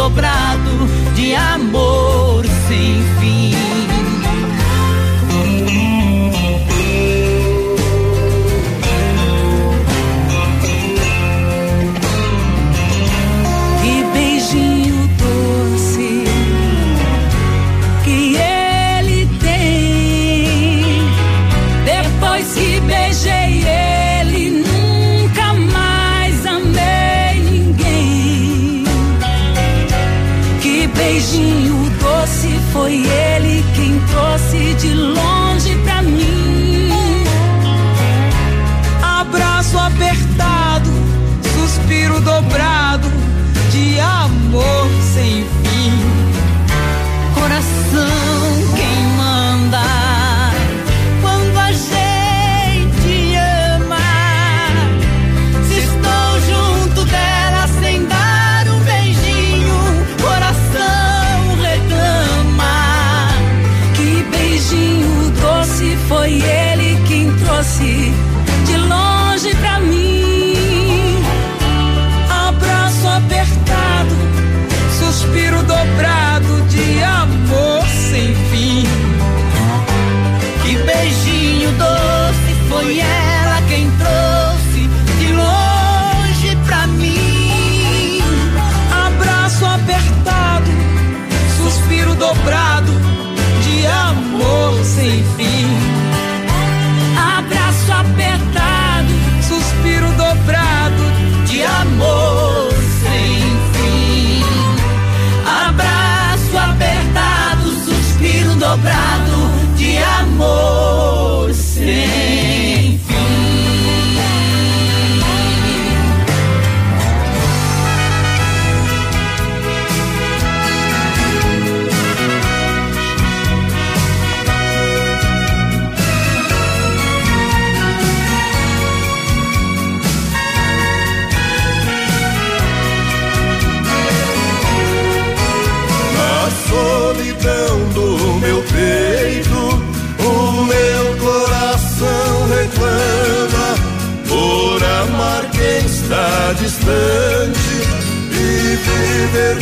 dobrado 0.08 0.55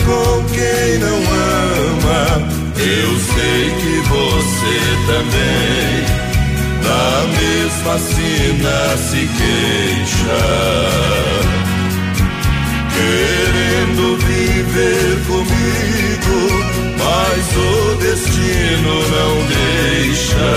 com 0.04 0.44
quem 0.52 0.98
não 0.98 1.16
ama. 1.16 2.24
Eu 2.76 3.10
sei 3.18 3.70
que 3.80 3.94
você 4.08 4.76
também 5.06 6.04
da 6.82 7.26
mesma 7.38 7.98
sina 7.98 8.96
se 8.96 9.22
queixa 9.38 10.42
querendo 12.94 14.16
viver 14.18 15.12
comigo, 15.26 16.38
mas 16.98 17.44
o 17.56 17.94
destino 17.96 18.94
não 19.14 19.32
deixa. 19.48 20.50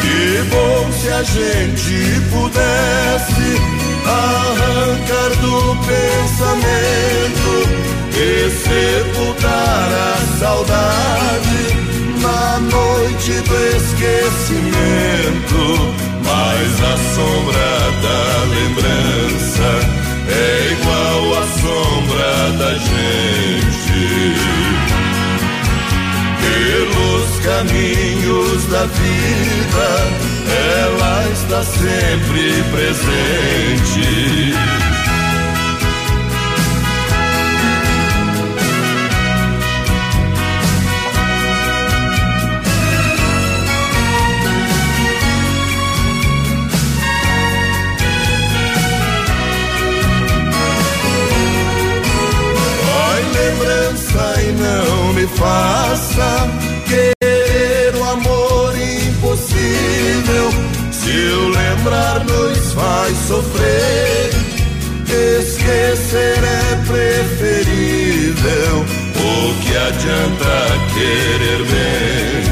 Que 0.00 0.42
bom 0.50 0.92
se 0.92 1.08
a 1.08 1.22
gente 1.22 1.96
pudesse 2.30 3.81
arrancar 4.06 5.30
do 5.40 5.76
pensamento 5.86 7.52
e 8.14 8.50
sepultar 8.50 9.88
a 9.92 10.16
saudade 10.38 11.62
na 12.20 12.60
noite 12.60 13.32
do 13.42 13.56
esquecimento. 13.76 15.62
Mas 16.24 16.70
a 16.80 16.96
sombra 17.14 17.72
da 18.02 18.22
lembrança 18.54 19.68
é 20.28 20.72
igual 20.72 21.20
à 21.34 21.44
sombra 21.60 22.32
da 22.58 22.72
gente. 22.74 24.02
Pelos 26.42 27.30
caminhos 27.44 28.60
da 28.66 28.84
vida, 28.86 29.90
ela 30.52 31.28
está 31.30 31.62
sempre 31.62 32.62
presente. 32.70 34.54
Ai, 52.94 53.22
lembrança 53.32 54.42
e 54.42 54.52
não 54.52 55.12
me 55.14 55.26
faça 55.26 56.71
Se 61.02 61.10
o 61.10 61.48
lembrar, 61.48 62.24
nos 62.24 62.72
faz 62.74 63.18
sofrer. 63.26 64.30
Esquecer 65.40 66.38
é 66.44 66.76
preferível. 66.86 68.74
O 69.16 69.54
que 69.62 69.76
adianta 69.76 70.54
querer 70.94 71.60
ver 71.64 72.44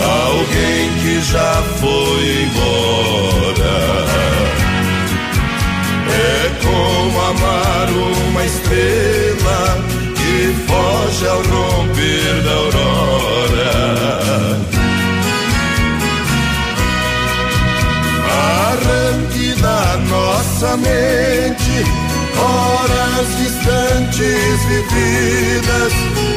alguém 0.00 0.92
que 1.00 1.20
já 1.22 1.62
foi 1.80 2.22
embora? 2.44 3.76
É 6.08 6.50
como 6.62 7.20
amar 7.20 7.88
uma 7.90 8.44
estrela 8.44 9.62
que 10.14 10.54
foge 10.68 11.26
ao 11.26 11.42
romper 11.42 12.42
da 12.44 12.52
aurora. 12.52 13.31
Nossa 20.62 20.76
mente 20.76 21.84
horas 22.38 23.26
distantes 23.36 24.64
vividas, 24.68 25.92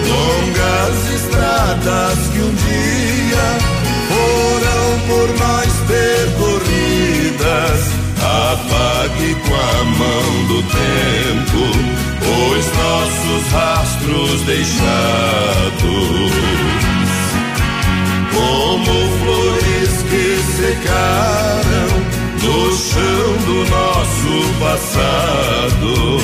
longas 0.09 0.97
estradas 1.13 2.17
que 2.33 2.39
um 2.39 2.53
dia 2.55 3.47
foram 4.09 4.99
por 5.07 5.27
nós 5.37 5.71
percorridas. 5.87 7.79
Apague 8.17 9.31
com 9.47 9.55
a 9.55 9.83
mão 9.83 10.29
do 10.47 10.59
tempo 10.63 11.61
os 12.49 12.65
nossos 12.77 13.43
rastros 13.51 14.41
deixados, 14.41 16.31
como 18.33 18.93
flores 19.19 19.93
que 20.09 20.25
secaram 20.57 21.93
no 22.41 22.57
chão 22.75 23.24
do 23.65 23.69
nosso 23.69 24.59
passado. 24.59 26.17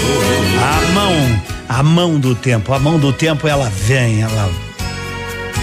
A 0.61 0.91
mão, 0.93 1.41
a 1.67 1.83
mão 1.83 2.19
do 2.19 2.35
tempo, 2.35 2.73
a 2.73 2.79
mão 2.79 2.99
do 2.99 3.11
tempo 3.11 3.47
ela 3.47 3.69
vem, 3.69 4.21
ela 4.21 4.49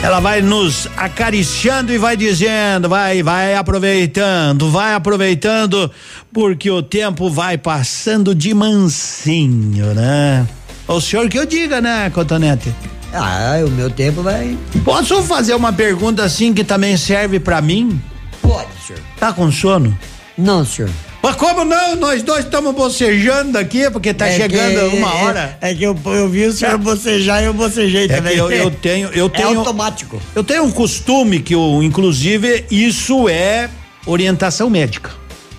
ela 0.00 0.20
vai 0.20 0.40
nos 0.40 0.86
acariciando 0.96 1.92
e 1.92 1.98
vai 1.98 2.16
dizendo, 2.16 2.88
vai, 2.88 3.20
vai 3.20 3.56
aproveitando, 3.56 4.70
vai 4.70 4.94
aproveitando, 4.94 5.90
porque 6.32 6.70
o 6.70 6.80
tempo 6.82 7.28
vai 7.28 7.58
passando 7.58 8.32
de 8.32 8.54
mansinho, 8.54 9.94
né? 9.94 10.46
O 10.86 11.00
senhor 11.00 11.28
que 11.28 11.36
eu 11.36 11.44
diga, 11.44 11.80
né, 11.80 12.08
Cotonete? 12.10 12.72
Ah, 13.12 13.56
o 13.66 13.70
meu 13.70 13.90
tempo 13.90 14.22
vai. 14.22 14.56
Posso 14.84 15.20
fazer 15.22 15.54
uma 15.54 15.72
pergunta 15.72 16.22
assim 16.22 16.54
que 16.54 16.62
também 16.62 16.96
serve 16.96 17.40
para 17.40 17.60
mim? 17.60 18.00
Pode, 18.40 18.68
senhor. 18.86 19.02
Tá 19.18 19.32
com 19.32 19.50
sono? 19.50 19.98
Não, 20.36 20.64
senhor. 20.64 20.90
Mas 21.28 21.36
como 21.36 21.62
não? 21.62 21.94
Nós 21.94 22.22
dois 22.22 22.42
estamos 22.46 22.74
bocejando 22.74 23.58
aqui, 23.58 23.90
porque 23.90 24.14
tá 24.14 24.26
É 24.28 24.36
chegando 24.38 24.90
que- 24.90 24.96
uma 24.96 25.10
é- 25.12 25.24
hora. 25.24 25.58
É, 25.60 25.74
que 25.74 25.82
eu, 25.82 25.94
eu 26.06 26.26
vi 26.26 26.46
o 26.46 26.52
senhor 26.54 26.78
bocejar 26.78 27.42
e 27.42 27.44
eu 27.46 27.52
bocejei 27.52 28.06
É 28.06 28.08
também. 28.16 28.34
eu, 28.34 28.50
eu 28.50 28.70
tenho, 28.70 29.08
eu 29.12 29.26
É 29.34 29.36
tenho. 29.36 29.58
automático. 29.58 30.18
Eu 30.34 30.42
tenho 30.42 30.64
um 30.64 30.70
costume 30.70 31.40
que 31.40 31.54
eu, 31.54 31.82
inclusive, 31.82 32.64
isso 32.70 33.28
é 33.28 33.68
orientação 34.06 34.70
médica. 34.70 35.10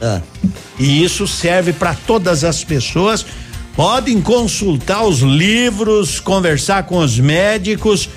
Ah. 0.02 0.22
E 0.80 1.04
isso 1.04 1.28
serve 1.28 1.72
para 1.72 1.94
todas 1.94 2.44
as 2.44 2.64
pessoas. 2.64 3.24
Podem 3.76 4.20
consultar 4.22 5.04
os 5.04 5.20
livros, 5.20 6.20
conversar 6.20 6.82
com 6.84 6.98
os 6.98 7.20
médicos, 7.20 8.10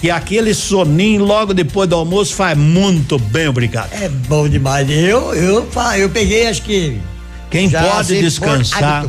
que 0.00 0.10
aquele 0.10 0.52
soninho 0.52 1.24
logo 1.24 1.54
depois 1.54 1.88
do 1.88 1.96
almoço 1.96 2.34
faz 2.34 2.56
muito 2.56 3.18
bem, 3.18 3.48
obrigado. 3.48 3.92
É 3.92 4.08
bom 4.08 4.48
demais. 4.48 4.88
Eu, 4.90 5.34
eu, 5.34 5.68
eu 5.98 6.10
peguei, 6.10 6.46
acho 6.46 6.62
que. 6.62 7.00
Quem 7.50 7.70
pode 7.70 8.20
descansar. 8.20 9.06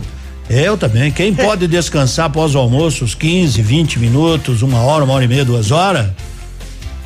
Eu 0.50 0.78
também. 0.78 1.12
Quem 1.12 1.34
pode 1.36 1.68
descansar 1.68 2.28
após 2.28 2.56
o 2.56 2.60
almoço, 2.60 3.04
uns 3.04 3.16
15, 3.16 3.62
20 3.62 4.00
minutos, 4.00 4.62
uma 4.62 4.80
hora, 4.80 5.04
uma 5.04 5.14
hora 5.14 5.26
e 5.26 5.28
meia, 5.28 5.44
duas 5.44 5.72
horas? 5.72 6.10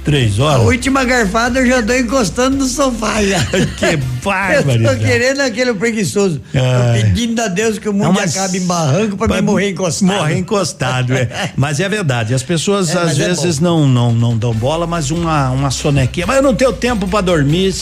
Três 0.04 0.40
A 0.40 0.44
horas? 0.46 0.66
última 0.66 1.04
garfada 1.06 1.60
eu 1.60 1.68
já 1.68 1.84
tô 1.84 1.94
encostando 1.94 2.58
no 2.58 2.66
sofá 2.66 3.24
já. 3.24 3.40
que 3.78 3.86
Eu 4.22 4.30
barbaridade. 4.30 5.00
tô 5.00 5.04
querendo 5.06 5.42
aquele 5.42 5.74
preguiçoso. 5.74 6.40
Tô 6.52 6.60
Ai. 6.60 7.02
pedindo 7.02 7.40
a 7.42 7.48
Deus 7.48 7.80
que 7.80 7.90
o 7.90 7.94
mundo 7.94 8.20
acabe 8.20 8.58
em 8.60 8.66
barranco 8.66 9.18
pra 9.18 9.28
mim 9.28 9.42
morrer 9.46 9.70
encostado. 9.72 10.08
Morrer 10.14 10.38
encostado, 10.38 11.14
é. 11.14 11.52
Mas 11.58 11.80
é 11.80 11.90
verdade, 11.90 12.34
as 12.34 12.44
pessoas 12.44 12.90
É, 12.96 13.00
às 13.00 13.20
é 13.20 13.28
vezes 13.28 13.60
não, 13.60 13.88
não 13.88 14.12
não 14.14 14.38
dão 14.38 14.54
bola, 14.54 14.86
mas 14.86 15.10
uma, 15.12 15.50
uma 15.50 15.72
sonequinha. 15.72 16.28
Mas 16.28 16.36
eu 16.38 16.44
não 16.44 16.54
tenho 16.54 16.72
tempo 16.74 17.08
pra 17.08 17.22
dormir. 17.22 17.74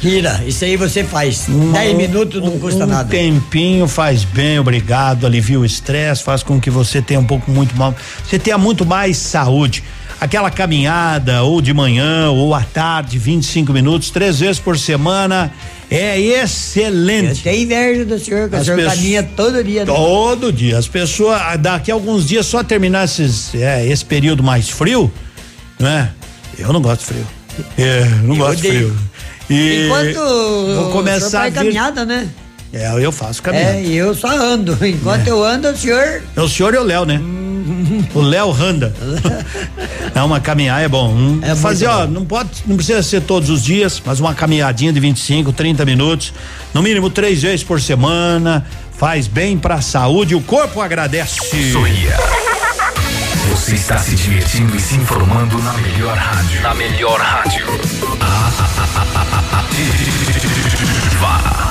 Tira, 0.00 0.42
isso 0.46 0.64
aí 0.64 0.76
você 0.76 1.04
faz. 1.04 1.48
um- 1.48 1.72
10 1.72 1.96
minutos 1.96 2.42
não 2.42 2.58
custa 2.58 2.84
um 2.84 2.88
nada. 2.88 3.08
tempinho 3.08 3.86
faz 3.86 4.24
bem, 4.24 4.58
obrigado, 4.58 5.26
alivia 5.26 5.58
o 5.60 5.64
estresse, 5.64 6.22
faz 6.24 6.42
com 6.42 6.60
que 6.60 6.70
você 6.70 7.00
tenha 7.02 7.20
um 7.20 7.24
pouco 7.26 7.50
muito 7.50 7.76
mal, 7.76 7.94
você 8.24 8.38
tenha 8.38 8.58
muito 8.58 8.84
mais 8.84 9.16
saúde. 9.16 9.82
Aquela 10.20 10.50
caminhada, 10.50 11.42
ou 11.44 11.60
de 11.60 11.72
manhã, 11.72 12.30
ou 12.30 12.52
à 12.54 12.62
tarde, 12.62 13.18
25 13.18 13.72
minutos, 13.72 14.10
três 14.10 14.40
vezes 14.40 14.58
por 14.58 14.76
semana, 14.76 15.52
é 15.88 16.18
excelente. 16.20 17.40
Tem 17.42 17.62
inveja 17.62 18.04
do 18.04 18.18
senhor, 18.18 18.50
que 18.50 18.56
o 18.56 18.64
senhor 18.64 18.82
caminha 18.84 19.22
todo 19.22 19.62
dia. 19.62 19.84
né? 19.84 19.92
Todo 19.94 20.52
dia. 20.52 20.76
As 20.76 20.88
pessoas, 20.88 21.40
daqui 21.60 21.92
a 21.92 21.94
alguns 21.94 22.26
dias, 22.26 22.46
só 22.46 22.64
terminar 22.64 23.04
esses, 23.04 23.54
é, 23.54 23.86
esse 23.86 24.04
período 24.04 24.42
mais 24.42 24.68
frio, 24.68 25.10
né? 25.78 26.10
Eu 26.58 26.72
não 26.72 26.82
gosto 26.82 27.00
de 27.02 27.06
frio. 27.06 27.26
É, 27.78 28.04
não 28.24 28.34
Eu 28.34 28.36
gosto 28.40 28.60
de 28.60 28.68
frio. 28.68 28.96
E 29.48 29.84
Enquanto 29.86 30.74
vou 30.74 30.90
começar 30.90 31.42
a 31.42 31.48
vir- 31.48 31.54
caminhada, 31.54 32.04
né? 32.04 32.28
É, 32.72 32.92
eu 33.02 33.12
faço 33.12 33.40
caminhada. 33.42 33.78
É, 33.78 33.86
eu 33.86 34.14
só 34.14 34.28
ando. 34.28 34.76
Enquanto 34.84 35.26
eu 35.28 35.42
ando, 35.44 35.68
o 35.68 35.76
senhor. 35.76 36.22
É 36.36 36.40
o 36.40 36.48
senhor 36.48 36.74
e 36.74 36.76
o 36.76 36.82
Léo, 36.82 37.04
né? 37.06 37.18
O 38.14 38.20
Léo 38.20 38.50
Randa. 38.50 38.92
é 40.14 40.22
uma 40.22 40.40
caminhada, 40.40 40.82
é 40.82 40.88
bom. 40.88 41.12
Um, 41.12 41.40
É 41.42 41.54
fazer, 41.54 41.86
ó, 41.86 42.06
bom. 42.06 42.12
não 42.12 42.24
pode, 42.24 42.50
não 42.66 42.76
precisa 42.76 43.02
ser 43.02 43.22
todos 43.22 43.50
os 43.50 43.62
dias, 43.64 44.02
mas 44.04 44.20
uma 44.20 44.34
caminhadinha 44.34 44.92
de 44.92 45.00
25, 45.00 45.52
30 45.52 45.84
minutos, 45.84 46.32
no 46.74 46.82
mínimo 46.82 47.10
três 47.10 47.42
vezes 47.42 47.62
por 47.62 47.80
semana, 47.80 48.66
faz 48.98 49.26
bem 49.26 49.56
pra 49.58 49.80
saúde, 49.80 50.34
o 50.34 50.40
corpo 50.40 50.80
agradece. 50.80 51.72
Sorria. 51.72 52.16
Você 53.50 53.74
está 53.74 53.98
se 53.98 54.14
divertindo 54.14 54.76
e 54.76 54.80
se 54.80 54.94
informando 54.94 55.58
na 55.62 55.72
melhor 55.74 56.16
rádio. 56.16 56.62
Na 56.62 56.74
melhor 56.74 57.18
rádio. 57.20 57.66
Ativa. 60.70 61.67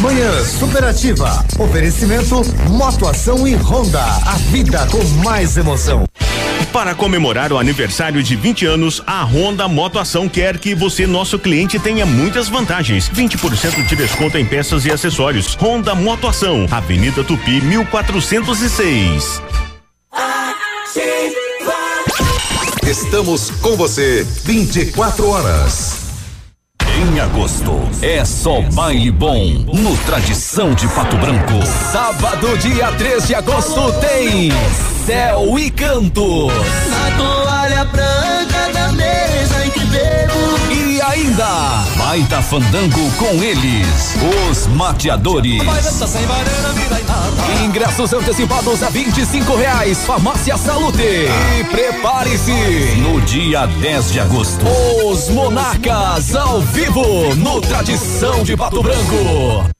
Manhã 0.00 0.42
Superativa. 0.44 1.44
Oferecimento 1.58 2.42
Motoação 2.70 3.46
e 3.46 3.54
Honda. 3.54 4.02
A 4.02 4.36
vida 4.50 4.86
com 4.86 5.04
mais 5.22 5.58
emoção. 5.58 6.04
Para 6.72 6.94
comemorar 6.94 7.52
o 7.52 7.58
aniversário 7.58 8.22
de 8.22 8.34
20 8.34 8.64
anos, 8.64 9.02
a 9.06 9.22
Honda 9.22 9.68
Motoação 9.68 10.26
quer 10.26 10.58
que 10.58 10.74
você, 10.74 11.06
nosso 11.06 11.38
cliente, 11.38 11.78
tenha 11.78 12.06
muitas 12.06 12.48
vantagens. 12.48 13.10
20% 13.10 13.86
de 13.86 13.96
desconto 13.96 14.38
em 14.38 14.44
peças 14.44 14.86
e 14.86 14.90
acessórios. 14.90 15.54
Honda 15.60 15.94
Motoação, 15.94 16.66
Avenida 16.70 17.22
Tupi, 17.22 17.60
1406. 17.60 19.42
Estamos 22.86 23.50
com 23.50 23.76
você 23.76 24.26
24 24.44 25.28
horas. 25.28 26.09
Em 27.00 27.18
agosto, 27.18 27.80
é 28.02 28.22
só 28.26 28.60
baile 28.74 29.10
bom 29.10 29.64
no 29.72 29.96
Tradição 30.04 30.74
de 30.74 30.86
Pato 30.88 31.16
Branco. 31.16 31.64
Sábado, 31.90 32.58
dia 32.58 32.92
3 32.92 33.26
de 33.26 33.34
agosto, 33.34 33.90
tem 34.00 34.52
Céu 35.06 35.58
e 35.58 35.70
Cantos. 35.70 36.52
Na 36.90 37.16
toalha 37.16 37.84
branca 37.86 38.09
ainda, 41.10 41.84
baita 41.96 42.40
fandango 42.40 43.10
com 43.12 43.42
eles, 43.42 44.14
os 44.50 44.66
mateadores. 44.68 45.60
Ingressos 47.64 48.12
antecipados 48.12 48.82
a 48.82 48.88
25 48.88 49.56
reais, 49.56 50.04
Farmácia 50.04 50.56
Salute. 50.56 51.02
E 51.02 51.64
prepare-se, 51.64 52.52
no 52.98 53.20
dia 53.22 53.66
10 53.66 54.12
de 54.12 54.20
agosto, 54.20 54.64
os 55.04 55.28
Monarcas 55.30 56.34
ao 56.34 56.60
vivo 56.60 57.34
no 57.34 57.60
Tradição 57.60 58.44
de 58.44 58.56
Pato 58.56 58.82
Branco. 58.82 59.79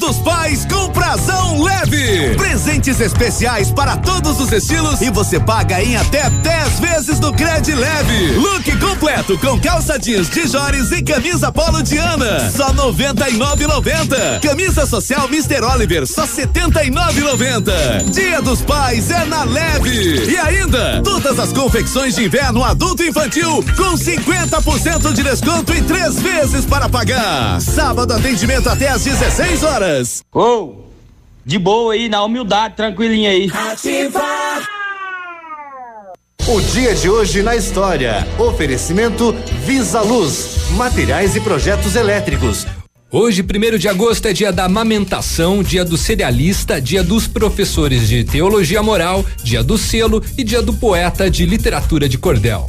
Dos 0.00 0.16
Pais 0.20 0.64
com 0.64 0.88
prazão 0.88 1.62
leve. 1.62 2.34
Presentes 2.34 2.98
especiais 3.00 3.70
para 3.70 3.98
todos 3.98 4.40
os 4.40 4.50
estilos 4.50 5.02
e 5.02 5.10
você 5.10 5.38
paga 5.38 5.82
em 5.82 5.94
até 5.94 6.30
10 6.30 6.80
vezes 6.80 7.20
no 7.20 7.30
Cred 7.34 7.74
Leve. 7.74 8.32
Look 8.36 8.78
completo 8.78 9.36
com 9.38 9.60
calça 9.60 9.98
jeans 9.98 10.30
de 10.30 10.48
Jores 10.48 10.90
e 10.90 11.02
camisa 11.02 11.52
polo 11.52 11.82
de 11.82 11.98
Ana, 11.98 12.50
só 12.50 12.72
99,90. 12.72 14.40
Camisa 14.40 14.86
social 14.86 15.26
Mr. 15.26 15.62
Oliver, 15.62 16.06
só 16.06 16.26
79,90. 16.26 18.10
Dia 18.10 18.40
dos 18.40 18.62
Pais 18.62 19.10
é 19.10 19.26
na 19.26 19.44
Leve. 19.44 20.30
E 20.30 20.38
ainda, 20.38 21.02
todas 21.04 21.38
as 21.38 21.52
confecções 21.52 22.14
de 22.14 22.24
inverno 22.24 22.64
adulto 22.64 23.02
e 23.02 23.10
infantil 23.10 23.62
com 23.76 23.98
50% 23.98 25.12
de 25.12 25.22
desconto 25.22 25.74
e 25.74 25.82
três 25.82 26.18
vezes 26.20 26.64
para 26.64 26.88
pagar. 26.88 27.60
Sábado 27.60 28.14
atendimento 28.14 28.70
até 28.70 28.88
às 28.88 29.04
16 29.04 29.62
horas. 29.62 29.89
Ô, 30.32 30.84
de 31.44 31.58
boa 31.58 31.94
aí, 31.94 32.08
na 32.08 32.22
humildade, 32.22 32.76
tranquilinho 32.76 33.28
aí. 33.28 33.50
O 36.46 36.60
dia 36.60 36.94
de 36.94 37.08
hoje 37.08 37.42
na 37.42 37.56
história. 37.56 38.26
Oferecimento 38.38 39.32
Visa 39.64 40.00
Luz. 40.00 40.70
Materiais 40.76 41.34
e 41.36 41.40
projetos 41.40 41.96
elétricos. 41.96 42.66
Hoje, 43.12 43.42
1 43.42 43.78
de 43.78 43.88
agosto, 43.88 44.26
é 44.26 44.32
dia 44.32 44.52
da 44.52 44.66
amamentação, 44.66 45.64
dia 45.64 45.84
do 45.84 45.96
cerealista, 45.96 46.80
dia 46.80 47.02
dos 47.02 47.26
professores 47.26 48.08
de 48.08 48.22
teologia 48.22 48.82
moral, 48.82 49.24
dia 49.42 49.64
do 49.64 49.76
selo 49.76 50.22
e 50.38 50.44
dia 50.44 50.62
do 50.62 50.72
poeta 50.72 51.28
de 51.28 51.44
literatura 51.44 52.08
de 52.08 52.16
cordel. 52.16 52.68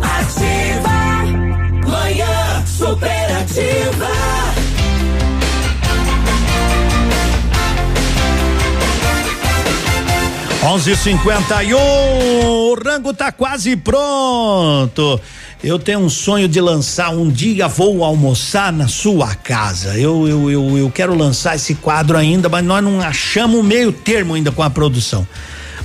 Ativa, 0.00 0.90
manhã 1.86 2.64
superativa. 2.66 4.06
Onze 10.64 10.94
cinquenta 10.96 11.64
e 11.64 11.74
um, 11.74 11.78
o 11.80 12.74
rango 12.74 13.12
tá 13.12 13.32
quase 13.32 13.74
pronto. 13.76 15.20
Eu 15.62 15.78
tenho 15.78 16.00
um 16.00 16.08
sonho 16.08 16.48
de 16.48 16.60
lançar 16.60 17.10
um 17.10 17.30
dia 17.30 17.68
vou 17.68 18.02
almoçar 18.02 18.72
na 18.72 18.88
sua 18.88 19.32
casa. 19.36 19.96
Eu, 19.96 20.26
eu, 20.26 20.50
eu, 20.50 20.78
eu 20.78 20.90
quero 20.90 21.14
lançar 21.14 21.54
esse 21.54 21.76
quadro 21.76 22.18
ainda, 22.18 22.48
mas 22.48 22.64
nós 22.64 22.82
não 22.82 23.00
achamos 23.00 23.60
o 23.60 23.62
meio 23.62 23.92
termo 23.92 24.34
ainda 24.34 24.50
com 24.50 24.60
a 24.60 24.68
produção. 24.68 25.24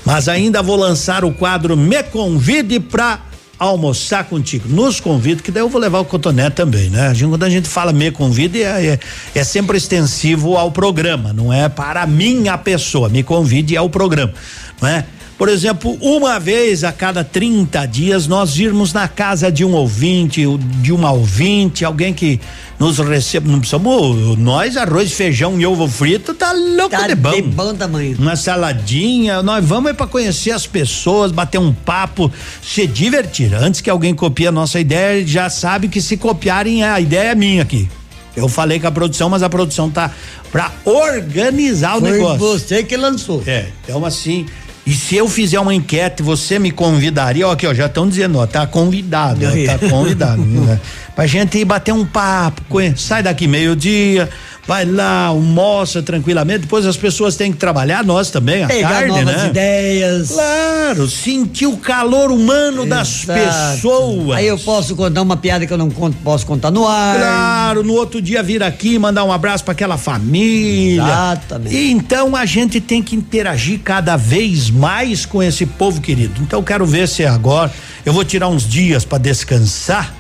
Mas 0.04 0.28
ainda 0.28 0.64
vou 0.64 0.76
lançar 0.76 1.24
o 1.24 1.32
quadro 1.32 1.78
Me 1.78 2.02
Convide 2.02 2.80
pra 2.80 3.22
almoçar 3.60 4.24
contigo. 4.24 4.68
Nos 4.68 5.00
convido, 5.00 5.44
que 5.44 5.52
daí 5.52 5.62
eu 5.62 5.70
vou 5.70 5.80
levar 5.80 6.00
o 6.00 6.06
cotonete 6.06 6.56
também, 6.56 6.90
né? 6.90 7.10
A 7.10 7.14
gente, 7.14 7.30
quando 7.30 7.44
a 7.44 7.50
gente 7.50 7.68
fala 7.68 7.94
me 7.94 8.10
convide, 8.10 8.64
é, 8.64 8.86
é, 8.86 9.00
é 9.36 9.44
sempre 9.44 9.78
extensivo 9.78 10.58
ao 10.58 10.72
programa, 10.72 11.34
não 11.34 11.54
é 11.54 11.70
para 11.70 12.08
minha 12.08 12.58
pessoa. 12.58 13.10
Me 13.10 13.22
convide 13.22 13.78
ao 13.78 13.90
programa, 13.90 14.34
não 14.82 14.90
é? 14.90 15.06
Por 15.38 15.50
exemplo, 15.50 15.96
uma 16.02 16.40
vez 16.40 16.84
a 16.84 16.92
cada 16.92 17.24
30 17.24 17.86
dias 17.86 18.26
nós 18.26 18.58
irmos 18.58 18.92
na 18.92 19.08
casa 19.08 19.52
de 19.52 19.64
um 19.64 19.74
ouvinte, 19.74 20.44
de 20.82 20.92
uma 20.92 21.12
ouvinte, 21.12 21.86
alguém 21.86 22.12
que 22.12 22.40
nos 22.80 22.98
receba. 22.98 23.48
Não 23.48 23.60
precisamos, 23.60 24.36
nós, 24.40 24.76
arroz, 24.76 25.12
feijão 25.14 25.60
e 25.62 25.66
ovo 25.68 25.88
frito, 25.88 26.34
tá 26.34 26.52
louco 26.52 26.90
Tá 26.90 27.08
de 27.08 27.14
bom. 27.14 27.32
de 27.32 27.42
bom 27.44 27.76
tamanho. 27.76 28.18
Uma 28.18 28.36
saladinha, 28.36 29.44
nós 29.44 29.64
vamos 29.64 29.92
é 29.92 29.94
para 29.94 30.08
conhecer 30.08 30.50
as 30.50 30.66
pessoas, 30.66 31.32
bater 31.32 31.60
um 31.60 31.72
papo, 31.72 32.32
se 32.64 32.88
divertir. 32.88 33.54
Antes 33.54 33.80
que 33.80 33.92
alguém 33.92 34.16
copie 34.16 34.48
a 34.48 34.52
nossa 34.52 34.80
ideia, 34.80 35.26
já 35.26 35.52
sabe 35.52 35.88
que 35.88 36.02
se 36.02 36.18
copiarem 36.18 36.84
a 36.84 37.00
ideia 37.00 37.30
é 37.30 37.36
minha 37.36 37.62
aqui. 37.62 37.88
Eu 38.36 38.48
falei 38.48 38.80
com 38.80 38.88
a 38.88 38.92
produção, 38.92 39.30
mas 39.30 39.44
a 39.44 39.50
produção 39.50 39.88
tá 39.90 40.10
pra 40.52 40.72
organizar 40.84 41.98
o 41.98 42.00
Foi 42.00 42.12
negócio. 42.12 42.40
você 42.40 42.84
que 42.84 42.98
lançou. 42.98 43.44
É, 43.46 43.68
então 43.84 44.04
assim, 44.04 44.46
e 44.88 44.94
se 44.94 45.18
eu 45.18 45.28
fizer 45.28 45.60
uma 45.60 45.76
enquete, 45.76 46.24
você 46.24 46.58
me 46.58 46.72
convidaria, 46.72 47.46
ó, 47.46 47.52
aqui, 47.52 47.68
ó, 47.68 47.74
já 47.74 47.88
estão 47.88 48.08
dizendo, 48.08 48.38
ó, 48.40 48.48
tá 48.48 48.66
convidado, 48.66 49.42
ó, 49.46 49.78
tá 49.78 49.90
convidado, 49.90 50.40
né? 50.48 50.80
Pra 51.14 51.28
gente 51.28 51.58
ir 51.58 51.66
bater 51.66 51.94
um 51.94 52.06
papo, 52.06 52.64
sai 52.96 53.22
daqui 53.22 53.50
meio-dia, 53.50 54.30
vai 54.68 54.84
lá, 54.84 55.28
almoça 55.28 56.04
tranquilamente, 56.04 56.60
depois 56.60 56.86
as 56.86 56.98
pessoas 56.98 57.38
têm 57.38 57.54
que 57.54 57.58
trabalhar, 57.58 58.04
nós 58.04 58.30
também, 58.30 58.64
à 58.64 58.68
Pegar 58.68 58.90
tarde, 58.90 59.08
novas 59.08 59.44
né? 59.44 59.48
ideias. 59.48 60.32
Claro, 60.32 61.10
sentir 61.10 61.68
o 61.68 61.78
calor 61.78 62.30
humano 62.32 62.86
das 62.86 63.24
Exato. 63.24 63.40
pessoas. 63.40 64.38
Aí 64.38 64.48
eu 64.48 64.60
posso 64.60 64.94
contar 64.96 65.22
uma 65.22 65.38
piada 65.38 65.66
que 65.66 65.72
eu 65.72 65.78
não 65.78 65.90
conto, 65.90 66.18
posso 66.22 66.46
contar 66.46 66.70
no 66.70 66.86
ar. 66.86 67.18
Claro, 67.18 67.84
no 67.84 67.94
outro 67.94 68.22
dia 68.22 68.44
vir 68.44 68.62
aqui 68.62 69.00
mandar 69.00 69.24
um 69.24 69.32
abraço 69.32 69.64
para 69.64 69.72
aquela 69.72 69.98
família. 69.98 71.02
Exatamente. 71.02 71.74
E 71.74 71.92
então 71.92 72.36
a 72.36 72.46
gente 72.46 72.82
tem 72.82 73.02
que 73.02 73.16
interagir 73.16 73.80
cada 73.82 74.18
vez 74.18 74.70
mais 74.70 75.26
com 75.26 75.42
esse 75.42 75.66
povo 75.66 76.02
querido. 76.02 76.42
Então 76.42 76.62
quero 76.62 76.86
ver 76.86 77.08
se 77.08 77.26
agora 77.26 77.72
eu 78.06 78.12
vou 78.12 78.26
tirar 78.26 78.50
uns 78.50 78.68
dias 78.68 79.06
para 79.06 79.18
descansar, 79.18 80.14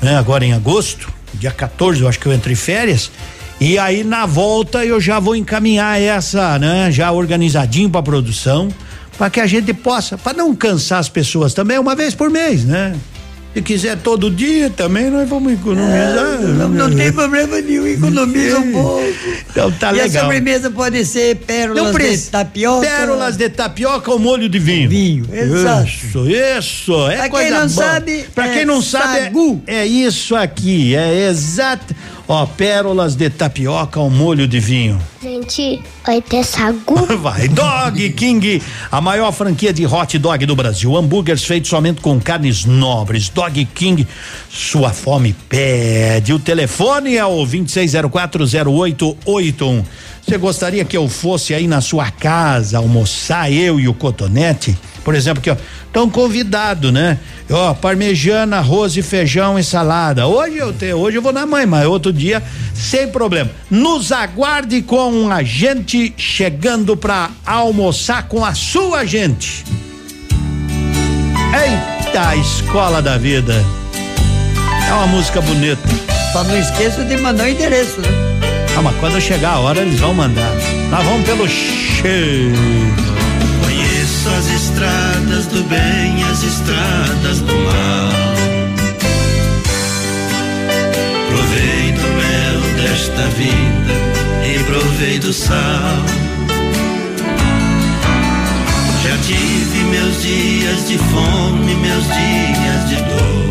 né? 0.00 0.16
Agora 0.16 0.46
em 0.46 0.54
agosto, 0.54 1.12
dia 1.34 1.50
14, 1.50 2.00
eu 2.00 2.08
acho 2.08 2.18
que 2.18 2.26
eu 2.26 2.32
entro 2.32 2.50
em 2.50 2.54
férias. 2.54 3.10
E 3.64 3.78
aí 3.78 4.02
na 4.02 4.26
volta 4.26 4.84
eu 4.84 5.00
já 5.00 5.20
vou 5.20 5.36
encaminhar 5.36 6.00
essa, 6.00 6.58
né? 6.58 6.90
Já 6.90 7.12
organizadinho 7.12 7.88
para 7.88 8.02
produção, 8.02 8.68
para 9.16 9.30
que 9.30 9.38
a 9.40 9.46
gente 9.46 9.72
possa, 9.72 10.18
para 10.18 10.32
não 10.36 10.52
cansar 10.54 10.98
as 10.98 11.08
pessoas 11.08 11.54
também, 11.54 11.78
uma 11.78 11.94
vez 11.94 12.12
por 12.12 12.28
mês, 12.28 12.64
né? 12.64 12.92
Se 13.54 13.60
quiser 13.60 13.98
todo 13.98 14.30
dia 14.30 14.70
também, 14.70 15.10
nós 15.10 15.28
vamos 15.28 15.52
economizar. 15.52 16.40
Não, 16.58 16.68
não 16.70 16.90
tem 16.96 17.12
problema 17.12 17.60
nenhum, 17.60 17.86
economiza 17.86 18.58
um 18.58 18.72
pouco. 18.72 19.04
Então 19.50 19.70
tá 19.72 19.90
e 19.92 19.96
legal. 19.96 20.22
a 20.22 20.24
sobremesa 20.24 20.70
pode 20.70 21.04
ser 21.04 21.36
pérolas 21.36 21.94
de 21.94 22.30
tapioca. 22.30 22.86
Pérolas 22.88 23.36
de 23.36 23.48
tapioca 23.50 24.10
ou 24.10 24.18
molho 24.18 24.48
de 24.48 24.58
vinho. 24.58 24.88
Vinho, 24.88 25.26
exato. 25.30 25.86
Isso, 25.86 26.26
isso. 26.30 27.10
É 27.10 27.16
Pra 27.18 27.28
coisa 27.28 27.44
quem 27.50 27.52
não 27.58 27.66
boa. 27.68 27.86
sabe, 27.86 28.24
Pra 28.34 28.46
é 28.48 28.54
quem 28.54 28.64
não 28.64 28.80
sabe, 28.82 29.18
é- 29.18 29.24
sagu. 29.24 29.62
é, 29.66 29.86
isso 29.86 30.34
aqui. 30.34 30.96
É 30.96 31.28
exato. 31.28 31.94
Ó, 32.34 32.46
pérolas 32.46 33.14
de 33.14 33.28
tapioca 33.28 34.00
ou 34.00 34.08
molho 34.08 34.48
de 34.48 34.58
vinho. 34.58 34.98
Gente, 35.22 35.82
vai 36.02 36.22
ter 36.22 36.42
sagu. 36.42 36.94
Vai. 37.20 37.46
Dog 37.46 38.10
King, 38.14 38.62
a 38.90 39.02
maior 39.02 39.30
franquia 39.32 39.70
de 39.70 39.84
hot 39.84 40.18
dog 40.18 40.46
do 40.46 40.56
Brasil. 40.56 40.96
Hambúrgueres 40.96 41.44
feitos 41.44 41.68
somente 41.68 42.00
com 42.00 42.18
carnes 42.18 42.64
nobres. 42.64 43.28
Dog 43.28 43.62
King, 43.74 44.08
sua 44.48 44.94
fome 44.94 45.36
pede. 45.46 46.32
O 46.32 46.38
telefone 46.38 47.18
é 47.18 47.26
o 47.26 47.44
26040881. 47.44 49.84
Você 50.24 50.38
gostaria 50.38 50.84
que 50.84 50.96
eu 50.96 51.08
fosse 51.08 51.52
aí 51.52 51.66
na 51.66 51.80
sua 51.80 52.10
casa 52.10 52.78
almoçar, 52.78 53.52
eu 53.52 53.78
e 53.78 53.88
o 53.88 53.94
Cotonete? 53.94 54.76
Por 55.04 55.14
exemplo, 55.14 55.40
aqui, 55.40 55.50
ó. 55.50 55.56
Estão 55.86 56.08
convidado, 56.08 56.90
né? 56.90 57.18
Ó, 57.50 57.74
parmejana, 57.74 58.58
arroz 58.58 58.96
e 58.96 59.02
feijão 59.02 59.58
e 59.58 59.64
salada. 59.64 60.26
Hoje 60.26 60.56
eu 60.56 60.72
tenho, 60.72 60.96
hoje 60.96 61.18
eu 61.18 61.22
vou 61.22 61.32
na 61.32 61.44
mãe, 61.44 61.66
mas 61.66 61.86
outro 61.86 62.12
dia 62.12 62.42
sem 62.72 63.08
problema. 63.08 63.50
Nos 63.68 64.10
aguarde 64.10 64.80
com 64.80 65.30
a 65.30 65.42
gente 65.42 66.14
chegando 66.16 66.96
pra 66.96 67.30
almoçar 67.44 68.28
com 68.28 68.44
a 68.44 68.54
sua 68.54 69.04
gente. 69.04 69.64
Eita, 71.52 72.36
escola 72.36 73.02
da 73.02 73.18
vida. 73.18 73.54
É 74.88 74.92
uma 74.94 75.08
música 75.08 75.40
bonita. 75.42 75.82
Só 76.32 76.42
não 76.44 76.58
esqueça 76.58 77.04
de 77.04 77.16
mandar 77.18 77.44
o 77.44 77.48
endereço, 77.48 78.00
né? 78.00 78.31
Ah, 78.76 78.82
mas 78.82 78.96
quando 78.96 79.20
chegar 79.20 79.54
a 79.54 79.60
hora 79.60 79.80
eles 79.80 80.00
vão 80.00 80.14
mandar. 80.14 80.50
Nós 80.90 81.04
vamos 81.04 81.26
pelo 81.26 81.48
cheiro. 81.48 82.56
Conheço 83.62 84.28
as 84.30 84.46
estradas 84.50 85.46
do 85.46 85.62
bem, 85.64 86.22
as 86.30 86.42
estradas 86.42 87.40
do 87.40 87.54
mal. 87.54 88.12
Provei 91.28 91.92
do 91.92 92.02
mel 92.02 92.60
desta 92.76 93.22
vida 93.36 93.92
e 94.44 94.62
provei 94.64 95.18
do 95.18 95.32
sal. 95.32 96.22
Já 99.02 99.18
tive 99.18 99.84
meus 99.90 100.22
dias 100.22 100.88
de 100.88 100.96
fome, 100.96 101.74
meus 101.74 102.04
dias 102.04 102.88
de 102.88 102.96
dor. 102.96 103.42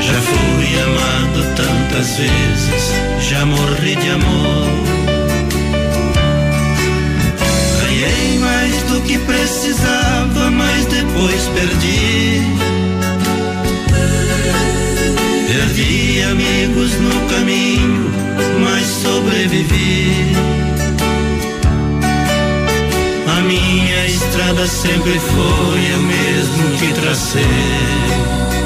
Já 0.00 0.20
fui 0.20 0.80
amado 0.82 1.56
tantas 2.00 2.16
vezes, 2.16 3.28
já 3.28 3.44
morri 3.44 3.96
de 3.96 4.08
amor. 4.08 4.70
Ganhei 7.82 8.38
mais 8.38 8.82
do 8.84 9.00
que 9.02 9.18
precisava, 9.18 10.50
mas 10.50 10.86
depois 10.86 11.42
perdi. 11.54 12.42
Perdi 15.46 16.22
amigos 16.22 16.92
no 17.00 17.28
caminho, 17.28 18.10
mas 18.60 18.86
sobrevivi. 18.86 20.32
A 23.36 23.40
minha 23.42 24.06
estrada 24.06 24.66
sempre 24.66 25.18
foi 25.18 25.92
a 25.92 25.98
mesma 25.98 26.78
que 26.78 27.00
tracei. 27.00 28.59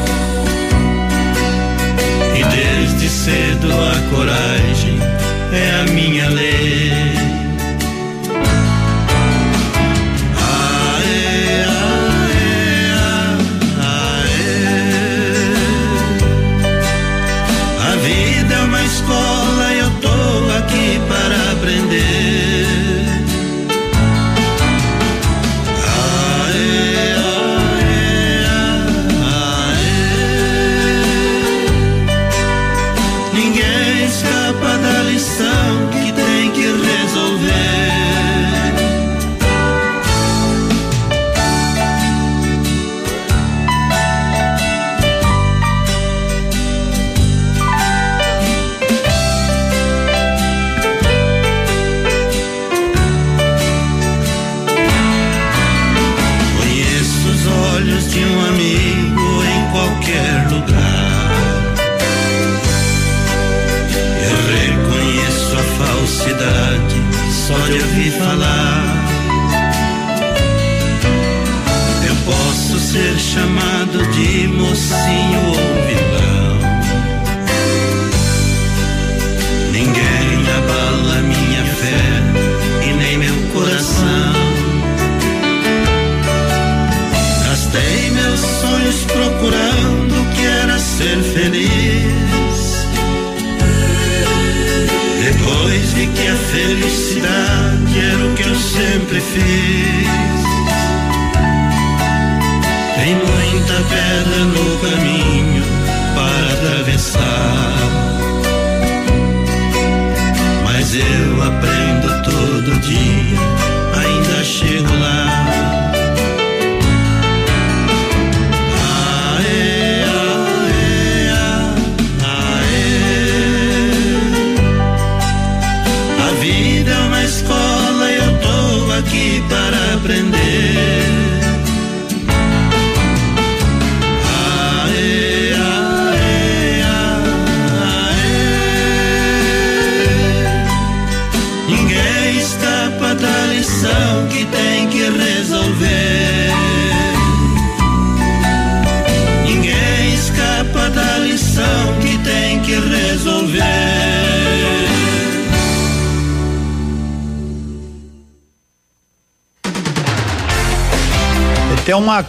Cedo 3.15 3.69
a 3.73 4.11
coragem 4.11 4.99
é 5.53 5.81
a 5.81 5.93
minha 5.93 6.29
lei. 6.31 6.74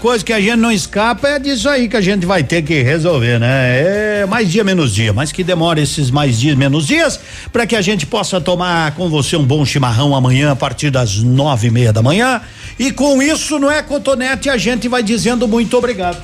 Coisa 0.06 0.24
que 0.24 0.32
a 0.32 0.40
gente 0.40 0.58
não 0.58 0.72
escapa, 0.72 1.28
é 1.30 1.40
disso 1.40 1.68
aí 1.68 1.90
que 1.90 1.98
a 1.98 2.02
gente 2.02 2.28
vai 2.28 2.44
ter 2.44 2.62
que 2.62 2.84
resolver, 2.84 3.40
né? 3.40 4.20
É 4.22 4.26
mais 4.28 4.52
dia, 4.52 4.64
menos 4.64 4.94
dia, 4.94 5.12
mas 5.12 5.32
que 5.32 5.44
demora 5.44 5.82
esses 5.82 6.12
mais 6.12 6.40
dias, 6.40 6.56
menos 6.56 6.86
dias, 6.86 7.20
para 7.52 7.66
que 7.66 7.76
a 7.76 7.82
gente 7.82 8.06
possa 8.06 8.40
tomar 8.40 8.92
com 8.92 9.10
você 9.10 9.36
um 9.36 9.44
bom 9.44 9.66
chimarrão 9.66 10.16
amanhã 10.16 10.52
a 10.52 10.56
partir 10.56 10.92
das 10.92 11.16
nove 11.16 11.70
e 11.70 11.72
meia 11.72 11.92
da 11.92 12.04
manhã. 12.04 12.40
E 12.78 12.92
com 12.92 13.20
isso, 13.20 13.58
não 13.58 13.72
é 13.72 13.82
cotonete, 13.82 14.48
a 14.48 14.58
gente 14.58 14.88
vai 14.88 15.02
dizendo 15.02 15.48
muito 15.48 15.76
obrigado. 15.76 16.22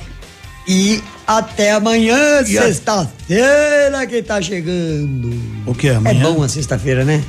E 0.68 1.02
até 1.26 1.72
amanhã, 1.72 2.44
sexta-feira 2.44 4.06
que 4.08 4.22
tá 4.22 4.40
chegando. 4.40 5.34
O 5.66 5.74
que 5.74 5.88
É 5.88 5.96
amanhã? 5.96 6.22
bom 6.22 6.40
a 6.44 6.48
sexta-feira, 6.48 7.04
né? 7.04 7.20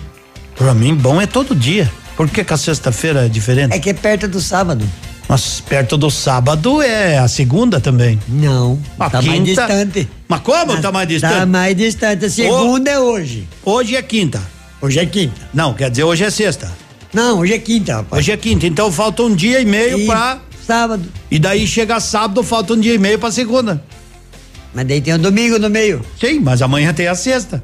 Pra 0.55 0.75
mim, 0.75 0.93
bom 0.93 1.19
é 1.19 1.25
todo 1.25 1.55
dia. 1.55 1.91
Por 2.15 2.29
que, 2.29 2.43
que 2.43 2.53
a 2.53 2.57
sexta-feira 2.57 3.25
é 3.25 3.27
diferente? 3.27 3.73
É 3.73 3.79
que 3.79 3.89
é 3.89 3.93
perto 3.95 4.27
do 4.27 4.39
sábado. 4.39 4.87
Mas 5.33 5.59
perto 5.61 5.97
do 5.97 6.11
sábado 6.11 6.79
é 6.79 7.17
a 7.17 7.27
segunda 7.27 7.79
também. 7.79 8.19
Não. 8.27 8.79
A 8.99 9.09
tá 9.09 9.19
mais 9.19 9.39
quinta- 9.41 9.65
distante. 9.65 10.07
Mas 10.27 10.39
como 10.41 10.79
tá 10.79 10.91
mais 10.91 11.07
distante? 11.07 11.33
Tá 11.33 11.45
mais 11.47 11.75
distante. 11.75 12.25
A 12.25 12.29
segunda 12.29 12.91
é 12.91 12.99
hoje. 12.99 13.47
Hoje 13.65 13.95
é 13.95 14.01
quinta. 14.03 14.39
Hoje 14.79 14.99
é 14.99 15.05
quinta. 15.07 15.41
Não, 15.51 15.73
quer 15.73 15.89
dizer, 15.89 16.03
hoje 16.03 16.23
é 16.23 16.29
sexta. 16.29 16.71
Não, 17.11 17.39
hoje 17.39 17.51
é 17.53 17.57
quinta, 17.57 17.95
rapaz. 17.95 18.19
Hoje 18.19 18.31
é 18.31 18.37
quinta, 18.37 18.67
então 18.67 18.91
falta 18.91 19.23
um 19.23 19.33
dia 19.33 19.59
e 19.59 19.65
meio 19.65 20.01
E 20.01 20.05
pra. 20.05 20.37
Sábado. 20.67 21.03
E 21.31 21.39
daí 21.39 21.65
chega 21.65 21.99
sábado, 21.99 22.43
falta 22.43 22.73
um 22.75 22.79
dia 22.79 22.93
e 22.93 22.99
meio 22.99 23.17
pra 23.17 23.31
segunda. 23.31 23.83
Mas 24.71 24.85
daí 24.85 25.01
tem 25.01 25.15
o 25.15 25.17
domingo 25.17 25.57
no 25.57 25.67
meio. 25.67 26.05
Sim, 26.21 26.41
mas 26.41 26.61
amanhã 26.61 26.93
tem 26.93 27.07
a 27.07 27.15
sexta. 27.15 27.63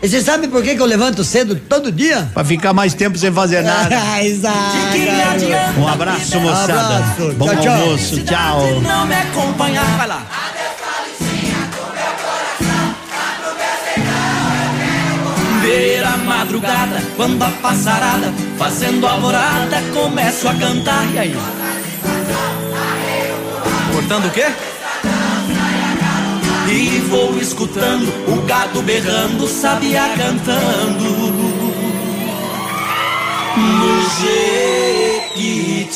E 0.00 0.08
você 0.08 0.20
sabe 0.22 0.46
por 0.46 0.62
que, 0.62 0.76
que 0.76 0.80
eu 0.80 0.86
levanto 0.86 1.24
cedo 1.24 1.56
todo 1.56 1.90
dia? 1.90 2.28
Pra 2.32 2.44
ficar 2.44 2.72
mais 2.72 2.94
tempo 2.94 3.18
sem 3.18 3.32
fazer 3.32 3.62
nada. 3.62 3.96
Ah, 4.10 4.24
exato. 4.24 4.76
Um 5.78 5.86
abraço, 5.88 6.40
moçada. 6.40 6.96
Abraço. 6.96 7.32
Bom 7.34 7.46
Tchau, 7.48 7.56
tchau. 7.62 7.72
almoço, 7.74 8.22
tchau. 8.24 8.80
Não 8.80 9.06
me 9.06 9.14
acompanhar, 9.14 9.96
vai 9.96 10.06
lá. 10.08 10.22
Ver 15.62 16.04
a 16.04 16.16
madrugada, 16.18 17.02
quando 17.16 17.42
a 17.42 17.50
passarada, 17.50 18.32
fazendo 18.56 19.06
alvorada, 19.06 19.82
começo 19.92 20.48
a 20.48 20.54
cantar. 20.54 21.04
E 21.12 21.18
aí? 21.18 21.36
Cortando 23.92 24.26
o 24.26 24.30
quê? 24.30 24.46
E 26.70 27.00
vou 27.08 27.38
escutando 27.38 28.12
o 28.28 28.42
gado 28.42 28.82
berrando, 28.82 29.48
sabia 29.48 30.02
cantando. 30.16 31.08
No 33.56 34.02
Jequitibá. 35.34 35.88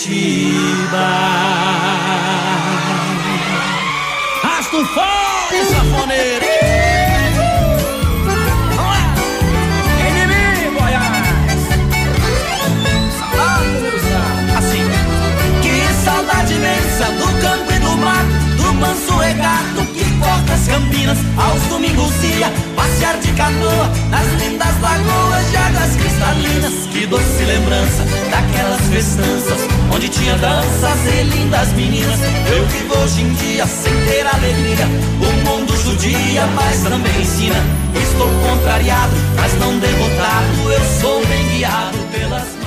Rasta 4.42 4.76
um 4.76 4.86
fone, 4.86 5.64
safoneiro! 5.70 6.46
Assim, 14.56 14.84
saudade 16.04 16.54
imensa 16.54 17.04
do 17.12 17.26
campo 17.40 17.72
e 17.72 17.78
do 17.78 17.96
mato, 17.98 18.26
do 18.56 18.74
manso 18.74 19.16
regato 19.18 19.86
que 19.94 20.01
corta 20.22 20.52
as 20.54 20.66
campinas 20.66 21.18
aos 21.36 21.62
domingos 21.64 22.12
ia 22.24 22.50
passear 22.76 23.18
de 23.18 23.32
canoa 23.32 23.90
nas 24.10 24.26
lindas 24.42 24.80
lagoas 24.80 25.50
de 25.50 25.56
águas 25.56 25.96
cristalinas. 25.96 26.72
Que 26.90 27.06
doce 27.06 27.44
lembrança 27.44 28.04
daquelas 28.30 28.80
festanças 28.82 29.60
onde 29.92 30.08
tinha 30.08 30.36
danças 30.36 30.98
e 31.06 31.22
lindas 31.24 31.72
meninas. 31.72 32.18
Eu 32.50 32.66
vivo 32.68 32.98
hoje 32.98 33.22
em 33.22 33.32
dia 33.34 33.66
sem 33.66 33.92
ter 34.06 34.26
alegria. 34.26 34.86
O 35.20 35.48
mundo 35.48 35.76
judia, 35.76 36.46
mas 36.54 36.82
também 36.82 37.20
ensina. 37.20 37.62
Estou 37.94 38.28
contrariado, 38.48 39.12
mas 39.36 39.52
não 39.58 39.78
derrotado. 39.78 40.72
Eu 40.72 41.00
sou 41.00 41.26
bem 41.26 41.48
guiado 41.48 41.98
pelas 42.12 42.61